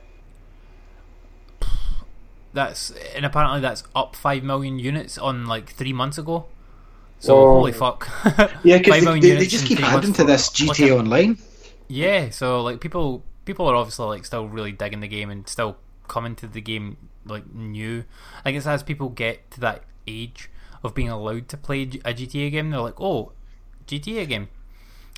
That's 2.52 2.90
and 3.14 3.24
apparently 3.24 3.60
that's 3.60 3.82
up 3.94 4.14
five 4.14 4.42
million 4.42 4.78
units 4.78 5.16
on 5.18 5.46
like 5.46 5.70
three 5.70 5.92
months 5.92 6.18
ago. 6.18 6.46
So 7.18 7.36
Well, 7.36 7.54
holy 7.54 7.72
fuck. 7.72 8.08
Yeah, 8.64 8.78
because 8.78 9.04
they, 9.04 9.20
they, 9.20 9.34
they 9.36 9.46
just 9.46 9.66
keep 9.66 9.80
adding 9.80 10.12
to 10.14 10.24
this 10.24 10.48
GTA 10.50 10.86
at- 10.86 10.98
Online. 10.98 11.38
Yeah, 11.88 12.30
so 12.30 12.62
like 12.62 12.80
people 12.80 13.24
people 13.44 13.66
are 13.68 13.74
obviously 13.76 14.06
like 14.06 14.24
still 14.24 14.48
really 14.48 14.72
digging 14.72 15.00
the 15.00 15.08
game 15.08 15.30
and 15.30 15.48
still 15.48 15.76
coming 16.08 16.34
to 16.36 16.46
the 16.46 16.60
game 16.60 16.96
like 17.24 17.52
new. 17.52 18.04
I 18.44 18.52
guess 18.52 18.66
as 18.66 18.82
people 18.82 19.08
get 19.08 19.50
to 19.52 19.60
that 19.60 19.84
age 20.06 20.50
of 20.82 20.94
being 20.94 21.08
allowed 21.08 21.48
to 21.48 21.56
play 21.56 21.82
a 21.82 22.12
GTA 22.12 22.50
game, 22.50 22.70
they're 22.70 22.80
like, 22.80 23.00
oh, 23.00 23.32
GTA 23.86 24.26
game. 24.28 24.48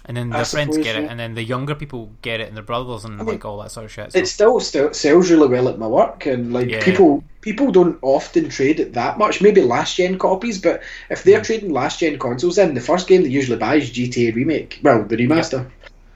And 0.06 0.16
then 0.16 0.32
I 0.32 0.36
their 0.36 0.44
friends 0.44 0.76
get 0.76 0.96
it, 0.96 1.08
and 1.10 1.18
then 1.18 1.34
the 1.34 1.42
younger 1.42 1.74
people 1.74 2.10
get 2.20 2.38
it, 2.40 2.48
and 2.48 2.56
their 2.56 2.62
brothers, 2.62 3.04
and 3.06 3.16
mean, 3.16 3.26
like 3.26 3.44
all 3.46 3.62
that 3.62 3.70
sort 3.70 3.86
of 3.86 3.92
shit. 3.92 4.12
So. 4.12 4.18
It 4.18 4.28
still 4.28 4.60
still 4.60 4.92
sells 4.92 5.30
really 5.30 5.48
well 5.48 5.66
at 5.68 5.78
my 5.78 5.86
work, 5.86 6.26
and 6.26 6.52
like 6.52 6.68
Yeah. 6.68 6.84
people 6.84 7.24
people 7.40 7.70
don't 7.72 7.98
often 8.02 8.48
trade 8.50 8.80
it 8.80 8.92
that 8.94 9.16
much. 9.18 9.40
Maybe 9.40 9.62
last 9.62 9.96
gen 9.96 10.18
copies, 10.18 10.58
but 10.58 10.82
if 11.08 11.24
they're 11.24 11.38
Hmm. 11.38 11.44
trading 11.44 11.72
last 11.72 12.00
gen 12.00 12.18
consoles, 12.18 12.58
in 12.58 12.74
the 12.74 12.80
first 12.82 13.06
game 13.06 13.22
they 13.22 13.28
usually 13.30 13.56
buy 13.58 13.76
is 13.76 13.90
GTA 13.90 14.34
remake. 14.34 14.78
Well, 14.82 15.04
the 15.04 15.16
remaster. 15.16 15.66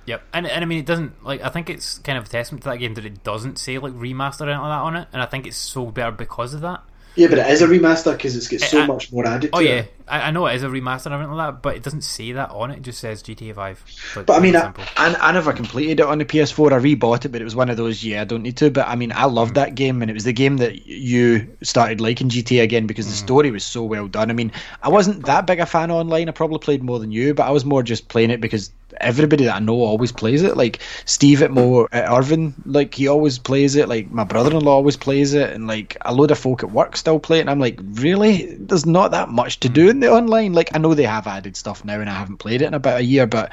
Yep, 0.05 0.23
and 0.35 0.47
and 0.47 0.63
I 0.63 0.67
mean 0.67 0.79
it 0.81 0.87
doesn't 0.87 1.25
like 1.25 1.43
I 1.43 1.49
think 1.49 1.71
it's 1.71 1.99
kind 1.99 2.19
of 2.19 2.25
a 2.25 2.29
testament 2.29 2.63
to 2.65 2.69
that 2.71 2.79
game 2.79 2.93
that 2.95 3.07
it 3.07 3.25
doesn't 3.25 3.59
say 3.59 3.79
like 3.79 3.95
remaster 3.95 4.43
or 4.43 4.51
anything 4.51 4.61
like 4.63 4.71
that 4.71 4.83
on 4.83 4.97
it, 4.97 5.09
and 5.15 5.23
I 5.23 5.27
think 5.27 5.47
it's 5.47 5.57
sold 5.57 5.95
better 5.95 6.13
because 6.13 6.53
of 6.53 6.61
that. 6.61 6.83
Yeah, 7.15 7.29
but 7.29 7.39
it 7.39 7.47
is 7.51 7.63
a 7.63 7.67
remaster 7.67 8.13
because 8.17 8.37
it's 8.37 8.49
got 8.49 8.61
so 8.61 8.83
I- 8.83 8.87
much 8.87 9.11
more 9.13 9.27
added. 9.27 9.51
Oh 9.55 9.61
yeah, 9.61 9.71
it. 9.81 9.95
I, 10.09 10.29
I 10.29 10.31
know 10.31 10.47
it 10.47 10.55
is 10.55 10.63
a 10.63 10.69
remaster 10.69 11.07
and 11.07 11.15
everything 11.15 11.35
like 11.35 11.55
that, 11.55 11.63
but 11.63 11.77
it 11.77 11.83
doesn't 11.83 12.03
say 12.03 12.33
that 12.33 12.51
on 12.51 12.71
it. 12.71 12.79
It 12.79 12.83
just 12.83 13.01
says 13.01 13.23
GTA 13.23 13.55
Five. 13.55 13.85
Like, 14.17 14.27
But 14.27 14.37
I 14.37 14.41
mean, 14.41 14.57
I- 14.57 14.73
I, 14.97 15.15
I 15.15 15.33
never 15.33 15.53
completed 15.53 16.01
it 16.01 16.07
on 16.07 16.19
the 16.19 16.25
PS4. 16.25 16.73
I 16.73 16.79
rebought 16.79 17.25
it, 17.25 17.29
but 17.31 17.41
it 17.41 17.45
was 17.45 17.57
one 17.57 17.71
of 17.71 17.77
those, 17.77 18.03
yeah, 18.05 18.23
I 18.23 18.25
don't 18.25 18.43
need 18.43 18.57
to. 18.59 18.71
But 18.71 18.89
I 18.89 18.97
mean, 18.97 19.13
I 19.13 19.25
loved 19.25 19.53
mm. 19.53 19.57
that 19.57 19.75
game, 19.75 20.03
and 20.03 20.11
it 20.11 20.15
was 20.15 20.25
the 20.25 20.33
game 20.33 20.59
that 20.59 20.87
you 20.87 21.49
started 21.63 22.01
liking 22.01 22.29
GTA 22.29 22.63
again 22.63 22.87
because 22.87 23.07
the 23.07 23.13
mm. 23.13 23.25
story 23.25 23.51
was 23.51 23.65
so 23.65 23.83
well 23.83 24.09
done. 24.09 24.31
I 24.31 24.35
mean, 24.35 24.53
I 24.83 24.89
wasn't 24.89 25.27
that 25.27 25.47
big 25.47 25.61
a 25.61 25.67
fan 25.67 25.91
online. 25.91 26.29
I 26.29 26.33
probably 26.33 26.59
played 26.59 26.83
more 26.83 26.99
than 26.99 27.13
you, 27.13 27.35
but 27.35 27.47
I 27.47 27.51
was 27.51 27.65
more 27.65 27.83
just 27.83 28.09
playing 28.09 28.31
it 28.31 28.41
because 28.41 28.71
everybody 29.01 29.45
that 29.45 29.57
I 29.57 29.59
know 29.59 29.75
always 29.75 30.13
plays 30.13 30.43
it. 30.43 30.57
Like 30.57 30.81
Steve 31.05 31.43
at 31.43 31.51
Mo 31.51 31.87
at 31.93 32.11
Irvin, 32.11 32.55
like 32.65 32.95
he 32.95 33.09
always 33.09 33.39
plays 33.39 33.77
it. 33.77 33.89
Like 33.89 34.11
my 34.11 34.25
brother-in-law 34.25 34.73
always 34.73 34.97
plays 34.97 35.35
it, 35.35 35.53
and 35.53 35.67
like 35.67 35.97
a 36.03 36.15
load 36.15 36.31
of 36.31 36.39
folk 36.39 36.63
at 36.63 36.71
work 36.71 36.97
still 36.97 37.19
play 37.19 37.39
it. 37.39 37.43
And 37.43 37.51
I'm 37.51 37.61
like, 37.61 37.79
really? 37.83 38.57
There's 38.57 38.87
not 38.87 39.11
that 39.13 39.29
much 39.29 39.61
to 39.61 39.69
mm. 39.69 39.75
do 39.75 39.89
in 39.99 40.09
the 40.09 40.13
online. 40.15 40.53
Like 40.53 40.75
I 40.75 40.79
know 40.79 40.95
they 40.95 41.05
have 41.05 41.27
added 41.27 41.57
stuff 41.57 41.85
now, 41.85 42.01
and 42.01 42.09
I 42.09 42.15
haven't 42.15 42.39
played 42.39 42.63
it 42.63 42.67
in 42.67 42.75
about 42.75 43.01
a 43.01 43.05
year, 43.05 43.27
but 43.27 43.53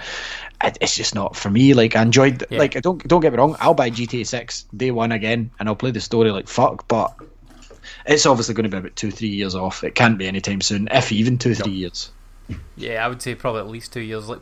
it's 0.64 0.96
just 0.96 1.16
not 1.16 1.36
for 1.36 1.50
me. 1.50 1.74
Like 1.74 1.96
I 1.96 2.02
enjoyed, 2.02 2.46
Yeah. 2.50 2.60
like 2.60 2.82
don't 2.82 3.06
don't 3.08 3.22
get 3.22 3.32
me 3.34 3.38
wrong, 3.40 3.56
I'll 3.60 3.74
buy 3.74 3.90
GTA 3.90 4.26
Six 4.26 4.66
day 4.76 4.92
one 4.92 5.12
again, 5.12 5.52
and 5.60 5.68
I'll 5.68 5.76
play 5.76 5.92
the 5.92 6.02
story 6.02 6.32
like 6.32 6.48
fuck. 6.48 6.88
But 6.88 7.14
it's 8.06 8.26
obviously 8.26 8.54
going 8.54 8.64
to 8.64 8.70
be 8.70 8.78
about 8.78 8.96
two 8.96 9.12
three 9.12 9.30
years 9.30 9.56
off. 9.56 9.84
It 9.84 9.96
can't 9.96 10.18
be 10.18 10.28
anytime 10.28 10.62
soon, 10.62 10.88
if 10.92 11.12
even 11.12 11.38
two 11.38 11.56
three 11.56 11.74
years. 11.74 12.12
Yeah, 12.78 13.04
I 13.04 13.08
would 13.08 13.22
say 13.22 13.34
probably 13.36 13.62
at 13.62 13.68
least 13.68 13.92
two 13.94 14.02
years. 14.02 14.30
Like 14.30 14.40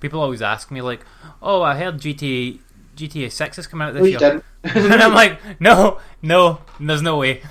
people 0.00 0.20
always 0.20 0.42
ask 0.42 0.70
me, 0.70 0.82
like, 0.82 1.00
"Oh, 1.42 1.62
I 1.62 1.76
heard 1.76 1.98
GTA 1.98 2.60
GTA 2.96 3.32
Six 3.32 3.58
is 3.58 3.66
coming 3.66 3.88
out 3.88 3.94
this 3.94 4.00
No, 4.02 4.06
you 4.06 4.18
year," 4.18 4.18
didn't. 4.18 4.44
and 4.92 5.02
I'm 5.02 5.14
like, 5.14 5.38
"No, 5.60 5.98
no, 6.22 6.60
there's 6.78 7.02
no 7.02 7.16
way." 7.18 7.40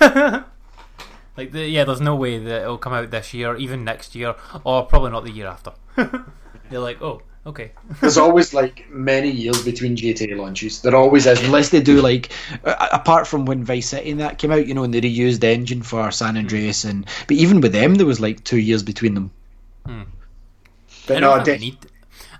like, 1.36 1.52
the, 1.52 1.66
yeah, 1.66 1.84
there's 1.84 2.00
no 2.00 2.16
way 2.16 2.38
that 2.38 2.62
it'll 2.62 2.78
come 2.78 2.92
out 2.92 3.10
this 3.10 3.34
year, 3.34 3.56
even 3.56 3.84
next 3.84 4.14
year, 4.14 4.34
or 4.64 4.84
probably 4.84 5.10
not 5.10 5.24
the 5.24 5.30
year 5.30 5.46
after. 5.46 5.72
They're 6.70 6.80
like, 6.80 7.00
"Oh, 7.00 7.22
okay." 7.46 7.72
There's 8.00 8.18
always 8.18 8.52
like 8.52 8.90
many 8.90 9.30
years 9.30 9.64
between 9.64 9.96
GTA 9.96 10.36
launches. 10.36 10.82
There 10.82 10.96
always 10.96 11.26
is. 11.26 11.42
Unless 11.44 11.68
they 11.68 11.80
do 11.80 12.00
like, 12.00 12.32
apart 12.64 13.26
from 13.26 13.44
when 13.44 13.64
Vice 13.64 13.90
City 13.90 14.10
and 14.10 14.20
that 14.20 14.38
came 14.38 14.50
out, 14.50 14.66
you 14.66 14.74
know, 14.74 14.82
and 14.82 14.92
they 14.92 15.00
reused 15.00 15.40
the 15.40 15.48
engine 15.48 15.82
for 15.82 16.10
San 16.10 16.34
hmm. 16.34 16.38
Andreas, 16.38 16.84
and 16.84 17.06
but 17.28 17.36
even 17.36 17.60
with 17.60 17.72
them, 17.72 17.94
there 17.94 18.06
was 18.06 18.20
like 18.20 18.42
two 18.42 18.58
years 18.58 18.82
between 18.82 19.14
them. 19.14 19.30
Hmm. 19.84 20.02
But 21.06 21.18
I 21.18 21.20
no, 21.20 21.30
don't 21.30 21.40
I 21.40 21.44
think 21.44 21.46
they 21.46 21.52
did. 21.52 21.60
need. 21.60 21.90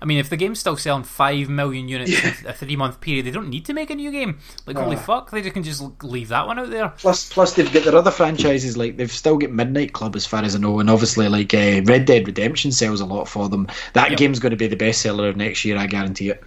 I 0.01 0.05
mean, 0.05 0.17
if 0.19 0.29
the 0.29 0.37
game's 0.37 0.59
still 0.59 0.77
selling 0.77 1.03
five 1.03 1.49
million 1.49 1.87
units 1.89 2.11
in 2.41 2.47
a 2.47 2.53
three-month 2.53 3.01
period, 3.01 3.25
they 3.25 3.31
don't 3.31 3.49
need 3.49 3.65
to 3.65 3.73
make 3.73 3.89
a 3.89 3.95
new 3.95 4.11
game. 4.11 4.39
Like, 4.65 4.77
holy 4.77 4.95
Ah. 4.95 4.99
fuck, 4.99 5.31
they 5.31 5.41
just 5.41 5.53
can 5.53 5.63
just 5.63 5.83
leave 6.03 6.29
that 6.29 6.45
one 6.47 6.59
out 6.59 6.69
there. 6.69 6.89
Plus, 6.97 7.31
plus 7.31 7.53
they've 7.53 7.71
got 7.71 7.83
their 7.83 7.95
other 7.95 8.11
franchises. 8.11 8.77
Like 8.77 8.97
they've 8.97 9.11
still 9.11 9.37
got 9.37 9.51
Midnight 9.51 9.93
Club, 9.93 10.15
as 10.15 10.25
far 10.25 10.43
as 10.43 10.55
I 10.55 10.59
know, 10.59 10.79
and 10.79 10.89
obviously 10.89 11.27
like 11.29 11.53
uh, 11.53 11.81
Red 11.85 12.05
Dead 12.05 12.25
Redemption 12.27 12.71
sells 12.71 13.01
a 13.01 13.05
lot 13.05 13.27
for 13.27 13.49
them. 13.49 13.67
That 13.93 14.09
Yep. 14.11 14.19
game's 14.19 14.39
going 14.39 14.51
to 14.51 14.57
be 14.57 14.67
the 14.67 14.75
best 14.75 15.01
seller 15.01 15.27
of 15.29 15.35
next 15.37 15.65
year, 15.65 15.77
I 15.77 15.87
guarantee 15.87 16.29
it. 16.29 16.43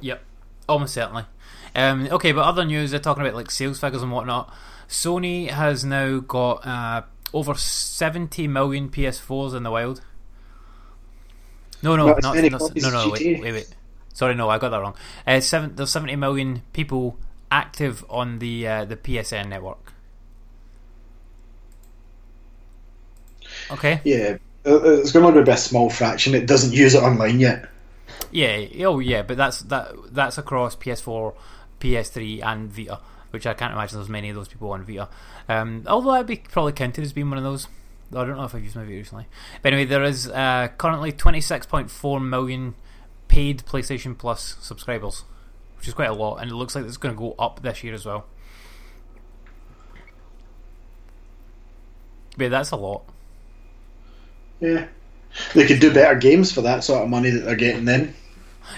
Yep, 0.00 0.22
almost 0.68 0.94
certainly. 0.94 1.24
Um, 1.76 2.08
okay, 2.12 2.32
but 2.32 2.42
other 2.44 2.64
news, 2.64 2.90
they're 2.92 3.00
talking 3.00 3.22
about 3.22 3.34
like 3.34 3.50
sales 3.50 3.80
figures 3.80 4.02
and 4.02 4.12
whatnot. 4.12 4.52
Sony 4.88 5.50
has 5.50 5.84
now 5.84 6.20
got 6.20 6.64
uh, 6.66 7.02
over 7.32 7.54
70 7.54 8.46
million 8.48 8.88
PS4s 8.90 9.54
in 9.54 9.62
the 9.62 9.70
wild. 9.70 10.02
No, 11.82 11.96
no, 11.96 12.06
Not 12.06 12.22
not, 12.22 12.36
no, 12.76 12.90
no, 12.90 13.10
wait, 13.10 13.40
wait, 13.40 13.52
wait. 13.52 13.68
Sorry, 14.14 14.34
no, 14.34 14.48
I 14.48 14.58
got 14.58 14.70
that 14.70 14.80
wrong. 14.80 14.94
Uh, 15.26 15.40
seven, 15.40 15.74
there's 15.74 15.90
70 15.90 16.16
million 16.16 16.62
people 16.72 17.18
active 17.50 18.04
on 18.08 18.38
the 18.38 18.66
uh, 18.66 18.84
the 18.84 18.96
PSN 18.96 19.48
network. 19.48 19.92
Okay. 23.70 24.00
Yeah, 24.04 24.38
uh, 24.66 24.74
uh, 24.76 24.80
it's 25.00 25.12
going 25.12 25.34
to 25.34 25.42
be 25.42 25.50
a 25.50 25.56
small 25.56 25.90
fraction 25.90 26.32
that 26.32 26.46
doesn't 26.46 26.72
use 26.72 26.94
it 26.94 27.02
online 27.02 27.40
yet. 27.40 27.68
Yeah, 28.30 28.66
oh 28.86 28.98
yeah, 28.98 29.22
but 29.22 29.36
that's 29.36 29.60
that 29.62 29.92
that's 30.12 30.38
across 30.38 30.76
PS4, 30.76 31.34
PS3, 31.80 32.44
and 32.44 32.70
Vita, 32.70 33.00
which 33.30 33.46
I 33.46 33.54
can't 33.54 33.72
imagine 33.72 33.98
there's 33.98 34.08
many 34.08 34.28
of 34.30 34.36
those 34.36 34.48
people 34.48 34.70
on 34.72 34.84
Vita. 34.84 35.08
Um, 35.48 35.84
although 35.86 36.10
I'd 36.10 36.26
be 36.26 36.36
probably 36.36 36.72
counted 36.72 37.04
as 37.04 37.12
being 37.12 37.30
one 37.30 37.38
of 37.38 37.44
those. 37.44 37.68
I 38.16 38.24
don't 38.24 38.36
know 38.36 38.44
if 38.44 38.54
I've 38.54 38.62
used 38.62 38.76
my 38.76 38.82
Vita 38.82 38.96
recently. 38.96 39.26
But 39.62 39.72
anyway, 39.72 39.86
there 39.86 40.04
is 40.04 40.28
uh, 40.28 40.68
currently 40.78 41.12
26.4 41.12 42.28
million 42.28 42.74
paid 43.28 43.64
PlayStation 43.64 44.16
Plus 44.16 44.56
subscribers, 44.60 45.24
which 45.78 45.88
is 45.88 45.94
quite 45.94 46.10
a 46.10 46.14
lot, 46.14 46.36
and 46.36 46.50
it 46.50 46.54
looks 46.54 46.74
like 46.74 46.84
it's 46.84 46.96
going 46.96 47.14
to 47.14 47.18
go 47.18 47.34
up 47.38 47.62
this 47.62 47.82
year 47.82 47.94
as 47.94 48.06
well. 48.06 48.26
But 52.36 52.50
that's 52.50 52.70
a 52.70 52.76
lot. 52.76 53.04
Yeah, 54.60 54.86
they 55.54 55.66
could 55.66 55.80
do 55.80 55.92
better 55.92 56.14
games 56.14 56.52
for 56.52 56.62
that 56.62 56.84
sort 56.84 57.02
of 57.02 57.08
money 57.08 57.30
that 57.30 57.40
they're 57.40 57.56
getting 57.56 57.84
then. 57.84 58.14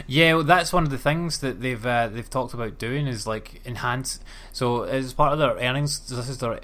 Yeah, 0.07 0.34
well, 0.34 0.45
that's 0.45 0.72
one 0.72 0.84
of 0.84 0.91
the 0.91 0.99
things 0.99 1.39
that 1.41 1.61
they've 1.61 1.84
uh, 1.84 2.09
they've 2.09 2.28
talked 2.28 2.55
about 2.55 2.78
doing 2.78 3.07
is 3.07 3.26
like 3.26 3.61
enhance. 3.64 4.20
So 4.53 4.82
as 4.82 5.12
part 5.12 5.32
of 5.32 5.39
their 5.39 5.57
earnings, 5.57 6.09
this 6.09 6.28
is 6.28 6.39
their 6.39 6.61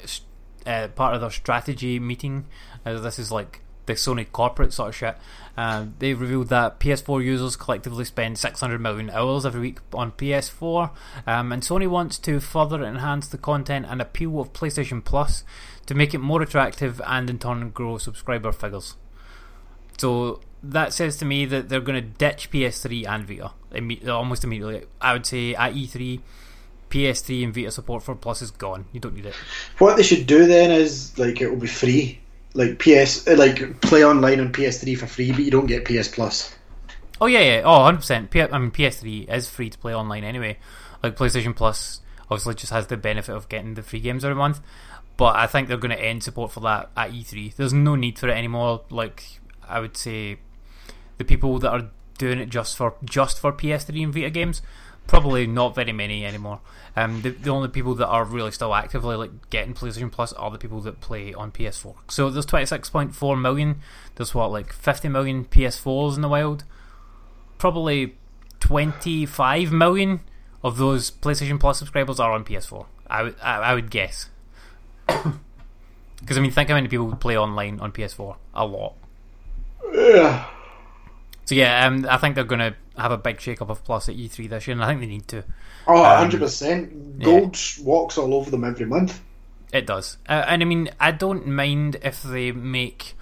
uh, 0.66 0.88
part 0.88 1.14
of 1.14 1.20
their 1.20 1.30
strategy 1.30 1.98
meeting. 1.98 2.46
Uh, 2.84 2.98
this 2.98 3.18
is 3.18 3.30
like 3.30 3.60
the 3.86 3.94
Sony 3.94 4.30
corporate 4.30 4.72
sort 4.72 4.90
of 4.90 4.94
shit. 4.94 5.16
Uh, 5.56 5.86
they've 5.98 6.20
revealed 6.20 6.48
that 6.48 6.80
PS4 6.80 7.22
users 7.22 7.56
collectively 7.56 8.04
spend 8.04 8.38
600 8.38 8.80
million 8.80 9.10
hours 9.10 9.44
every 9.44 9.60
week 9.60 9.78
on 9.92 10.12
PS4, 10.12 10.90
um, 11.26 11.52
and 11.52 11.62
Sony 11.62 11.88
wants 11.88 12.18
to 12.18 12.40
further 12.40 12.82
enhance 12.84 13.28
the 13.28 13.38
content 13.38 13.86
and 13.88 14.00
appeal 14.00 14.40
of 14.40 14.52
PlayStation 14.52 15.04
Plus 15.04 15.44
to 15.86 15.94
make 15.94 16.14
it 16.14 16.18
more 16.18 16.42
attractive 16.42 17.00
and 17.06 17.28
in 17.28 17.38
turn 17.38 17.70
grow 17.70 17.98
subscriber 17.98 18.52
figures. 18.52 18.96
So 19.98 20.40
that 20.62 20.92
says 20.92 21.16
to 21.18 21.24
me 21.24 21.44
that 21.46 21.68
they're 21.68 21.80
going 21.80 22.02
to 22.02 22.08
ditch 22.08 22.50
PS3 22.50 23.06
and 23.06 23.26
Vita 23.26 24.12
almost 24.12 24.44
immediately. 24.44 24.86
I 25.00 25.12
would 25.12 25.26
say 25.26 25.54
at 25.54 25.74
E3, 25.74 26.20
PS3 26.93 27.45
and 27.45 27.55
Vita 27.55 27.70
support 27.70 28.03
for 28.03 28.14
Plus 28.14 28.43
is 28.43 28.51
gone. 28.51 28.84
You 28.93 29.01
don't 29.01 29.14
need 29.14 29.26
it. 29.26 29.34
What 29.78 29.97
they 29.97 30.03
should 30.03 30.26
do 30.26 30.47
then 30.47 30.70
is 30.70 31.18
like 31.18 31.40
it 31.40 31.49
will 31.49 31.57
be 31.57 31.66
free, 31.66 32.20
like 32.55 32.78
PS, 32.78 33.26
uh, 33.26 33.34
like 33.36 33.80
play 33.80 34.05
online 34.05 34.40
on 34.40 34.53
PS3 34.53 34.99
for 34.99 35.07
free, 35.07 35.32
but 35.32 35.40
you 35.40 35.51
don't 35.51 35.66
get 35.66 35.86
PS 35.86 36.09
Plus. 36.09 36.55
Oh 37.20 37.26
yeah, 37.26 37.40
yeah. 37.40 37.62
Oh, 37.64 37.80
100 37.80 37.97
percent. 37.99 38.30
P- 38.30 38.43
I 38.43 38.59
mean, 38.59 38.70
PS3 38.70 39.32
is 39.32 39.49
free 39.49 39.70
to 39.70 39.78
play 39.78 39.95
online 39.95 40.22
anyway. 40.22 40.59
Like 41.03 41.16
PlayStation 41.16 41.57
Plus, 41.57 42.01
obviously, 42.30 42.55
just 42.55 42.72
has 42.72 42.88
the 42.88 42.97
benefit 42.97 43.34
of 43.34 43.49
getting 43.49 43.74
the 43.74 43.82
free 43.82 44.01
games 44.01 44.24
every 44.24 44.36
month. 44.36 44.61
But 45.16 45.36
I 45.36 45.47
think 45.47 45.68
they're 45.68 45.76
going 45.78 45.97
to 45.97 46.01
end 46.03 46.22
support 46.22 46.53
for 46.53 46.61
that 46.61 46.90
at 46.97 47.12
E3. 47.12 47.55
There's 47.55 47.72
no 47.72 47.97
need 47.97 48.18
for 48.18 48.28
it 48.28 48.36
anymore. 48.36 48.82
Like 48.90 49.24
I 49.66 49.80
would 49.80 49.97
say, 49.97 50.38
the 51.16 51.24
people 51.24 51.59
that 51.61 51.70
are 51.70 51.90
doing 52.18 52.38
it 52.38 52.51
just 52.51 52.76
for 52.76 52.97
just 53.05 53.38
for 53.38 53.53
PS3 53.53 54.05
and 54.05 54.12
Vita 54.14 54.30
games, 54.30 54.61
probably 55.12 55.46
not 55.46 55.74
very 55.74 55.92
many 55.92 56.24
anymore. 56.24 56.60
Um, 56.96 57.22
the, 57.22 57.30
the 57.30 57.50
only 57.50 57.68
people 57.68 57.94
that 57.96 58.08
are 58.08 58.24
really 58.24 58.50
still 58.50 58.74
actively 58.74 59.16
like 59.16 59.50
getting 59.50 59.74
PlayStation 59.74 60.10
Plus 60.10 60.32
are 60.32 60.50
the 60.50 60.58
people 60.58 60.80
that 60.80 61.00
play 61.00 61.34
on 61.34 61.52
PS4. 61.52 61.94
So 62.08 62.30
there's 62.30 62.46
26.4 62.46 63.40
million. 63.40 63.80
There's 64.14 64.34
what 64.34 64.50
like 64.50 64.72
50 64.72 65.08
million 65.08 65.44
PS4s 65.44 66.16
in 66.16 66.22
the 66.22 66.28
wild 66.28 66.64
probably 67.62 68.16
25 68.58 69.70
million 69.70 70.18
of 70.64 70.78
those 70.78 71.12
PlayStation 71.12 71.60
Plus 71.60 71.78
subscribers 71.78 72.18
are 72.18 72.32
on 72.32 72.44
PS4. 72.44 72.86
I 73.06 73.22
would, 73.22 73.36
I, 73.40 73.56
I 73.58 73.74
would 73.74 73.90
guess. 73.90 74.28
Because 76.18 76.38
I 76.38 76.40
mean, 76.40 76.52
think 76.52 76.68
how 76.68 76.76
many 76.76 76.86
people 76.86 77.16
play 77.16 77.36
online 77.36 77.80
on 77.80 77.90
PS4. 77.90 78.36
A 78.54 78.64
lot. 78.64 78.94
Yeah. 79.92 80.46
So 81.53 81.57
yeah, 81.59 81.86
um, 81.86 82.07
I 82.09 82.16
think 82.16 82.34
they're 82.34 82.44
going 82.44 82.61
to 82.61 82.74
have 82.96 83.12
a 83.12 83.18
big 83.18 83.38
shake 83.38 83.61
up 83.61 83.68
of 83.68 83.84
Plus 83.84 84.09
at 84.09 84.16
E3 84.16 84.48
this 84.48 84.66
year, 84.66 84.72
and 84.74 84.82
I 84.82 84.86
think 84.88 85.00
they 85.00 85.07
need 85.07 85.28
to. 85.28 85.44
Oh, 85.86 86.03
Um, 86.03 86.30
100%. 86.30 87.22
Gold 87.22 87.59
walks 87.84 88.16
all 88.16 88.32
over 88.32 88.50
them 88.50 88.64
every 88.64 88.86
month. 88.86 89.20
It 89.70 89.86
does, 89.86 90.16
uh, 90.28 90.44
and 90.46 90.62
I 90.62 90.64
mean, 90.64 90.88
I 90.98 91.11
don't 91.11 91.46
mind 91.46 91.96
if 92.03 92.22
they 92.22 92.53
make 92.53 93.16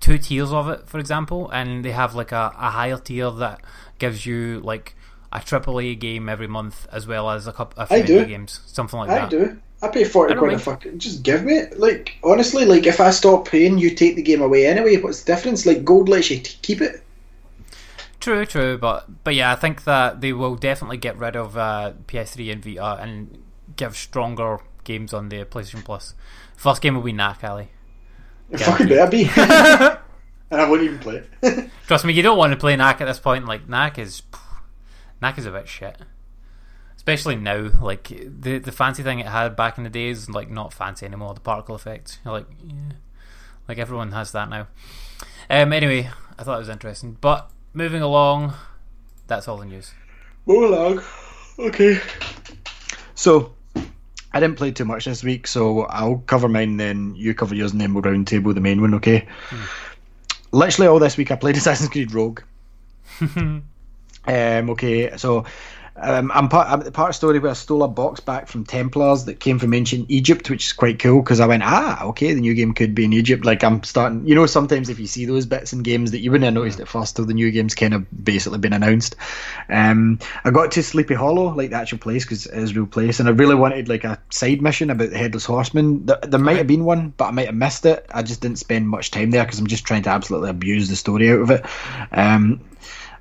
two 0.00 0.18
tiers 0.18 0.52
of 0.52 0.68
it, 0.68 0.88
for 0.88 0.98
example, 0.98 1.50
and 1.50 1.84
they 1.84 1.90
have 1.90 2.14
like 2.14 2.30
a, 2.30 2.52
a 2.56 2.70
higher 2.70 2.98
tier 2.98 3.30
that 3.30 3.60
gives 3.98 4.26
you 4.26 4.60
like 4.60 4.94
a 5.32 5.40
triple 5.40 5.80
A 5.80 5.94
game 5.96 6.28
every 6.28 6.48
month 6.48 6.86
as 6.92 7.06
well 7.06 7.30
as 7.30 7.48
a 7.48 7.52
couple 7.52 7.84
I 7.88 8.02
do. 8.02 8.24
indie 8.24 8.28
games, 8.28 8.60
something 8.66 8.98
like 8.98 9.10
I 9.10 9.14
that. 9.14 9.24
I 9.24 9.28
do. 9.28 9.60
I 9.80 9.88
pay 9.88 10.04
forty 10.04 10.34
I 10.34 10.36
quid 10.36 10.54
a 10.54 10.58
fucking. 10.58 10.98
Just 10.98 11.22
give 11.22 11.44
me 11.44 11.54
it. 11.54 11.78
Like 11.78 12.16
honestly, 12.22 12.64
like 12.64 12.86
if 12.86 13.00
I 13.00 13.10
stop 13.10 13.48
paying, 13.48 13.78
you 13.78 13.90
take 13.90 14.14
the 14.16 14.22
game 14.22 14.42
away 14.42 14.66
anyway. 14.66 14.96
What's 15.00 15.22
the 15.22 15.34
difference? 15.34 15.66
Like 15.66 15.84
gold 15.84 16.08
lets 16.08 16.30
you 16.30 16.38
t- 16.38 16.58
keep 16.62 16.80
it. 16.80 17.02
True, 18.22 18.46
true, 18.46 18.78
but 18.78 19.24
but 19.24 19.34
yeah, 19.34 19.50
I 19.50 19.56
think 19.56 19.82
that 19.82 20.20
they 20.20 20.32
will 20.32 20.54
definitely 20.54 20.96
get 20.96 21.18
rid 21.18 21.34
of 21.34 21.56
uh, 21.56 21.94
PS3 22.06 22.52
and 22.52 22.64
Vita 22.64 23.02
and 23.02 23.42
give 23.74 23.96
stronger 23.96 24.60
games 24.84 25.12
on 25.12 25.28
the 25.28 25.44
PlayStation 25.44 25.84
Plus. 25.84 26.14
First 26.54 26.82
game 26.82 26.94
will 26.94 27.02
be 27.02 27.12
Knack 27.12 27.42
Ali. 27.42 27.70
It 28.48 28.60
fucking 28.60 28.86
better 28.86 29.10
be. 29.10 29.24
and 29.36 30.60
I 30.60 30.70
won't 30.70 30.82
even 30.82 31.00
play 31.00 31.24
it. 31.42 31.70
Trust 31.88 32.04
me, 32.04 32.12
you 32.12 32.22
don't 32.22 32.38
want 32.38 32.52
to 32.52 32.56
play 32.56 32.76
Knack 32.76 33.00
at 33.00 33.06
this 33.06 33.18
point. 33.18 33.46
Like 33.46 33.68
Knack 33.68 33.98
is, 33.98 34.22
Knack 35.20 35.36
is 35.36 35.46
a 35.46 35.50
bit 35.50 35.66
shit. 35.66 35.98
Especially 36.94 37.34
now, 37.34 37.70
like 37.80 38.06
the 38.06 38.58
the 38.58 38.70
fancy 38.70 39.02
thing 39.02 39.18
it 39.18 39.26
had 39.26 39.56
back 39.56 39.78
in 39.78 39.82
the 39.82 39.90
days, 39.90 40.30
like 40.30 40.48
not 40.48 40.72
fancy 40.72 41.06
anymore. 41.06 41.34
The 41.34 41.40
particle 41.40 41.74
effect, 41.74 42.20
You're 42.24 42.34
like 42.34 42.46
yeah, 42.64 42.92
like 43.66 43.78
everyone 43.78 44.12
has 44.12 44.30
that 44.30 44.48
now. 44.48 44.68
Um, 45.50 45.72
anyway, 45.72 46.08
I 46.38 46.44
thought 46.44 46.54
it 46.54 46.60
was 46.60 46.68
interesting. 46.68 47.16
But 47.20 47.50
moving 47.74 48.02
along, 48.02 48.54
that's 49.26 49.48
all 49.48 49.56
the 49.56 49.64
news. 49.64 49.92
Moving 50.46 50.72
along. 50.72 51.02
Okay. 51.58 52.00
So, 53.14 53.54
I 54.32 54.40
didn't 54.40 54.56
play 54.56 54.70
too 54.70 54.84
much 54.84 55.04
this 55.04 55.22
week, 55.22 55.46
so 55.46 55.82
I'll 55.82 56.18
cover 56.26 56.48
mine, 56.48 56.76
then 56.76 57.14
you 57.14 57.34
cover 57.34 57.54
yours, 57.54 57.72
and 57.72 57.80
then 57.80 57.94
we'll 57.94 58.02
round 58.02 58.26
table 58.26 58.54
the 58.54 58.60
main 58.60 58.80
one, 58.80 58.94
okay? 58.94 59.26
Literally 60.52 60.88
all 60.88 60.98
this 60.98 61.16
week 61.16 61.30
I 61.30 61.36
played 61.36 61.56
Assassin's 61.58 61.90
Creed 61.90 62.12
Rogue. 62.12 62.40
um, 63.20 63.62
okay, 64.26 65.16
so 65.16 65.44
um, 65.96 66.32
I'm 66.34 66.48
part 66.48 66.68
I'm 66.68 66.80
the 66.80 66.90
part 66.90 67.08
of 67.08 67.10
the 67.10 67.16
story 67.16 67.38
where 67.38 67.50
I 67.50 67.54
stole 67.54 67.82
a 67.82 67.88
box 67.88 68.20
back 68.20 68.48
from 68.48 68.64
Templars 68.64 69.26
that 69.26 69.40
came 69.40 69.58
from 69.58 69.74
ancient 69.74 70.10
Egypt, 70.10 70.48
which 70.48 70.66
is 70.66 70.72
quite 70.72 70.98
cool 70.98 71.20
because 71.20 71.38
I 71.38 71.46
went, 71.46 71.62
ah, 71.62 72.04
okay, 72.06 72.32
the 72.32 72.40
new 72.40 72.54
game 72.54 72.72
could 72.72 72.94
be 72.94 73.04
in 73.04 73.12
Egypt. 73.12 73.44
Like 73.44 73.62
I'm 73.62 73.82
starting, 73.82 74.26
you 74.26 74.34
know, 74.34 74.46
sometimes 74.46 74.88
if 74.88 74.98
you 74.98 75.06
see 75.06 75.26
those 75.26 75.44
bits 75.44 75.72
in 75.72 75.82
games 75.82 76.12
that 76.12 76.20
you 76.20 76.30
wouldn't 76.30 76.46
have 76.46 76.54
noticed 76.54 76.80
at 76.80 76.88
first 76.88 77.16
till 77.16 77.26
the 77.26 77.34
new 77.34 77.50
game's 77.50 77.74
kind 77.74 77.92
of 77.92 78.24
basically 78.24 78.58
been 78.58 78.72
announced. 78.72 79.16
Um, 79.68 80.18
I 80.44 80.50
got 80.50 80.72
to 80.72 80.82
Sleepy 80.82 81.14
Hollow, 81.14 81.54
like 81.54 81.70
the 81.70 81.76
actual 81.76 81.98
place, 81.98 82.24
because 82.24 82.46
it 82.46 82.58
is 82.58 82.70
a 82.70 82.74
real 82.74 82.86
place, 82.86 83.20
and 83.20 83.28
I 83.28 83.32
really 83.32 83.54
wanted 83.54 83.88
like 83.88 84.04
a 84.04 84.18
side 84.30 84.62
mission 84.62 84.90
about 84.90 85.10
the 85.10 85.18
Headless 85.18 85.44
Horseman. 85.44 86.06
There, 86.06 86.18
there 86.22 86.40
might 86.40 86.56
have 86.56 86.66
been 86.66 86.84
one, 86.84 87.12
but 87.16 87.26
I 87.26 87.30
might 87.32 87.46
have 87.46 87.54
missed 87.54 87.84
it. 87.84 88.06
I 88.10 88.22
just 88.22 88.40
didn't 88.40 88.58
spend 88.58 88.88
much 88.88 89.10
time 89.10 89.30
there 89.30 89.44
because 89.44 89.58
I'm 89.58 89.66
just 89.66 89.84
trying 89.84 90.04
to 90.04 90.10
absolutely 90.10 90.50
abuse 90.50 90.88
the 90.88 90.96
story 90.96 91.30
out 91.30 91.40
of 91.40 91.50
it. 91.50 91.66
Um, 92.12 92.62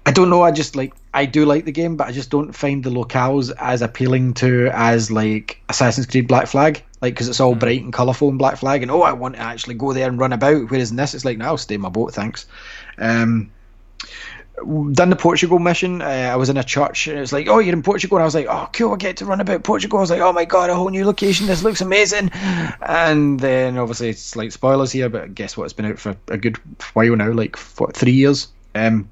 I 0.05 0.11
don't 0.11 0.29
know. 0.29 0.41
I 0.41 0.51
just 0.51 0.75
like 0.75 0.93
I 1.13 1.25
do 1.25 1.45
like 1.45 1.65
the 1.65 1.71
game, 1.71 1.95
but 1.95 2.07
I 2.07 2.11
just 2.11 2.29
don't 2.29 2.53
find 2.53 2.83
the 2.83 2.89
locales 2.89 3.51
as 3.59 3.81
appealing 3.81 4.33
to 4.35 4.69
as 4.73 5.11
like 5.11 5.61
Assassin's 5.69 6.07
Creed 6.07 6.27
Black 6.27 6.47
Flag, 6.47 6.83
like 7.01 7.13
because 7.13 7.29
it's 7.29 7.39
all 7.39 7.53
bright 7.53 7.83
and 7.83 7.93
colourful 7.93 8.29
in 8.29 8.37
Black 8.37 8.57
Flag, 8.57 8.81
and 8.81 8.89
oh, 8.89 9.03
I 9.03 9.13
want 9.13 9.35
to 9.35 9.41
actually 9.41 9.75
go 9.75 9.93
there 9.93 10.07
and 10.07 10.19
run 10.19 10.33
about. 10.33 10.71
Whereas 10.71 10.91
in 10.91 10.97
this, 10.97 11.13
it's 11.13 11.25
like, 11.25 11.37
no, 11.37 11.45
I'll 11.45 11.57
stay 11.57 11.75
in 11.75 11.81
my 11.81 11.89
boat, 11.89 12.13
thanks. 12.13 12.47
Um, 12.97 13.51
done 14.91 15.09
the 15.09 15.15
Portugal 15.15 15.59
mission. 15.59 16.01
Uh, 16.01 16.05
I 16.05 16.35
was 16.35 16.49
in 16.49 16.57
a 16.57 16.63
church, 16.63 17.07
and 17.07 17.19
it's 17.19 17.31
like, 17.31 17.47
oh, 17.47 17.59
you're 17.59 17.73
in 17.73 17.83
Portugal, 17.83 18.17
and 18.17 18.23
I 18.23 18.25
was 18.25 18.35
like, 18.35 18.47
oh, 18.49 18.69
cool, 18.73 18.93
I 18.93 18.97
get 18.97 19.17
to 19.17 19.25
run 19.25 19.39
about 19.39 19.63
Portugal. 19.63 19.99
I 19.99 20.01
was 20.01 20.09
like, 20.09 20.21
oh 20.21 20.33
my 20.33 20.45
god, 20.45 20.69
a 20.69 20.75
whole 20.75 20.89
new 20.89 21.05
location. 21.05 21.45
This 21.45 21.63
looks 21.63 21.81
amazing. 21.81 22.31
And 22.33 23.39
then 23.39 23.77
obviously 23.77 24.09
it's 24.09 24.35
like 24.35 24.51
spoilers 24.51 24.91
here, 24.91 25.09
but 25.09 25.35
guess 25.35 25.55
what? 25.55 25.65
It's 25.65 25.73
been 25.73 25.85
out 25.85 25.99
for 25.99 26.15
a 26.27 26.37
good 26.37 26.57
while 26.93 27.15
now, 27.15 27.31
like 27.31 27.57
what 27.57 27.95
three 27.95 28.13
years. 28.13 28.47
Um, 28.73 29.09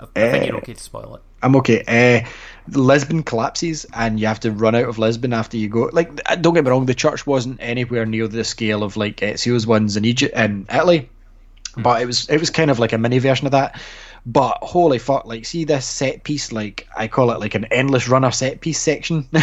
I 0.00 0.04
think 0.30 0.42
Eh. 0.42 0.46
you're 0.46 0.56
okay 0.58 0.74
to 0.74 0.82
spoil 0.82 1.14
it. 1.16 1.22
I'm 1.42 1.56
okay. 1.56 1.82
Uh, 1.86 2.28
Lisbon 2.76 3.22
collapses, 3.22 3.86
and 3.94 4.18
you 4.18 4.26
have 4.26 4.40
to 4.40 4.50
run 4.50 4.74
out 4.74 4.88
of 4.88 4.98
Lisbon 4.98 5.32
after 5.32 5.56
you 5.56 5.68
go. 5.68 5.88
Like, 5.92 6.20
uh, 6.26 6.36
don't 6.36 6.54
get 6.54 6.64
me 6.64 6.70
wrong, 6.70 6.86
the 6.86 6.94
church 6.94 7.26
wasn't 7.26 7.58
anywhere 7.60 8.04
near 8.06 8.26
the 8.28 8.44
scale 8.44 8.82
of 8.82 8.96
like 8.96 9.18
Ezio's 9.18 9.66
ones 9.66 9.96
in 9.96 10.04
Egypt 10.04 10.34
and 10.36 10.66
Italy, 10.70 11.08
but 11.76 12.02
it 12.02 12.06
was 12.06 12.28
it 12.28 12.40
was 12.40 12.50
kind 12.50 12.70
of 12.70 12.78
like 12.78 12.92
a 12.92 12.98
mini 12.98 13.18
version 13.18 13.46
of 13.46 13.52
that. 13.52 13.80
But 14.24 14.58
holy 14.62 14.98
fuck! 14.98 15.24
Like, 15.26 15.46
see 15.46 15.64
this 15.64 15.86
set 15.86 16.24
piece? 16.24 16.50
Like, 16.52 16.88
I 16.96 17.06
call 17.06 17.30
it 17.30 17.38
like 17.38 17.54
an 17.54 17.66
endless 17.66 18.08
runner 18.08 18.32
set 18.32 18.60
piece 18.60 18.80
section. 18.80 19.28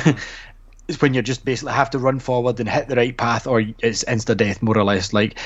It's 0.90 1.02
when 1.02 1.14
you 1.14 1.22
just 1.22 1.46
basically 1.46 1.72
have 1.72 1.92
to 1.92 1.98
run 1.98 2.20
forward 2.20 2.60
and 2.60 2.68
hit 2.68 2.90
the 2.90 2.98
right 2.98 3.16
path, 3.16 3.48
or 3.48 3.62
it's 3.80 4.04
insta 4.04 4.36
death, 4.36 4.62
more 4.62 4.78
or 4.78 4.84
less. 4.84 5.14
Like, 5.14 5.40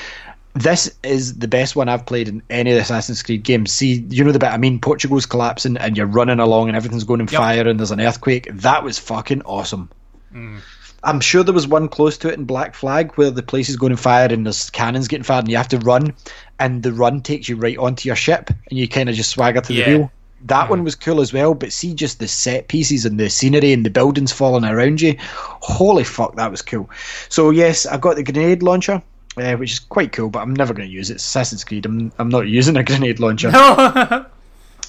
this 0.60 0.90
is 1.02 1.38
the 1.38 1.48
best 1.48 1.76
one 1.76 1.88
I've 1.88 2.06
played 2.06 2.28
in 2.28 2.42
any 2.50 2.70
of 2.70 2.76
the 2.76 2.82
Assassin's 2.82 3.22
Creed 3.22 3.42
games. 3.42 3.72
See, 3.72 4.04
you 4.08 4.24
know 4.24 4.32
the 4.32 4.38
bit 4.38 4.50
I 4.52 4.56
mean? 4.56 4.78
Portugal's 4.80 5.26
collapsing 5.26 5.76
and 5.76 5.96
you're 5.96 6.06
running 6.06 6.40
along 6.40 6.68
and 6.68 6.76
everything's 6.76 7.04
going 7.04 7.20
in 7.20 7.28
Yep. 7.28 7.38
fire 7.40 7.68
and 7.68 7.78
there's 7.78 7.90
an 7.90 8.00
earthquake. 8.00 8.48
That 8.52 8.82
was 8.84 8.98
fucking 8.98 9.42
awesome. 9.42 9.88
Mm. 10.34 10.60
I'm 11.04 11.20
sure 11.20 11.44
there 11.44 11.54
was 11.54 11.68
one 11.68 11.88
close 11.88 12.18
to 12.18 12.28
it 12.28 12.38
in 12.38 12.44
Black 12.44 12.74
Flag 12.74 13.12
where 13.14 13.30
the 13.30 13.42
place 13.42 13.68
is 13.68 13.76
going 13.76 13.92
in 13.92 13.96
fire 13.96 14.26
and 14.30 14.44
there's 14.44 14.68
cannons 14.70 15.06
getting 15.08 15.22
fired 15.22 15.44
and 15.44 15.50
you 15.50 15.56
have 15.56 15.68
to 15.68 15.78
run, 15.78 16.12
and 16.58 16.82
the 16.82 16.92
run 16.92 17.20
takes 17.20 17.48
you 17.48 17.56
right 17.56 17.78
onto 17.78 18.08
your 18.08 18.16
ship 18.16 18.50
and 18.68 18.78
you 18.78 18.88
kind 18.88 19.08
of 19.08 19.14
just 19.14 19.30
swagger 19.30 19.60
to 19.60 19.72
Yeah. 19.72 19.84
the 19.84 19.98
wheel. 19.98 20.12
That 20.46 20.66
mm. 20.66 20.70
one 20.70 20.84
was 20.84 20.94
cool 20.94 21.20
as 21.20 21.32
well, 21.32 21.54
but 21.54 21.72
see 21.72 21.94
just 21.94 22.18
the 22.18 22.28
set 22.28 22.68
pieces 22.68 23.04
and 23.04 23.18
the 23.18 23.30
scenery 23.30 23.72
and 23.72 23.84
the 23.86 23.90
buildings 23.90 24.32
falling 24.32 24.64
around 24.64 25.00
you. 25.00 25.14
Holy 25.18 26.04
fuck, 26.04 26.36
that 26.36 26.50
was 26.50 26.62
cool. 26.62 26.88
So 27.28 27.50
yes, 27.50 27.86
I 27.86 27.96
got 27.96 28.16
the 28.16 28.22
grenade 28.24 28.62
launcher, 28.62 29.02
uh, 29.40 29.56
which 29.56 29.72
is 29.72 29.78
quite 29.80 30.12
cool, 30.12 30.28
but 30.30 30.40
I'm 30.40 30.54
never 30.54 30.74
going 30.74 30.88
to 30.88 30.92
use 30.94 31.10
it. 31.10 31.14
It's 31.14 31.24
Assassin's 31.26 31.64
Creed. 31.64 31.86
I'm 31.86 32.12
I'm 32.18 32.28
not 32.28 32.48
using 32.48 32.76
a 32.76 32.82
grenade 32.88 33.20
launcher. 33.20 33.50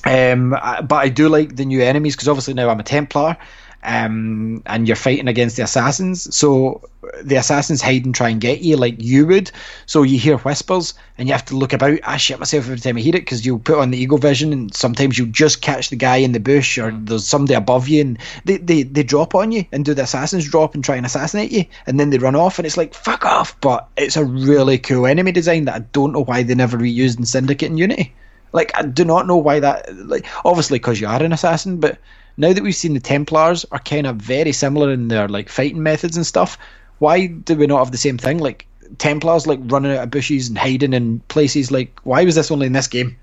Um, 0.06 0.54
I- 0.54 0.82
but 0.82 0.96
I 0.96 1.10
do 1.10 1.28
like 1.28 1.58
the 1.58 1.66
new 1.66 1.82
enemies 1.82 2.16
because 2.16 2.30
obviously 2.30 2.54
now 2.54 2.70
I'm 2.70 2.80
a 2.80 2.84
Templar, 2.84 3.36
um, 3.84 4.62
and 4.66 4.88
you're 4.88 4.96
fighting 4.96 5.28
against 5.28 5.56
the 5.56 5.64
assassins. 5.64 6.36
So 6.36 6.82
the 7.24 7.38
assassins 7.38 7.82
hide 7.82 8.06
and 8.06 8.14
try 8.14 8.30
and 8.30 8.42
get 8.42 8.62
you 8.62 8.76
like 8.76 9.02
you 9.02 9.26
would. 9.28 9.52
So 9.86 10.04
you 10.04 10.20
hear 10.20 10.38
whispers 10.38 10.94
and 11.18 11.28
you 11.28 11.34
have 11.34 11.46
to 11.46 11.56
look 11.56 11.72
about. 11.72 12.00
I 12.04 12.18
shit 12.18 12.40
myself 12.40 12.66
every 12.66 12.80
time 12.80 12.98
I 12.98 13.00
hear 13.00 13.16
it 13.16 13.22
because 13.22 13.46
you'll 13.46 13.60
put 13.60 13.78
on 13.78 13.92
the 13.92 13.98
eagle 13.98 14.18
vision 14.18 14.52
and 14.52 14.74
sometimes 14.74 15.18
you'll 15.18 15.28
just 15.28 15.62
catch 15.62 15.90
the 15.90 15.96
guy 15.96 16.18
in 16.18 16.34
the 16.34 16.40
bush 16.40 16.78
or 16.78 16.92
there's 16.92 17.26
somebody 17.26 17.54
above 17.54 17.88
you 17.88 18.02
and 18.02 18.18
they, 18.44 18.58
they, 18.58 18.84
they 18.84 19.04
drop 19.04 19.34
on 19.34 19.52
you 19.52 19.66
and 19.72 19.86
do 19.86 19.94
the 19.94 20.04
assassins 20.04 20.50
drop 20.50 20.76
and 20.76 20.84
try 20.84 20.98
and 20.98 21.06
assassinate 21.06 21.52
you 21.52 21.66
and 21.88 22.00
then 22.00 22.10
they 22.10 22.18
run 22.18 22.36
off 22.36 22.60
and 22.60 22.66
it's 22.66 22.78
like 22.78 22.94
fuck 22.94 23.26
off. 23.26 23.60
But 23.62 23.88
it's 23.96 24.18
a 24.18 24.26
really 24.26 24.78
cool 24.78 25.08
enemy 25.08 25.32
design 25.32 25.66
that 25.66 25.76
I 25.76 25.80
don't 25.80 26.12
know 26.12 26.24
why 26.24 26.44
they 26.44 26.56
never 26.56 26.78
reused 26.78 27.18
in 27.18 27.26
Syndicate 27.26 27.70
and 27.70 27.80
Unity. 27.80 28.14
Like 28.52 28.78
I 28.78 28.84
do 28.84 29.06
not 29.06 29.28
know 29.28 29.38
why 29.38 29.62
that. 29.62 29.96
Like 29.96 30.26
obviously 30.44 30.80
because 30.80 31.00
you 31.00 31.08
are 31.08 31.24
an 31.24 31.32
assassin, 31.32 31.80
but 31.80 31.98
now 32.40 32.54
that 32.54 32.64
we've 32.64 32.74
seen 32.74 32.94
the 32.94 33.00
Templars 33.02 33.66
are 33.72 33.80
kind 33.80 34.08
of 34.08 34.16
very 34.16 34.54
similar 34.54 34.92
in 34.92 35.10
their 35.10 35.28
like 35.28 35.50
fighting 35.50 35.84
methods 35.84 36.16
and 36.16 36.26
stuff, 36.26 36.58
why 37.00 37.28
do 37.28 37.56
we 37.56 37.68
not 37.68 37.80
have 37.80 37.92
the 37.92 37.98
same 37.98 38.18
thing? 38.18 38.40
Like 38.40 38.66
Templars 38.98 39.46
like 39.46 39.60
running 39.64 39.92
out 39.92 40.04
of 40.04 40.12
bushes 40.12 40.48
and 40.48 40.58
hiding 40.58 40.94
in 40.94 41.20
places. 41.28 41.70
Like 41.70 42.00
why 42.04 42.24
was 42.24 42.36
this 42.36 42.50
only 42.50 42.68
in 42.68 42.74
this 42.74 42.88
game? 42.88 43.18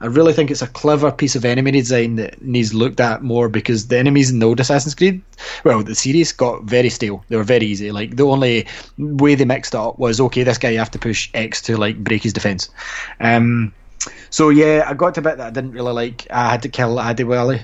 I 0.00 0.06
really 0.06 0.32
think 0.32 0.50
it's 0.50 0.62
a 0.62 0.66
clever 0.66 1.12
piece 1.12 1.36
of 1.36 1.44
enemy 1.44 1.70
design 1.70 2.16
that 2.16 2.42
needs 2.42 2.74
looked 2.74 2.98
at 2.98 3.22
more 3.22 3.48
because 3.48 3.86
the 3.86 3.98
enemies 3.98 4.30
in 4.30 4.40
the 4.40 4.46
old 4.46 4.58
Assassin's 4.58 4.96
Creed, 4.96 5.22
well, 5.62 5.84
the 5.84 5.94
series 5.94 6.32
got 6.32 6.64
very 6.64 6.88
stale. 6.88 7.24
They 7.28 7.36
were 7.36 7.44
very 7.44 7.66
easy. 7.66 7.92
Like 7.92 8.16
the 8.16 8.24
only 8.24 8.66
way 8.98 9.36
they 9.36 9.44
mixed 9.44 9.74
it 9.74 9.78
up 9.78 10.00
was 10.00 10.20
okay, 10.20 10.42
this 10.42 10.58
guy 10.58 10.70
you 10.70 10.78
have 10.78 10.90
to 10.92 10.98
push 10.98 11.30
X 11.34 11.62
to 11.62 11.76
like 11.76 12.02
break 12.02 12.24
his 12.24 12.32
defense. 12.32 12.68
Um, 13.20 13.72
so 14.30 14.48
yeah, 14.48 14.84
I 14.88 14.94
got 14.94 15.14
to 15.14 15.20
a 15.20 15.22
bit 15.22 15.36
that 15.36 15.46
I 15.46 15.50
didn't 15.50 15.72
really 15.72 15.92
like. 15.92 16.26
I 16.30 16.50
had 16.50 16.62
to 16.62 16.68
kill 16.68 16.96
Adewale, 16.96 17.62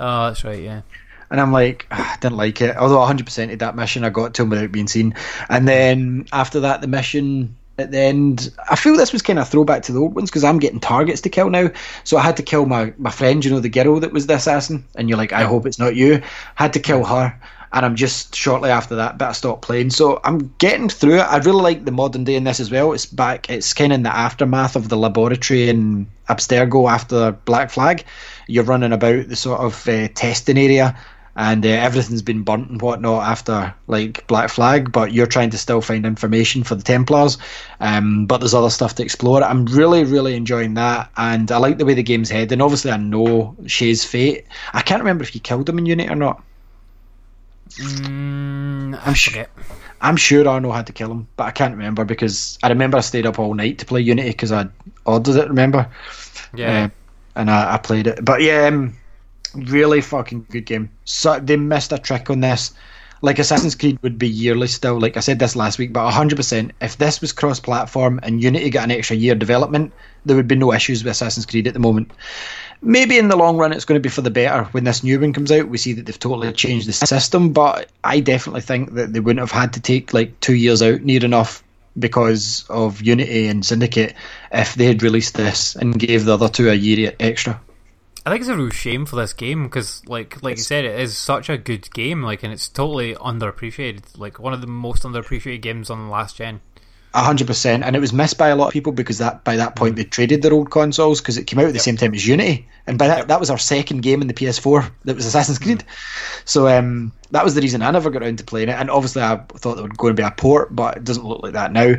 oh, 0.00 0.26
that's 0.28 0.44
right. 0.44 0.62
Yeah. 0.62 0.82
and 1.30 1.40
I'm 1.40 1.52
like, 1.52 1.86
"Ah, 1.90 2.14
I 2.14 2.16
didn't 2.20 2.36
like 2.36 2.60
it. 2.60 2.76
Although 2.76 2.98
100% 2.98 3.52
of 3.52 3.58
that 3.60 3.76
mission, 3.76 4.04
I 4.04 4.10
got 4.10 4.34
to 4.34 4.42
him 4.42 4.50
without 4.50 4.72
being 4.72 4.88
seen. 4.88 5.14
And 5.48 5.66
then 5.66 6.26
after 6.32 6.60
that, 6.60 6.80
the 6.82 6.88
mission 6.88 7.56
at 7.78 7.90
the 7.90 7.98
end, 7.98 8.52
I 8.70 8.76
feel 8.76 8.96
this 8.96 9.12
was 9.14 9.22
kind 9.22 9.38
of 9.38 9.46
a 9.48 9.50
throwback 9.50 9.82
to 9.84 9.92
the 9.92 10.00
old 10.00 10.14
ones 10.14 10.30
because 10.30 10.44
I'm 10.44 10.58
getting 10.58 10.80
targets 10.80 11.22
to 11.22 11.30
kill 11.30 11.48
now. 11.50 11.70
So 12.04 12.18
I 12.18 12.22
had 12.22 12.36
to 12.36 12.42
kill 12.42 12.66
my 12.66 12.92
my 12.98 13.10
friend, 13.10 13.44
you 13.44 13.50
know, 13.50 13.60
the 13.60 13.68
girl 13.70 13.98
that 14.00 14.12
was 14.12 14.26
the 14.26 14.34
assassin, 14.34 14.84
and 14.94 15.08
you're 15.08 15.18
like, 15.18 15.32
I 15.32 15.42
hope 15.44 15.66
it's 15.66 15.78
not 15.78 15.96
you. 15.96 16.22
Had 16.54 16.74
to 16.74 16.80
kill 16.80 17.04
her. 17.04 17.38
And 17.74 17.86
I'm 17.86 17.96
just 17.96 18.34
shortly 18.36 18.68
after 18.68 18.96
that, 18.96 19.16
but 19.16 19.30
I 19.30 19.32
stopped 19.32 19.62
playing. 19.62 19.88
So 19.90 20.20
I'm 20.24 20.54
getting 20.58 20.90
through 20.90 21.14
it. 21.20 21.22
I 21.22 21.38
really 21.38 21.62
like 21.62 21.86
the 21.86 21.90
modern 21.90 22.24
day 22.24 22.34
in 22.34 22.44
this 22.44 22.60
as 22.60 22.70
well. 22.70 22.92
It's 22.92 23.06
back. 23.06 23.48
It's 23.48 23.72
kind 23.72 23.92
of 23.92 23.96
in 23.96 24.02
the 24.02 24.14
aftermath 24.14 24.76
of 24.76 24.90
the 24.90 24.96
laboratory 24.98 25.70
in 25.70 26.06
Abstergo 26.28 26.90
after 26.90 27.32
Black 27.32 27.70
Flag. 27.70 28.04
You're 28.52 28.64
running 28.64 28.92
about 28.92 29.28
the 29.28 29.36
sort 29.36 29.60
of 29.60 29.88
uh, 29.88 30.08
testing 30.08 30.58
area, 30.58 30.98
and 31.34 31.64
uh, 31.64 31.68
everything's 31.68 32.22
been 32.22 32.42
burnt 32.42 32.68
and 32.68 32.82
whatnot 32.82 33.24
after 33.24 33.74
like 33.86 34.26
Black 34.26 34.50
Flag. 34.50 34.92
But 34.92 35.12
you're 35.12 35.26
trying 35.26 35.50
to 35.50 35.58
still 35.58 35.80
find 35.80 36.04
information 36.04 36.62
for 36.62 36.74
the 36.74 36.82
Templars. 36.82 37.38
Um, 37.80 38.26
but 38.26 38.38
there's 38.38 38.54
other 38.54 38.70
stuff 38.70 38.94
to 38.96 39.02
explore. 39.02 39.42
I'm 39.42 39.66
really, 39.66 40.04
really 40.04 40.34
enjoying 40.36 40.74
that, 40.74 41.10
and 41.16 41.50
I 41.50 41.56
like 41.58 41.78
the 41.78 41.86
way 41.86 41.94
the 41.94 42.02
game's 42.02 42.30
heading. 42.30 42.60
Obviously, 42.60 42.90
I 42.90 42.96
know 42.96 43.56
Shay's 43.66 44.04
fate. 44.04 44.46
I 44.72 44.82
can't 44.82 45.00
remember 45.02 45.24
if 45.24 45.34
you 45.34 45.40
killed 45.40 45.68
him 45.68 45.78
in 45.78 45.86
Unity 45.86 46.10
or 46.10 46.16
not. 46.16 46.42
Mm, 47.70 49.00
I'm 49.04 49.14
forget. 49.14 49.50
I'm 50.02 50.16
sure 50.16 50.46
Arno 50.46 50.72
had 50.72 50.88
to 50.88 50.92
kill 50.92 51.12
him, 51.12 51.28
but 51.36 51.44
I 51.44 51.52
can't 51.52 51.76
remember 51.76 52.04
because 52.04 52.58
I 52.62 52.68
remember 52.68 52.98
I 52.98 53.02
stayed 53.02 53.24
up 53.24 53.38
all 53.38 53.54
night 53.54 53.78
to 53.78 53.86
play 53.86 54.00
Unity 54.00 54.30
because 54.30 54.50
I 54.50 54.68
ordered 55.06 55.36
it. 55.36 55.48
Remember? 55.48 55.88
Yeah. 56.54 56.84
Uh, 56.84 56.88
and 57.34 57.50
I, 57.50 57.74
I 57.74 57.78
played 57.78 58.06
it, 58.06 58.24
but 58.24 58.42
yeah, 58.42 58.66
um, 58.66 58.94
really 59.54 60.00
fucking 60.00 60.46
good 60.50 60.66
game. 60.66 60.90
So 61.04 61.38
they 61.38 61.56
missed 61.56 61.92
a 61.92 61.98
trick 61.98 62.30
on 62.30 62.40
this. 62.40 62.72
Like 63.24 63.38
Assassin's 63.38 63.76
Creed 63.76 63.98
would 64.02 64.18
be 64.18 64.28
yearly 64.28 64.66
still. 64.66 64.98
Like 64.98 65.16
I 65.16 65.20
said 65.20 65.38
this 65.38 65.54
last 65.54 65.78
week, 65.78 65.92
but 65.92 66.10
100%. 66.10 66.72
If 66.80 66.98
this 66.98 67.20
was 67.20 67.32
cross-platform 67.32 68.18
and 68.24 68.42
Unity 68.42 68.68
got 68.70 68.84
an 68.84 68.90
extra 68.90 69.14
year 69.14 69.36
development, 69.36 69.92
there 70.24 70.36
would 70.36 70.48
be 70.48 70.56
no 70.56 70.72
issues 70.72 71.04
with 71.04 71.12
Assassin's 71.12 71.46
Creed 71.46 71.68
at 71.68 71.74
the 71.74 71.80
moment. 71.80 72.10
Maybe 72.84 73.16
in 73.16 73.28
the 73.28 73.36
long 73.36 73.58
run, 73.58 73.72
it's 73.72 73.84
going 73.84 74.00
to 74.00 74.02
be 74.02 74.12
for 74.12 74.22
the 74.22 74.30
better. 74.30 74.64
When 74.72 74.82
this 74.82 75.04
new 75.04 75.20
one 75.20 75.32
comes 75.32 75.52
out, 75.52 75.68
we 75.68 75.78
see 75.78 75.92
that 75.92 76.06
they've 76.06 76.18
totally 76.18 76.52
changed 76.52 76.88
the 76.88 76.92
system. 76.92 77.52
But 77.52 77.90
I 78.02 78.18
definitely 78.18 78.62
think 78.62 78.94
that 78.94 79.12
they 79.12 79.20
wouldn't 79.20 79.38
have 79.38 79.52
had 79.52 79.72
to 79.74 79.80
take 79.80 80.12
like 80.12 80.38
two 80.40 80.56
years 80.56 80.82
out 80.82 81.02
near 81.02 81.24
enough 81.24 81.62
because 81.98 82.64
of 82.68 83.02
Unity 83.02 83.48
and 83.48 83.64
Syndicate 83.64 84.14
if 84.50 84.74
they 84.74 84.86
had 84.86 85.02
released 85.02 85.34
this 85.34 85.76
and 85.76 85.98
gave 85.98 86.24
the 86.24 86.34
other 86.34 86.48
two 86.48 86.68
a 86.70 86.74
year 86.74 87.12
extra. 87.20 87.60
I 88.24 88.30
think 88.30 88.42
it's 88.42 88.50
a 88.50 88.56
real 88.56 88.70
shame 88.70 89.04
for 89.04 89.16
this 89.16 89.32
game 89.32 89.64
because, 89.64 90.06
like, 90.06 90.40
like 90.42 90.56
you 90.56 90.62
said, 90.62 90.84
it 90.84 91.00
is 91.00 91.18
such 91.18 91.50
a 91.50 91.58
good 91.58 91.92
game. 91.92 92.22
Like, 92.22 92.44
and 92.44 92.52
it's 92.52 92.68
totally 92.68 93.14
underappreciated. 93.16 94.16
Like 94.16 94.38
one 94.38 94.52
of 94.52 94.60
the 94.60 94.68
most 94.68 95.02
underappreciated 95.02 95.60
games 95.60 95.90
on 95.90 96.04
the 96.04 96.10
last 96.10 96.36
gen. 96.36 96.60
A 97.14 97.22
hundred 97.22 97.46
percent, 97.46 97.84
and 97.84 97.94
it 97.94 97.98
was 98.00 98.12
missed 98.12 98.38
by 98.38 98.48
a 98.48 98.56
lot 98.56 98.68
of 98.68 98.72
people 98.72 98.92
because 98.92 99.18
that 99.18 99.44
by 99.44 99.56
that 99.56 99.76
point 99.76 99.96
they 99.96 100.04
traded 100.04 100.40
their 100.40 100.54
old 100.54 100.70
consoles 100.70 101.20
because 101.20 101.36
it 101.36 101.46
came 101.46 101.58
out 101.58 101.66
at 101.66 101.74
the 101.74 101.78
same 101.78 101.98
time 101.98 102.14
as 102.14 102.26
Unity, 102.26 102.66
and 102.86 102.98
by 102.98 103.06
that 103.06 103.28
that 103.28 103.38
was 103.38 103.50
our 103.50 103.58
second 103.58 104.00
game 104.00 104.22
in 104.22 104.28
the 104.28 104.34
PS4 104.34 104.90
that 105.04 105.16
was 105.16 105.26
Assassin's 105.26 105.58
Creed. 105.58 105.84
So 106.46 106.68
um, 106.68 107.12
that 107.30 107.44
was 107.44 107.54
the 107.54 107.60
reason 107.60 107.82
I 107.82 107.90
never 107.90 108.08
got 108.08 108.22
around 108.22 108.38
to 108.38 108.44
playing 108.44 108.70
it, 108.70 108.78
and 108.78 108.90
obviously 108.90 109.20
I 109.20 109.36
thought 109.36 109.74
there 109.74 109.82
would 109.82 109.98
go 109.98 110.06
and 110.06 110.16
be 110.16 110.22
a 110.22 110.30
port, 110.30 110.74
but 110.74 110.96
it 110.96 111.04
doesn't 111.04 111.24
look 111.24 111.42
like 111.42 111.52
that 111.52 111.72
now. 111.72 111.96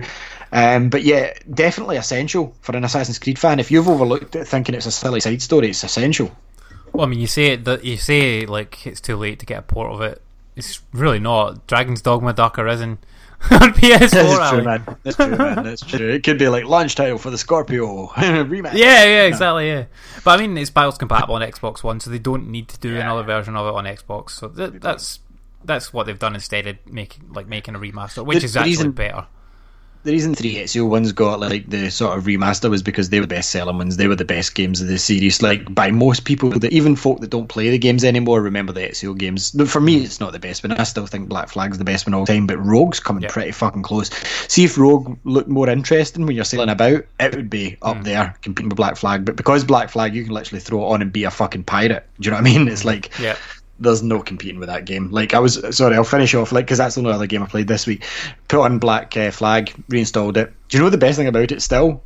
Um, 0.52 0.90
but 0.90 1.04
yeah, 1.04 1.34
definitely 1.52 1.98
essential 1.98 2.56
for 2.62 2.76
an 2.76 2.84
Assassin's 2.84 3.20
Creed 3.20 3.38
fan. 3.38 3.60
If 3.60 3.70
you've 3.70 3.90
overlooked 3.90 4.36
it 4.36 4.48
thinking 4.48 4.74
it's 4.74 4.86
a 4.86 4.92
silly 4.92 5.20
side 5.20 5.42
story, 5.42 5.70
it's 5.70 5.84
essential. 5.84 6.36
Well, 6.92 7.06
I 7.06 7.10
mean, 7.10 7.20
you 7.20 7.28
say 7.28 7.48
it 7.48 7.66
that 7.66 7.84
you 7.84 7.98
say 7.98 8.46
like 8.46 8.86
it's 8.86 9.02
too 9.02 9.16
late 9.16 9.40
to 9.40 9.46
get 9.46 9.60
a 9.60 9.64
port 9.64 9.92
of 9.92 10.02
it. 10.02 10.22
It's 10.56 10.82
really 10.92 11.20
not. 11.20 11.66
Dragon's 11.66 12.02
Dogma 12.04 12.34
Dark 12.34 12.60
Arisen 12.60 13.00
on 13.52 13.74
PS4. 13.74 14.10
That's 14.12 14.50
true, 14.52 14.64
man. 14.64 14.98
That's 15.04 15.16
true, 15.18 15.28
man. 15.38 15.64
That's 15.64 15.82
true. 15.86 16.10
It 16.10 16.24
could 16.24 16.38
be 16.40 16.48
like 16.48 16.66
launch 16.66 16.96
title 16.96 17.18
for 17.18 17.30
the 17.30 17.38
Scorpio 17.38 18.08
rematch. 18.16 18.74
Yeah, 18.74 19.04
yeah, 19.04 19.24
exactly, 19.24 19.68
yeah. 19.68 19.86
But 20.24 20.40
I 20.40 20.42
mean, 20.48 20.58
it's 20.58 20.70
backwards 20.70 20.98
compatible 20.98 21.36
on 21.36 21.42
Xbox 21.42 21.84
One, 21.84 22.00
so 22.00 22.10
they 22.10 22.20
don't 22.20 22.50
need 22.50 22.70
to 22.70 22.80
do 22.80 22.96
another 22.98 23.24
version 23.24 23.56
of 23.56 23.68
it 23.68 23.74
on 23.78 23.86
Xbox. 23.86 24.32
So 24.32 24.48
th- 24.50 24.82
that's 24.82 25.20
that's 25.66 25.94
what 25.94 26.06
they've 26.06 26.20
done 26.20 26.36
instead 26.36 26.68
of 26.68 26.78
making 26.90 27.32
like 27.34 27.48
making 27.48 27.76
a 27.76 27.80
remaster, 27.80 28.26
which 28.26 28.40
The- 28.40 28.46
is 28.46 28.58
actually 28.58 28.72
reason- 28.72 28.92
better. 28.92 29.28
The 30.04 30.12
reason 30.12 30.36
3 30.36 30.56
Ezio 30.56 30.88
ones 30.88 31.14
got 31.14 31.40
like 31.40 31.70
the 31.70 31.90
sort 31.90 32.18
of 32.18 32.26
remaster 32.26 32.70
was 32.70 32.84
because 32.84 33.10
they 33.10 33.20
were 33.20 33.26
the 33.26 33.36
best 33.36 33.52
selling 33.52 33.78
ones. 33.78 33.96
They 33.96 34.08
were 34.08 34.16
the 34.16 34.26
best 34.26 34.54
games 34.54 34.82
of 34.82 34.88
the 34.88 34.98
series. 35.00 35.42
Like 35.42 35.74
by 35.74 35.92
most 35.92 36.26
people, 36.26 36.50
that 36.52 36.74
even 36.74 36.98
folk 36.98 37.22
that 37.22 37.30
don't 37.30 37.48
play 37.48 37.70
the 37.70 37.78
games 37.78 38.04
anymore 38.04 38.42
remember 38.42 38.74
the 38.74 38.82
Ezio 38.82 39.18
games. 39.18 39.56
For 39.72 39.80
me, 39.80 40.04
it's 40.04 40.20
not 40.20 40.34
the 40.34 40.40
best, 40.40 40.62
but 40.62 40.78
I 40.78 40.84
still 40.84 41.06
think 41.06 41.30
Black 41.30 41.48
Flag's 41.48 41.78
the 41.78 41.86
best 41.86 42.06
one 42.06 42.14
all 42.14 42.26
time. 42.26 42.48
But 42.48 42.58
Rogue's 42.58 43.00
coming 43.00 43.24
Yeah. 43.24 43.30
pretty 43.32 43.52
fucking 43.52 43.84
close. 43.84 44.10
See 44.50 44.66
if 44.66 44.78
Rogue 44.78 45.18
looked 45.24 45.50
more 45.50 45.70
interesting 45.70 46.26
when 46.26 46.36
you're 46.36 46.44
sailing 46.44 46.70
about, 46.70 47.06
it 47.20 47.36
would 47.36 47.50
be 47.50 47.78
up 47.82 47.98
hmm. 47.98 48.04
there 48.04 48.36
competing 48.42 48.70
with 48.70 48.76
Black 48.76 48.98
Flag. 48.98 49.24
But 49.24 49.38
because 49.38 49.64
Black 49.64 49.90
Flag, 49.90 50.16
you 50.16 50.26
can 50.26 50.34
literally 50.34 50.60
throw 50.60 50.82
it 50.82 50.94
on 50.94 51.02
and 51.02 51.14
be 51.14 51.24
a 51.24 51.32
fucking 51.32 51.64
pirate. 51.64 52.06
Do 52.20 52.28
you 52.28 52.32
know 52.32 52.42
what 52.42 52.48
I 52.48 52.58
mean? 52.58 52.68
It's 52.68 52.84
like 52.84 53.18
Yeah. 53.20 53.38
There's 53.80 54.04
no 54.04 54.22
competing 54.22 54.60
with 54.60 54.70
that 54.70 54.86
game. 54.86 55.10
Like 55.12 55.34
I 55.34 55.40
was 55.40 55.60
sorry, 55.76 55.96
I'll 55.96 56.04
finish 56.04 56.34
off 56.36 56.52
like 56.52 56.66
because 56.66 56.78
that's 56.78 56.96
the 56.96 57.02
only 57.02 57.14
other 57.14 57.28
game 57.28 57.44
I 57.44 57.48
played 57.48 57.68
this 57.68 57.88
week. 57.88 58.06
Put 58.48 58.62
on 58.62 58.80
Black 58.80 59.16
uh, 59.18 59.32
Flag, 59.32 59.74
reinstalled 59.90 60.38
it. 60.38 60.54
Do 60.70 60.78
you 60.78 60.84
know 60.84 60.90
the 60.90 60.98
best 60.98 61.18
thing 61.18 61.28
about 61.28 61.52
it? 61.52 61.62
Still 61.62 62.02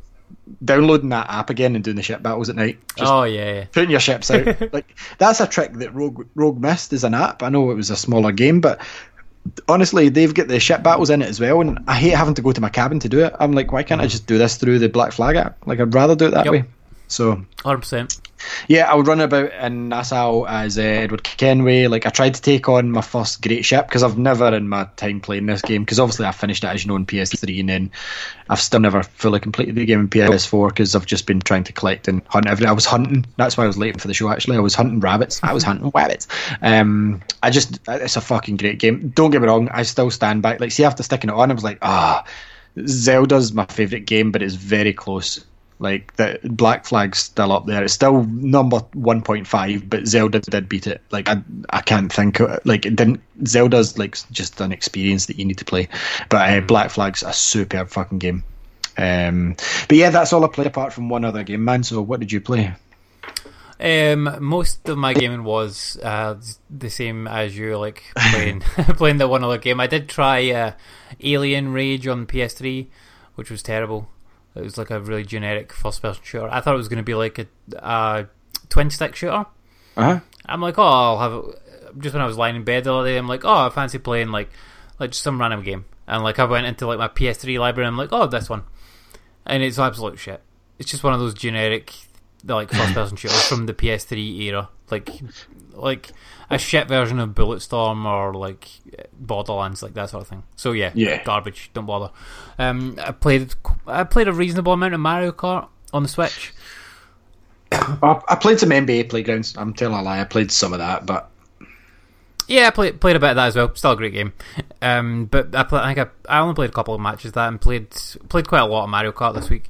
downloading 0.64 1.10
that 1.10 1.28
app 1.30 1.50
again 1.50 1.74
and 1.74 1.84
doing 1.84 1.96
the 1.96 2.02
ship 2.02 2.22
battles 2.22 2.48
at 2.48 2.56
night. 2.56 2.78
Just 2.96 3.12
oh 3.12 3.24
yeah, 3.24 3.64
putting 3.72 3.90
your 3.90 4.00
ships 4.00 4.30
out. 4.30 4.72
like 4.72 4.96
that's 5.18 5.40
a 5.40 5.46
trick 5.46 5.72
that 5.74 5.94
Rogue 5.94 6.26
Rogue 6.34 6.60
missed 6.60 6.92
as 6.92 7.04
an 7.04 7.14
app. 7.14 7.42
I 7.42 7.48
know 7.48 7.70
it 7.70 7.74
was 7.74 7.90
a 7.90 7.96
smaller 7.96 8.32
game, 8.32 8.60
but 8.60 8.80
honestly, 9.68 10.08
they've 10.08 10.32
got 10.34 10.48
the 10.48 10.60
ship 10.60 10.82
battles 10.82 11.10
in 11.10 11.22
it 11.22 11.28
as 11.28 11.40
well. 11.40 11.60
And 11.60 11.78
I 11.86 11.94
hate 11.94 12.10
having 12.14 12.34
to 12.34 12.42
go 12.42 12.52
to 12.52 12.60
my 12.60 12.68
cabin 12.68 12.98
to 13.00 13.08
do 13.08 13.24
it. 13.24 13.34
I'm 13.38 13.52
like, 13.52 13.72
why 13.72 13.82
can't 13.82 14.00
I 14.00 14.06
just 14.06 14.26
do 14.26 14.38
this 14.38 14.56
through 14.56 14.78
the 14.78 14.88
Black 14.88 15.12
Flag 15.12 15.36
app? 15.36 15.66
Like 15.66 15.80
I'd 15.80 15.94
rather 15.94 16.16
do 16.16 16.26
it 16.26 16.30
that 16.32 16.44
Yep. 16.46 16.52
way. 16.52 16.64
So 17.08 17.44
Hundred 17.62 17.78
percent. 17.78 18.20
Yeah, 18.68 18.90
I 18.90 18.94
would 18.94 19.06
run 19.06 19.20
about 19.20 19.52
in 19.52 19.88
Nassau 19.88 20.44
as 20.44 20.78
uh, 20.78 20.82
Edward 20.82 21.22
Kenway. 21.22 21.86
Like 21.86 22.06
I 22.06 22.10
tried 22.10 22.34
to 22.34 22.42
take 22.42 22.68
on 22.68 22.90
my 22.90 23.00
first 23.00 23.42
great 23.42 23.64
ship 23.64 23.86
because 23.86 24.02
I've 24.02 24.18
never 24.18 24.54
in 24.54 24.68
my 24.68 24.84
time 24.96 25.20
playing 25.20 25.46
this 25.46 25.62
game 25.62 25.82
because 25.82 26.00
obviously 26.00 26.26
I 26.26 26.32
finished 26.32 26.64
it 26.64 26.68
as 26.68 26.84
you 26.84 26.88
know 26.88 26.94
on 26.94 27.06
PS3 27.06 27.60
and 27.60 27.68
then 27.68 27.90
I've 28.48 28.60
still 28.60 28.80
never 28.80 29.02
fully 29.02 29.40
completed 29.40 29.74
the 29.74 29.84
game 29.84 30.00
in 30.00 30.08
PS4 30.08 30.68
because 30.68 30.94
I've 30.94 31.06
just 31.06 31.26
been 31.26 31.40
trying 31.40 31.64
to 31.64 31.72
collect 31.72 32.08
and 32.08 32.22
hunt 32.26 32.46
every. 32.46 32.66
I 32.66 32.72
was 32.72 32.86
hunting. 32.86 33.26
That's 33.36 33.56
why 33.56 33.64
I 33.64 33.66
was 33.66 33.78
late 33.78 34.00
for 34.00 34.08
the 34.08 34.14
show. 34.14 34.30
Actually, 34.30 34.56
I 34.56 34.60
was 34.60 34.74
hunting 34.74 35.00
rabbits. 35.00 35.40
I 35.42 35.52
was 35.52 35.62
hunting 35.64 35.90
rabbits. 35.94 36.28
Um, 36.62 37.20
I 37.42 37.50
just 37.50 37.80
it's 37.88 38.16
a 38.16 38.20
fucking 38.20 38.56
great 38.56 38.78
game. 38.78 39.10
Don't 39.10 39.30
get 39.30 39.40
me 39.40 39.48
wrong. 39.48 39.68
I 39.70 39.82
still 39.82 40.10
stand 40.10 40.42
back. 40.42 40.60
Like 40.60 40.72
see 40.72 40.84
after 40.84 41.02
sticking 41.02 41.30
it 41.30 41.36
on, 41.36 41.50
I 41.50 41.54
was 41.54 41.64
like 41.64 41.78
ah. 41.82 42.24
Zelda's 42.86 43.52
my 43.52 43.64
favorite 43.66 44.06
game, 44.06 44.30
but 44.30 44.40
it's 44.40 44.54
very 44.54 44.92
close. 44.92 45.44
Like 45.80 46.16
the 46.16 46.40
Black 46.42 46.84
Flag's 46.84 47.18
still 47.20 47.52
up 47.52 47.66
there. 47.66 47.84
It's 47.84 47.94
still 47.94 48.24
number 48.24 48.78
one 48.94 49.22
point 49.22 49.46
five, 49.46 49.88
but 49.88 50.06
Zelda 50.06 50.40
did 50.40 50.68
beat 50.68 50.86
it. 50.88 51.00
Like 51.10 51.28
I, 51.28 51.42
I 51.70 51.82
can't 51.82 52.12
think 52.12 52.40
of, 52.40 52.60
like 52.64 52.84
it 52.84 52.96
didn't. 52.96 53.20
Zelda's 53.46 53.96
like 53.96 54.16
just 54.32 54.60
an 54.60 54.72
experience 54.72 55.26
that 55.26 55.38
you 55.38 55.44
need 55.44 55.58
to 55.58 55.64
play, 55.64 55.88
but 56.28 56.50
uh, 56.50 56.60
Black 56.62 56.90
Flag's 56.90 57.22
a 57.22 57.32
superb 57.32 57.88
fucking 57.90 58.18
game. 58.18 58.42
Um, 58.96 59.54
but 59.88 59.96
yeah, 59.96 60.10
that's 60.10 60.32
all 60.32 60.44
I 60.44 60.48
played 60.48 60.66
apart 60.66 60.92
from 60.92 61.08
one 61.08 61.24
other 61.24 61.44
game, 61.44 61.64
man. 61.64 61.84
So 61.84 62.02
what 62.02 62.18
did 62.18 62.32
you 62.32 62.40
play? 62.40 62.74
Um, 63.80 64.36
most 64.40 64.88
of 64.88 64.98
my 64.98 65.14
gaming 65.14 65.44
was 65.44 65.96
uh, 66.02 66.34
the 66.68 66.90
same 66.90 67.28
as 67.28 67.56
you, 67.56 67.78
like 67.78 68.02
playing 68.32 68.60
playing 68.96 69.18
the 69.18 69.28
one 69.28 69.44
other 69.44 69.58
game. 69.58 69.78
I 69.78 69.86
did 69.86 70.08
try 70.08 70.50
uh, 70.50 70.72
Alien 71.20 71.72
Rage 71.72 72.08
on 72.08 72.26
PS3, 72.26 72.88
which 73.36 73.50
was 73.50 73.62
terrible. 73.62 74.08
It 74.58 74.64
was 74.64 74.76
like 74.78 74.90
a 74.90 75.00
really 75.00 75.24
generic 75.24 75.72
first 75.72 76.02
person 76.02 76.22
shooter. 76.24 76.48
I 76.50 76.60
thought 76.60 76.74
it 76.74 76.78
was 76.78 76.88
going 76.88 76.98
to 76.98 77.04
be 77.04 77.14
like 77.14 77.38
a, 77.38 77.46
a 77.78 78.26
twin 78.68 78.90
stick 78.90 79.14
shooter. 79.14 79.46
Uh 79.96 80.02
huh. 80.02 80.20
I'm 80.46 80.60
like, 80.60 80.78
oh, 80.78 80.82
I'll 80.82 81.18
have 81.18 81.32
it. 81.32 81.62
Just 81.98 82.14
when 82.14 82.22
I 82.22 82.26
was 82.26 82.36
lying 82.36 82.56
in 82.56 82.64
bed 82.64 82.84
the 82.84 82.94
other 82.94 83.08
day, 83.08 83.16
I'm 83.16 83.28
like, 83.28 83.44
oh, 83.44 83.66
I 83.66 83.70
fancy 83.70 83.98
playing 83.98 84.28
like 84.28 84.50
like 84.98 85.10
just 85.10 85.22
some 85.22 85.40
random 85.40 85.62
game. 85.62 85.84
And 86.06 86.22
like 86.22 86.38
I 86.38 86.44
went 86.44 86.66
into 86.66 86.86
like 86.86 86.98
my 86.98 87.08
PS3 87.08 87.58
library, 87.58 87.86
and 87.86 87.94
I'm 87.94 87.98
like, 87.98 88.12
oh, 88.12 88.26
this 88.26 88.48
one, 88.48 88.64
and 89.46 89.62
it's 89.62 89.78
absolute 89.78 90.18
shit. 90.18 90.42
It's 90.78 90.90
just 90.90 91.04
one 91.04 91.12
of 91.12 91.20
those 91.20 91.34
generic 91.34 91.92
like 92.44 92.70
first 92.70 92.94
person 92.94 93.16
shooters 93.18 93.46
from 93.46 93.66
the 93.66 93.74
PS3 93.74 94.40
era, 94.40 94.68
like 94.90 95.10
like 95.72 96.10
a 96.50 96.58
shit 96.58 96.88
version 96.88 97.18
of 97.20 97.30
Bulletstorm 97.30 98.04
or 98.04 98.34
like 98.34 98.68
Borderlands, 99.12 99.82
like 99.82 99.94
that 99.94 100.10
sort 100.10 100.22
of 100.22 100.28
thing. 100.28 100.42
So 100.56 100.72
yeah, 100.72 100.90
Yeah. 100.94 101.22
garbage. 101.22 101.70
Don't 101.74 101.86
bother. 101.86 102.10
Um, 102.58 102.96
I 103.02 103.12
played 103.12 103.54
I 103.86 104.04
played 104.04 104.28
a 104.28 104.32
reasonable 104.32 104.72
amount 104.72 104.94
of 104.94 105.00
Mario 105.00 105.32
Kart 105.32 105.68
on 105.92 106.02
the 106.02 106.08
Switch. 106.08 106.52
I, 107.70 108.36
played 108.40 108.58
some 108.58 108.70
NBA 108.70 109.10
Playgrounds. 109.10 109.54
I'm 109.56 109.74
telling 109.74 109.98
a 109.98 110.02
lie. 110.02 110.20
I 110.20 110.24
played 110.24 110.50
some 110.50 110.72
of 110.72 110.78
that, 110.78 111.04
but 111.04 111.30
Yeah, 112.46 112.66
I 112.68 112.70
played 112.70 112.98
played 113.00 113.16
a 113.16 113.20
bit 113.20 113.30
of 113.30 113.36
that 113.36 113.48
as 113.48 113.56
well. 113.56 113.74
Still 113.74 113.92
a 113.92 113.96
great 113.96 114.14
game. 114.14 114.32
Um, 114.80 115.26
but 115.26 115.54
I, 115.54 115.64
play, 115.64 115.80
I 115.80 115.94
think 115.94 116.08
I, 116.28 116.36
I 116.36 116.40
only 116.40 116.54
played 116.54 116.70
a 116.70 116.72
couple 116.72 116.94
of 116.94 117.00
matches 117.00 117.26
of 117.26 117.32
that 117.34 117.48
and 117.48 117.60
played 117.60 117.90
played 118.30 118.48
quite 118.48 118.60
a 118.62 118.66
lot 118.66 118.84
of 118.84 118.90
Mario 118.90 119.12
Kart 119.12 119.34
this 119.34 119.50
week. 119.50 119.64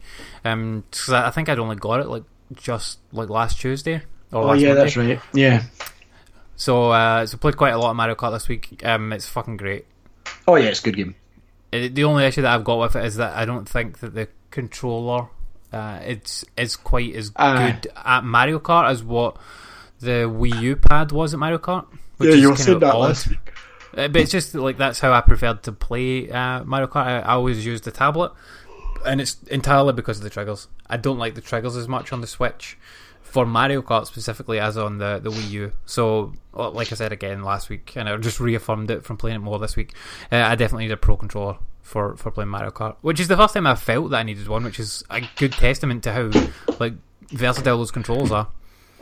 Um, 0.45 0.85
'cause 0.93 1.11
I, 1.13 1.27
I 1.29 1.31
think 1.31 1.49
I'd 1.49 1.59
only 1.59 1.77
got 1.77 2.01
it 2.01 2.07
like 2.09 2.23
just 2.55 3.01
like 3.13 3.29
last 3.29 3.59
Tuesday. 3.61 4.03
Oh 4.33 4.53
yeah, 4.53 4.69
Monday. 4.69 4.75
that's 4.75 4.97
right. 4.97 5.21
Yeah. 5.33 5.63
So 6.57 6.91
uh, 6.91 7.25
so 7.27 7.39
played 7.39 7.57
quite 7.57 7.71
a 7.73 7.79
lot 7.79 7.91
of 7.91 7.97
Mario 7.97 8.15
Kart 8.15 8.33
this 8.33 8.49
week. 8.49 8.83
Um, 8.85 9.13
it's 9.13 9.29
fucking 9.29 9.57
great. 9.57 9.87
Oh 10.47 10.57
yeah, 10.57 10.67
it's 10.67 10.81
a 10.81 10.85
good 10.85 10.97
game. 10.97 11.15
Uh, 11.73 11.89
the 11.91 12.05
only 12.05 12.25
issue 12.25 12.43
that 12.43 12.55
I've 12.55 12.65
got 12.65 12.79
with 12.79 12.97
it 12.97 13.05
is 13.05 13.17
that 13.17 13.37
I 13.37 13.45
don't 13.45 13.69
think 13.69 14.01
that 14.01 14.15
the 14.15 14.29
controller 14.51 15.29
uh, 15.73 16.01
it's 16.03 16.45
is 16.57 16.77
quite 16.77 17.15
as 17.15 17.31
Aye. 17.37 17.79
good 17.83 17.93
at 17.97 18.25
Mario 18.25 18.59
Kart 18.59 18.91
as 18.91 19.03
what 19.03 19.37
the 20.01 20.29
Wii 20.29 20.61
U 20.63 20.77
pad 20.77 21.13
was 21.13 21.35
at 21.35 21.41
Mario 21.41 21.59
Kart. 21.59 21.87
Which 22.17 22.31
yeah, 22.31 22.37
you 22.37 22.57
said 22.57 22.81
that 22.81 22.95
odd. 22.95 23.01
last 23.01 23.29
week. 23.29 23.53
Uh, 23.97 24.09
but 24.09 24.21
it's 24.23 24.33
just 24.33 24.55
like 24.55 24.77
that's 24.77 25.01
how 25.01 25.13
I 25.13 25.21
preferred 25.21 25.63
to 25.65 25.73
play 25.73 26.31
uh, 26.31 26.65
Mario 26.65 26.89
Kart. 26.89 27.07
I, 27.07 27.19
I 27.21 27.33
always 27.33 27.65
use 27.65 27.83
the 27.83 27.91
tablet, 27.91 28.33
and 29.07 29.21
it's 29.21 29.43
entirely 29.45 29.93
because 29.93 30.19
of 30.19 30.25
the 30.25 30.31
triggers. 30.31 30.69
I 30.89 30.97
don't 30.97 31.19
like 31.19 31.35
the 31.35 31.41
triggers 31.41 31.77
as 31.77 31.87
much 31.89 32.13
on 32.13 32.21
the 32.21 32.27
Switch 32.27 32.77
for 33.31 33.45
Mario 33.47 33.83
Kart 33.83 34.07
specifically 34.07 34.59
as 34.59 34.77
on 34.77 34.99
the, 34.99 35.19
the 35.23 35.31
Wii 35.31 35.51
U. 35.51 35.73
So, 35.87 36.33
like 36.55 36.91
I 36.93 36.95
said 36.97 37.13
again 37.13 37.43
last 37.43 37.69
week, 37.69 37.93
and 37.97 38.09
I 38.09 38.17
just 38.17 38.41
reaffirmed 38.41 38.91
it 38.91 39.05
from 39.05 39.17
playing 39.17 39.37
it 39.37 39.41
more 39.41 39.59
this 39.59 39.77
week. 39.77 39.93
Uh, 40.33 40.37
I 40.37 40.55
definitely 40.55 40.85
need 40.87 40.93
a 40.93 40.97
Pro 40.97 41.17
controller 41.17 41.57
for, 41.83 42.17
for 42.17 42.31
playing 42.31 42.49
Mario 42.51 42.71
Kart, 42.71 42.97
which 43.03 43.21
is 43.21 43.29
the 43.29 43.37
first 43.37 43.55
time 43.55 43.67
I 43.67 43.75
felt 43.75 44.11
that 44.11 44.19
I 44.19 44.23
needed 44.23 44.49
one, 44.49 44.65
which 44.65 44.81
is 44.81 45.05
a 45.11 45.23
good 45.37 45.53
testament 45.53 46.05
to 46.05 46.13
how 46.13 46.31
like 46.79 46.95
versatile 47.31 47.79
those 47.79 47.91
controls 47.91 48.31
are. 48.33 48.49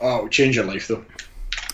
Oh, 0.01 0.25
it 0.25 0.31
change 0.31 0.55
your 0.55 0.65
life 0.65 0.87
though. 0.87 1.03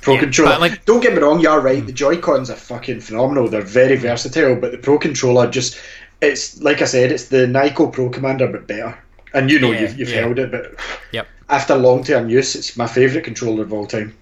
Pro 0.02 0.14
Yeah, 0.16 0.20
controller. 0.22 0.60
like- 0.60 0.86
don't 0.86 1.02
get 1.02 1.14
me 1.14 1.20
wrong, 1.20 1.40
you're 1.40 1.60
right. 1.62 1.86
The 1.86 1.92
Joy 1.94 2.18
Cons 2.20 2.50
are 2.50 2.56
fucking 2.56 3.02
phenomenal. 3.02 3.48
They're 3.50 3.62
very 3.62 3.96
versatile, 3.96 4.56
but 4.56 4.72
the 4.72 4.78
Pro 4.78 4.98
controller 5.00 5.50
just 5.50 5.80
it's 6.22 6.62
like 6.62 6.82
I 6.82 6.86
said, 6.86 7.12
it's 7.12 7.26
the 7.30 7.46
Nyko 7.48 7.92
Pro 7.92 8.10
Commander 8.10 8.48
but 8.48 8.68
better. 8.68 8.98
And 9.34 9.50
you 9.50 9.60
know 9.60 9.72
Yeah, 9.72 9.82
you've, 9.82 9.98
you've 10.00 10.10
yeah. 10.10 10.22
held 10.22 10.40
it, 10.40 10.52
but 10.52 10.76
Yep. 11.12 11.28
After 11.50 11.76
long 11.76 12.04
term 12.04 12.30
use, 12.30 12.56
it's 12.56 12.78
my 12.78 12.88
favourite 12.88 13.24
controller 13.26 13.64
of 13.64 13.74
all 13.74 13.86
time. 13.86 14.16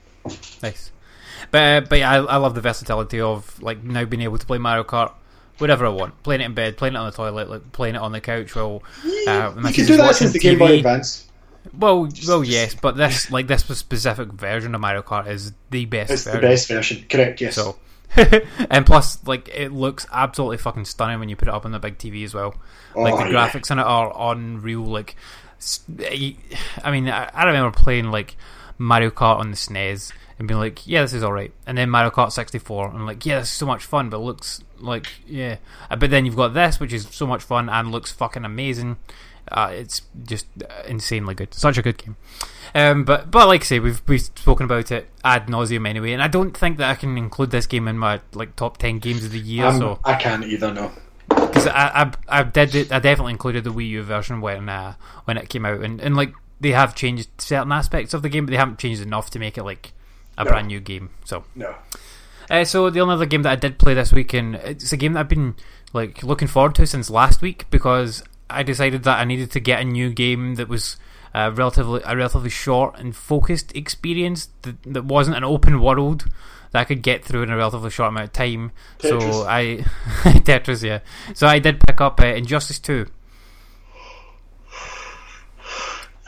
Nice. 0.61 0.91
But 1.49 1.84
uh, 1.84 1.88
but 1.88 1.99
yeah, 1.99 2.11
I, 2.11 2.18
I 2.23 2.35
love 2.38 2.56
the 2.56 2.61
versatility 2.61 3.19
of 3.22 3.61
like 3.61 3.84
now 3.84 4.06
being 4.06 4.22
able 4.22 4.38
to 4.38 4.45
play 4.45 4.57
Mario 4.57 4.84
Kart 4.84 5.11
whatever 5.61 5.85
I 5.85 5.89
want. 5.89 6.22
Playing 6.23 6.41
it 6.41 6.45
in 6.45 6.53
bed, 6.53 6.76
playing 6.76 6.95
it 6.95 6.98
on 6.98 7.06
the 7.06 7.15
toilet, 7.15 7.49
like 7.49 7.72
playing 7.72 7.95
it 7.95 8.02
on 8.02 8.11
the 8.11 8.19
couch 8.19 8.56
while 8.56 8.84
uh, 9.27 9.53
my 9.56 9.69
You 9.69 9.76
can 9.76 9.85
do 9.85 9.98
that 9.98 10.15
since 10.15 10.34
the 10.34 10.39
Game 10.39 10.60
Boy 10.60 10.77
Advance. 10.77 11.27
Well, 11.77 12.10
well, 12.27 12.43
yes, 12.43 12.73
but 12.73 12.98
this 12.98 13.30
like 13.31 13.48
this 13.48 13.64
specific 13.64 14.30
version 14.30 14.73
of 14.73 14.81
Mario 14.81 15.03
Kart 15.03 15.27
is 15.27 15.53
the 15.69 15.85
best 15.85 16.11
It's 16.11 16.23
the 16.23 16.31
version. 16.31 16.49
best 16.49 16.68
version. 16.68 17.06
Correct, 17.07 17.39
yes. 17.39 17.53
So, 17.56 17.77
and 18.69 18.84
plus, 18.85 19.26
like 19.27 19.48
it 19.49 19.72
looks 19.72 20.07
absolutely 20.11 20.57
fucking 20.57 20.85
stunning 20.85 21.19
when 21.19 21.30
you 21.30 21.35
put 21.35 21.48
it 21.48 21.53
up 21.53 21.64
on 21.64 21.72
the 21.72 21.80
big 21.80 21.99
TV 21.99 22.23
as 22.23 22.34
well. 22.34 22.56
Like 22.95 23.14
Oh, 23.14 23.18
the 23.23 23.31
yeah. 23.31 23.48
graphics 23.48 23.69
in 23.69 23.77
it 23.77 23.84
are 23.84 24.11
unreal. 24.34 24.84
Like, 24.84 25.15
I 26.84 26.92
mean, 26.92 27.10
I, 27.10 27.44
remember 27.44 27.72
playing 27.78 28.12
like 28.12 28.36
Mario 28.78 29.10
Kart 29.10 29.38
on 29.40 29.52
the 29.52 29.58
SNES 29.58 30.12
and 30.40 30.48
being 30.48 30.60
like, 30.60 30.88
"Yeah, 30.88 31.02
this 31.04 31.14
is 31.14 31.24
all 31.24 31.34
right," 31.34 31.52
and 31.68 31.78
then 31.78 31.90
Mario 31.90 32.10
Kart 32.12 32.32
64, 32.32 32.90
and 32.92 33.06
like, 33.06 33.26
"Yeah, 33.26 33.40
this 33.40 33.50
is 33.50 33.54
so 33.54 33.66
much 33.66 33.84
fun," 33.86 34.10
but 34.10 34.18
it 34.18 34.22
looks 34.22 34.64
like, 34.80 35.08
yeah. 35.28 35.58
Uh, 35.90 35.96
But 35.96 36.10
then 36.10 36.26
you've 36.26 36.36
got 36.36 36.54
this, 36.54 36.80
which 36.80 36.94
is 36.94 37.08
so 37.12 37.28
much 37.28 37.44
fun 37.44 37.70
and 37.70 37.92
looks 37.92 38.12
fucking 38.12 38.44
amazing. 38.46 38.98
Uh, 39.52 39.72
it's 39.74 40.04
just 40.24 40.46
uh, 40.70 40.84
insanely 40.88 41.34
good. 41.36 41.54
Such 41.54 41.78
a 41.78 41.82
good 41.82 41.98
game. 41.98 42.16
Um, 42.74 43.04
but 43.04 43.30
but 43.32 43.48
like 43.48 43.62
I 43.62 43.64
say, 43.66 43.80
we've 43.80 44.02
we've 44.08 44.22
spoken 44.22 44.66
about 44.66 44.92
it 44.92 45.10
ad 45.24 45.48
nauseum 45.48 45.88
anyway, 45.88 46.14
and 46.14 46.22
I 46.24 46.28
don't 46.28 46.56
think 46.56 46.78
that 46.78 46.90
I 46.90 46.96
can 46.96 47.18
include 47.18 47.52
this 47.52 47.66
game 47.66 47.88
in 47.88 47.98
my 47.98 48.22
like 48.34 48.56
top 48.56 48.78
ten 48.78 49.00
games 49.00 49.26
of 49.26 49.32
the 49.32 49.40
year. 49.40 49.66
I'm- 49.66 49.80
so 49.80 50.00
I 50.04 50.16
can't 50.16 50.46
either, 50.46 50.74
no. 50.74 50.92
Because 51.52 51.68
I, 51.68 52.11
I 52.30 52.40
I 52.40 52.44
did 52.44 52.76
it, 52.76 52.91
I 52.91 52.99
definitely 52.99 53.34
included 53.34 53.64
the 53.64 53.72
Wii 53.73 53.90
U 53.90 54.03
version 54.03 54.41
when 54.41 54.69
uh, 54.69 54.94
when 55.26 55.38
it 55.38 55.49
came 55.49 55.65
out, 55.65 55.82
and, 55.82 55.99
and 56.02 56.15
like 56.15 56.34
they 56.60 56.72
have 56.72 56.95
changed 56.95 57.30
certain 57.40 57.72
aspects 57.72 58.14
of 58.14 58.22
the 58.22 58.30
game, 58.30 58.45
but 58.45 58.52
they 58.52 58.57
haven't 58.57 58.80
changed 58.80 59.02
enough 59.02 59.30
to 59.32 59.40
make 59.40 59.57
it 59.57 59.64
like 59.64 59.94
a 60.38 60.44
No. 60.44 60.52
brand 60.52 60.68
new 60.68 60.80
game. 60.80 61.10
So 61.26 61.44
No. 61.56 61.76
uh, 62.49 62.64
so 62.64 62.90
the 62.90 62.99
only 63.02 63.14
other 63.15 63.26
game 63.26 63.41
that 63.44 63.52
I 63.52 63.56
did 63.56 63.78
play 63.80 63.94
this 63.94 64.11
week, 64.14 64.34
and 64.34 64.56
it's 64.56 64.91
a 64.94 64.98
game 64.98 65.14
that 65.14 65.22
I've 65.22 65.28
been 65.30 65.56
like 65.94 66.23
looking 66.23 66.48
forward 66.48 66.76
to 66.76 66.86
since 66.88 67.10
last 67.10 67.41
week 67.41 67.65
because 67.69 68.23
I 68.49 68.64
decided 68.64 69.03
that 69.03 69.19
I 69.19 69.26
needed 69.26 69.52
to 69.52 69.60
get 69.60 69.82
a 69.82 69.84
new 69.86 70.10
game 70.11 70.56
that 70.56 70.68
was 70.69 70.98
uh, 71.34 71.52
relatively 71.53 72.02
a 72.06 72.15
relatively 72.15 72.49
short 72.49 72.98
and 72.99 73.15
focused 73.15 73.76
experience 73.76 74.49
that, 74.64 74.76
that 74.84 75.06
wasn't 75.06 75.38
an 75.38 75.44
open 75.44 75.80
world 75.82 76.26
that 76.72 76.80
I 76.80 76.84
could 76.84 77.02
get 77.02 77.23
through 77.23 77.43
in 77.43 77.49
a 77.49 77.57
relatively 77.57 77.89
short 77.89 78.10
amount 78.10 78.26
of 78.26 78.34
time. 78.34 78.72
So 78.99 79.45
I 79.48 79.84
Tetris, 80.23 80.84
yeah. 80.84 80.99
So 81.34 81.48
I 81.48 81.60
did 81.60 81.80
pick 81.85 82.02
up 82.02 82.19
uh, 82.19 82.26
Injustice 82.26 82.80
Two. 82.80 83.07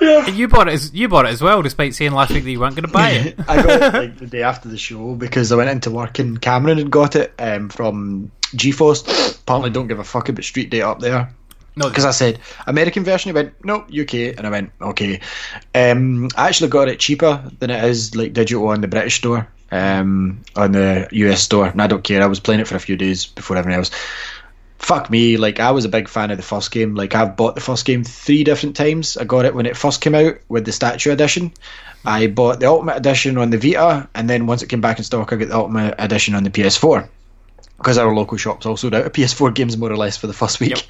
Yeah. 0.02 0.28
You 0.28 0.48
bought 0.48 0.68
it 0.68 0.74
as 0.74 0.94
you 0.94 1.08
bought 1.08 1.26
it 1.26 1.30
as 1.30 1.42
well, 1.42 1.62
despite 1.62 1.96
saying 1.96 2.12
last 2.12 2.32
week 2.32 2.44
that 2.44 2.52
you 2.52 2.60
weren't 2.60 2.76
going 2.76 2.88
to 2.88 2.92
buy 2.92 3.12
it. 3.12 3.40
I 3.48 3.64
got 3.64 3.82
it 3.82 3.94
like 3.94 4.18
the 4.18 4.28
day 4.28 4.44
after 4.44 4.68
the 4.68 4.78
show 4.78 5.16
because 5.16 5.52
I 5.52 5.56
went 5.56 5.70
into 5.70 5.92
work 5.92 6.20
and 6.20 6.42
Cameron 6.42 6.78
had 6.78 6.92
got 6.92 7.16
it 7.16 7.34
um, 7.40 7.70
from 7.70 8.32
GeForce. 8.56 9.40
Apparently, 9.42 9.70
don't 9.70 9.88
give 9.88 10.00
a 10.00 10.04
fuck 10.04 10.28
about 10.30 10.44
Street 10.44 10.70
Date 10.70 10.82
up 10.82 11.00
there. 11.00 11.34
No, 11.76 11.88
Because 11.88 12.06
I 12.06 12.12
said 12.12 12.40
American 12.68 13.04
version, 13.04 13.30
he 13.30 13.34
went 13.34 13.54
no 13.66 13.78
UK, 13.78 14.38
and 14.38 14.46
I 14.46 14.50
went 14.50 14.72
okay. 14.80 15.22
Um, 15.74 16.30
I 16.36 16.48
actually 16.48 16.70
got 16.70 16.88
it 16.88 17.00
cheaper 17.00 17.50
than 17.60 17.72
it 17.72 17.84
is 17.86 18.16
like 18.16 18.34
digital 18.34 18.68
on 18.68 18.82
the 18.82 18.88
British 18.88 19.18
store, 19.18 19.48
um, 19.72 20.42
on 20.56 20.72
the 20.72 21.08
US 21.12 21.42
store, 21.42 21.68
and 21.68 21.82
I 21.82 21.88
don't 21.88 22.04
care. 22.04 22.22
I 22.22 22.28
was 22.28 22.40
playing 22.40 22.62
it 22.62 22.68
for 22.68 22.76
a 22.76 22.80
few 22.80 22.96
days 22.96 23.26
before 23.26 23.58
everyone 23.58 23.80
else. 23.80 23.92
Fuck 24.78 25.10
me, 25.10 25.38
like 25.38 25.60
I 25.60 25.72
was 25.72 25.86
a 25.86 25.90
big 25.90 26.10
fan 26.10 26.30
of 26.32 26.38
the 26.38 26.44
first 26.44 26.72
game. 26.72 26.96
Like 26.96 27.16
I've 27.16 27.38
bought 27.38 27.56
the 27.56 27.62
first 27.62 27.86
game 27.86 28.04
three 28.04 28.44
different 28.44 28.76
times. 28.76 29.18
I 29.18 29.24
got 29.24 29.46
it 29.46 29.56
when 29.56 29.66
it 29.66 29.78
first 29.78 30.02
came 30.02 30.16
out 30.16 30.36
with 30.50 30.66
the 30.66 30.72
statue 30.72 31.12
edition. 31.12 31.54
I 32.06 32.28
bought 32.28 32.60
the 32.60 32.68
Ultimate 32.68 32.98
Edition 32.98 33.38
on 33.38 33.50
the 33.50 33.58
Vita, 33.58 34.10
and 34.14 34.30
then 34.30 34.46
once 34.46 34.62
it 34.62 34.68
came 34.68 34.82
back 34.82 34.98
in 34.98 35.06
stock, 35.06 35.32
I 35.32 35.38
got 35.38 35.48
the 35.48 35.56
Ultimate 35.56 35.96
Edition 36.00 36.36
on 36.36 36.44
the 36.44 36.50
PS4 36.50 37.08
because 37.84 37.98
our 37.98 38.16
local 38.16 38.38
shops 38.38 38.66
also 38.66 38.84
sold 38.84 38.96
out 38.96 39.06
of 39.06 39.12
PS4 39.12 39.54
games 39.54 39.78
more 39.78 39.92
or 39.92 39.98
less 39.98 40.16
for 40.16 40.28
the 40.28 40.34
first 40.34 40.60
week. 40.60 40.88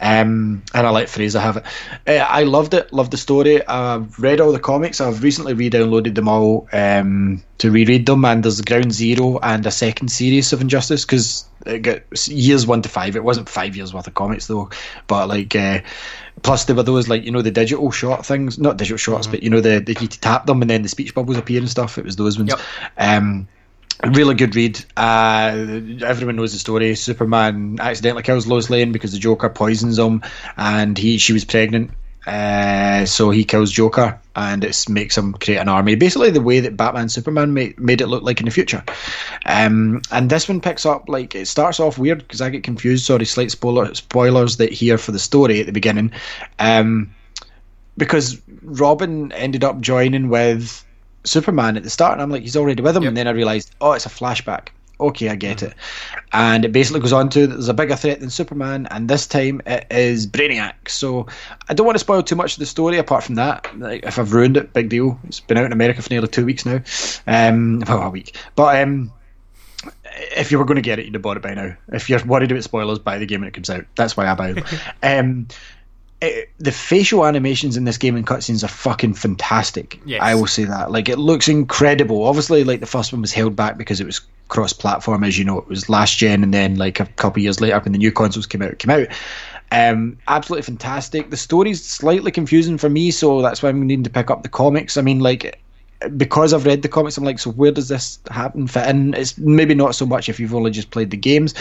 Um, 0.00 0.62
and 0.72 0.86
I 0.86 0.90
let 0.90 1.08
Fraser 1.08 1.40
have 1.40 1.56
it. 1.56 1.64
Uh, 2.06 2.24
I 2.24 2.44
loved 2.44 2.74
it, 2.74 2.92
loved 2.92 3.10
the 3.10 3.16
story. 3.16 3.66
I've 3.66 4.18
read 4.18 4.40
all 4.40 4.52
the 4.52 4.60
comics. 4.60 5.00
I've 5.00 5.22
recently 5.22 5.54
re-downloaded 5.54 6.14
them 6.14 6.28
all 6.28 6.68
um, 6.72 7.42
to 7.58 7.70
reread 7.70 8.06
them. 8.06 8.24
And 8.24 8.44
there's 8.44 8.60
Ground 8.60 8.92
Zero 8.92 9.38
and 9.42 9.66
a 9.66 9.70
second 9.72 10.08
series 10.08 10.52
of 10.52 10.60
Injustice 10.60 11.04
because 11.04 11.46
it 11.66 11.80
got 11.80 12.28
years 12.28 12.66
one 12.66 12.82
to 12.82 12.88
five. 12.88 13.16
It 13.16 13.24
wasn't 13.24 13.48
five 13.48 13.74
years 13.74 13.92
worth 13.92 14.06
of 14.06 14.14
comics 14.14 14.46
though, 14.46 14.70
but 15.06 15.28
like. 15.28 15.54
Uh, 15.54 15.80
Plus, 16.42 16.66
there 16.66 16.76
were 16.76 16.82
those 16.82 17.08
like 17.08 17.24
you 17.24 17.30
know 17.30 17.40
the 17.40 17.50
digital 17.50 17.90
short 17.90 18.26
things, 18.26 18.58
not 18.58 18.76
digital 18.76 18.98
shorts, 18.98 19.26
but 19.26 19.42
you 19.42 19.48
know 19.48 19.62
the, 19.62 19.80
the 19.80 19.96
you 19.98 20.06
tap 20.06 20.44
them 20.44 20.60
and 20.60 20.70
then 20.70 20.82
the 20.82 20.88
speech 20.88 21.14
bubbles 21.14 21.38
appear 21.38 21.60
and 21.60 21.70
stuff. 21.70 21.96
It 21.96 22.04
was 22.04 22.16
those 22.16 22.36
ones. 22.36 22.50
Yep. 22.50 22.60
Um, 22.98 23.48
really 24.04 24.34
good 24.34 24.54
read. 24.54 24.84
Uh, 24.96 25.80
everyone 26.04 26.36
knows 26.36 26.52
the 26.52 26.58
story. 26.58 26.94
Superman 26.94 27.78
accidentally 27.80 28.22
kills 28.22 28.46
Lois 28.46 28.70
Lane 28.70 28.92
because 28.92 29.12
the 29.12 29.18
Joker 29.18 29.48
poisons 29.48 29.98
him, 29.98 30.22
and 30.56 30.96
he 30.96 31.18
she 31.18 31.32
was 31.32 31.44
pregnant. 31.44 31.90
Uh, 32.26 33.06
so 33.06 33.30
he 33.30 33.44
kills 33.44 33.70
Joker, 33.70 34.20
and 34.34 34.64
it 34.64 34.88
makes 34.88 35.16
him 35.16 35.32
create 35.34 35.58
an 35.58 35.68
army. 35.68 35.94
Basically, 35.94 36.30
the 36.30 36.40
way 36.40 36.60
that 36.60 36.76
Batman 36.76 37.08
Superman 37.08 37.54
made, 37.54 37.78
made 37.78 38.00
it 38.00 38.08
look 38.08 38.24
like 38.24 38.40
in 38.40 38.46
the 38.46 38.50
future. 38.50 38.82
Um, 39.44 40.02
and 40.10 40.28
this 40.28 40.48
one 40.48 40.60
picks 40.60 40.84
up 40.84 41.08
like 41.08 41.36
it 41.36 41.46
starts 41.46 41.78
off 41.78 41.98
weird 41.98 42.18
because 42.18 42.40
I 42.40 42.50
get 42.50 42.64
confused. 42.64 43.04
Sorry, 43.06 43.24
slight 43.24 43.52
spoiler 43.52 43.94
spoilers 43.94 44.56
that 44.56 44.72
here 44.72 44.98
for 44.98 45.12
the 45.12 45.20
story 45.20 45.60
at 45.60 45.66
the 45.66 45.72
beginning. 45.72 46.10
Um, 46.58 47.14
because 47.96 48.40
Robin 48.62 49.32
ended 49.32 49.64
up 49.64 49.80
joining 49.80 50.28
with 50.28 50.84
Superman 51.26 51.76
at 51.76 51.82
the 51.82 51.90
start, 51.90 52.14
and 52.14 52.22
I'm 52.22 52.30
like, 52.30 52.42
he's 52.42 52.56
already 52.56 52.82
with 52.82 52.96
him. 52.96 53.02
Yep. 53.02 53.08
And 53.08 53.16
then 53.16 53.28
I 53.28 53.32
realised, 53.32 53.74
oh, 53.80 53.92
it's 53.92 54.06
a 54.06 54.10
flashback. 54.10 54.68
Okay, 54.98 55.28
I 55.28 55.34
get 55.34 55.62
it. 55.62 55.74
And 56.32 56.64
it 56.64 56.72
basically 56.72 57.00
goes 57.00 57.12
on 57.12 57.28
to 57.30 57.46
there's 57.46 57.68
a 57.68 57.74
bigger 57.74 57.96
threat 57.96 58.20
than 58.20 58.30
Superman, 58.30 58.88
and 58.90 59.08
this 59.08 59.26
time 59.26 59.60
it 59.66 59.86
is 59.90 60.26
Brainiac. 60.26 60.88
So 60.88 61.26
I 61.68 61.74
don't 61.74 61.84
want 61.84 61.96
to 61.96 62.00
spoil 62.00 62.22
too 62.22 62.36
much 62.36 62.54
of 62.54 62.60
the 62.60 62.66
story 62.66 62.96
apart 62.96 63.24
from 63.24 63.34
that. 63.34 63.68
Like, 63.78 64.04
if 64.06 64.18
I've 64.18 64.32
ruined 64.32 64.56
it, 64.56 64.72
big 64.72 64.88
deal. 64.88 65.18
It's 65.24 65.40
been 65.40 65.58
out 65.58 65.66
in 65.66 65.72
America 65.72 66.00
for 66.00 66.08
nearly 66.10 66.28
two 66.28 66.46
weeks 66.46 66.64
now. 66.64 66.80
Um, 67.26 67.80
well, 67.86 68.02
a 68.02 68.10
week. 68.10 68.36
But 68.54 68.80
um, 68.80 69.12
if 70.36 70.50
you 70.50 70.58
were 70.58 70.64
going 70.64 70.76
to 70.76 70.82
get 70.82 70.98
it, 70.98 71.04
you'd 71.04 71.14
have 71.14 71.22
bought 71.22 71.36
it 71.36 71.42
by 71.42 71.54
now. 71.54 71.76
If 71.88 72.08
you're 72.08 72.24
worried 72.24 72.50
about 72.50 72.64
spoilers, 72.64 72.98
buy 72.98 73.18
the 73.18 73.26
game 73.26 73.40
when 73.40 73.48
it 73.48 73.54
comes 73.54 73.70
out. 73.70 73.84
That's 73.96 74.16
why 74.16 74.26
I 74.26 74.34
buy 74.34 74.50
it. 74.50 74.64
um, 75.02 75.48
it, 76.20 76.50
the 76.58 76.72
facial 76.72 77.26
animations 77.26 77.76
in 77.76 77.84
this 77.84 77.98
game 77.98 78.16
and 78.16 78.26
cutscenes 78.26 78.64
are 78.64 78.68
fucking 78.68 79.14
fantastic. 79.14 80.00
Yes. 80.04 80.20
I 80.22 80.34
will 80.34 80.46
say 80.46 80.64
that. 80.64 80.90
Like 80.90 81.08
it 81.08 81.18
looks 81.18 81.48
incredible. 81.48 82.24
Obviously, 82.24 82.64
like 82.64 82.80
the 82.80 82.86
first 82.86 83.12
one 83.12 83.20
was 83.20 83.32
held 83.32 83.54
back 83.54 83.76
because 83.76 84.00
it 84.00 84.06
was 84.06 84.20
cross-platform, 84.48 85.24
as 85.24 85.38
you 85.38 85.44
know, 85.44 85.58
it 85.58 85.68
was 85.68 85.88
last 85.88 86.18
gen, 86.18 86.42
and 86.42 86.54
then 86.54 86.76
like 86.76 87.00
a 87.00 87.06
couple 87.06 87.42
years 87.42 87.60
later, 87.60 87.78
when 87.80 87.92
the 87.92 87.98
new 87.98 88.12
consoles 88.12 88.46
came 88.46 88.62
out, 88.62 88.70
it 88.70 88.78
came 88.78 88.90
out. 88.90 89.08
Um, 89.72 90.16
absolutely 90.28 90.62
fantastic. 90.62 91.30
The 91.30 91.36
story's 91.36 91.84
slightly 91.84 92.30
confusing 92.30 92.78
for 92.78 92.88
me, 92.88 93.10
so 93.10 93.42
that's 93.42 93.62
why 93.62 93.68
I'm 93.68 93.84
needing 93.86 94.04
to 94.04 94.10
pick 94.10 94.30
up 94.30 94.42
the 94.42 94.48
comics. 94.48 94.96
I 94.96 95.02
mean, 95.02 95.20
like 95.20 95.60
because 96.16 96.52
I've 96.52 96.66
read 96.66 96.82
the 96.82 96.88
comics, 96.88 97.16
I'm 97.16 97.24
like, 97.24 97.38
so 97.38 97.50
where 97.50 97.72
does 97.72 97.88
this 97.88 98.18
happen 98.30 98.66
fit 98.66 98.88
in? 98.88 99.14
It's 99.14 99.38
maybe 99.38 99.74
not 99.74 99.94
so 99.94 100.06
much 100.06 100.28
if 100.28 100.38
you've 100.38 100.54
only 100.54 100.70
just 100.70 100.90
played 100.90 101.10
the 101.10 101.16
games. 101.16 101.54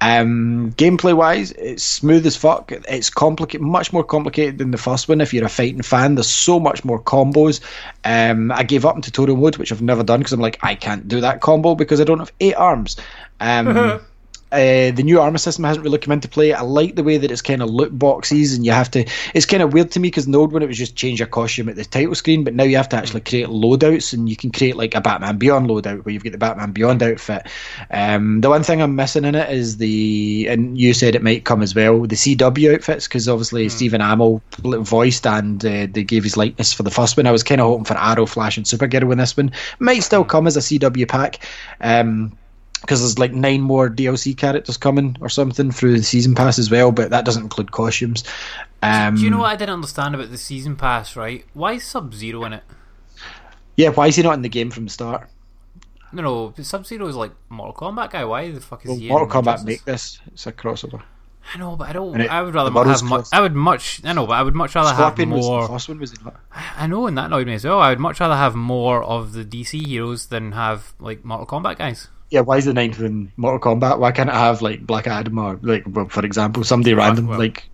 Um, 0.00 0.72
gameplay 0.76 1.14
wise, 1.14 1.52
it's 1.52 1.82
smooth 1.82 2.26
as 2.26 2.36
fuck. 2.36 2.72
It's 2.72 3.10
complicated, 3.10 3.62
much 3.62 3.92
more 3.92 4.04
complicated 4.04 4.58
than 4.58 4.70
the 4.70 4.78
first 4.78 5.08
one. 5.08 5.20
If 5.20 5.34
you're 5.34 5.44
a 5.44 5.50
fighting 5.50 5.82
fan, 5.82 6.14
there's 6.14 6.30
so 6.30 6.58
much 6.58 6.84
more 6.84 7.00
combos. 7.00 7.60
Um, 8.04 8.50
I 8.52 8.62
gave 8.62 8.84
up 8.84 8.96
in 8.96 9.02
tutorial 9.02 9.36
mode, 9.36 9.56
which 9.56 9.72
I've 9.72 9.82
never 9.82 10.02
done 10.02 10.20
because 10.20 10.32
I'm 10.32 10.40
like, 10.40 10.58
I 10.62 10.74
can't 10.74 11.06
do 11.06 11.20
that 11.20 11.40
combo 11.40 11.74
because 11.74 12.00
I 12.00 12.04
don't 12.04 12.18
have 12.18 12.32
eight 12.40 12.54
arms. 12.54 12.96
Um, 13.40 14.00
uh, 14.54 14.90
the 14.92 15.02
new 15.02 15.20
armor 15.20 15.38
system 15.38 15.64
hasn't 15.64 15.84
really 15.84 15.98
come 15.98 16.12
into 16.12 16.28
play. 16.28 16.52
I 16.52 16.62
like 16.62 16.96
the 16.96 17.02
way 17.02 17.18
that 17.18 17.30
it's 17.30 17.42
kind 17.42 17.62
of 17.62 17.70
loot 17.70 17.98
boxes, 17.98 18.54
and 18.54 18.64
you 18.64 18.72
have 18.72 18.90
to. 18.92 19.04
It's 19.34 19.46
kind 19.46 19.62
of 19.62 19.72
weird 19.72 19.90
to 19.92 20.00
me 20.00 20.08
because 20.08 20.26
in 20.26 20.32
the 20.32 20.38
old 20.38 20.52
one 20.52 20.62
it 20.62 20.68
was 20.68 20.78
just 20.78 20.96
change 20.96 21.20
your 21.20 21.28
costume 21.28 21.68
at 21.68 21.76
the 21.76 21.84
title 21.84 22.14
screen, 22.14 22.44
but 22.44 22.54
now 22.54 22.64
you 22.64 22.76
have 22.76 22.88
to 22.90 22.96
actually 22.96 23.22
create 23.22 23.48
loadouts, 23.48 24.12
and 24.12 24.28
you 24.28 24.36
can 24.36 24.50
create 24.50 24.76
like 24.76 24.94
a 24.94 25.00
Batman 25.00 25.38
Beyond 25.38 25.68
loadout 25.68 26.04
where 26.04 26.12
you've 26.12 26.24
got 26.24 26.32
the 26.32 26.38
Batman 26.38 26.72
Beyond 26.72 27.02
outfit. 27.02 27.46
Um, 27.90 28.40
the 28.40 28.50
one 28.50 28.62
thing 28.62 28.80
I'm 28.80 28.96
missing 28.96 29.24
in 29.24 29.34
it 29.34 29.50
is 29.50 29.78
the, 29.78 30.46
and 30.48 30.78
you 30.78 30.94
said 30.94 31.14
it 31.14 31.22
might 31.22 31.44
come 31.44 31.62
as 31.62 31.74
well, 31.74 32.02
the 32.02 32.16
CW 32.16 32.74
outfits 32.74 33.08
because 33.08 33.28
obviously 33.28 33.68
Stephen 33.68 34.00
Amell 34.00 34.40
voiced 34.84 35.26
and 35.26 35.64
uh, 35.64 35.86
they 35.90 36.04
gave 36.04 36.24
his 36.24 36.36
likeness 36.36 36.72
for 36.72 36.82
the 36.82 36.90
first 36.90 37.16
one. 37.16 37.26
I 37.26 37.32
was 37.32 37.42
kind 37.42 37.60
of 37.60 37.68
hoping 37.68 37.84
for 37.84 37.98
Arrow, 37.98 38.26
Flash, 38.26 38.56
and 38.56 38.66
Supergirl 38.66 39.10
in 39.12 39.18
this 39.18 39.36
one. 39.36 39.52
Might 39.78 40.02
still 40.02 40.24
come 40.24 40.46
as 40.46 40.56
a 40.56 40.60
CW 40.60 41.08
pack. 41.08 41.46
Um, 41.80 42.36
because 42.84 43.00
there's 43.00 43.18
like 43.18 43.32
nine 43.32 43.60
more 43.62 43.88
DLC 43.88 44.36
characters 44.36 44.76
coming 44.76 45.16
or 45.20 45.28
something 45.28 45.70
through 45.70 45.96
the 45.98 46.02
season 46.04 46.34
pass 46.34 46.58
as 46.58 46.70
well, 46.70 46.92
but 46.92 47.10
that 47.10 47.24
doesn't 47.24 47.42
include 47.42 47.72
costumes. 47.72 48.24
Um, 48.82 49.16
Do 49.16 49.22
you 49.22 49.30
know 49.30 49.38
what 49.38 49.50
I 49.52 49.56
didn't 49.56 49.74
understand 49.74 50.14
about 50.14 50.30
the 50.30 50.38
season 50.38 50.76
pass? 50.76 51.16
Right? 51.16 51.44
Why 51.54 51.72
is 51.74 51.84
Sub 51.84 52.14
Zero 52.14 52.44
in 52.44 52.52
it? 52.52 52.62
Yeah, 53.76 53.88
why 53.90 54.08
is 54.08 54.16
he 54.16 54.22
not 54.22 54.34
in 54.34 54.42
the 54.42 54.48
game 54.48 54.70
from 54.70 54.84
the 54.84 54.90
start? 54.90 55.28
no, 56.12 56.22
no. 56.22 56.62
Sub 56.62 56.86
Zero 56.86 57.06
is 57.08 57.16
like 57.16 57.32
Mortal 57.48 57.74
Kombat 57.74 58.10
guy. 58.10 58.24
Why 58.24 58.50
the 58.50 58.60
fuck 58.60 58.84
is 58.84 58.88
Well, 58.88 58.98
he? 58.98 59.08
Mortal 59.08 59.26
Kombat 59.28 59.60
Injustice? 59.60 59.64
make 59.66 59.84
this. 59.84 60.20
It's 60.32 60.46
a 60.46 60.52
crossover. 60.52 61.02
I 61.54 61.58
know, 61.58 61.76
but 61.76 61.88
I 61.88 61.92
don't. 61.92 62.20
It- 62.20 62.30
I 62.30 62.40
would 62.42 62.54
rather 62.54 62.70
the 62.70 62.82
have. 62.84 63.02
Mu- 63.02 63.22
I 63.32 63.40
would 63.40 63.54
much. 63.54 64.00
I 64.04 64.12
know, 64.12 64.26
but 64.26 64.34
I 64.34 64.42
would 64.42 64.54
much 64.54 64.74
rather 64.74 64.90
have 64.90 64.96
Scorpion 65.14 65.30
was 65.30 65.44
the 65.44 65.50
more. 65.50 65.68
first 65.68 65.88
one, 65.88 65.98
was? 65.98 66.14
I 66.76 66.86
know, 66.86 67.06
and 67.06 67.18
that 67.18 67.26
annoyed 67.26 67.46
me 67.46 67.54
as 67.54 67.64
well. 67.64 67.80
I 67.80 67.90
would 67.90 67.98
much 68.00 68.20
rather 68.20 68.36
have 68.36 68.54
more 68.54 69.02
of 69.02 69.32
the 69.32 69.44
DC 69.44 69.84
heroes 69.86 70.26
than 70.28 70.52
have 70.52 70.94
like 71.00 71.24
Mortal 71.24 71.46
Kombat 71.46 71.76
guys. 71.78 72.08
Yeah, 72.30 72.40
why 72.40 72.56
is 72.56 72.64
the 72.64 72.72
ninth 72.72 73.00
in 73.00 73.32
Mortal 73.36 73.60
Kombat? 73.60 73.98
Why 73.98 74.12
can't 74.12 74.28
it 74.28 74.34
have 74.34 74.62
like 74.62 74.86
Black 74.86 75.06
Adam 75.06 75.38
or 75.38 75.58
like, 75.62 75.84
well, 75.86 76.08
for 76.08 76.24
example, 76.24 76.64
somebody 76.64 76.94
random 76.94 77.28
well. 77.28 77.38
like? 77.38 77.68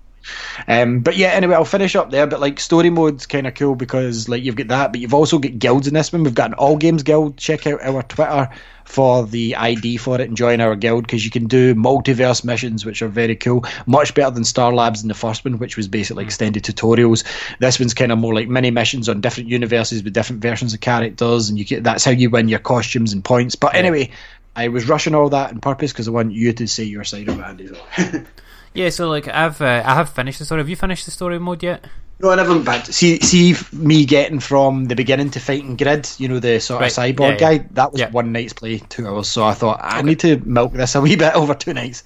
Um, 0.69 1.01
but 1.01 1.17
yeah, 1.17 1.29
anyway, 1.29 1.55
I'll 1.55 1.65
finish 1.65 1.97
up 1.97 2.11
there. 2.11 2.27
But 2.27 2.41
like 2.41 2.61
story 2.61 2.91
mode's 2.91 3.27
kind 3.27 3.47
of 3.47 3.55
cool 3.55 3.75
because 3.75 4.29
like 4.29 4.43
you've 4.43 4.57
got 4.57 4.69
that, 4.69 4.93
but 4.93 5.01
you've 5.01 5.15
also 5.15 5.39
got 5.39 5.59
guilds 5.59 5.89
in 5.89 5.95
this 5.95 6.13
one. 6.13 6.25
We've 6.25 6.35
got 6.35 6.51
an 6.51 6.55
all 6.55 6.77
games 6.77 7.03
guild. 7.03 7.37
Check 7.37 7.67
out 7.67 7.83
our 7.83 8.03
Twitter 8.03 8.51
for 8.85 9.25
the 9.25 9.55
ID 9.55 9.97
for 9.99 10.21
it 10.21 10.29
and 10.29 10.37
join 10.37 10.61
our 10.61 10.75
guild 10.75 11.05
because 11.05 11.25
you 11.25 11.31
can 11.31 11.47
do 11.47 11.75
multiverse 11.75 12.45
missions, 12.45 12.85
which 12.85 13.03
are 13.03 13.09
very 13.09 13.37
cool. 13.37 13.65
Much 13.87 14.15
better 14.15 14.31
than 14.31 14.45
Star 14.45 14.73
Labs 14.73 15.03
in 15.03 15.09
the 15.09 15.15
first 15.15 15.45
one, 15.45 15.59
which 15.59 15.77
was 15.77 15.87
basically 15.87 16.25
extended 16.25 16.65
tutorials. 16.65 17.25
This 17.61 17.79
one's 17.79 17.95
kind 17.95 18.13
of 18.13 18.19
more 18.19 18.35
like 18.35 18.49
mini 18.49 18.71
missions 18.71 19.09
on 19.09 19.21
different 19.21 19.49
universes 19.49 20.03
with 20.03 20.13
different 20.13 20.43
versions 20.43 20.75
of 20.75 20.81
characters, 20.81 21.49
and 21.49 21.59
you 21.59 21.65
get 21.65 21.85
that's 21.85 22.05
how 22.05 22.11
you 22.11 22.31
win 22.31 22.49
your 22.49 22.59
costumes 22.59 23.13
and 23.13 23.25
points. 23.25 23.55
But 23.55 23.75
anyway. 23.75 24.11
I 24.57 24.69
was 24.69 24.89
rushing 24.89 25.15
all 25.15 25.29
that 25.31 25.53
on 25.53 25.61
purpose 25.61 25.93
because 25.93 26.09
I 26.09 26.11
want 26.11 26.33
you 26.33 26.53
to 26.53 26.67
say 26.67 26.85
your 26.85 27.05
side 27.05 27.29
of 27.29 27.39
it, 27.39 27.43
Andy. 27.43 27.71
Yeah, 28.73 28.91
so 28.91 29.09
like 29.09 29.27
I've 29.27 29.61
uh, 29.61 29.83
I 29.85 29.95
have 29.95 30.11
finished 30.11 30.39
the 30.39 30.45
story. 30.45 30.61
Have 30.61 30.69
you 30.69 30.77
finished 30.77 31.05
the 31.05 31.11
story 31.11 31.41
mode 31.41 31.61
yet? 31.65 31.85
no, 32.21 32.31
I 32.31 32.37
never. 32.37 32.57
But 32.61 32.87
see, 32.87 33.19
see 33.19 33.57
me 33.73 34.05
getting 34.05 34.39
from 34.39 34.85
the 34.85 34.95
beginning 34.95 35.31
to 35.31 35.41
fighting 35.41 35.77
Grid, 35.77 36.09
you 36.19 36.29
know, 36.29 36.39
the 36.39 36.61
sort 36.61 36.81
Right, 36.83 36.97
of 36.97 37.17
cyborg 37.17 37.41
yeah, 37.41 37.51
yeah. 37.51 37.59
guy. 37.59 37.69
That 37.73 37.91
was 37.91 38.01
Yeah. 38.01 38.11
one 38.11 38.31
night's 38.31 38.53
play, 38.53 38.79
two 38.79 39.09
hours. 39.09 39.27
So 39.27 39.43
I 39.43 39.55
thought 39.55 39.81
I 39.83 40.03
need 40.03 40.21
to 40.21 40.37
milk 40.45 40.73
this 40.73 40.95
a 40.95 41.01
wee 41.01 41.17
bit 41.17 41.35
over 41.35 41.53
two 41.55 41.75
nights. 41.75 42.05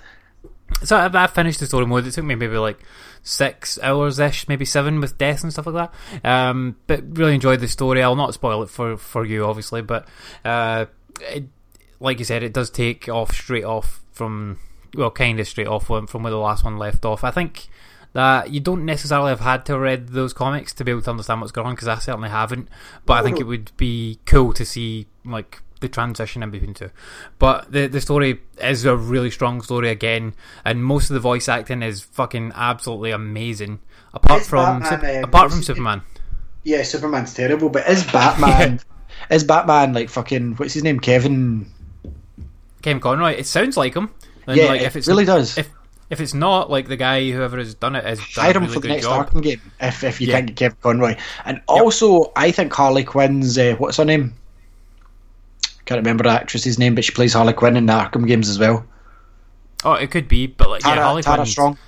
So 0.85 0.97
I, 0.97 1.11
I 1.25 1.27
finished 1.27 1.61
the 1.61 1.67
story 1.67 1.85
mode. 1.85 2.07
It 2.07 2.13
took 2.13 2.25
me 2.25 2.35
maybe 2.35 2.57
like 2.57 2.79
six 3.23 3.79
hours 3.83 4.19
ish, 4.19 4.49
maybe 4.49 4.65
seven 4.65 5.01
with 5.01 5.19
deaths 5.19 5.43
and 5.43 5.53
stuff 5.53 5.67
like 5.67 5.91
that. 6.23 6.27
Um, 6.27 6.77
but 6.87 7.03
really 7.19 7.35
enjoyed 7.35 7.61
the 7.61 7.69
story. 7.69 8.03
I'll 8.03 8.17
not 8.17 8.33
spoil 8.33 8.63
it 8.63 8.71
for 8.71 8.97
for 8.97 9.27
you, 9.27 9.45
obviously, 9.45 9.83
but 9.83 10.09
uh, 10.47 10.87
it, 11.21 11.45
like 12.05 12.19
you 12.19 12.25
said, 12.25 12.43
it 12.43 12.53
does 12.53 12.71
take 12.71 13.09
off 13.09 13.33
straight 13.33 13.65
off 13.65 14.03
from 14.13 14.59
well, 14.95 15.11
kind 15.11 15.41
of 15.41 15.49
straight 15.49 15.67
off 15.67 15.87
from 15.87 16.07
from 16.07 16.23
where 16.23 16.31
the 16.31 16.39
last 16.39 16.65
one 16.65 16.79
left 16.79 17.05
off. 17.05 17.25
I 17.25 17.31
think 17.31 17.69
that 18.13 18.51
you 18.51 18.61
don't 18.61 18.85
necessarily 18.85 19.31
have 19.31 19.41
had 19.41 19.67
to 19.67 19.79
read 19.79 20.11
those 20.11 20.33
comics 20.33 20.73
to 20.75 20.85
be 20.85 20.93
able 20.93 21.03
to 21.03 21.11
understand 21.11 21.41
what's 21.41 21.53
going 21.53 21.67
on 21.67 21.75
because 21.75 21.89
I 21.89 21.99
certainly 21.99 22.29
haven't. 22.29 22.69
But 23.07 23.15
I 23.15 23.23
think 23.23 23.41
it 23.41 23.45
would 23.45 23.73
be 23.77 24.21
cool 24.27 24.53
to 24.53 24.65
see 24.65 25.07
like 25.25 25.63
the 25.81 25.89
transition 25.89 26.43
in 26.43 26.51
between 26.51 26.75
two. 26.75 26.91
But 27.39 27.73
the 27.73 27.87
the 27.87 28.01
story 28.01 28.41
is 28.61 28.85
a 28.85 28.97
really 28.97 29.31
strong 29.31 29.63
story 29.63 29.89
again, 29.89 30.35
and 30.65 30.85
most 30.85 31.11
of 31.11 31.15
the 31.15 31.21
voice 31.21 31.49
acting 31.49 31.83
is 31.83 32.03
fucking 32.03 32.53
absolutely 32.55 33.11
amazing. 33.11 33.81
Apart 34.13 34.43
Is 34.43 34.49
from 34.49 34.81
Batman, 34.81 35.17
um, 35.17 35.25
apart 35.25 35.51
from 35.51 35.59
what's 35.59 35.67
his 35.67 35.69
name? 35.69 35.77
Superman. 35.77 36.03
yeah, 36.63 36.83
Superman's 36.83 37.35
terrible, 37.35 37.69
but 37.69 37.89
is 37.89 38.05
Batman 38.05 38.81
is 39.31 39.43
Batman 39.43 39.93
like 39.93 40.09
fucking 40.09 40.55
what's 40.55 40.75
his 40.75 40.85
name? 40.85 41.01
Kevin. 41.01 41.71
Kevin 42.85 43.01
Conroy. 43.01 43.31
It 43.33 43.47
sounds 43.47 43.77
like 43.79 43.95
him. 43.95 44.11
And 44.47 44.59
Yeah, 44.59 44.67
like, 44.67 44.83
it 44.83 44.85
if 44.85 44.97
it's 44.97 45.09
really 45.09 45.25
does. 45.25 45.57
If 45.57 45.71
if 46.11 46.21
it's 46.21 46.35
not 46.35 46.71
like 46.71 46.87
the 46.87 46.97
guy 46.99 47.31
whoever 47.31 47.57
has 47.57 47.75
done 47.75 47.97
it 47.97 48.05
has 48.05 48.19
done 48.35 48.45
Hire 48.45 48.53
him 48.53 48.63
really 48.65 48.75
for 48.75 48.81
the 48.81 48.89
next 48.89 49.05
job. 49.05 49.27
Arkham 49.31 49.43
game 49.43 49.61
if 49.81 50.05
if 50.05 50.21
you 50.21 50.27
Yeah. 50.29 50.35
can't 50.35 50.47
get 50.49 50.57
Kevin 50.57 50.79
Conroy. 50.83 51.17
And 51.47 51.63
also, 51.67 52.31
I 52.37 52.51
think 52.51 52.73
Harley 52.75 53.03
Quinn's 53.05 53.57
uh, 53.57 53.75
what's 53.79 53.97
her 53.97 54.05
name? 54.05 54.35
Can't 55.87 55.99
remember 55.99 56.25
the 56.25 56.31
actress's 56.31 56.79
name, 56.79 56.95
but 56.95 57.05
she 57.05 57.13
plays 57.13 57.33
Harley 57.33 57.53
Quinn 57.55 57.77
in 57.77 57.87
the 57.87 57.93
Arkham 57.95 58.27
games 58.27 58.49
as 58.51 58.59
well. 58.59 58.85
Oh, 59.83 59.95
it 59.95 60.11
could 60.11 60.29
be, 60.29 60.47
but 60.47 60.69
like 60.71 60.83
Tara, 60.83 60.97
yeah, 60.97 61.03
Harley 61.05 61.23
Tara 61.23 61.37
Quinn. 61.39 61.47
Strong. 61.47 61.79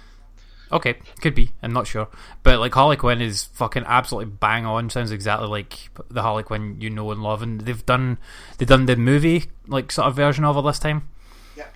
Okay, 0.72 0.97
could 1.20 1.34
be. 1.34 1.52
I'm 1.62 1.72
not 1.72 1.86
sure, 1.86 2.09
but 2.43 2.59
like 2.59 2.74
Harley 2.74 2.97
Quinn 2.97 3.20
is 3.20 3.44
fucking 3.55 3.84
absolutely 3.86 4.32
bang 4.40 4.66
on. 4.66 4.90
Sounds 4.90 5.12
exactly 5.12 5.47
like 5.47 5.90
the 6.10 6.22
Harley 6.22 6.43
Quinn 6.43 6.80
you 6.80 6.90
know 6.90 7.10
and 7.12 7.22
love, 7.22 7.40
and 7.43 7.60
they've 7.60 7.86
done 7.86 8.18
they've 8.59 8.66
done 8.68 8.86
the 8.86 8.97
movie 8.97 9.44
like 9.68 9.93
sort 9.93 10.09
of 10.09 10.16
version 10.16 10.44
of 10.44 10.56
her 10.56 10.62
this 10.62 10.80
time. 10.80 11.09
Yeah. 11.56 11.66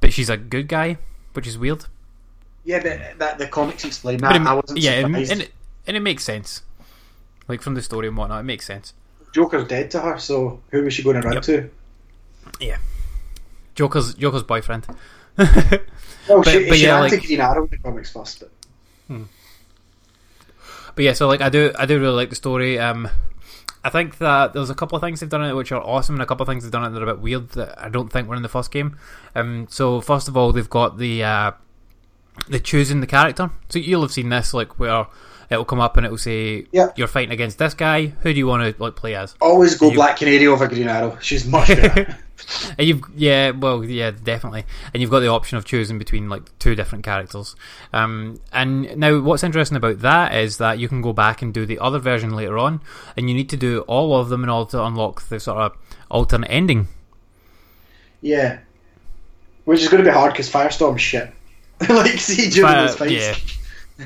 But 0.00 0.12
she's 0.12 0.28
a 0.28 0.36
good 0.36 0.68
guy, 0.68 0.98
which 1.32 1.46
is 1.46 1.56
weird. 1.56 1.86
yeah, 2.64 2.82
but 2.82 3.18
that 3.18 3.38
the 3.38 3.46
comics 3.46 3.84
explain 3.86 4.18
that. 4.18 4.36
it, 4.36 4.42
I 4.42 4.52
wasn't 4.54 4.80
yeah, 4.80 4.92
and, 4.92 5.06
surprised. 5.06 5.32
and, 5.32 5.40
it, 5.42 5.52
and 5.86 5.96
it 5.96 6.00
makes 6.00 6.22
sense. 6.24 6.62
Like 7.48 7.62
from 7.62 7.74
the 7.74 7.82
story 7.82 8.08
and 8.08 8.16
whatnot, 8.18 8.40
it 8.40 8.44
makes 8.44 8.66
sense. 8.66 8.92
Joker's 9.32 9.66
dead 9.68 9.90
to 9.92 10.00
her, 10.00 10.18
so 10.18 10.60
who 10.70 10.82
was 10.82 10.92
she 10.92 11.02
going 11.02 11.20
to 11.20 11.26
run 11.26 11.34
Yep. 11.34 11.42
to? 11.44 11.70
Yeah. 12.60 12.78
Joker's 13.74 14.14
Joker's 14.14 14.42
boyfriend. 14.42 14.86
Well, 16.28 16.42
But- 16.42 16.48
she, 16.50 16.68
but 16.68 16.78
she 16.78 16.84
yeah, 16.86 16.98
like- 17.00 17.20
Green 17.24 17.40
Arrow 17.40 17.64
in 17.64 17.70
the 17.70 17.76
comics 17.78 18.10
first, 18.10 18.40
but 18.40 18.50
But 20.94 21.04
yeah, 21.04 21.12
so 21.12 21.28
like 21.28 21.40
I 21.40 21.48
do, 21.50 21.72
I 21.78 21.86
do 21.86 22.00
really 22.00 22.14
like 22.16 22.30
the 22.30 22.36
story. 22.36 22.78
Um, 22.78 23.08
I 23.84 23.90
think 23.90 24.18
that 24.18 24.52
there's 24.54 24.70
a 24.70 24.74
couple 24.74 24.96
of 24.96 25.02
things 25.02 25.20
they've 25.20 25.28
done 25.28 25.44
in 25.44 25.50
it 25.50 25.54
which 25.54 25.70
are 25.70 25.80
awesome, 25.80 26.14
and 26.16 26.22
a 26.22 26.26
couple 26.26 26.42
of 26.42 26.48
things 26.48 26.64
they've 26.64 26.72
done 26.72 26.84
in 26.84 26.90
it 26.90 26.94
that 26.94 27.02
are 27.02 27.10
a 27.10 27.14
bit 27.14 27.22
weird 27.22 27.50
that 27.50 27.78
I 27.80 27.88
don't 27.88 28.10
think 28.10 28.28
were 28.28 28.34
in 28.34 28.42
the 28.42 28.48
first 28.48 28.70
game. 28.72 28.98
Um, 29.34 29.66
so 29.70 30.00
first 30.00 30.26
of 30.26 30.36
all, 30.36 30.52
they've 30.52 30.68
got 30.68 30.98
the 30.98 31.22
uh, 31.22 31.52
the 32.48 32.58
choosing 32.58 33.00
the 33.00 33.06
character. 33.06 33.50
So 33.68 33.78
you'll 33.78 34.02
have 34.02 34.10
seen 34.12 34.30
this, 34.30 34.52
like 34.54 34.78
where 34.80 35.06
it'll 35.50 35.64
come 35.66 35.78
up 35.80 35.96
and 35.96 36.04
it'll 36.06 36.18
say, 36.18 36.66
Yeah. 36.72 36.88
you're 36.96 37.06
fighting 37.06 37.30
against 37.30 37.58
this 37.58 37.74
guy. 37.74 38.06
Who 38.22 38.32
do 38.32 38.38
you 38.38 38.46
want 38.48 38.74
to 38.76 38.82
like 38.82 38.96
play 38.96 39.14
as?" 39.14 39.34
always 39.40 39.76
go 39.76 39.90
You- 39.90 39.94
Black 39.94 40.16
Canary 40.16 40.46
over 40.48 40.66
Green 40.66 40.88
Arrow. 40.88 41.18
She's 41.20 41.46
much 41.46 41.68
better. 41.68 42.16
And 42.78 42.86
you've 42.86 43.02
yeah, 43.16 43.50
well 43.50 43.82
yeah, 43.84 44.10
definitely. 44.10 44.64
And 44.92 45.00
you've 45.00 45.10
got 45.10 45.20
the 45.20 45.28
option 45.28 45.56
of 45.58 45.64
choosing 45.64 45.98
between 45.98 46.28
like 46.28 46.42
two 46.58 46.74
different 46.74 47.04
characters. 47.04 47.56
Um, 47.92 48.40
and 48.52 48.96
now 48.96 49.20
what's 49.20 49.42
interesting 49.42 49.76
about 49.76 50.00
that 50.00 50.34
is 50.34 50.58
that 50.58 50.78
you 50.78 50.88
can 50.88 51.00
go 51.00 51.12
back 51.12 51.40
and 51.42 51.54
do 51.54 51.64
the 51.66 51.78
other 51.78 51.98
version 51.98 52.30
later 52.36 52.58
on, 52.58 52.80
and 53.16 53.28
you 53.30 53.34
need 53.34 53.48
to 53.50 53.56
do 53.56 53.80
all 53.82 54.18
of 54.18 54.28
them 54.28 54.42
in 54.44 54.50
order 54.50 54.70
to 54.72 54.84
unlock 54.84 55.22
the 55.28 55.40
sort 55.40 55.58
of 55.58 55.72
alternate 56.10 56.48
ending. 56.50 56.88
yeah, 58.20 58.58
which 59.64 59.80
is 59.82 59.88
going 59.88 60.02
to 60.04 60.08
be 60.08 60.14
hard 60.14 60.32
because 60.32 60.50
Firestorm's 60.50 61.00
shit. 61.02 61.32
like, 61.88 62.12
see 62.18 62.50
during 62.50 62.72
Fi- 62.72 62.86
those 62.86 62.96
fights. 62.96 63.56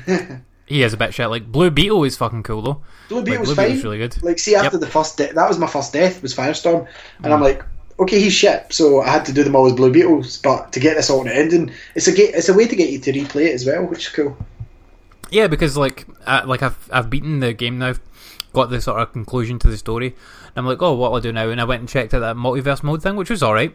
yeah. 0.07 0.37
He 0.67 0.83
is 0.83 0.93
a 0.93 0.97
bit 0.97 1.13
shit. 1.13 1.29
Like 1.29 1.51
Blue 1.51 1.69
Beetle 1.69 2.05
is 2.05 2.15
fucking 2.15 2.43
cool 2.43 2.61
though. 2.61 2.81
Blue 3.09 3.17
Like, 3.17 3.25
Beetle's 3.25 3.47
Blue 3.47 3.55
fine. 3.55 3.67
Beetle's 3.67 3.83
really 3.83 3.97
good. 3.97 4.23
Like, 4.23 4.39
see, 4.39 4.55
after 4.55 4.77
Yep. 4.77 4.79
the 4.79 4.87
first 4.87 5.17
that 5.17 5.35
was 5.35 5.57
my 5.59 5.67
first 5.67 5.91
death 5.91 6.21
was 6.21 6.33
Firestorm, 6.33 6.87
and 7.17 7.25
Mm. 7.25 7.33
I'm 7.33 7.41
like, 7.41 7.61
okay, 8.01 8.19
he's 8.19 8.33
shit. 8.33 8.73
So 8.73 9.01
I 9.01 9.09
had 9.09 9.25
to 9.25 9.33
do 9.33 9.43
them 9.43 9.55
all 9.55 9.67
as 9.67 9.73
Blue 9.73 9.91
Beetles, 9.91 10.37
but 10.37 10.73
to 10.73 10.79
get 10.79 10.97
this 10.97 11.09
alternate 11.09 11.37
ending, 11.37 11.71
it's 11.95 12.07
a 12.07 12.11
ga- 12.11 12.33
it's 12.33 12.49
a 12.49 12.53
way 12.53 12.67
to 12.67 12.75
get 12.75 12.89
you 12.89 12.99
to 12.99 13.13
replay 13.13 13.47
it 13.47 13.55
as 13.55 13.65
well, 13.65 13.85
which 13.85 14.07
is 14.07 14.09
cool. 14.09 14.37
Yeah, 15.29 15.47
because 15.47 15.77
like 15.77 16.05
uh, 16.25 16.43
like 16.45 16.63
I've 16.63 16.89
I've 16.91 17.09
beaten 17.09 17.39
the 17.39 17.53
game 17.53 17.77
now, 17.77 17.93
got 18.53 18.69
the 18.69 18.81
sort 18.81 18.99
of 18.99 19.13
conclusion 19.13 19.59
to 19.59 19.69
the 19.69 19.77
story. 19.77 20.07
And 20.07 20.57
I'm 20.57 20.65
like, 20.65 20.81
oh, 20.81 20.93
what 20.93 21.11
will 21.11 21.19
I 21.19 21.21
do 21.21 21.31
now? 21.31 21.49
And 21.49 21.61
I 21.61 21.63
went 21.63 21.79
and 21.79 21.89
checked 21.89 22.13
out 22.13 22.19
that 22.19 22.35
multiverse 22.35 22.83
mode 22.83 23.01
thing, 23.01 23.15
which 23.15 23.29
was 23.29 23.41
all 23.41 23.53
right. 23.53 23.73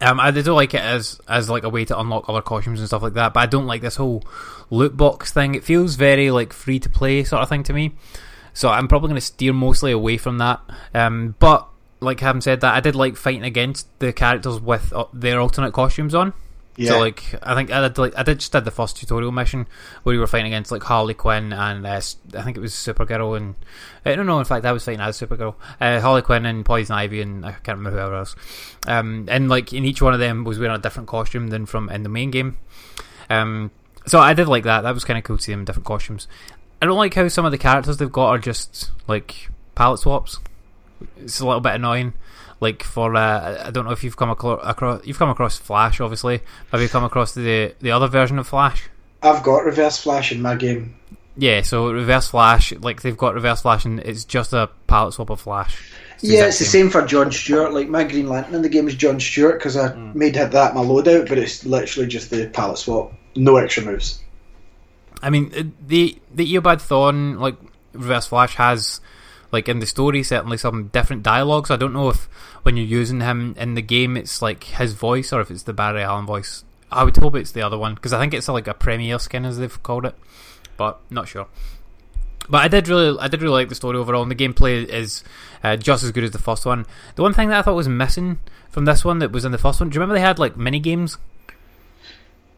Um, 0.00 0.20
I 0.20 0.30
do 0.30 0.42
like 0.52 0.74
it 0.74 0.82
as 0.82 1.20
as 1.26 1.48
like 1.48 1.64
a 1.64 1.70
way 1.70 1.84
to 1.86 1.98
unlock 1.98 2.28
other 2.28 2.42
costumes 2.42 2.80
and 2.80 2.88
stuff 2.88 3.02
like 3.02 3.14
that, 3.14 3.32
but 3.32 3.40
I 3.40 3.46
don't 3.46 3.66
like 3.66 3.80
this 3.80 3.96
whole 3.96 4.22
loot 4.68 4.96
box 4.96 5.32
thing. 5.32 5.54
It 5.54 5.64
feels 5.64 5.94
very 5.94 6.30
like 6.30 6.52
free 6.52 6.78
to 6.80 6.90
play 6.90 7.24
sort 7.24 7.42
of 7.42 7.48
thing 7.48 7.62
to 7.64 7.72
me. 7.72 7.94
So 8.52 8.68
I'm 8.68 8.88
probably 8.88 9.08
going 9.08 9.20
to 9.20 9.26
steer 9.26 9.52
mostly 9.52 9.92
away 9.92 10.16
from 10.16 10.38
that. 10.38 10.60
Um, 10.94 11.34
but 11.38 11.68
like 12.06 12.20
having 12.20 12.40
said 12.40 12.62
that, 12.62 12.74
I 12.74 12.80
did 12.80 12.94
like 12.94 13.16
fighting 13.16 13.42
against 13.42 13.86
the 13.98 14.12
characters 14.12 14.58
with 14.60 14.92
uh, 14.92 15.04
their 15.12 15.40
alternate 15.40 15.72
costumes 15.72 16.14
on. 16.14 16.32
Yeah. 16.76 16.90
So 16.90 16.98
like 16.98 17.34
I 17.42 17.54
think 17.54 17.70
I 17.70 17.88
did 17.88 17.98
like 17.98 18.16
I 18.16 18.22
did 18.22 18.38
just 18.40 18.52
did 18.52 18.64
the 18.64 18.70
first 18.70 18.98
tutorial 18.98 19.32
mission 19.32 19.66
where 20.02 20.14
you 20.14 20.20
were 20.20 20.26
fighting 20.26 20.48
against 20.48 20.70
like 20.70 20.82
Harley 20.82 21.14
Quinn 21.14 21.52
and 21.52 21.86
uh, 21.86 22.00
I 22.34 22.42
think 22.42 22.56
it 22.56 22.60
was 22.60 22.74
Supergirl 22.74 23.36
and 23.36 23.54
I 24.04 24.14
don't 24.14 24.26
know 24.26 24.38
in 24.38 24.44
fact 24.44 24.66
I 24.66 24.72
was 24.72 24.84
fighting 24.84 25.00
as 25.00 25.18
Supergirl. 25.18 25.54
Uh, 25.80 26.00
Harley 26.00 26.20
Quinn 26.20 26.44
and 26.44 26.66
Poison 26.66 26.94
Ivy 26.94 27.22
and 27.22 27.46
I 27.46 27.52
can't 27.52 27.78
remember 27.78 27.98
whoever 27.98 28.16
else. 28.16 28.36
Um, 28.86 29.26
and 29.30 29.48
like 29.48 29.72
in 29.72 29.86
each 29.86 30.02
one 30.02 30.12
of 30.12 30.20
them 30.20 30.44
was 30.44 30.58
wearing 30.58 30.76
a 30.76 30.78
different 30.78 31.08
costume 31.08 31.48
than 31.48 31.64
from 31.64 31.88
in 31.88 32.02
the 32.02 32.10
main 32.10 32.30
game. 32.30 32.58
Um, 33.30 33.70
so 34.06 34.18
I 34.18 34.34
did 34.34 34.46
like 34.46 34.64
that. 34.64 34.82
That 34.82 34.92
was 34.92 35.04
kind 35.04 35.16
of 35.16 35.24
cool 35.24 35.38
to 35.38 35.42
see 35.42 35.52
them 35.52 35.60
in 35.60 35.64
different 35.64 35.86
costumes. 35.86 36.28
I 36.82 36.86
don't 36.86 36.98
like 36.98 37.14
how 37.14 37.26
some 37.28 37.46
of 37.46 37.52
the 37.52 37.58
characters 37.58 37.96
they've 37.96 38.12
got 38.12 38.28
are 38.28 38.38
just 38.38 38.92
like 39.08 39.48
palette 39.74 40.00
swaps 40.00 40.40
it's 41.18 41.40
a 41.40 41.46
little 41.46 41.60
bit 41.60 41.74
annoying 41.74 42.12
like 42.60 42.82
for 42.82 43.14
uh, 43.14 43.66
I 43.66 43.70
don't 43.70 43.84
know 43.84 43.90
if 43.92 44.02
you've 44.02 44.16
come 44.16 44.30
across, 44.30 44.60
across 44.64 45.06
you've 45.06 45.18
come 45.18 45.28
across 45.30 45.58
Flash 45.58 46.00
obviously 46.00 46.40
have 46.72 46.80
you 46.80 46.88
come 46.88 47.04
across 47.04 47.34
the 47.34 47.74
the 47.80 47.90
other 47.90 48.08
version 48.08 48.38
of 48.38 48.46
Flash 48.46 48.88
I've 49.22 49.42
got 49.42 49.64
Reverse 49.64 49.98
Flash 49.98 50.32
in 50.32 50.40
my 50.40 50.54
game. 50.54 50.94
yeah 51.36 51.60
so 51.62 51.90
Reverse 51.92 52.28
Flash 52.28 52.72
like 52.72 53.02
they've 53.02 53.16
got 53.16 53.34
Reverse 53.34 53.62
Flash 53.62 53.84
and 53.84 54.00
it's 54.00 54.24
just 54.24 54.52
a 54.52 54.70
palette 54.86 55.14
swap 55.14 55.30
of 55.30 55.40
Flash 55.40 55.92
the 56.22 56.28
yeah, 56.28 56.46
it's 56.46 56.58
the 56.58 56.64
same 56.64 56.88
for 56.88 57.04
John 57.04 57.30
Stewart. 57.30 57.74
Like 57.74 57.90
my 57.90 58.02
Green 58.02 58.26
Lantern 58.26 58.54
in 58.54 58.62
the 58.62 58.70
game 58.70 58.88
is 58.88 58.94
John 58.94 59.20
Stewart 59.20 59.58
because 59.58 59.76
I 59.76 59.88
Mm. 59.90 60.14
made 60.14 60.34
that 60.36 60.74
my 60.74 60.80
loadout, 60.80 61.28
but 61.28 61.36
it's 61.36 61.66
literally 61.66 62.08
just 62.08 62.30
the 62.30 62.46
palette 62.48 62.78
swap, 62.78 63.12
no 63.34 63.56
extra 63.58 63.84
moves. 63.84 64.20
I 65.22 65.28
mean 65.28 65.52
uh, 65.54 65.64
the 65.86 66.16
the 66.34 66.54
Eobard 66.54 66.80
Thawne 66.80 67.38
like 67.38 67.56
Reverse 67.92 68.26
Flash 68.28 68.54
has 68.54 69.00
like 69.56 69.70
in 69.70 69.78
the 69.78 69.86
story, 69.86 70.22
certainly 70.22 70.58
some 70.58 70.88
different 70.88 71.22
dialogues. 71.22 71.70
I 71.70 71.76
don't 71.76 71.94
know 71.94 72.10
if 72.10 72.28
when 72.62 72.76
you're 72.76 72.84
using 73.00 73.22
him 73.22 73.54
in 73.58 73.72
the 73.72 73.80
game, 73.80 74.14
it's 74.14 74.42
like 74.42 74.64
his 74.64 74.92
voice 74.92 75.32
or 75.32 75.40
if 75.40 75.50
it's 75.50 75.62
the 75.62 75.72
Barry 75.72 76.02
Allen 76.02 76.26
voice. 76.26 76.62
I 76.92 77.04
would 77.04 77.16
hope 77.16 77.36
it's 77.36 77.52
the 77.52 77.62
other 77.62 77.78
one 77.78 77.94
because 77.94 78.12
I 78.12 78.20
think 78.20 78.34
it's 78.34 78.48
like 78.48 78.68
a 78.68 78.74
premiere 78.74 79.18
skin 79.18 79.46
as 79.46 79.56
they've 79.56 79.82
called 79.82 80.04
it, 80.04 80.14
but 80.76 81.00
not 81.08 81.26
sure. 81.26 81.46
But 82.50 82.58
I 82.64 82.68
did 82.68 82.86
really, 82.86 83.18
I 83.18 83.28
did 83.28 83.40
really 83.40 83.54
like 83.54 83.70
the 83.70 83.74
story 83.74 83.96
overall, 83.96 84.22
and 84.22 84.30
the 84.30 84.36
gameplay 84.36 84.84
is 84.84 85.24
uh, 85.64 85.76
just 85.76 86.04
as 86.04 86.12
good 86.12 86.24
as 86.24 86.32
the 86.32 86.38
first 86.38 86.66
one. 86.66 86.84
The 87.14 87.22
one 87.22 87.32
thing 87.32 87.48
that 87.48 87.58
I 87.58 87.62
thought 87.62 87.74
was 87.74 87.88
missing 87.88 88.38
from 88.68 88.84
this 88.84 89.06
one 89.06 89.20
that 89.20 89.32
was 89.32 89.46
in 89.46 89.52
the 89.52 89.58
first 89.58 89.80
one, 89.80 89.88
do 89.88 89.94
you 89.94 90.00
remember 90.00 90.16
they 90.16 90.26
had 90.26 90.38
like 90.38 90.56
mini 90.58 90.80
games? 90.80 91.16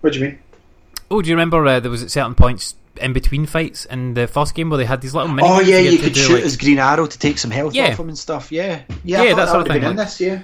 What 0.01 0.15
do 0.15 0.19
you 0.19 0.25
mean? 0.27 0.39
Oh, 1.13 1.23
do 1.23 1.31
you 1.31 1.37
remember 1.37 1.65
uh, 1.65 1.79
there 1.79 1.93
was 1.93 2.03
at 2.03 2.11
certain 2.11 2.35
points 2.35 2.75
in 2.99 3.13
between 3.13 3.47
fights 3.47 3.85
in 3.87 4.15
the 4.15 4.27
first 4.27 4.55
game 4.55 4.69
where 4.71 4.79
they 4.79 4.85
had 4.85 5.01
these 5.01 5.15
little 5.15 5.29
mini 5.33 5.49
Oh 5.49 5.61
yeah, 5.61 5.79
had 5.79 5.93
you 5.93 5.99
could 5.99 6.13
do, 6.13 6.21
shoot 6.21 6.35
like- 6.35 6.45
as 6.45 6.57
Green 6.57 6.79
Arrow 6.79 7.07
to 7.07 7.19
take 7.19 7.39
some 7.39 7.51
health 7.51 7.75
Yeah. 7.75 7.89
off 7.93 7.99
him 8.01 8.09
and 8.09 8.19
stuff. 8.19 8.53
Yeah, 8.53 8.83
yeah, 9.05 9.23
Yeah, 9.23 9.35
that 9.35 9.49
sort 9.49 9.67
of 9.67 9.73
thing, 9.73 9.83
like- 9.83 9.97
this. 9.97 10.21
Yeah, 10.21 10.41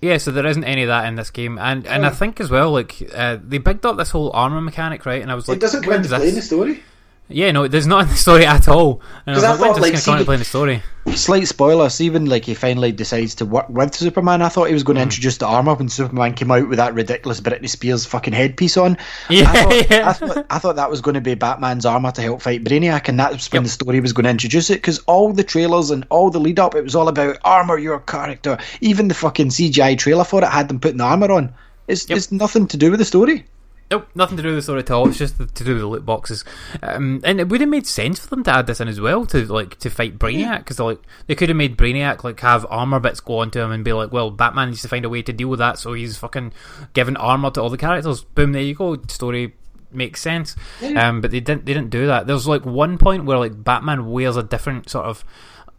Yeah, 0.00 0.16
so 0.18 0.30
there 0.30 0.46
isn't 0.46 0.64
any 0.64 0.82
of 0.82 0.88
that 0.88 1.06
in 1.06 1.14
this 1.16 1.30
game, 1.30 1.58
and 1.58 1.86
and 1.86 2.06
I 2.06 2.10
think 2.10 2.40
as 2.40 2.50
well, 2.50 2.70
like 2.72 2.96
uh, 3.14 3.36
they 3.46 3.58
bigged 3.58 3.84
up 3.84 3.96
this 3.98 4.10
whole 4.10 4.30
armor 4.32 4.60
mechanic, 4.60 5.04
right? 5.06 5.20
And 5.22 5.30
I 5.30 5.34
was 5.34 5.46
like, 5.48 5.56
it 5.58 5.60
doesn't 5.60 5.82
come 5.82 5.92
into 5.92 6.08
play 6.08 6.28
in 6.30 6.34
the 6.34 6.42
story. 6.42 6.82
Yeah, 7.30 7.52
no, 7.52 7.68
there's 7.68 7.86
not 7.86 8.02
in 8.02 8.08
the 8.08 8.16
story 8.16 8.44
at 8.44 8.68
all. 8.68 9.00
And 9.24 9.36
I 9.36 9.52
I 9.52 9.56
thought, 9.56 9.80
like, 9.80 9.96
see, 9.96 10.10
into 10.12 10.24
play 10.24 10.34
in 10.34 10.40
the 10.40 10.44
story? 10.44 10.82
Slight 11.14 11.46
spoiler: 11.48 11.88
see 11.88 12.10
when 12.10 12.26
like 12.26 12.44
he 12.44 12.54
finally 12.54 12.92
decides 12.92 13.34
to 13.36 13.46
work 13.46 13.68
with 13.68 13.94
Superman, 13.94 14.42
I 14.42 14.48
thought 14.48 14.68
he 14.68 14.74
was 14.74 14.82
Hmm. 14.82 14.86
going 14.88 14.96
to 14.96 15.02
introduce 15.02 15.38
the 15.38 15.46
armor 15.46 15.74
when 15.74 15.88
Superman 15.88 16.34
came 16.34 16.50
out 16.50 16.68
with 16.68 16.78
that 16.78 16.92
ridiculous 16.94 17.40
Britney 17.40 17.68
Spears 17.68 18.04
fucking 18.04 18.32
headpiece 18.32 18.76
on. 18.76 18.96
Yeah, 19.30 19.50
I 19.50 19.62
thought, 19.62 19.90
yeah. 19.90 20.08
I 20.08 20.12
thought 20.12 20.46
I 20.50 20.58
thought 20.58 20.76
that 20.76 20.90
was 20.90 21.00
going 21.00 21.14
to 21.14 21.20
be 21.20 21.34
Batman's 21.34 21.86
armor 21.86 22.10
to 22.12 22.20
help 22.22 22.42
fight 22.42 22.64
Brainiac, 22.64 23.08
and 23.08 23.18
that's 23.18 23.50
when 23.52 23.60
Yep. 23.60 23.64
the 23.64 23.70
story 23.70 24.00
was 24.00 24.12
going 24.12 24.24
to 24.24 24.30
introduce 24.30 24.68
it. 24.70 24.74
Because 24.74 24.98
all 25.06 25.32
the 25.32 25.44
trailers 25.44 25.90
and 25.90 26.04
all 26.10 26.30
the 26.30 26.40
lead 26.40 26.58
up, 26.58 26.74
it 26.74 26.84
was 26.84 26.94
all 26.94 27.08
about 27.08 27.38
armor 27.44 27.78
your 27.78 28.00
character. 28.00 28.58
Even 28.80 29.08
the 29.08 29.14
fucking 29.14 29.48
CGI 29.50 29.96
trailer 29.96 30.24
for 30.24 30.42
it 30.42 30.48
had 30.48 30.68
them 30.68 30.80
putting 30.80 30.98
the 30.98 31.04
armor 31.04 31.30
on. 31.32 31.52
It's 31.88 32.08
Yep. 32.08 32.16
it's 32.18 32.32
nothing 32.32 32.66
to 32.68 32.76
do 32.76 32.90
with 32.90 32.98
the 33.00 33.04
story. 33.06 33.46
Nope, 33.90 34.08
nothing 34.14 34.36
to 34.36 34.42
do 34.42 34.50
with 34.50 34.58
the 34.58 34.62
story 34.62 34.80
at 34.80 34.90
all. 34.92 35.08
It's 35.08 35.18
just 35.18 35.36
to 35.36 35.64
do 35.64 35.72
with 35.72 35.82
the 35.82 35.86
loot 35.86 36.06
boxes, 36.06 36.44
um, 36.80 37.20
and 37.24 37.40
it 37.40 37.48
would 37.48 37.60
have 37.60 37.68
made 37.68 37.88
sense 37.88 38.20
for 38.20 38.28
them 38.28 38.44
to 38.44 38.52
add 38.52 38.68
this 38.68 38.80
in 38.80 38.86
as 38.86 39.00
well 39.00 39.26
to 39.26 39.52
like 39.52 39.80
to 39.80 39.90
fight 39.90 40.16
Brainiac 40.16 40.58
because 40.58 40.78
like 40.78 41.00
they 41.26 41.34
could 41.34 41.48
have 41.48 41.56
made 41.56 41.76
Brainiac 41.76 42.22
like 42.22 42.38
have 42.40 42.64
armor 42.70 43.00
bits 43.00 43.18
go 43.18 43.38
onto 43.38 43.60
him 43.60 43.72
and 43.72 43.84
be 43.84 43.92
like, 43.92 44.12
well, 44.12 44.30
Batman 44.30 44.68
needs 44.68 44.82
to 44.82 44.88
find 44.88 45.04
a 45.04 45.08
way 45.08 45.22
to 45.22 45.32
deal 45.32 45.48
with 45.48 45.58
that, 45.58 45.76
so 45.78 45.92
he's 45.92 46.16
fucking 46.16 46.52
giving 46.92 47.16
armor 47.16 47.50
to 47.50 47.60
all 47.60 47.68
the 47.68 47.76
characters. 47.76 48.22
Boom, 48.22 48.52
there 48.52 48.62
you 48.62 48.74
go. 48.74 48.96
Story 49.08 49.54
makes 49.90 50.20
sense. 50.20 50.54
Um, 50.96 51.20
but 51.20 51.32
they 51.32 51.40
didn't. 51.40 51.66
They 51.66 51.74
didn't 51.74 51.90
do 51.90 52.06
that. 52.06 52.28
There's 52.28 52.46
like 52.46 52.64
one 52.64 52.96
point 52.96 53.24
where 53.24 53.38
like 53.38 53.64
Batman 53.64 54.06
wears 54.06 54.36
a 54.36 54.44
different 54.44 54.88
sort 54.88 55.06
of 55.06 55.24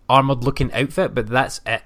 armored 0.09 0.43
looking 0.43 0.71
outfit, 0.73 1.15
but 1.15 1.27
that's 1.27 1.61
it. 1.65 1.83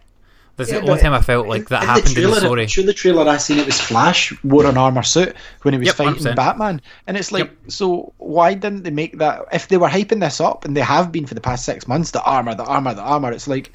That's 0.57 0.71
Yeah, 0.71 0.79
the 0.79 0.85
only 0.87 1.01
time 1.01 1.13
I 1.13 1.21
felt 1.21 1.47
like 1.47 1.67
that 1.69 1.81
in 1.81 1.87
happened 1.87 2.07
the 2.07 2.13
trailer, 2.13 2.27
in 2.29 2.33
the 2.35 2.39
story. 2.39 2.67
Sure 2.67 2.83
the 2.85 2.93
trailer 2.93 3.27
I 3.27 3.37
seen 3.37 3.59
it 3.59 3.65
was 3.65 3.79
Flash 3.81 4.33
wore 4.43 4.65
an 4.65 4.77
armor 4.77 5.03
suit 5.03 5.35
when 5.63 5.73
he 5.73 5.79
was 5.79 5.87
Yep, 5.87 5.95
fighting 5.97 6.23
100%. 6.23 6.35
Batman, 6.35 6.81
and 7.07 7.17
it's 7.17 7.31
like, 7.31 7.51
so 7.67 8.13
why 8.17 8.53
didn't 8.53 8.83
they 8.83 8.89
make 8.91 9.17
that? 9.17 9.43
If 9.51 9.67
they 9.67 9.77
were 9.77 9.89
hyping 9.89 10.21
this 10.21 10.39
up, 10.39 10.63
and 10.63 10.75
they 10.75 10.81
have 10.81 11.11
been 11.11 11.25
for 11.25 11.33
the 11.33 11.41
past 11.41 11.65
six 11.65 11.87
months, 11.87 12.11
the 12.11 12.23
armor, 12.23 12.55
the 12.55 12.63
armor, 12.63 12.93
the 12.93 13.01
armor, 13.01 13.31
it's 13.33 13.47
like, 13.47 13.73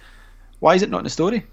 why 0.61 0.74
is 0.74 0.82
it 0.82 0.89
not 0.90 0.98
in 0.98 1.05
the 1.05 1.11
story? 1.11 1.44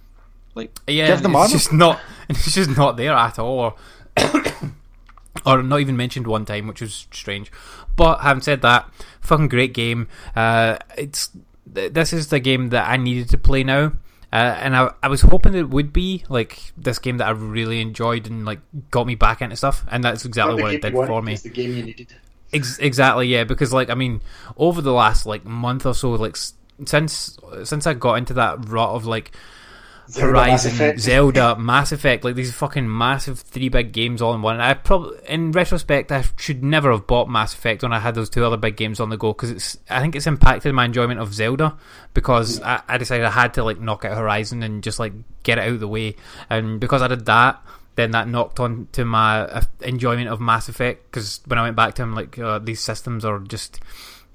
Like, 0.55 0.71
Yeah, 0.87 1.07
give 1.07 1.21
them 1.23 1.33
it's 1.33 1.41
armor. 1.41 1.51
just 1.51 1.73
not. 1.73 1.99
It's 2.29 2.53
just 2.53 2.75
not 2.77 2.95
there 2.97 3.13
at 3.13 3.37
all, 3.39 3.59
or, 3.59 3.73
or 5.45 5.61
not 5.63 5.79
even 5.79 5.95
mentioned 5.97 6.27
one 6.27 6.45
time, 6.45 6.67
which 6.67 6.81
was 6.81 7.07
strange. 7.11 7.51
But 7.95 8.19
having 8.19 8.41
said 8.41 8.61
that, 8.61 8.89
fucking 9.21 9.49
great 9.49 9.73
game. 9.73 10.07
Uh, 10.35 10.77
it's 10.97 11.29
this 11.65 12.13
is 12.13 12.27
the 12.29 12.39
game 12.39 12.69
that 12.69 12.89
I 12.89 12.97
needed 12.97 13.29
to 13.29 13.37
play 13.37 13.63
now. 13.63 13.91
Uh, 14.33 14.35
and 14.59 14.75
I, 14.75 14.91
I 15.01 15.07
was 15.07 15.21
hoping 15.21 15.53
it 15.55 15.69
would 15.69 15.93
be 15.93 16.23
like 16.27 16.73
this 16.77 16.99
game 16.99 17.17
that 17.17 17.27
I 17.27 17.31
really 17.31 17.79
enjoyed 17.79 18.27
and 18.27 18.43
like 18.45 18.59
got 18.91 19.07
me 19.07 19.15
back 19.15 19.41
into 19.41 19.55
stuff, 19.55 19.85
and 19.89 20.03
that's 20.03 20.25
exactly 20.25 20.61
what 20.61 20.73
it 20.73 20.81
did 20.81 20.93
for 21.07 21.21
me. 21.21 21.35
The 21.35 21.49
game 21.49 21.75
you 21.75 21.83
needed. 21.83 22.13
Ex- 22.51 22.77
exactly, 22.79 23.27
yeah. 23.27 23.45
Because 23.45 23.71
like 23.71 23.89
I 23.89 23.95
mean, 23.95 24.21
over 24.57 24.81
the 24.81 24.91
last 24.91 25.25
like 25.25 25.45
month 25.45 25.85
or 25.85 25.93
so, 25.93 26.11
like 26.11 26.35
s- 26.35 26.53
since 26.85 27.37
since 27.63 27.87
I 27.87 27.93
got 27.93 28.15
into 28.15 28.33
that 28.33 28.67
rut 28.69 28.89
of 28.89 29.05
like 29.05 29.31
Zelda, 30.09 30.31
Horizon. 30.31 30.97
Zelda, 30.99 31.57
Mass 31.57 31.91
Effect, 31.91 32.23
like 32.23 32.35
these 32.35 32.53
fucking 32.53 32.97
massive 32.97 33.39
three 33.39 33.69
big 33.69 33.91
games 33.91 34.21
all 34.21 34.33
in 34.33 34.41
one. 34.41 34.59
I 34.59 34.73
probably, 34.73 35.17
in 35.27 35.51
retrospect, 35.51 36.11
I 36.11 36.23
should 36.37 36.63
never 36.63 36.91
have 36.91 37.07
bought 37.07 37.29
Mass 37.29 37.53
Effect 37.53 37.83
when 37.83 37.93
I 37.93 37.99
had 37.99 38.15
those 38.15 38.29
two 38.29 38.45
other 38.45 38.57
big 38.57 38.77
games 38.77 38.99
on 38.99 39.09
the 39.09 39.17
go 39.17 39.33
because 39.33 39.51
it's. 39.51 39.77
I 39.89 40.01
think 40.01 40.15
it's 40.15 40.27
impacted 40.27 40.73
my 40.73 40.85
enjoyment 40.85 41.19
of 41.19 41.33
Zelda 41.33 41.77
because 42.13 42.61
I, 42.61 42.81
I 42.87 42.97
decided 42.97 43.25
I 43.25 43.31
had 43.31 43.53
to 43.55 43.63
like 43.63 43.79
knock 43.79 44.05
out 44.05 44.17
Horizon 44.17 44.63
and 44.63 44.83
just 44.83 44.99
like 44.99 45.13
get 45.43 45.57
it 45.57 45.61
out 45.61 45.73
of 45.73 45.79
the 45.79 45.87
way, 45.87 46.15
and 46.49 46.79
because 46.79 47.01
I 47.01 47.07
did 47.07 47.25
that. 47.25 47.61
Then 47.95 48.11
that 48.11 48.27
knocked 48.27 48.59
on 48.59 48.89
to 48.91 49.05
my 49.05 49.39
uh, 49.39 49.61
enjoyment 49.81 50.29
of 50.29 50.39
Mass 50.39 50.69
Effect 50.69 51.09
because 51.09 51.41
when 51.47 51.57
I 51.57 51.63
went 51.63 51.75
back 51.75 51.95
to 51.95 52.03
him, 52.03 52.13
like 52.13 52.37
uh, 52.37 52.59
these 52.59 52.79
systems 52.79 53.25
are 53.25 53.39
just 53.39 53.79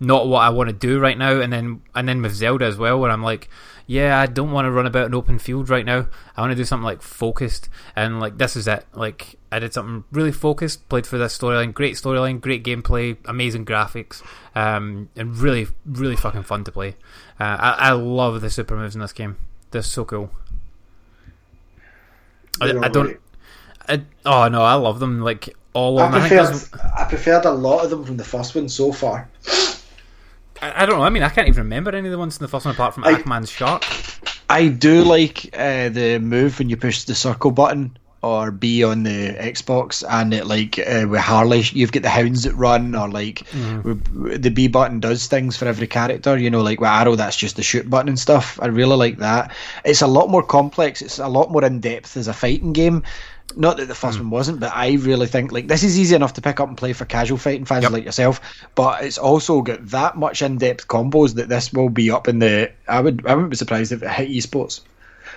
not 0.01 0.27
what 0.27 0.41
I 0.41 0.49
want 0.51 0.69
to 0.69 0.75
do 0.75 0.99
right 0.99 1.17
now. 1.17 1.41
And 1.41 1.53
then 1.53 1.83
and 1.95 2.09
then 2.09 2.23
with 2.23 2.35
Zelda 2.35 2.67
as 2.67 2.77
well, 2.77 2.99
where 2.99 3.11
I'm 3.11 3.23
like, 3.23 3.49
yeah, 3.87 4.19
I 4.19 4.27
don't 4.27 4.51
want 4.53 4.67
to 4.67 4.71
run 4.71 4.87
about 4.87 5.07
an 5.07 5.15
open 5.15 5.39
field 5.39 5.69
right 5.69 5.85
now. 5.85 6.07
I 6.37 6.41
want 6.41 6.53
to 6.53 6.57
do 6.57 6.65
something 6.65 6.85
like 6.85 7.03
focused. 7.03 7.69
And 7.97 8.21
like 8.21 8.39
this 8.39 8.57
is 8.57 8.67
it. 8.69 8.85
Like 8.95 9.37
I 9.51 9.59
did 9.59 9.73
something 9.75 10.05
really 10.13 10.33
focused, 10.33 10.89
played 10.89 11.07
for 11.07 11.19
this 11.19 11.37
storyline, 11.37 11.75
great 11.75 11.95
storyline, 11.97 12.41
great 12.41 12.65
gameplay, 12.65 13.17
amazing 13.27 13.65
graphics, 13.67 14.23
um, 14.55 15.09
and 15.17 15.37
really 15.37 15.67
really 15.85 16.17
fucking 16.17 16.45
fun 16.45 16.65
to 16.65 16.73
play. 16.73 16.97
Uh, 17.41 17.57
I, 17.59 17.77
I 17.79 17.91
love 17.93 18.41
the 18.41 18.51
super 18.51 18.77
moves 18.77 18.95
in 18.95 19.01
this 19.01 19.13
game. 19.13 19.37
They're 19.71 19.83
so 19.83 20.05
cool. 20.05 20.31
I, 22.61 22.71
I 22.83 22.89
don't. 22.89 23.19
I, 23.89 24.03
oh 24.25 24.49
no, 24.49 24.63
I 24.63 24.75
love 24.75 25.01
them. 25.01 25.21
Like 25.21 25.57
all 25.73 25.99
I 25.99 26.07
of 26.07 26.13
them. 26.13 26.23
I, 26.23 26.29
think 26.29 26.41
preferred, 26.41 26.55
there's- 26.55 26.93
I 26.99 27.05
preferred 27.05 27.45
a 27.45 27.51
lot 27.51 27.85
of 27.85 27.91
them 27.91 28.05
from 28.05 28.17
the 28.17 28.25
first 28.25 28.55
one 28.55 28.69
so 28.69 28.93
far. 28.93 29.29
I, 30.63 30.83
I 30.83 30.87
don't 30.87 30.99
know. 30.99 31.05
I 31.05 31.11
mean, 31.11 31.23
I 31.23 31.29
can't 31.29 31.49
even 31.49 31.65
remember 31.65 31.95
any 31.95 32.09
of 32.09 32.13
the 32.13 32.19
ones 32.19 32.39
in 32.39 32.43
the 32.43 32.49
first 32.49 32.65
one 32.65 32.75
apart 32.75 32.95
from 32.95 33.05
I- 33.05 33.15
Aquaman's 33.15 33.51
shark. 33.51 33.85
I 34.49 34.69
do 34.69 35.03
like 35.03 35.51
uh, 35.53 35.89
the 35.89 36.19
move 36.19 36.59
when 36.59 36.69
you 36.69 36.77
push 36.77 37.05
the 37.05 37.15
circle 37.15 37.51
button 37.51 37.97
or 38.23 38.53
B 38.53 38.85
on 38.85 39.03
the 39.03 39.31
Xbox, 39.31 40.05
and 40.09 40.33
it 40.33 40.47
like 40.47 40.79
uh, 40.79 41.07
with 41.09 41.21
Harley, 41.21 41.63
you've 41.73 41.91
got 41.91 42.03
the 42.03 42.09
hounds 42.09 42.45
that 42.45 42.55
run, 42.55 42.95
or 42.95 43.09
like 43.09 43.43
with, 43.83 44.43
the 44.43 44.51
B 44.51 44.69
button 44.69 45.01
does 45.01 45.27
things 45.27 45.57
for 45.57 45.65
every 45.65 45.89
character. 45.89 46.39
You 46.39 46.49
know, 46.51 46.61
like 46.61 46.81
with 46.81 46.89
Arrow, 46.89 47.17
that's 47.17 47.37
just 47.37 47.57
the 47.57 47.65
shoot 47.65 47.91
button 47.91 48.09
and 48.09 48.19
stuff. 48.19 48.61
I 48.63 48.67
really 48.67 48.95
like 48.95 49.17
that. 49.19 49.53
It's 49.85 50.03
a 50.03 50.07
lot 50.07 50.31
more 50.31 50.45
complex. 50.45 51.03
It's 51.03 51.19
a 51.19 51.27
lot 51.27 51.51
more 51.51 51.65
in 51.65 51.81
depth 51.81 52.17
as 52.17 52.29
a 52.29 52.33
fighting 52.33 52.73
game. 52.73 53.03
Not 53.57 53.77
that 53.77 53.89
the 53.89 53.95
first 53.95 54.19
hmm. 54.19 54.25
one 54.25 54.31
wasn't, 54.31 54.61
but 54.61 54.73
I 54.75 54.93
really 54.95 55.27
think 55.27 55.53
like 55.53 55.69
this 55.69 55.83
is 55.83 55.99
easy 55.99 56.15
enough 56.15 56.35
to 56.35 56.41
pick 56.41 56.61
up 56.61 56.69
and 56.69 56.77
play 56.77 56.93
for 56.93 57.05
casual 57.05 57.39
fighting 57.39 57.65
fans 57.65 57.83
Yep. 57.83 57.93
like 57.93 58.05
yourself. 58.05 58.41
But 58.75 59.05
it's 59.05 59.19
also 59.19 59.63
got 59.63 59.87
that 59.89 60.17
much 60.17 60.43
in-depth 60.43 60.89
combos 60.89 61.35
that 61.35 61.49
this 61.49 61.73
will 61.73 61.91
be 61.91 62.11
up 62.11 62.29
in 62.29 62.39
the. 62.39 62.73
I 62.89 63.01
would 63.01 63.27
I 63.27 63.35
wouldn't 63.35 63.51
be 63.51 63.57
surprised 63.57 63.93
if 63.93 64.03
it 64.03 64.11
hit 64.11 64.31
esports. 64.31 64.81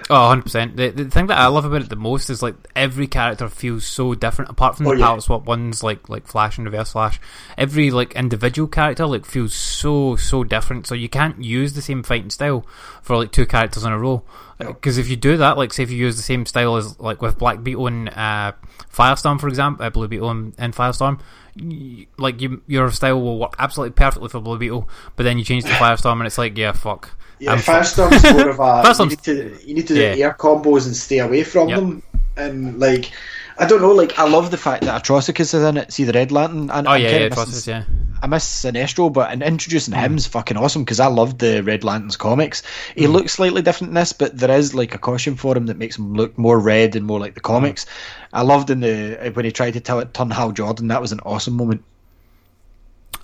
Oh, 0.10 0.14
100%. 0.36 0.76
The, 0.76 0.90
the 0.90 1.06
thing 1.10 1.28
that 1.28 1.38
I 1.38 1.48
love 1.48 1.66
about 1.66 1.82
it 1.82 1.90
the 1.90 1.96
most 1.96 2.30
is 2.30 2.44
like 2.44 2.56
every 2.76 3.08
character 3.08 3.48
feels 3.50 3.86
so 3.86 4.14
different 4.14 4.52
apart 4.52 4.76
from 4.76 4.86
the 4.86 4.92
Oh, 4.92 4.94
yeah. 4.94 5.06
palette 5.08 5.24
swap 5.24 5.46
ones 5.46 5.84
like 5.84 6.10
like 6.10 6.28
Flash 6.28 6.58
and 6.58 6.66
Reverse 6.66 6.92
Flash. 6.92 7.20
Every 7.58 7.92
like 7.92 8.14
individual 8.14 8.68
character 8.68 9.06
like 9.08 9.26
feels 9.26 9.54
so 9.54 10.16
so 10.16 10.44
different. 10.44 10.86
So 10.86 10.96
you 10.96 11.10
can't 11.10 11.44
use 11.44 11.74
the 11.74 11.82
same 11.82 12.04
fighting 12.04 12.30
style 12.30 12.66
for 13.02 13.16
like 13.18 13.32
two 13.32 13.46
characters 13.46 13.84
in 13.84 13.92
a 13.94 13.98
row. 13.98 14.24
Because 14.60 14.98
if 14.98 15.10
you 15.10 15.16
do 15.16 15.38
that, 15.38 15.58
like 15.58 15.74
say 15.74 15.84
if 15.84 15.92
you 15.92 15.98
use 15.98 16.18
the 16.18 16.24
same 16.24 16.46
style 16.46 16.76
as 16.76 17.00
like 17.00 17.22
with 17.22 17.38
Black 17.38 17.64
Beetle 17.64 17.88
and 17.88 18.10
uh, 18.10 18.52
Firestorm, 18.94 19.40
for 19.40 19.48
example, 19.48 19.86
uh, 19.86 19.90
Blue 19.90 20.08
Beetle 20.08 20.30
and, 20.30 20.54
and 20.58 20.74
Firestorm, 20.74 21.20
y- 21.60 22.08
like 22.18 22.42
you, 22.42 22.62
your 22.68 22.90
style 22.92 23.22
will 23.22 23.38
work 23.40 23.56
absolutely 23.60 23.94
perfectly 23.94 24.30
for 24.30 24.40
Blue 24.40 24.58
Beetle, 24.58 24.88
but 25.16 25.24
then 25.24 25.38
you 25.38 25.44
change 25.44 25.64
to 25.66 25.70
Firestorm 25.72 26.14
and 26.18 26.26
it's 26.28 26.38
like, 26.38 26.58
yeah, 26.58 26.72
fuck. 26.72 27.12
Yeah, 27.40 27.52
I'm 27.54 27.60
fucked. 27.60 27.96
Firestorm's 27.96 28.24
more 28.34 28.50
of 28.50 28.60
a 28.60 28.96
you 29.04 29.10
need 29.10 29.24
to 29.24 29.58
you 29.68 29.74
need 29.76 29.88
to 29.88 29.94
do 29.94 30.00
Yeah. 30.02 30.26
air 30.28 30.36
combos 30.40 30.86
and 30.86 30.96
stay 30.96 31.20
away 31.20 31.44
from 31.44 31.70
Yep. 31.70 31.78
them. 31.80 32.04
And 32.38 32.80
like 32.80 33.12
I 33.58 33.66
don't 33.66 33.82
know, 33.82 33.92
like 33.94 34.18
I 34.20 34.28
love 34.28 34.52
the 34.52 34.58
fact 34.58 34.84
that 34.84 35.02
Atrocitus 35.04 35.40
is 35.40 35.54
in 35.54 35.78
it. 35.78 35.94
See 35.94 36.04
the 36.04 36.12
Red 36.14 36.32
Lantern. 36.32 36.70
And 36.70 36.88
Oh 36.88 36.92
I'm 36.92 37.02
yeah, 37.02 37.10
kinda 37.10 37.24
yeah, 37.24 37.30
missing- 37.30 37.36
Process, 37.44 37.68
yeah. 37.68 37.84
I 38.22 38.28
miss 38.28 38.46
Sinestro, 38.66 39.12
but 39.12 39.32
and 39.32 39.44
introducing 39.44 39.94
Hmm. 39.94 40.00
him's 40.00 40.26
fucking 40.28 40.58
awesome 40.58 40.84
because 40.84 41.00
I 41.00 41.08
loved 41.08 41.40
the 41.40 41.62
Red 41.64 41.84
Lantern's 41.84 42.18
comics. 42.18 42.64
He 42.96 43.08
looks 43.08 43.34
slightly 43.34 43.62
different 43.62 43.92
in 43.92 43.96
this, 43.96 44.14
but 44.14 44.38
there 44.38 44.52
is 44.58 44.74
like 44.74 44.96
a 44.96 44.98
caution 44.98 45.36
for 45.36 45.56
him 45.56 45.68
that 45.68 45.78
makes 45.78 45.98
him 45.98 46.14
look 46.14 46.38
more 46.38 46.58
red 46.60 46.96
and 46.96 47.06
more 47.06 47.20
like 47.20 47.34
the 47.36 47.42
Hmm. 47.42 47.54
comics. 47.54 47.86
I 48.34 48.42
loved 48.42 48.70
in 48.70 48.80
the 48.82 49.32
when 49.34 49.46
he 49.46 49.52
tried 49.52 49.74
to 49.74 49.80
tell 49.80 50.00
it 50.00 50.14
turn 50.14 50.32
Hal 50.32 50.52
Jordan. 50.52 50.88
That 50.90 51.02
was 51.02 51.12
an 51.12 51.20
awesome 51.26 51.56
moment. 51.56 51.84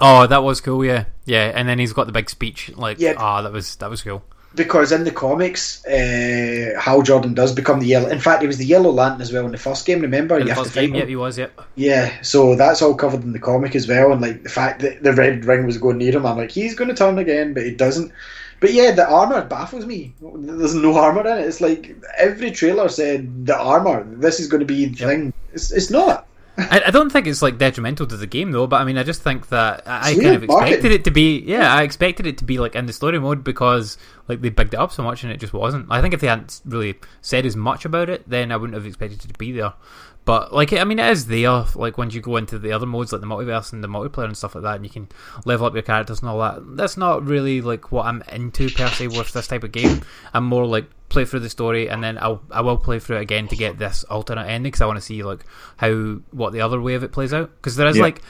Oh, 0.01 0.25
that 0.27 0.43
was 0.43 0.59
cool. 0.61 0.83
Yeah, 0.83 1.05
yeah. 1.25 1.51
And 1.55 1.69
then 1.69 1.79
he's 1.79 1.93
got 1.93 2.07
the 2.07 2.11
big 2.13 2.29
speech. 2.29 2.71
Like, 2.75 2.99
Yeah. 2.99 3.13
ah, 3.17 3.41
that 3.43 3.51
was 3.53 3.75
that 3.77 3.89
was 3.89 4.01
cool. 4.01 4.23
because 4.55 4.91
in 4.91 5.03
the 5.05 5.11
comics, 5.11 5.85
uh, 5.85 6.73
Hal 6.77 7.01
Jordan 7.03 7.33
does 7.33 7.53
become 7.53 7.79
the 7.79 7.85
yellow. 7.87 8.09
In 8.09 8.19
fact, 8.19 8.41
he 8.41 8.47
was 8.47 8.57
the 8.57 8.65
Yellow 8.65 8.91
Lantern 8.91 9.21
as 9.21 9.31
well 9.31 9.45
in 9.45 9.51
the 9.53 9.57
first 9.57 9.85
game. 9.85 10.01
Remember, 10.01 10.37
In 10.39 10.47
you 10.47 10.53
have 10.53 10.63
to 10.65 10.69
fight 10.69 10.81
game, 10.81 10.89
him. 10.91 10.95
yep, 10.99 11.07
he 11.07 11.15
was. 11.15 11.37
Yep. 11.37 11.61
Yeah, 11.75 12.21
so 12.21 12.55
that's 12.55 12.81
all 12.81 12.93
covered 12.95 13.23
in 13.23 13.31
the 13.31 13.39
comic 13.39 13.75
as 13.75 13.87
well, 13.87 14.11
and 14.11 14.19
like 14.21 14.43
the 14.43 14.49
fact 14.49 14.81
that 14.81 15.03
the 15.03 15.13
red 15.13 15.45
ring 15.45 15.65
was 15.65 15.77
going 15.77 15.99
near 15.99 16.11
him, 16.11 16.25
I'm 16.25 16.35
like, 16.37 16.51
he's 16.51 16.75
going 16.75 16.89
to 16.89 16.95
turn 16.95 17.17
again, 17.19 17.53
but 17.53 17.63
he 17.63 17.71
doesn't. 17.71 18.11
But 18.59 18.73
yeah, 18.73 18.91
the 18.91 19.07
armor 19.09 19.43
baffles 19.45 19.85
me. 19.85 20.13
There's 20.21 20.75
no 20.75 20.95
armor 20.97 21.21
in 21.21 21.37
it. 21.39 21.47
It's 21.47 21.61
like 21.61 21.95
every 22.17 22.51
trailer 22.51 22.89
said 22.89 23.45
the 23.45 23.57
armor. 23.57 24.03
This 24.03 24.39
is 24.39 24.47
going 24.47 24.59
to 24.59 24.65
be 24.67 24.85
the 24.87 24.95
thing. 25.05 25.33
It's 25.53 25.71
it's 25.71 25.89
not. 25.89 26.27
I, 26.69 26.81
I 26.87 26.91
don't 26.91 27.11
think 27.11 27.27
it's 27.27 27.41
like 27.41 27.57
detrimental 27.57 28.05
to 28.07 28.17
the 28.17 28.27
game 28.27 28.51
though, 28.51 28.67
but 28.67 28.81
I 28.81 28.85
mean, 28.85 28.97
I 28.97 29.03
just 29.03 29.21
think 29.21 29.49
that 29.49 29.87
I, 29.87 30.11
I 30.11 30.15
kind 30.15 30.35
of 30.35 30.43
expected 30.43 30.91
it 30.91 31.03
to 31.05 31.11
be. 31.11 31.39
Yeah, 31.39 31.73
I 31.73 31.83
expected 31.83 32.27
it 32.27 32.37
to 32.39 32.45
be 32.45 32.59
like 32.59 32.75
in 32.75 32.85
the 32.85 32.93
story 32.93 33.19
mode 33.19 33.43
because 33.43 33.97
like 34.27 34.41
they 34.41 34.49
bigged 34.49 34.73
it 34.73 34.79
up 34.79 34.91
so 34.91 35.03
much 35.03 35.23
and 35.23 35.31
it 35.31 35.39
just 35.39 35.53
wasn't. 35.53 35.87
I 35.89 36.01
think 36.01 36.13
if 36.13 36.21
they 36.21 36.27
hadn't 36.27 36.61
really 36.65 36.95
said 37.21 37.45
as 37.45 37.55
much 37.55 37.85
about 37.85 38.09
it, 38.09 38.27
then 38.29 38.51
I 38.51 38.57
wouldn't 38.57 38.75
have 38.75 38.85
expected 38.85 39.23
it 39.23 39.27
to 39.27 39.37
be 39.37 39.51
there. 39.51 39.73
But 40.23 40.53
like, 40.53 40.71
I 40.71 40.83
mean, 40.83 40.99
it 40.99 41.09
is 41.09 41.25
there. 41.25 41.65
Like 41.75 41.97
once 41.97 42.13
you 42.13 42.21
go 42.21 42.37
into 42.37 42.59
the 42.59 42.71
other 42.71 42.85
modes, 42.85 43.11
like 43.11 43.21
the 43.21 43.27
multiverse 43.27 43.73
and 43.73 43.83
the 43.83 43.87
multiplayer 43.87 44.25
and 44.25 44.37
stuff 44.37 44.53
like 44.53 44.63
that, 44.63 44.75
and 44.75 44.85
you 44.85 44.89
can 44.91 45.09
level 45.45 45.65
up 45.65 45.73
your 45.73 45.81
characters 45.81 46.19
and 46.19 46.29
all 46.29 46.39
that. 46.39 46.77
That's 46.77 46.95
not 46.95 47.25
really 47.25 47.59
like 47.61 47.91
what 47.91 48.05
I'm 48.05 48.21
into 48.31 48.69
per 48.69 48.87
se 48.87 49.07
with 49.07 49.33
this 49.33 49.47
type 49.47 49.63
of 49.63 49.71
game. 49.71 50.01
I'm 50.33 50.45
more 50.45 50.65
like 50.67 50.85
play 51.09 51.25
through 51.25 51.39
the 51.41 51.49
story 51.49 51.89
and 51.89 52.01
then 52.03 52.17
I'll 52.19 52.41
I 52.51 52.61
will 52.61 52.77
play 52.77 52.99
through 52.99 53.17
it 53.17 53.21
again 53.21 53.47
to 53.49 53.55
get 53.57 53.77
this 53.79 54.03
alternate 54.05 54.45
ending 54.47 54.69
because 54.71 54.81
I 54.81 54.85
want 54.85 54.97
to 54.97 55.05
see 55.05 55.23
like 55.23 55.43
how 55.77 55.91
what 56.31 56.53
the 56.53 56.61
other 56.61 56.79
way 56.79 56.93
of 56.93 57.03
it 57.03 57.11
plays 57.11 57.33
out. 57.33 57.49
Because 57.55 57.75
there 57.75 57.87
is 57.87 57.97
Yeah. 57.97 58.03
like 58.03 58.21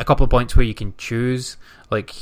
a 0.00 0.04
couple 0.04 0.24
of 0.24 0.30
points 0.30 0.56
where 0.56 0.64
you 0.64 0.74
can 0.74 0.94
choose 0.96 1.56
like 1.90 2.14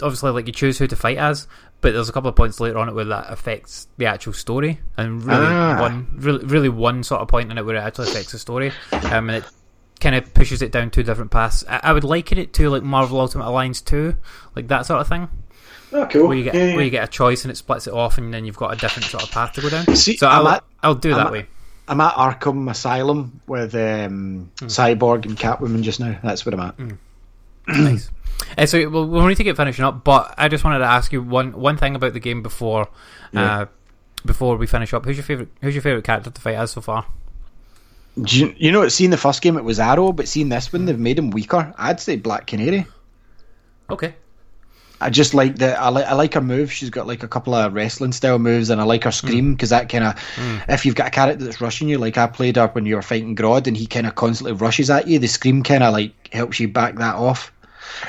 obviously 0.00 0.30
like 0.30 0.46
you 0.46 0.52
choose 0.52 0.78
who 0.78 0.86
to 0.86 0.94
fight 0.94 1.18
as 1.18 1.48
but 1.80 1.92
there's 1.92 2.08
a 2.08 2.12
couple 2.12 2.28
of 2.28 2.36
points 2.36 2.60
later 2.60 2.78
on 2.78 2.88
it 2.88 2.94
where 2.94 3.04
that 3.06 3.26
affects 3.30 3.88
the 3.96 4.06
actual 4.06 4.32
story 4.32 4.80
and 4.96 5.24
really 5.24 5.46
Ah. 5.46 5.80
one 5.80 6.08
really, 6.18 6.44
really 6.44 6.68
one 6.68 7.02
sort 7.02 7.20
of 7.20 7.28
point 7.28 7.50
in 7.50 7.58
it 7.58 7.64
where 7.64 7.76
it 7.76 7.80
actually 7.80 8.08
affects 8.08 8.32
the 8.32 8.38
story 8.38 8.72
um, 8.92 9.30
and 9.30 9.42
it 9.42 9.44
kind 10.00 10.14
of 10.14 10.32
pushes 10.34 10.62
it 10.62 10.72
down 10.72 10.90
two 10.90 11.02
different 11.02 11.30
paths 11.30 11.64
I, 11.68 11.80
I 11.84 11.92
would 11.92 12.04
liken 12.04 12.38
it 12.38 12.52
to 12.54 12.68
like 12.70 12.82
Marvel 12.82 13.20
Ultimate 13.20 13.46
Alliance 13.46 13.80
2 13.80 14.16
like 14.56 14.68
that 14.68 14.86
sort 14.86 15.00
of 15.00 15.08
thing 15.08 15.28
Oh, 15.92 16.06
cool. 16.06 16.28
where 16.28 16.36
you 16.36 16.44
get 16.44 16.54
Yeah, 16.54 16.74
where 16.76 16.84
you 16.84 16.90
get 16.90 17.04
a 17.04 17.10
choice 17.10 17.44
and 17.44 17.50
it 17.50 17.56
splits 17.56 17.86
it 17.86 17.92
off 17.92 18.16
and 18.18 18.32
then 18.32 18.44
you've 18.44 18.56
got 18.56 18.72
a 18.72 18.76
different 18.76 19.06
sort 19.08 19.22
of 19.24 19.30
path 19.30 19.52
to 19.54 19.60
go 19.60 19.68
down 19.70 19.86
See, 19.96 20.16
so 20.16 20.28
I'll, 20.28 20.46
at- 20.48 20.64
I'll 20.82 20.94
do 20.94 21.10
I'm 21.10 21.16
that 21.16 21.26
at- 21.26 21.32
way 21.32 21.46
I'm 21.88 22.00
at 22.00 22.14
Arkham 22.14 22.70
Asylum 22.70 23.40
with 23.48 23.74
um, 23.74 24.50
Hmm. 24.60 24.66
Cyborg 24.66 25.24
and 25.26 25.36
Catwoman 25.36 25.82
just 25.82 25.98
now. 25.98 26.16
That's 26.22 26.46
where 26.46 26.54
I'm 26.54 26.60
at. 26.60 26.74
Nice. 27.70 28.10
Uh, 28.58 28.66
so 28.66 28.88
we'll, 28.88 29.06
we'll 29.06 29.26
need 29.26 29.36
to 29.36 29.44
get 29.44 29.56
finishing 29.56 29.84
up, 29.84 30.02
but 30.02 30.34
I 30.36 30.48
just 30.48 30.64
wanted 30.64 30.78
to 30.80 30.84
ask 30.86 31.12
you 31.12 31.22
one 31.22 31.52
one 31.52 31.76
thing 31.76 31.94
about 31.94 32.14
the 32.14 32.20
game 32.20 32.42
before 32.42 32.88
Yeah. 33.32 33.60
uh, 33.60 33.66
before 34.26 34.56
we 34.56 34.66
finish 34.66 34.92
up. 34.92 35.04
Who's 35.04 35.16
your 35.16 35.24
favorite 35.24 35.48
Who's 35.60 35.74
your 35.74 35.82
favorite 35.82 36.04
character 36.04 36.30
to 36.30 36.40
fight 36.40 36.56
as 36.56 36.72
so 36.72 36.80
far? 36.80 37.06
You, 38.16 38.52
you 38.56 38.72
know, 38.72 38.88
seeing 38.88 39.10
the 39.10 39.16
first 39.16 39.40
game 39.40 39.56
it 39.56 39.62
was 39.64 39.78
Arrow, 39.78 40.12
but 40.12 40.26
seeing 40.26 40.48
this 40.48 40.72
one 40.72 40.84
they've 40.86 40.98
made 40.98 41.18
him 41.18 41.30
weaker. 41.30 41.72
I'd 41.78 42.00
say 42.00 42.16
Black 42.16 42.46
Canary. 42.48 42.86
Okay. 43.88 44.14
I 45.02 45.10
just 45.10 45.32
like 45.32 45.56
the 45.56 45.78
I 45.80 45.88
like 45.90 46.06
I 46.06 46.14
like 46.14 46.34
her 46.34 46.40
moves. 46.40 46.72
She's 46.72 46.90
got 46.90 47.06
like 47.06 47.22
a 47.22 47.28
couple 47.28 47.54
of 47.54 47.72
wrestling 47.72 48.12
style 48.12 48.38
moves, 48.38 48.68
and 48.70 48.80
I 48.80 48.84
like 48.84 49.04
her 49.04 49.12
scream 49.12 49.54
because 49.54 49.70
that 49.70 49.88
kind 49.88 50.04
of 50.04 50.14
if 50.68 50.84
you've 50.84 50.94
got 50.96 51.06
a 51.08 51.10
character 51.10 51.44
that's 51.44 51.60
rushing 51.60 51.88
you, 51.88 51.98
like 51.98 52.18
I 52.18 52.26
played 52.26 52.56
her 52.56 52.66
when 52.68 52.84
you 52.84 52.96
were 52.96 53.02
fighting 53.02 53.36
Grodd, 53.36 53.66
and 53.68 53.76
he 53.76 53.86
kind 53.86 54.06
of 54.06 54.14
constantly 54.16 54.52
rushes 54.54 54.90
at 54.90 55.06
you. 55.06 55.18
The 55.18 55.28
scream 55.28 55.62
kind 55.62 55.82
of 55.84 55.92
like 55.92 56.12
helps 56.32 56.58
you 56.58 56.68
back 56.68 56.96
that 56.96 57.14
off. 57.14 57.52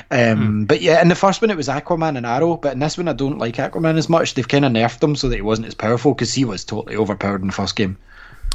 Um, 0.10 0.66
But 0.66 0.82
yeah, 0.82 1.02
in 1.02 1.08
the 1.08 1.16
first 1.16 1.42
one 1.42 1.50
it 1.52 1.58
was 1.58 1.68
Aquaman 1.68 2.18
and 2.18 2.26
Arrow, 2.26 2.58
but 2.58 2.74
in 2.74 2.80
this 2.80 2.98
one 2.98 3.08
I 3.08 3.14
don't 3.14 3.38
like 3.38 3.56
Aquaman 3.56 3.98
as 3.98 4.10
much. 4.10 4.34
They've 4.34 4.48
kind 4.48 4.66
of 4.66 4.72
nerfed 4.72 5.04
him 5.04 5.16
so 5.16 5.30
that 5.30 5.36
he 5.36 5.42
wasn't 5.42 5.68
as 5.68 5.76
powerful 5.76 6.14
because 6.14 6.34
he 6.34 6.46
was 6.46 6.64
totally 6.64 6.96
overpowered 6.96 7.42
in 7.42 7.48
the 7.48 7.54
first 7.54 7.76
game. 7.76 7.98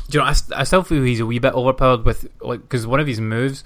Do 0.09 0.19
you 0.19 0.25
know? 0.25 0.31
I, 0.31 0.35
I 0.55 0.65
still 0.65 0.83
feel 0.83 1.03
he's 1.03 1.21
a 1.21 1.27
wee 1.27 1.39
bit 1.39 1.55
overpowered 1.55 2.05
with 2.05 2.29
like 2.41 2.61
because 2.63 2.87
one 2.87 3.01
of 3.01 3.07
his 3.07 3.21
moves, 3.21 3.65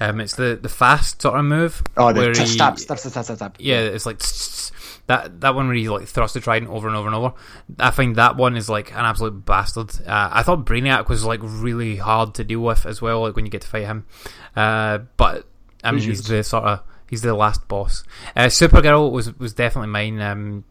um, 0.00 0.20
it's 0.20 0.36
the 0.36 0.58
the 0.60 0.68
fast 0.68 1.20
sort 1.20 1.38
of 1.38 1.44
move. 1.44 1.82
Oh, 1.96 2.12
the 2.12 2.28
he- 2.28 2.46
stab, 2.46 2.78
stab, 2.78 2.98
stab, 2.98 3.10
stab, 3.12 3.24
stab, 3.24 3.36
stab. 3.36 3.56
Yeah, 3.58 3.80
it's 3.80 4.06
like 4.06 4.20
that 5.08 5.40
that 5.42 5.54
one 5.54 5.66
where 5.66 5.76
he 5.76 5.88
like 5.90 6.06
thrusts 6.06 6.32
the 6.34 6.40
trident 6.40 6.70
over 6.70 6.88
and 6.88 6.96
over 6.96 7.08
and 7.08 7.14
over. 7.14 7.34
I 7.78 7.90
find 7.90 8.16
that 8.16 8.36
one 8.36 8.56
is 8.56 8.70
like 8.70 8.90
an 8.92 9.04
absolute 9.04 9.44
bastard. 9.44 9.90
Uh, 10.06 10.30
I 10.32 10.42
thought 10.42 10.64
Brainiac 10.64 11.08
was 11.08 11.24
like 11.24 11.40
really 11.42 11.96
hard 11.96 12.34
to 12.36 12.44
deal 12.44 12.60
with 12.60 12.86
as 12.86 13.02
well, 13.02 13.20
like 13.22 13.36
when 13.36 13.44
you 13.44 13.50
get 13.50 13.62
to 13.62 13.68
fight 13.68 13.84
him. 13.84 14.06
Uh, 14.56 14.98
but 15.18 15.46
I 15.84 15.90
mean, 15.90 16.00
he's 16.02 16.26
the 16.26 16.42
sort 16.42 16.64
of 16.64 16.80
he's 17.12 17.20
the 17.20 17.34
last 17.34 17.68
boss. 17.68 18.04
Uh, 18.34 18.46
Supergirl 18.46 19.12
was 19.12 19.38
was 19.38 19.52
definitely 19.52 19.90
mine. 19.90 20.18
Um, 20.20 20.64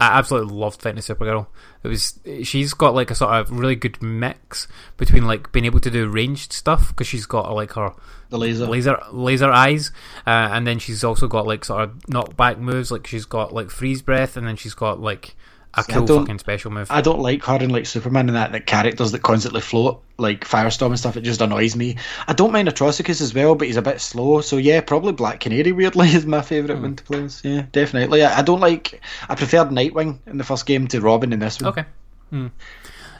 I 0.00 0.18
absolutely 0.18 0.54
loved 0.54 0.82
fighting 0.82 1.00
Supergirl. 1.00 1.46
It 1.84 1.88
was 1.88 2.18
she's 2.42 2.74
got 2.74 2.94
like 2.94 3.10
a 3.10 3.14
sort 3.14 3.32
of 3.34 3.50
really 3.50 3.76
good 3.76 4.02
mix 4.02 4.66
between 4.96 5.26
like 5.26 5.50
being 5.52 5.64
able 5.64 5.80
to 5.80 5.90
do 5.90 6.08
ranged 6.08 6.52
stuff 6.52 6.88
because 6.88 7.06
she's 7.06 7.26
got 7.26 7.52
like 7.54 7.72
her 7.74 7.92
The 8.30 8.38
laser. 8.38 8.66
laser 8.66 8.98
laser 9.12 9.50
eyes, 9.50 9.90
uh, 10.26 10.50
and 10.52 10.66
then 10.66 10.78
she's 10.80 11.02
also 11.04 11.26
got 11.28 11.46
like 11.46 11.64
sort 11.64 11.82
of 11.84 11.90
knockback 12.10 12.58
moves. 12.58 12.90
Like 12.92 13.06
she's 13.06 13.24
got 13.24 13.52
like 13.54 13.70
freeze 13.70 14.02
breath, 14.02 14.36
and 14.36 14.46
then 14.46 14.56
she's 14.56 14.74
got 14.74 15.00
like 15.00 15.34
a 15.74 15.84
cool 15.84 16.06
fucking 16.06 16.38
special 16.38 16.70
move. 16.70 16.88
I 16.90 17.00
don't 17.00 17.20
like 17.20 17.44
her 17.44 17.56
and 17.56 17.70
like 17.70 17.86
Superman 17.86 18.28
and 18.28 18.36
that 18.36 18.52
that 18.52 18.66
characters 18.66 19.12
that 19.12 19.22
constantly 19.22 19.60
float 19.60 20.02
like 20.16 20.44
Firestorm 20.46 20.88
and 20.88 20.98
stuff. 20.98 21.16
It 21.16 21.20
just 21.22 21.40
annoys 21.40 21.76
me. 21.76 21.96
I 22.26 22.32
don't 22.32 22.52
mind 22.52 22.68
Atrocitus 22.68 23.20
as 23.20 23.34
well, 23.34 23.54
but 23.54 23.66
he's 23.68 23.76
a 23.76 23.82
bit 23.82 24.00
slow. 24.00 24.40
So 24.40 24.56
yeah, 24.56 24.80
probably 24.80 25.12
Black 25.12 25.40
Canary 25.40 25.72
weirdly 25.72 26.08
is 26.14 26.26
my 26.26 26.42
favourite 26.42 26.80
one 26.80 26.96
to 26.96 27.04
play. 27.04 27.22
as. 27.24 27.42
Yeah, 27.44 27.66
definitely. 27.72 28.24
I, 28.24 28.38
I 28.38 28.42
don't 28.42 28.60
like. 28.60 29.00
I 29.28 29.34
preferred 29.34 29.68
Nightwing 29.68 30.18
in 30.26 30.38
the 30.38 30.44
first 30.44 30.66
game 30.66 30.88
to 30.88 31.00
Robin 31.00 31.32
in 31.32 31.38
this 31.38 31.60
one. 31.60 31.70
Okay. 31.70 31.84
Hmm. 32.30 32.46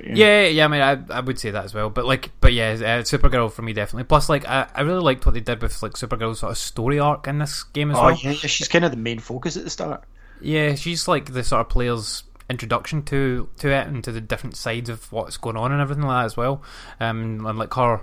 Yeah, 0.00 0.44
yeah. 0.46 0.64
I 0.64 0.68
mean, 0.68 0.80
I, 0.80 0.98
I 1.10 1.20
would 1.20 1.38
say 1.40 1.50
that 1.50 1.64
as 1.64 1.74
well. 1.74 1.90
But 1.90 2.04
like, 2.06 2.30
but 2.40 2.52
yeah, 2.52 2.70
uh, 2.72 3.02
Supergirl 3.02 3.50
for 3.50 3.62
me 3.62 3.72
definitely. 3.72 4.04
Plus, 4.04 4.28
like, 4.28 4.46
I, 4.46 4.68
I 4.74 4.82
really 4.82 5.00
liked 5.00 5.26
what 5.26 5.34
they 5.34 5.40
did 5.40 5.60
with 5.60 5.82
like 5.82 5.92
Supergirl's 5.92 6.38
sort 6.40 6.52
of 6.52 6.58
story 6.58 7.00
arc 7.00 7.26
in 7.26 7.38
this 7.40 7.64
game 7.64 7.90
as 7.90 7.96
Oh 7.98 8.02
well. 8.06 8.18
yeah, 8.22 8.30
yeah, 8.30 8.46
she's 8.46 8.68
kind 8.68 8.84
of 8.84 8.92
the 8.92 8.96
main 8.96 9.18
focus 9.18 9.56
at 9.56 9.64
the 9.64 9.70
start. 9.70 10.04
Yeah, 10.40 10.76
she's 10.76 11.08
like 11.08 11.32
the 11.32 11.42
sort 11.42 11.62
of 11.62 11.68
player's 11.68 12.22
introduction 12.50 13.02
to 13.04 13.48
to 13.58 13.68
it 13.70 13.86
and 13.86 14.02
to 14.04 14.12
the 14.12 14.20
different 14.20 14.56
sides 14.56 14.88
of 14.88 15.10
what's 15.12 15.36
going 15.36 15.56
on 15.56 15.72
and 15.72 15.80
everything 15.80 16.04
like 16.04 16.22
that 16.22 16.26
as 16.26 16.36
well. 16.36 16.62
Um, 17.00 17.44
and 17.46 17.58
like 17.58 17.72
her, 17.74 18.00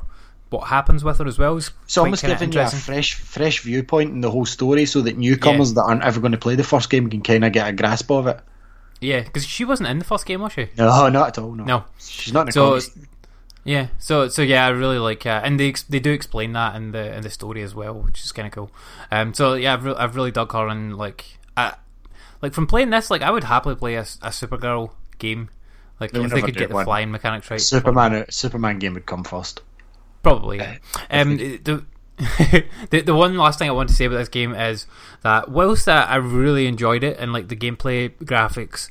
what 0.50 0.68
happens 0.68 1.04
with 1.04 1.18
her 1.18 1.28
as 1.28 1.38
well 1.40 1.58
is 1.58 1.72
It's 1.86 1.98
almost 1.98 2.24
giving 2.24 2.52
you 2.52 2.60
a 2.62 2.68
fresh, 2.68 3.16
fresh 3.16 3.62
viewpoint 3.62 4.12
in 4.12 4.22
the 4.22 4.32
whole 4.32 4.46
story, 4.46 4.86
so 4.86 5.02
that 5.02 5.18
newcomers 5.18 5.74
that 5.74 5.84
aren't 5.84 6.04
ever 6.04 6.20
going 6.20 6.32
to 6.34 6.38
play 6.38 6.56
the 6.56 6.64
first 6.64 6.90
game 6.90 7.10
can 7.10 7.22
kind 7.22 7.44
of 7.44 7.52
get 7.52 7.68
a 7.68 7.74
grasp 7.74 8.12
of 8.12 8.28
it. 8.28 8.40
Yeah, 9.02 9.22
because 9.24 9.46
she 9.46 9.66
wasn't 9.66 9.90
in 9.90 10.00
the 10.00 10.06
first 10.06 10.26
game, 10.26 10.42
was 10.42 10.54
she? 10.54 10.70
No, 10.78 11.10
not 11.10 11.28
at 11.30 11.38
all. 11.38 11.52
No, 11.54 11.64
No. 11.66 11.84
she's 12.00 12.34
not 12.34 12.48
in 12.48 12.52
So 12.54 12.80
yeah, 13.66 13.88
so 13.98 14.28
so 14.28 14.44
yeah, 14.44 14.68
I 14.68 14.70
really 14.70 15.00
like, 15.00 15.26
uh, 15.26 15.42
and 15.44 15.60
they 15.60 15.70
ex- 15.70 15.82
they 15.84 16.00
do 16.00 16.12
explain 16.12 16.54
that 16.54 16.76
in 16.76 16.92
the 16.92 17.16
in 17.16 17.24
the 17.24 17.32
story 17.32 17.64
as 17.64 17.74
well, 17.74 17.96
which 17.96 18.24
is 18.24 18.32
kind 18.32 18.48
of 18.48 18.54
cool. 18.54 18.72
Um, 19.12 19.34
so 19.34 19.56
yeah, 19.56 19.74
I've, 19.74 19.84
re- 19.84 19.96
I've 19.98 20.16
really 20.16 20.30
dug 20.32 20.54
her, 20.54 20.68
and 20.68 20.96
like, 20.96 21.40
I, 21.58 21.74
like 22.46 22.54
from 22.54 22.68
playing 22.68 22.92
this, 22.92 23.10
like 23.10 23.22
I 23.24 23.32
would 23.32 23.44
happily 23.44 23.76
play 23.76 23.96
a, 23.96 24.02
s- 24.02 24.20
a 24.22 24.30
Supergirl 24.30 24.92
game, 25.18 25.50
like 26.00 26.12
They'll 26.12 26.26
if 26.26 26.32
they 26.32 26.42
could 26.42 26.56
get 26.56 26.70
the 26.70 26.76
one. 26.76 26.86
flying 26.86 27.10
mechanics 27.12 27.50
right. 27.50 27.60
Superman, 27.60 28.26
Superman 28.30 28.78
game 28.80 28.94
would 28.94 29.08
come 29.08 29.24
first. 29.24 29.62
Probably. 30.22 30.58
Yeah. 30.58 30.78
Um, 31.10 31.38
the, 31.38 31.84
the 32.92 33.02
the 33.02 33.16
one 33.16 33.36
last 33.36 33.60
thing 33.60 33.68
I 33.68 33.74
want 33.74 33.90
to 33.90 33.96
say 33.96 34.06
about 34.06 34.18
this 34.18 34.30
game 34.30 34.54
is 34.54 34.86
that 35.24 35.50
whilst 35.50 35.86
that 35.88 36.08
I 36.10 36.16
really 36.18 36.68
enjoyed 36.68 37.04
it 37.04 37.18
and 37.20 37.34
like 37.34 37.48
the 37.48 37.56
gameplay, 37.56 38.10
graphics, 38.24 38.90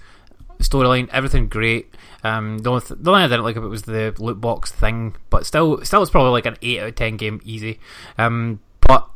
storyline, 0.59 1.09
everything 1.11 1.49
great. 1.49 1.95
Um, 2.23 2.59
the 2.59 2.71
only, 2.71 2.81
th- 2.83 3.01
the 3.01 3.11
only 3.11 3.21
thing 3.23 3.33
I 3.33 3.37
didn't 3.37 3.45
like 3.45 3.57
about 3.57 3.67
it 3.67 3.71
was 3.71 3.83
the 3.83 4.15
loot 4.19 4.41
box 4.41 4.73
thing, 4.73 5.15
but 5.31 5.47
still, 5.47 5.85
still, 5.85 6.03
it's 6.03 6.11
probably 6.11 6.33
like 6.33 6.47
an 6.47 6.57
eight 6.63 6.81
out 6.81 6.89
of 6.89 6.95
ten 6.97 7.17
game, 7.17 7.41
easy. 7.45 7.79
Um, 8.19 8.61
but 8.81 9.09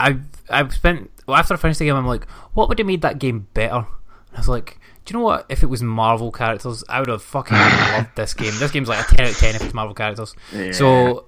I've 0.00 0.22
I've 0.50 0.72
spent 0.74 1.10
well, 1.32 1.40
after 1.40 1.54
I 1.54 1.56
finished 1.56 1.78
the 1.78 1.86
game, 1.86 1.96
I'm 1.96 2.06
like, 2.06 2.28
what 2.52 2.68
would 2.68 2.78
have 2.78 2.86
made 2.86 3.02
that 3.02 3.18
game 3.18 3.48
better? 3.54 3.76
And 3.76 3.86
I 4.34 4.38
was 4.38 4.48
like, 4.48 4.78
do 5.04 5.12
you 5.12 5.18
know 5.18 5.24
what? 5.24 5.46
If 5.48 5.62
it 5.62 5.66
was 5.66 5.82
Marvel 5.82 6.30
characters, 6.30 6.84
I 6.88 7.00
would 7.00 7.08
have 7.08 7.22
fucking 7.22 7.56
loved 7.92 8.14
this 8.16 8.34
game. 8.34 8.52
This 8.58 8.70
game's 8.70 8.88
like 8.88 9.00
a 9.00 9.16
ten 9.16 9.26
out 9.26 9.32
of 9.32 9.38
ten 9.38 9.54
if 9.54 9.62
it's 9.62 9.74
Marvel 9.74 9.94
characters. 9.94 10.34
So, 10.72 11.26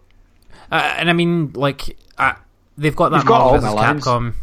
uh, 0.70 0.94
and 0.98 1.09
I 1.09 1.12
mean, 1.14 1.52
like, 1.55 1.97
uh, 2.18 2.35
they've 2.76 2.94
got 2.94 3.10
that 3.10 3.18
You've 3.18 3.26
Marvel. 3.28 3.60
Capcom. 4.02 4.35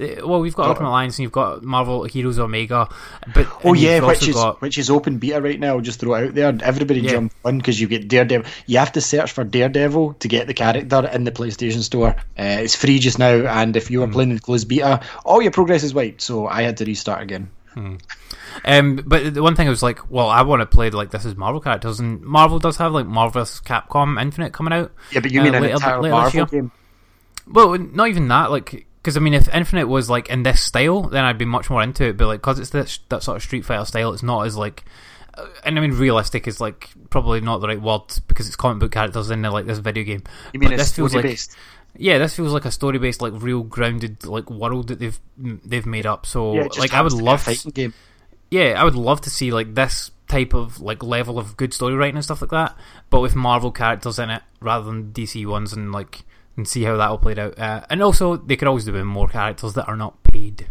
Uh, 0.00 0.26
Well, 0.26 0.40
we've 0.40 0.54
got 0.54 0.64
Got- 0.64 0.68
Ultimate 0.70 0.88
Alliance 0.90 1.18
and 1.18 1.22
you've 1.24 1.32
got 1.32 1.62
Marvel 1.62 2.04
Heroes 2.04 2.38
Omega, 2.38 2.88
but 3.34 3.46
Oh 3.64 3.72
yeah, 3.74 4.00
which 4.00 4.28
is 4.28 4.34
got 4.34 4.60
which 4.60 4.78
is 4.78 4.90
open 4.90 5.18
beta 5.18 5.40
right 5.40 5.58
now. 5.58 5.74
I'll 5.74 5.80
just 5.80 6.00
throw 6.00 6.14
it 6.14 6.28
out 6.28 6.34
there. 6.34 6.56
Everybody 6.62 7.00
Yeah. 7.00 7.10
jump 7.12 7.32
on 7.44 7.58
because 7.58 7.80
you 7.80 7.88
get 7.88 8.06
Daredevil. 8.08 8.48
You 8.66 8.78
have 8.78 8.92
to 8.92 9.00
search 9.00 9.32
for 9.32 9.44
Daredevil 9.44 10.14
to 10.20 10.28
get 10.28 10.46
the 10.46 10.54
character 10.54 11.08
in 11.12 11.24
the 11.24 11.32
PlayStation 11.32 11.82
Store. 11.82 12.10
Uh, 12.38 12.62
it's 12.62 12.76
free 12.76 12.98
just 12.98 13.18
now, 13.18 13.34
and 13.46 13.76
if 13.76 13.88
Hmm. 13.88 13.92
you 13.94 14.00
were 14.00 14.08
playing 14.08 14.30
in 14.30 14.36
the 14.36 14.42
closed 14.42 14.68
beta, 14.68 15.00
all 15.24 15.42
your 15.42 15.50
progress 15.52 15.82
is 15.82 15.92
wiped. 15.94 16.20
So 16.22 16.46
I 16.46 16.62
had 16.62 16.76
to 16.78 16.84
restart 16.84 17.22
again. 17.22 17.50
Um, 18.64 19.00
but 19.06 19.34
the 19.34 19.42
one 19.42 19.54
thing 19.54 19.68
I 19.68 19.70
was 19.70 19.84
like, 19.84 20.10
well, 20.10 20.28
I 20.28 20.42
want 20.42 20.60
to 20.60 20.66
play 20.66 20.90
like 20.90 21.10
this 21.12 21.24
is 21.24 21.36
Marvel 21.36 21.60
characters, 21.60 22.00
and 22.00 22.20
Marvel 22.22 22.58
does 22.58 22.76
have 22.78 22.92
like 22.92 23.06
Marvel 23.06 23.40
vs. 23.42 23.60
Capcom 23.64 24.20
Infinite 24.20 24.52
coming 24.52 24.72
out. 24.72 24.90
Yeah, 25.12 25.20
but 25.20 25.30
you 25.30 25.40
uh, 25.40 25.44
mean 25.44 25.54
an 25.54 25.62
later- 25.62 25.74
entire 25.74 26.00
later 26.02 26.14
this 26.24 26.34
Marvel 26.34 26.38
year. 26.38 26.46
game? 26.62 26.70
Well, 27.46 27.78
not 27.78 28.08
even 28.08 28.26
that. 28.28 28.50
Like, 28.50 28.86
because 29.08 29.16
I 29.16 29.20
mean, 29.20 29.34
if 29.34 29.48
Infinite 29.54 29.88
was 29.88 30.08
like 30.10 30.28
in 30.28 30.42
this 30.42 30.60
style, 30.62 31.02
then 31.02 31.24
I'd 31.24 31.38
be 31.38 31.44
much 31.44 31.70
more 31.70 31.82
into 31.82 32.04
it. 32.04 32.16
But 32.16 32.26
like, 32.26 32.40
because 32.40 32.58
it's 32.58 32.70
this 32.70 32.98
that 33.08 33.22
sort 33.22 33.36
of 33.36 33.42
Street 33.42 33.64
Fighter 33.64 33.84
style, 33.84 34.12
it's 34.12 34.22
not 34.22 34.46
as 34.46 34.56
like. 34.56 34.84
uh, 35.34 35.46
And 35.64 35.78
I 35.78 35.80
mean, 35.80 35.92
realistic 35.92 36.46
is 36.46 36.60
like 36.60 36.90
probably 37.10 37.40
not 37.40 37.58
the 37.60 37.68
right 37.68 37.80
word 37.80 38.02
because 38.28 38.46
it's 38.46 38.56
comic 38.56 38.80
book 38.80 38.92
characters 38.92 39.30
in 39.30 39.42
like 39.42 39.66
this 39.66 39.78
video 39.78 40.04
game. 40.04 40.22
You 40.52 40.60
mean 40.60 40.70
But 40.70 40.74
it's 40.74 40.82
this 40.82 40.92
feels 40.92 41.10
story 41.10 41.22
like 41.22 41.24
based? 41.24 41.56
yeah, 41.96 42.18
this 42.18 42.36
feels 42.36 42.52
like 42.52 42.64
a 42.66 42.70
story 42.70 42.98
based, 42.98 43.22
like 43.22 43.32
real 43.36 43.62
grounded, 43.62 44.24
like 44.24 44.50
world 44.50 44.88
that 44.88 44.98
they've 45.00 45.18
they've 45.36 45.86
made 45.86 46.06
up. 46.06 46.26
So 46.26 46.52
Yeah, 46.54 46.68
like 46.76 46.94
I 46.94 47.02
would 47.02 47.12
happens 47.12 47.14
to 47.14 47.24
love 47.24 47.40
game. 47.72 47.94
yeah, 48.50 48.74
I 48.80 48.84
would 48.84 48.94
love 48.94 49.20
to 49.22 49.30
see 49.30 49.50
like 49.50 49.74
this 49.74 50.10
type 50.28 50.54
of 50.54 50.80
like 50.80 51.02
level 51.02 51.38
of 51.38 51.56
good 51.56 51.72
story 51.72 51.94
writing 51.94 52.16
and 52.16 52.24
stuff 52.24 52.42
like 52.42 52.50
that, 52.50 52.76
but 53.10 53.20
with 53.20 53.34
Marvel 53.34 53.72
characters 53.72 54.18
in 54.18 54.30
it 54.30 54.42
rather 54.60 54.84
than 54.86 55.12
DC 55.12 55.46
ones, 55.46 55.72
and 55.72 55.92
like 55.92 56.24
and 56.58 56.66
see 56.68 56.82
how 56.82 56.96
that 56.96 57.08
will 57.08 57.18
play 57.18 57.36
out. 57.36 57.58
Uh, 57.58 57.82
and 57.88 58.02
also, 58.02 58.36
they 58.36 58.56
could 58.56 58.68
always 58.68 58.84
do 58.84 58.92
with 58.92 59.04
more 59.04 59.28
characters 59.28 59.74
that 59.74 59.88
are 59.88 59.96
not 59.96 60.22
paid. 60.24 60.66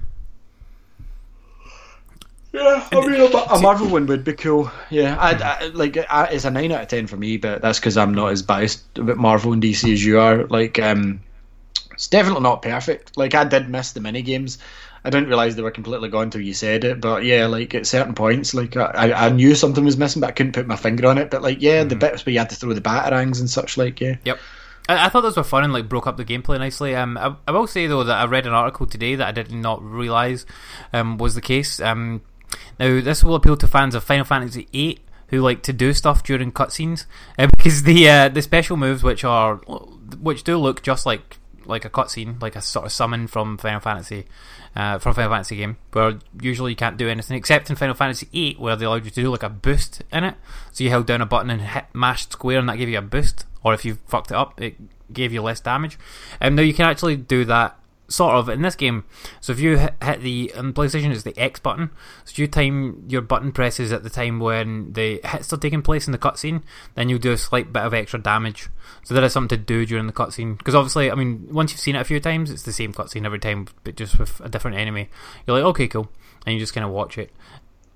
Yeah, 2.51 2.87
I 2.91 3.07
mean, 3.07 3.21
a, 3.21 3.25
a 3.25 3.61
Marvel 3.61 3.87
one 3.87 4.05
would 4.07 4.23
be 4.23 4.33
cool. 4.33 4.69
Yeah, 4.89 5.15
I, 5.17 5.33
I 5.33 5.67
like 5.67 5.97
I, 6.09 6.25
it's 6.25 6.45
a 6.45 6.51
nine 6.51 6.71
out 6.71 6.81
of 6.81 6.87
ten 6.87 7.07
for 7.07 7.15
me, 7.15 7.37
but 7.37 7.61
that's 7.61 7.79
because 7.79 7.97
I'm 7.97 8.13
not 8.13 8.31
as 8.31 8.41
biased 8.41 8.97
about 8.97 9.17
Marvel 9.17 9.53
and 9.53 9.63
DC 9.63 9.91
as 9.91 10.03
you 10.03 10.19
are. 10.19 10.45
Like, 10.47 10.77
um, 10.79 11.21
it's 11.93 12.07
definitely 12.07 12.41
not 12.41 12.61
perfect. 12.61 13.15
Like, 13.15 13.33
I 13.33 13.43
did 13.45 13.69
miss 13.69 13.93
the 13.93 14.01
mini 14.01 14.21
games. 14.21 14.57
I 15.05 15.09
didn't 15.09 15.29
realize 15.29 15.55
they 15.55 15.61
were 15.61 15.71
completely 15.71 16.09
gone 16.09 16.23
until 16.23 16.41
you 16.41 16.53
said 16.53 16.83
it. 16.83 16.99
But 16.99 17.23
yeah, 17.23 17.45
like 17.45 17.73
at 17.75 17.87
certain 17.87 18.13
points, 18.13 18.53
like 18.53 18.75
I, 18.75 19.13
I 19.13 19.29
knew 19.29 19.55
something 19.55 19.85
was 19.85 19.97
missing, 19.97 20.19
but 20.19 20.27
I 20.27 20.33
couldn't 20.33 20.53
put 20.53 20.67
my 20.67 20.75
finger 20.75 21.07
on 21.07 21.17
it. 21.17 21.29
But 21.29 21.43
like, 21.43 21.61
yeah, 21.61 21.85
the 21.85 21.95
bits 21.95 22.25
where 22.25 22.33
you 22.33 22.39
had 22.39 22.49
to 22.49 22.55
throw 22.55 22.73
the 22.73 22.81
batarangs 22.81 23.39
and 23.39 23.49
such, 23.49 23.77
like, 23.77 24.01
yeah. 24.01 24.15
Yep. 24.25 24.39
I, 24.87 25.05
I 25.05 25.09
thought 25.09 25.21
those 25.21 25.37
were 25.37 25.43
fun 25.43 25.63
and 25.63 25.73
like 25.73 25.89
broke 25.89 26.07
up 26.07 26.17
the 26.17 26.25
gameplay 26.25 26.59
nicely. 26.59 26.95
Um, 26.95 27.17
I, 27.17 27.35
I 27.47 27.51
will 27.51 27.67
say 27.67 27.87
though 27.87 28.03
that 28.03 28.19
I 28.19 28.25
read 28.25 28.47
an 28.47 28.53
article 28.53 28.85
today 28.85 29.15
that 29.15 29.27
I 29.27 29.31
did 29.31 29.51
not 29.51 29.83
realize 29.83 30.45
um, 30.93 31.17
was 31.17 31.35
the 31.35 31.41
case. 31.41 31.79
Um, 31.79 32.21
now 32.79 33.01
this 33.01 33.23
will 33.23 33.35
appeal 33.35 33.57
to 33.57 33.67
fans 33.67 33.95
of 33.95 34.03
Final 34.03 34.25
Fantasy 34.25 34.67
VIII 34.71 34.99
who 35.29 35.41
like 35.41 35.61
to 35.63 35.73
do 35.73 35.93
stuff 35.93 36.23
during 36.23 36.51
cutscenes 36.51 37.05
uh, 37.37 37.47
because 37.57 37.83
the 37.83 38.09
uh, 38.09 38.29
the 38.29 38.41
special 38.41 38.77
moves 38.77 39.03
which 39.03 39.23
are 39.23 39.55
which 40.21 40.43
do 40.43 40.57
look 40.57 40.81
just 40.81 41.05
like 41.05 41.37
like 41.67 41.85
a 41.85 41.89
cutscene, 41.89 42.41
like 42.41 42.55
a 42.55 42.61
sort 42.61 42.85
of 42.85 42.91
summon 42.91 43.27
from 43.27 43.57
Final 43.57 43.79
Fantasy. 43.79 44.25
Uh, 44.77 44.99
from 44.99 45.15
Final 45.15 45.31
Fantasy 45.31 45.55
game, 45.55 45.75
where 45.91 46.19
usually 46.39 46.73
you 46.73 46.75
can't 46.75 46.97
do 46.97 47.09
anything 47.09 47.35
except 47.35 47.71
in 47.71 47.75
Final 47.75 47.95
Fantasy 47.95 48.27
VIII, 48.31 48.57
where 48.59 48.75
they 48.75 48.85
allowed 48.85 49.05
you 49.05 49.09
to 49.09 49.21
do 49.23 49.31
like 49.31 49.41
a 49.41 49.49
boost 49.49 50.03
in 50.13 50.23
it. 50.23 50.35
So 50.71 50.83
you 50.83 50.91
held 50.91 51.07
down 51.07 51.19
a 51.19 51.25
button 51.25 51.49
and 51.49 51.61
hit 51.61 51.85
mashed 51.93 52.33
square, 52.33 52.59
and 52.59 52.69
that 52.69 52.77
gave 52.77 52.87
you 52.87 52.99
a 52.99 53.01
boost. 53.01 53.47
Or 53.63 53.73
if 53.73 53.83
you 53.85 53.97
fucked 54.05 54.29
it 54.29 54.37
up, 54.37 54.61
it 54.61 54.75
gave 55.11 55.33
you 55.33 55.41
less 55.41 55.59
damage. 55.59 55.97
Um, 56.39 56.53
now 56.53 56.61
you 56.61 56.75
can 56.75 56.85
actually 56.85 57.15
do 57.15 57.43
that 57.45 57.75
sort 58.09 58.35
of 58.35 58.47
in 58.49 58.61
this 58.61 58.75
game. 58.75 59.03
So 59.41 59.51
if 59.51 59.59
you 59.59 59.77
hit, 59.77 60.21
the 60.21 60.53
on 60.55 60.73
PlayStation, 60.73 61.11
it's 61.11 61.23
the 61.23 61.37
X 61.37 61.59
button. 61.59 61.89
So 62.25 62.41
you 62.41 62.47
time 62.47 63.03
your 63.07 63.21
button 63.21 63.51
presses 63.51 63.91
at 63.91 64.03
the 64.03 64.09
time 64.09 64.39
when 64.39 64.93
the 64.93 65.19
hits 65.23 65.51
are 65.51 65.57
taking 65.57 65.81
place 65.81 66.07
in 66.07 66.11
the 66.11 66.17
cutscene, 66.17 66.63
then 66.95 67.09
you'll 67.09 67.19
do 67.19 67.31
a 67.31 67.37
slight 67.37 67.73
bit 67.73 67.83
of 67.83 67.93
extra 67.93 68.19
damage. 68.19 68.69
So 69.03 69.13
there 69.13 69.23
is 69.23 69.33
something 69.33 69.57
to 69.57 69.63
do 69.63 69.85
during 69.85 70.07
the 70.07 70.13
cutscene. 70.13 70.57
Because 70.57 70.75
obviously, 70.75 71.11
I 71.11 71.15
mean, 71.15 71.47
once 71.51 71.71
you've 71.71 71.79
seen 71.81 71.95
it 71.95 72.01
a 72.01 72.05
few 72.05 72.19
times, 72.19 72.49
it's 72.51 72.63
the 72.63 72.71
same 72.73 72.93
cutscene 72.93 73.25
every 73.25 73.39
time, 73.39 73.67
but 73.83 73.95
just 73.95 74.17
with 74.19 74.39
a 74.39 74.49
different 74.49 74.77
enemy. 74.77 75.09
You're 75.45 75.57
like, 75.57 75.65
okay, 75.71 75.87
cool, 75.87 76.09
and 76.45 76.53
you 76.53 76.59
just 76.59 76.73
kind 76.73 76.85
of 76.85 76.91
watch 76.91 77.17
it. 77.17 77.31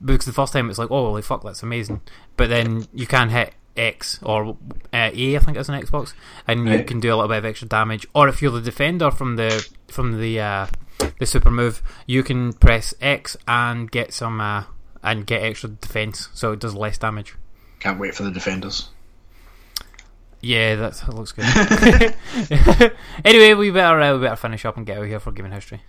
Because 0.03 0.25
the 0.25 0.33
first 0.33 0.51
time 0.51 0.69
it's 0.69 0.79
like, 0.79 0.89
oh, 0.91 1.07
holy 1.07 1.21
fuck, 1.21 1.43
that's 1.43 1.63
amazing. 1.63 2.01
But 2.35 2.49
then 2.49 2.85
you 2.93 3.05
can 3.05 3.29
hit 3.29 3.53
X 3.77 4.19
or 4.23 4.57
uh, 4.91 5.11
A, 5.13 5.35
I 5.35 5.39
think 5.39 5.57
it's 5.57 5.69
an 5.69 5.79
Xbox, 5.79 6.13
and 6.47 6.67
you 6.67 6.75
Right. 6.75 6.87
can 6.87 6.99
do 6.99 7.09
a 7.13 7.15
little 7.15 7.29
bit 7.29 7.37
of 7.37 7.45
extra 7.45 7.67
damage. 7.67 8.05
Or 8.13 8.27
if 8.27 8.41
you're 8.41 8.51
the 8.51 8.61
defender 8.61 9.11
from 9.11 9.35
the 9.35 9.65
from 9.91 10.19
the 10.19 10.39
uh, 10.39 10.67
the 11.19 11.25
super 11.25 11.51
move, 11.51 11.81
you 12.05 12.23
can 12.23 12.53
press 12.53 12.93
X 13.01 13.37
and 13.47 13.89
get 13.89 14.13
some 14.13 14.41
uh, 14.41 14.65
and 15.03 15.25
get 15.25 15.43
extra 15.43 15.69
defense, 15.69 16.29
so 16.33 16.51
it 16.51 16.59
does 16.59 16.75
less 16.75 16.97
damage. 16.97 17.35
Can't 17.79 17.99
wait 17.99 18.15
for 18.15 18.23
the 18.23 18.31
defenders. 18.31 18.89
Yeah, 20.41 20.75
that, 20.75 21.07
looks 21.13 21.31
good. 21.31 21.45
anyway, 23.25 23.53
we 23.53 23.69
better 23.71 24.01
uh, 24.01 24.13
we 24.13 24.21
better 24.21 24.35
finish 24.35 24.65
up 24.65 24.77
and 24.77 24.85
get 24.85 24.97
out 24.97 25.03
of 25.03 25.09
here 25.09 25.19
for 25.19 25.31
Gaming 25.31 25.51
History. 25.51 25.81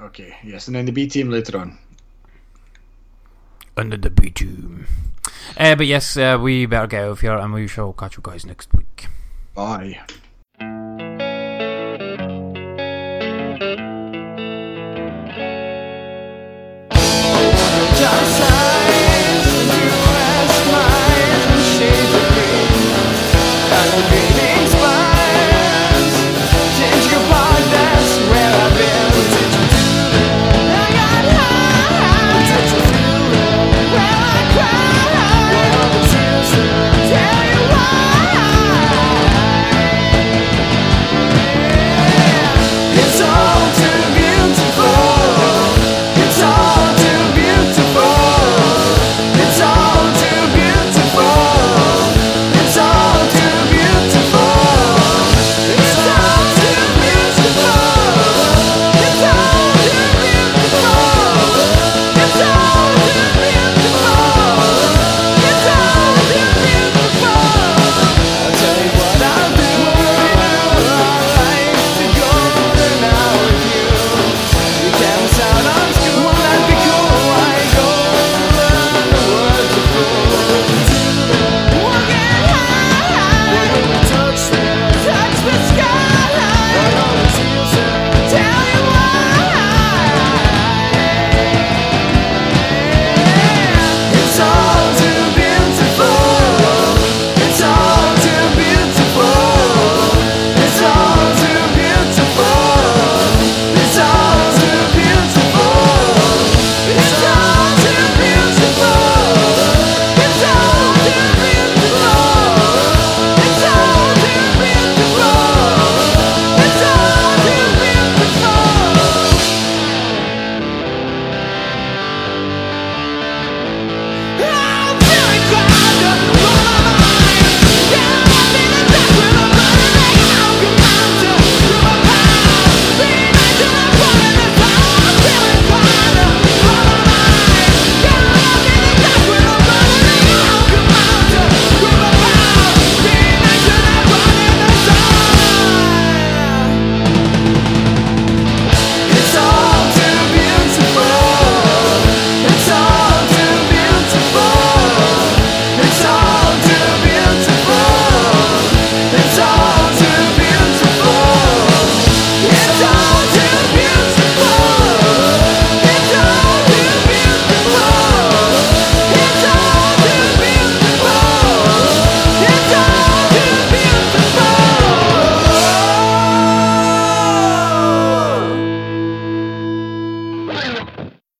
Okay, 0.00 0.36
yes, 0.44 0.66
and 0.68 0.76
then 0.76 0.86
the 0.86 0.92
B 0.92 1.06
team 1.06 1.30
later 1.30 1.58
on. 1.58 1.78
Under 3.76 3.96
the 3.96 4.10
bitumen. 4.10 4.86
Uh, 5.56 5.74
but 5.74 5.86
yes, 5.86 6.16
uh, 6.16 6.38
we 6.40 6.66
better 6.66 6.86
get 6.86 7.04
out 7.04 7.10
of 7.10 7.20
here, 7.20 7.36
and 7.36 7.52
we 7.52 7.66
shall 7.66 7.92
catch 7.92 8.16
you 8.16 8.22
guys 8.22 8.46
next 8.46 8.72
week. 8.74 9.06
Bye. 9.54 10.00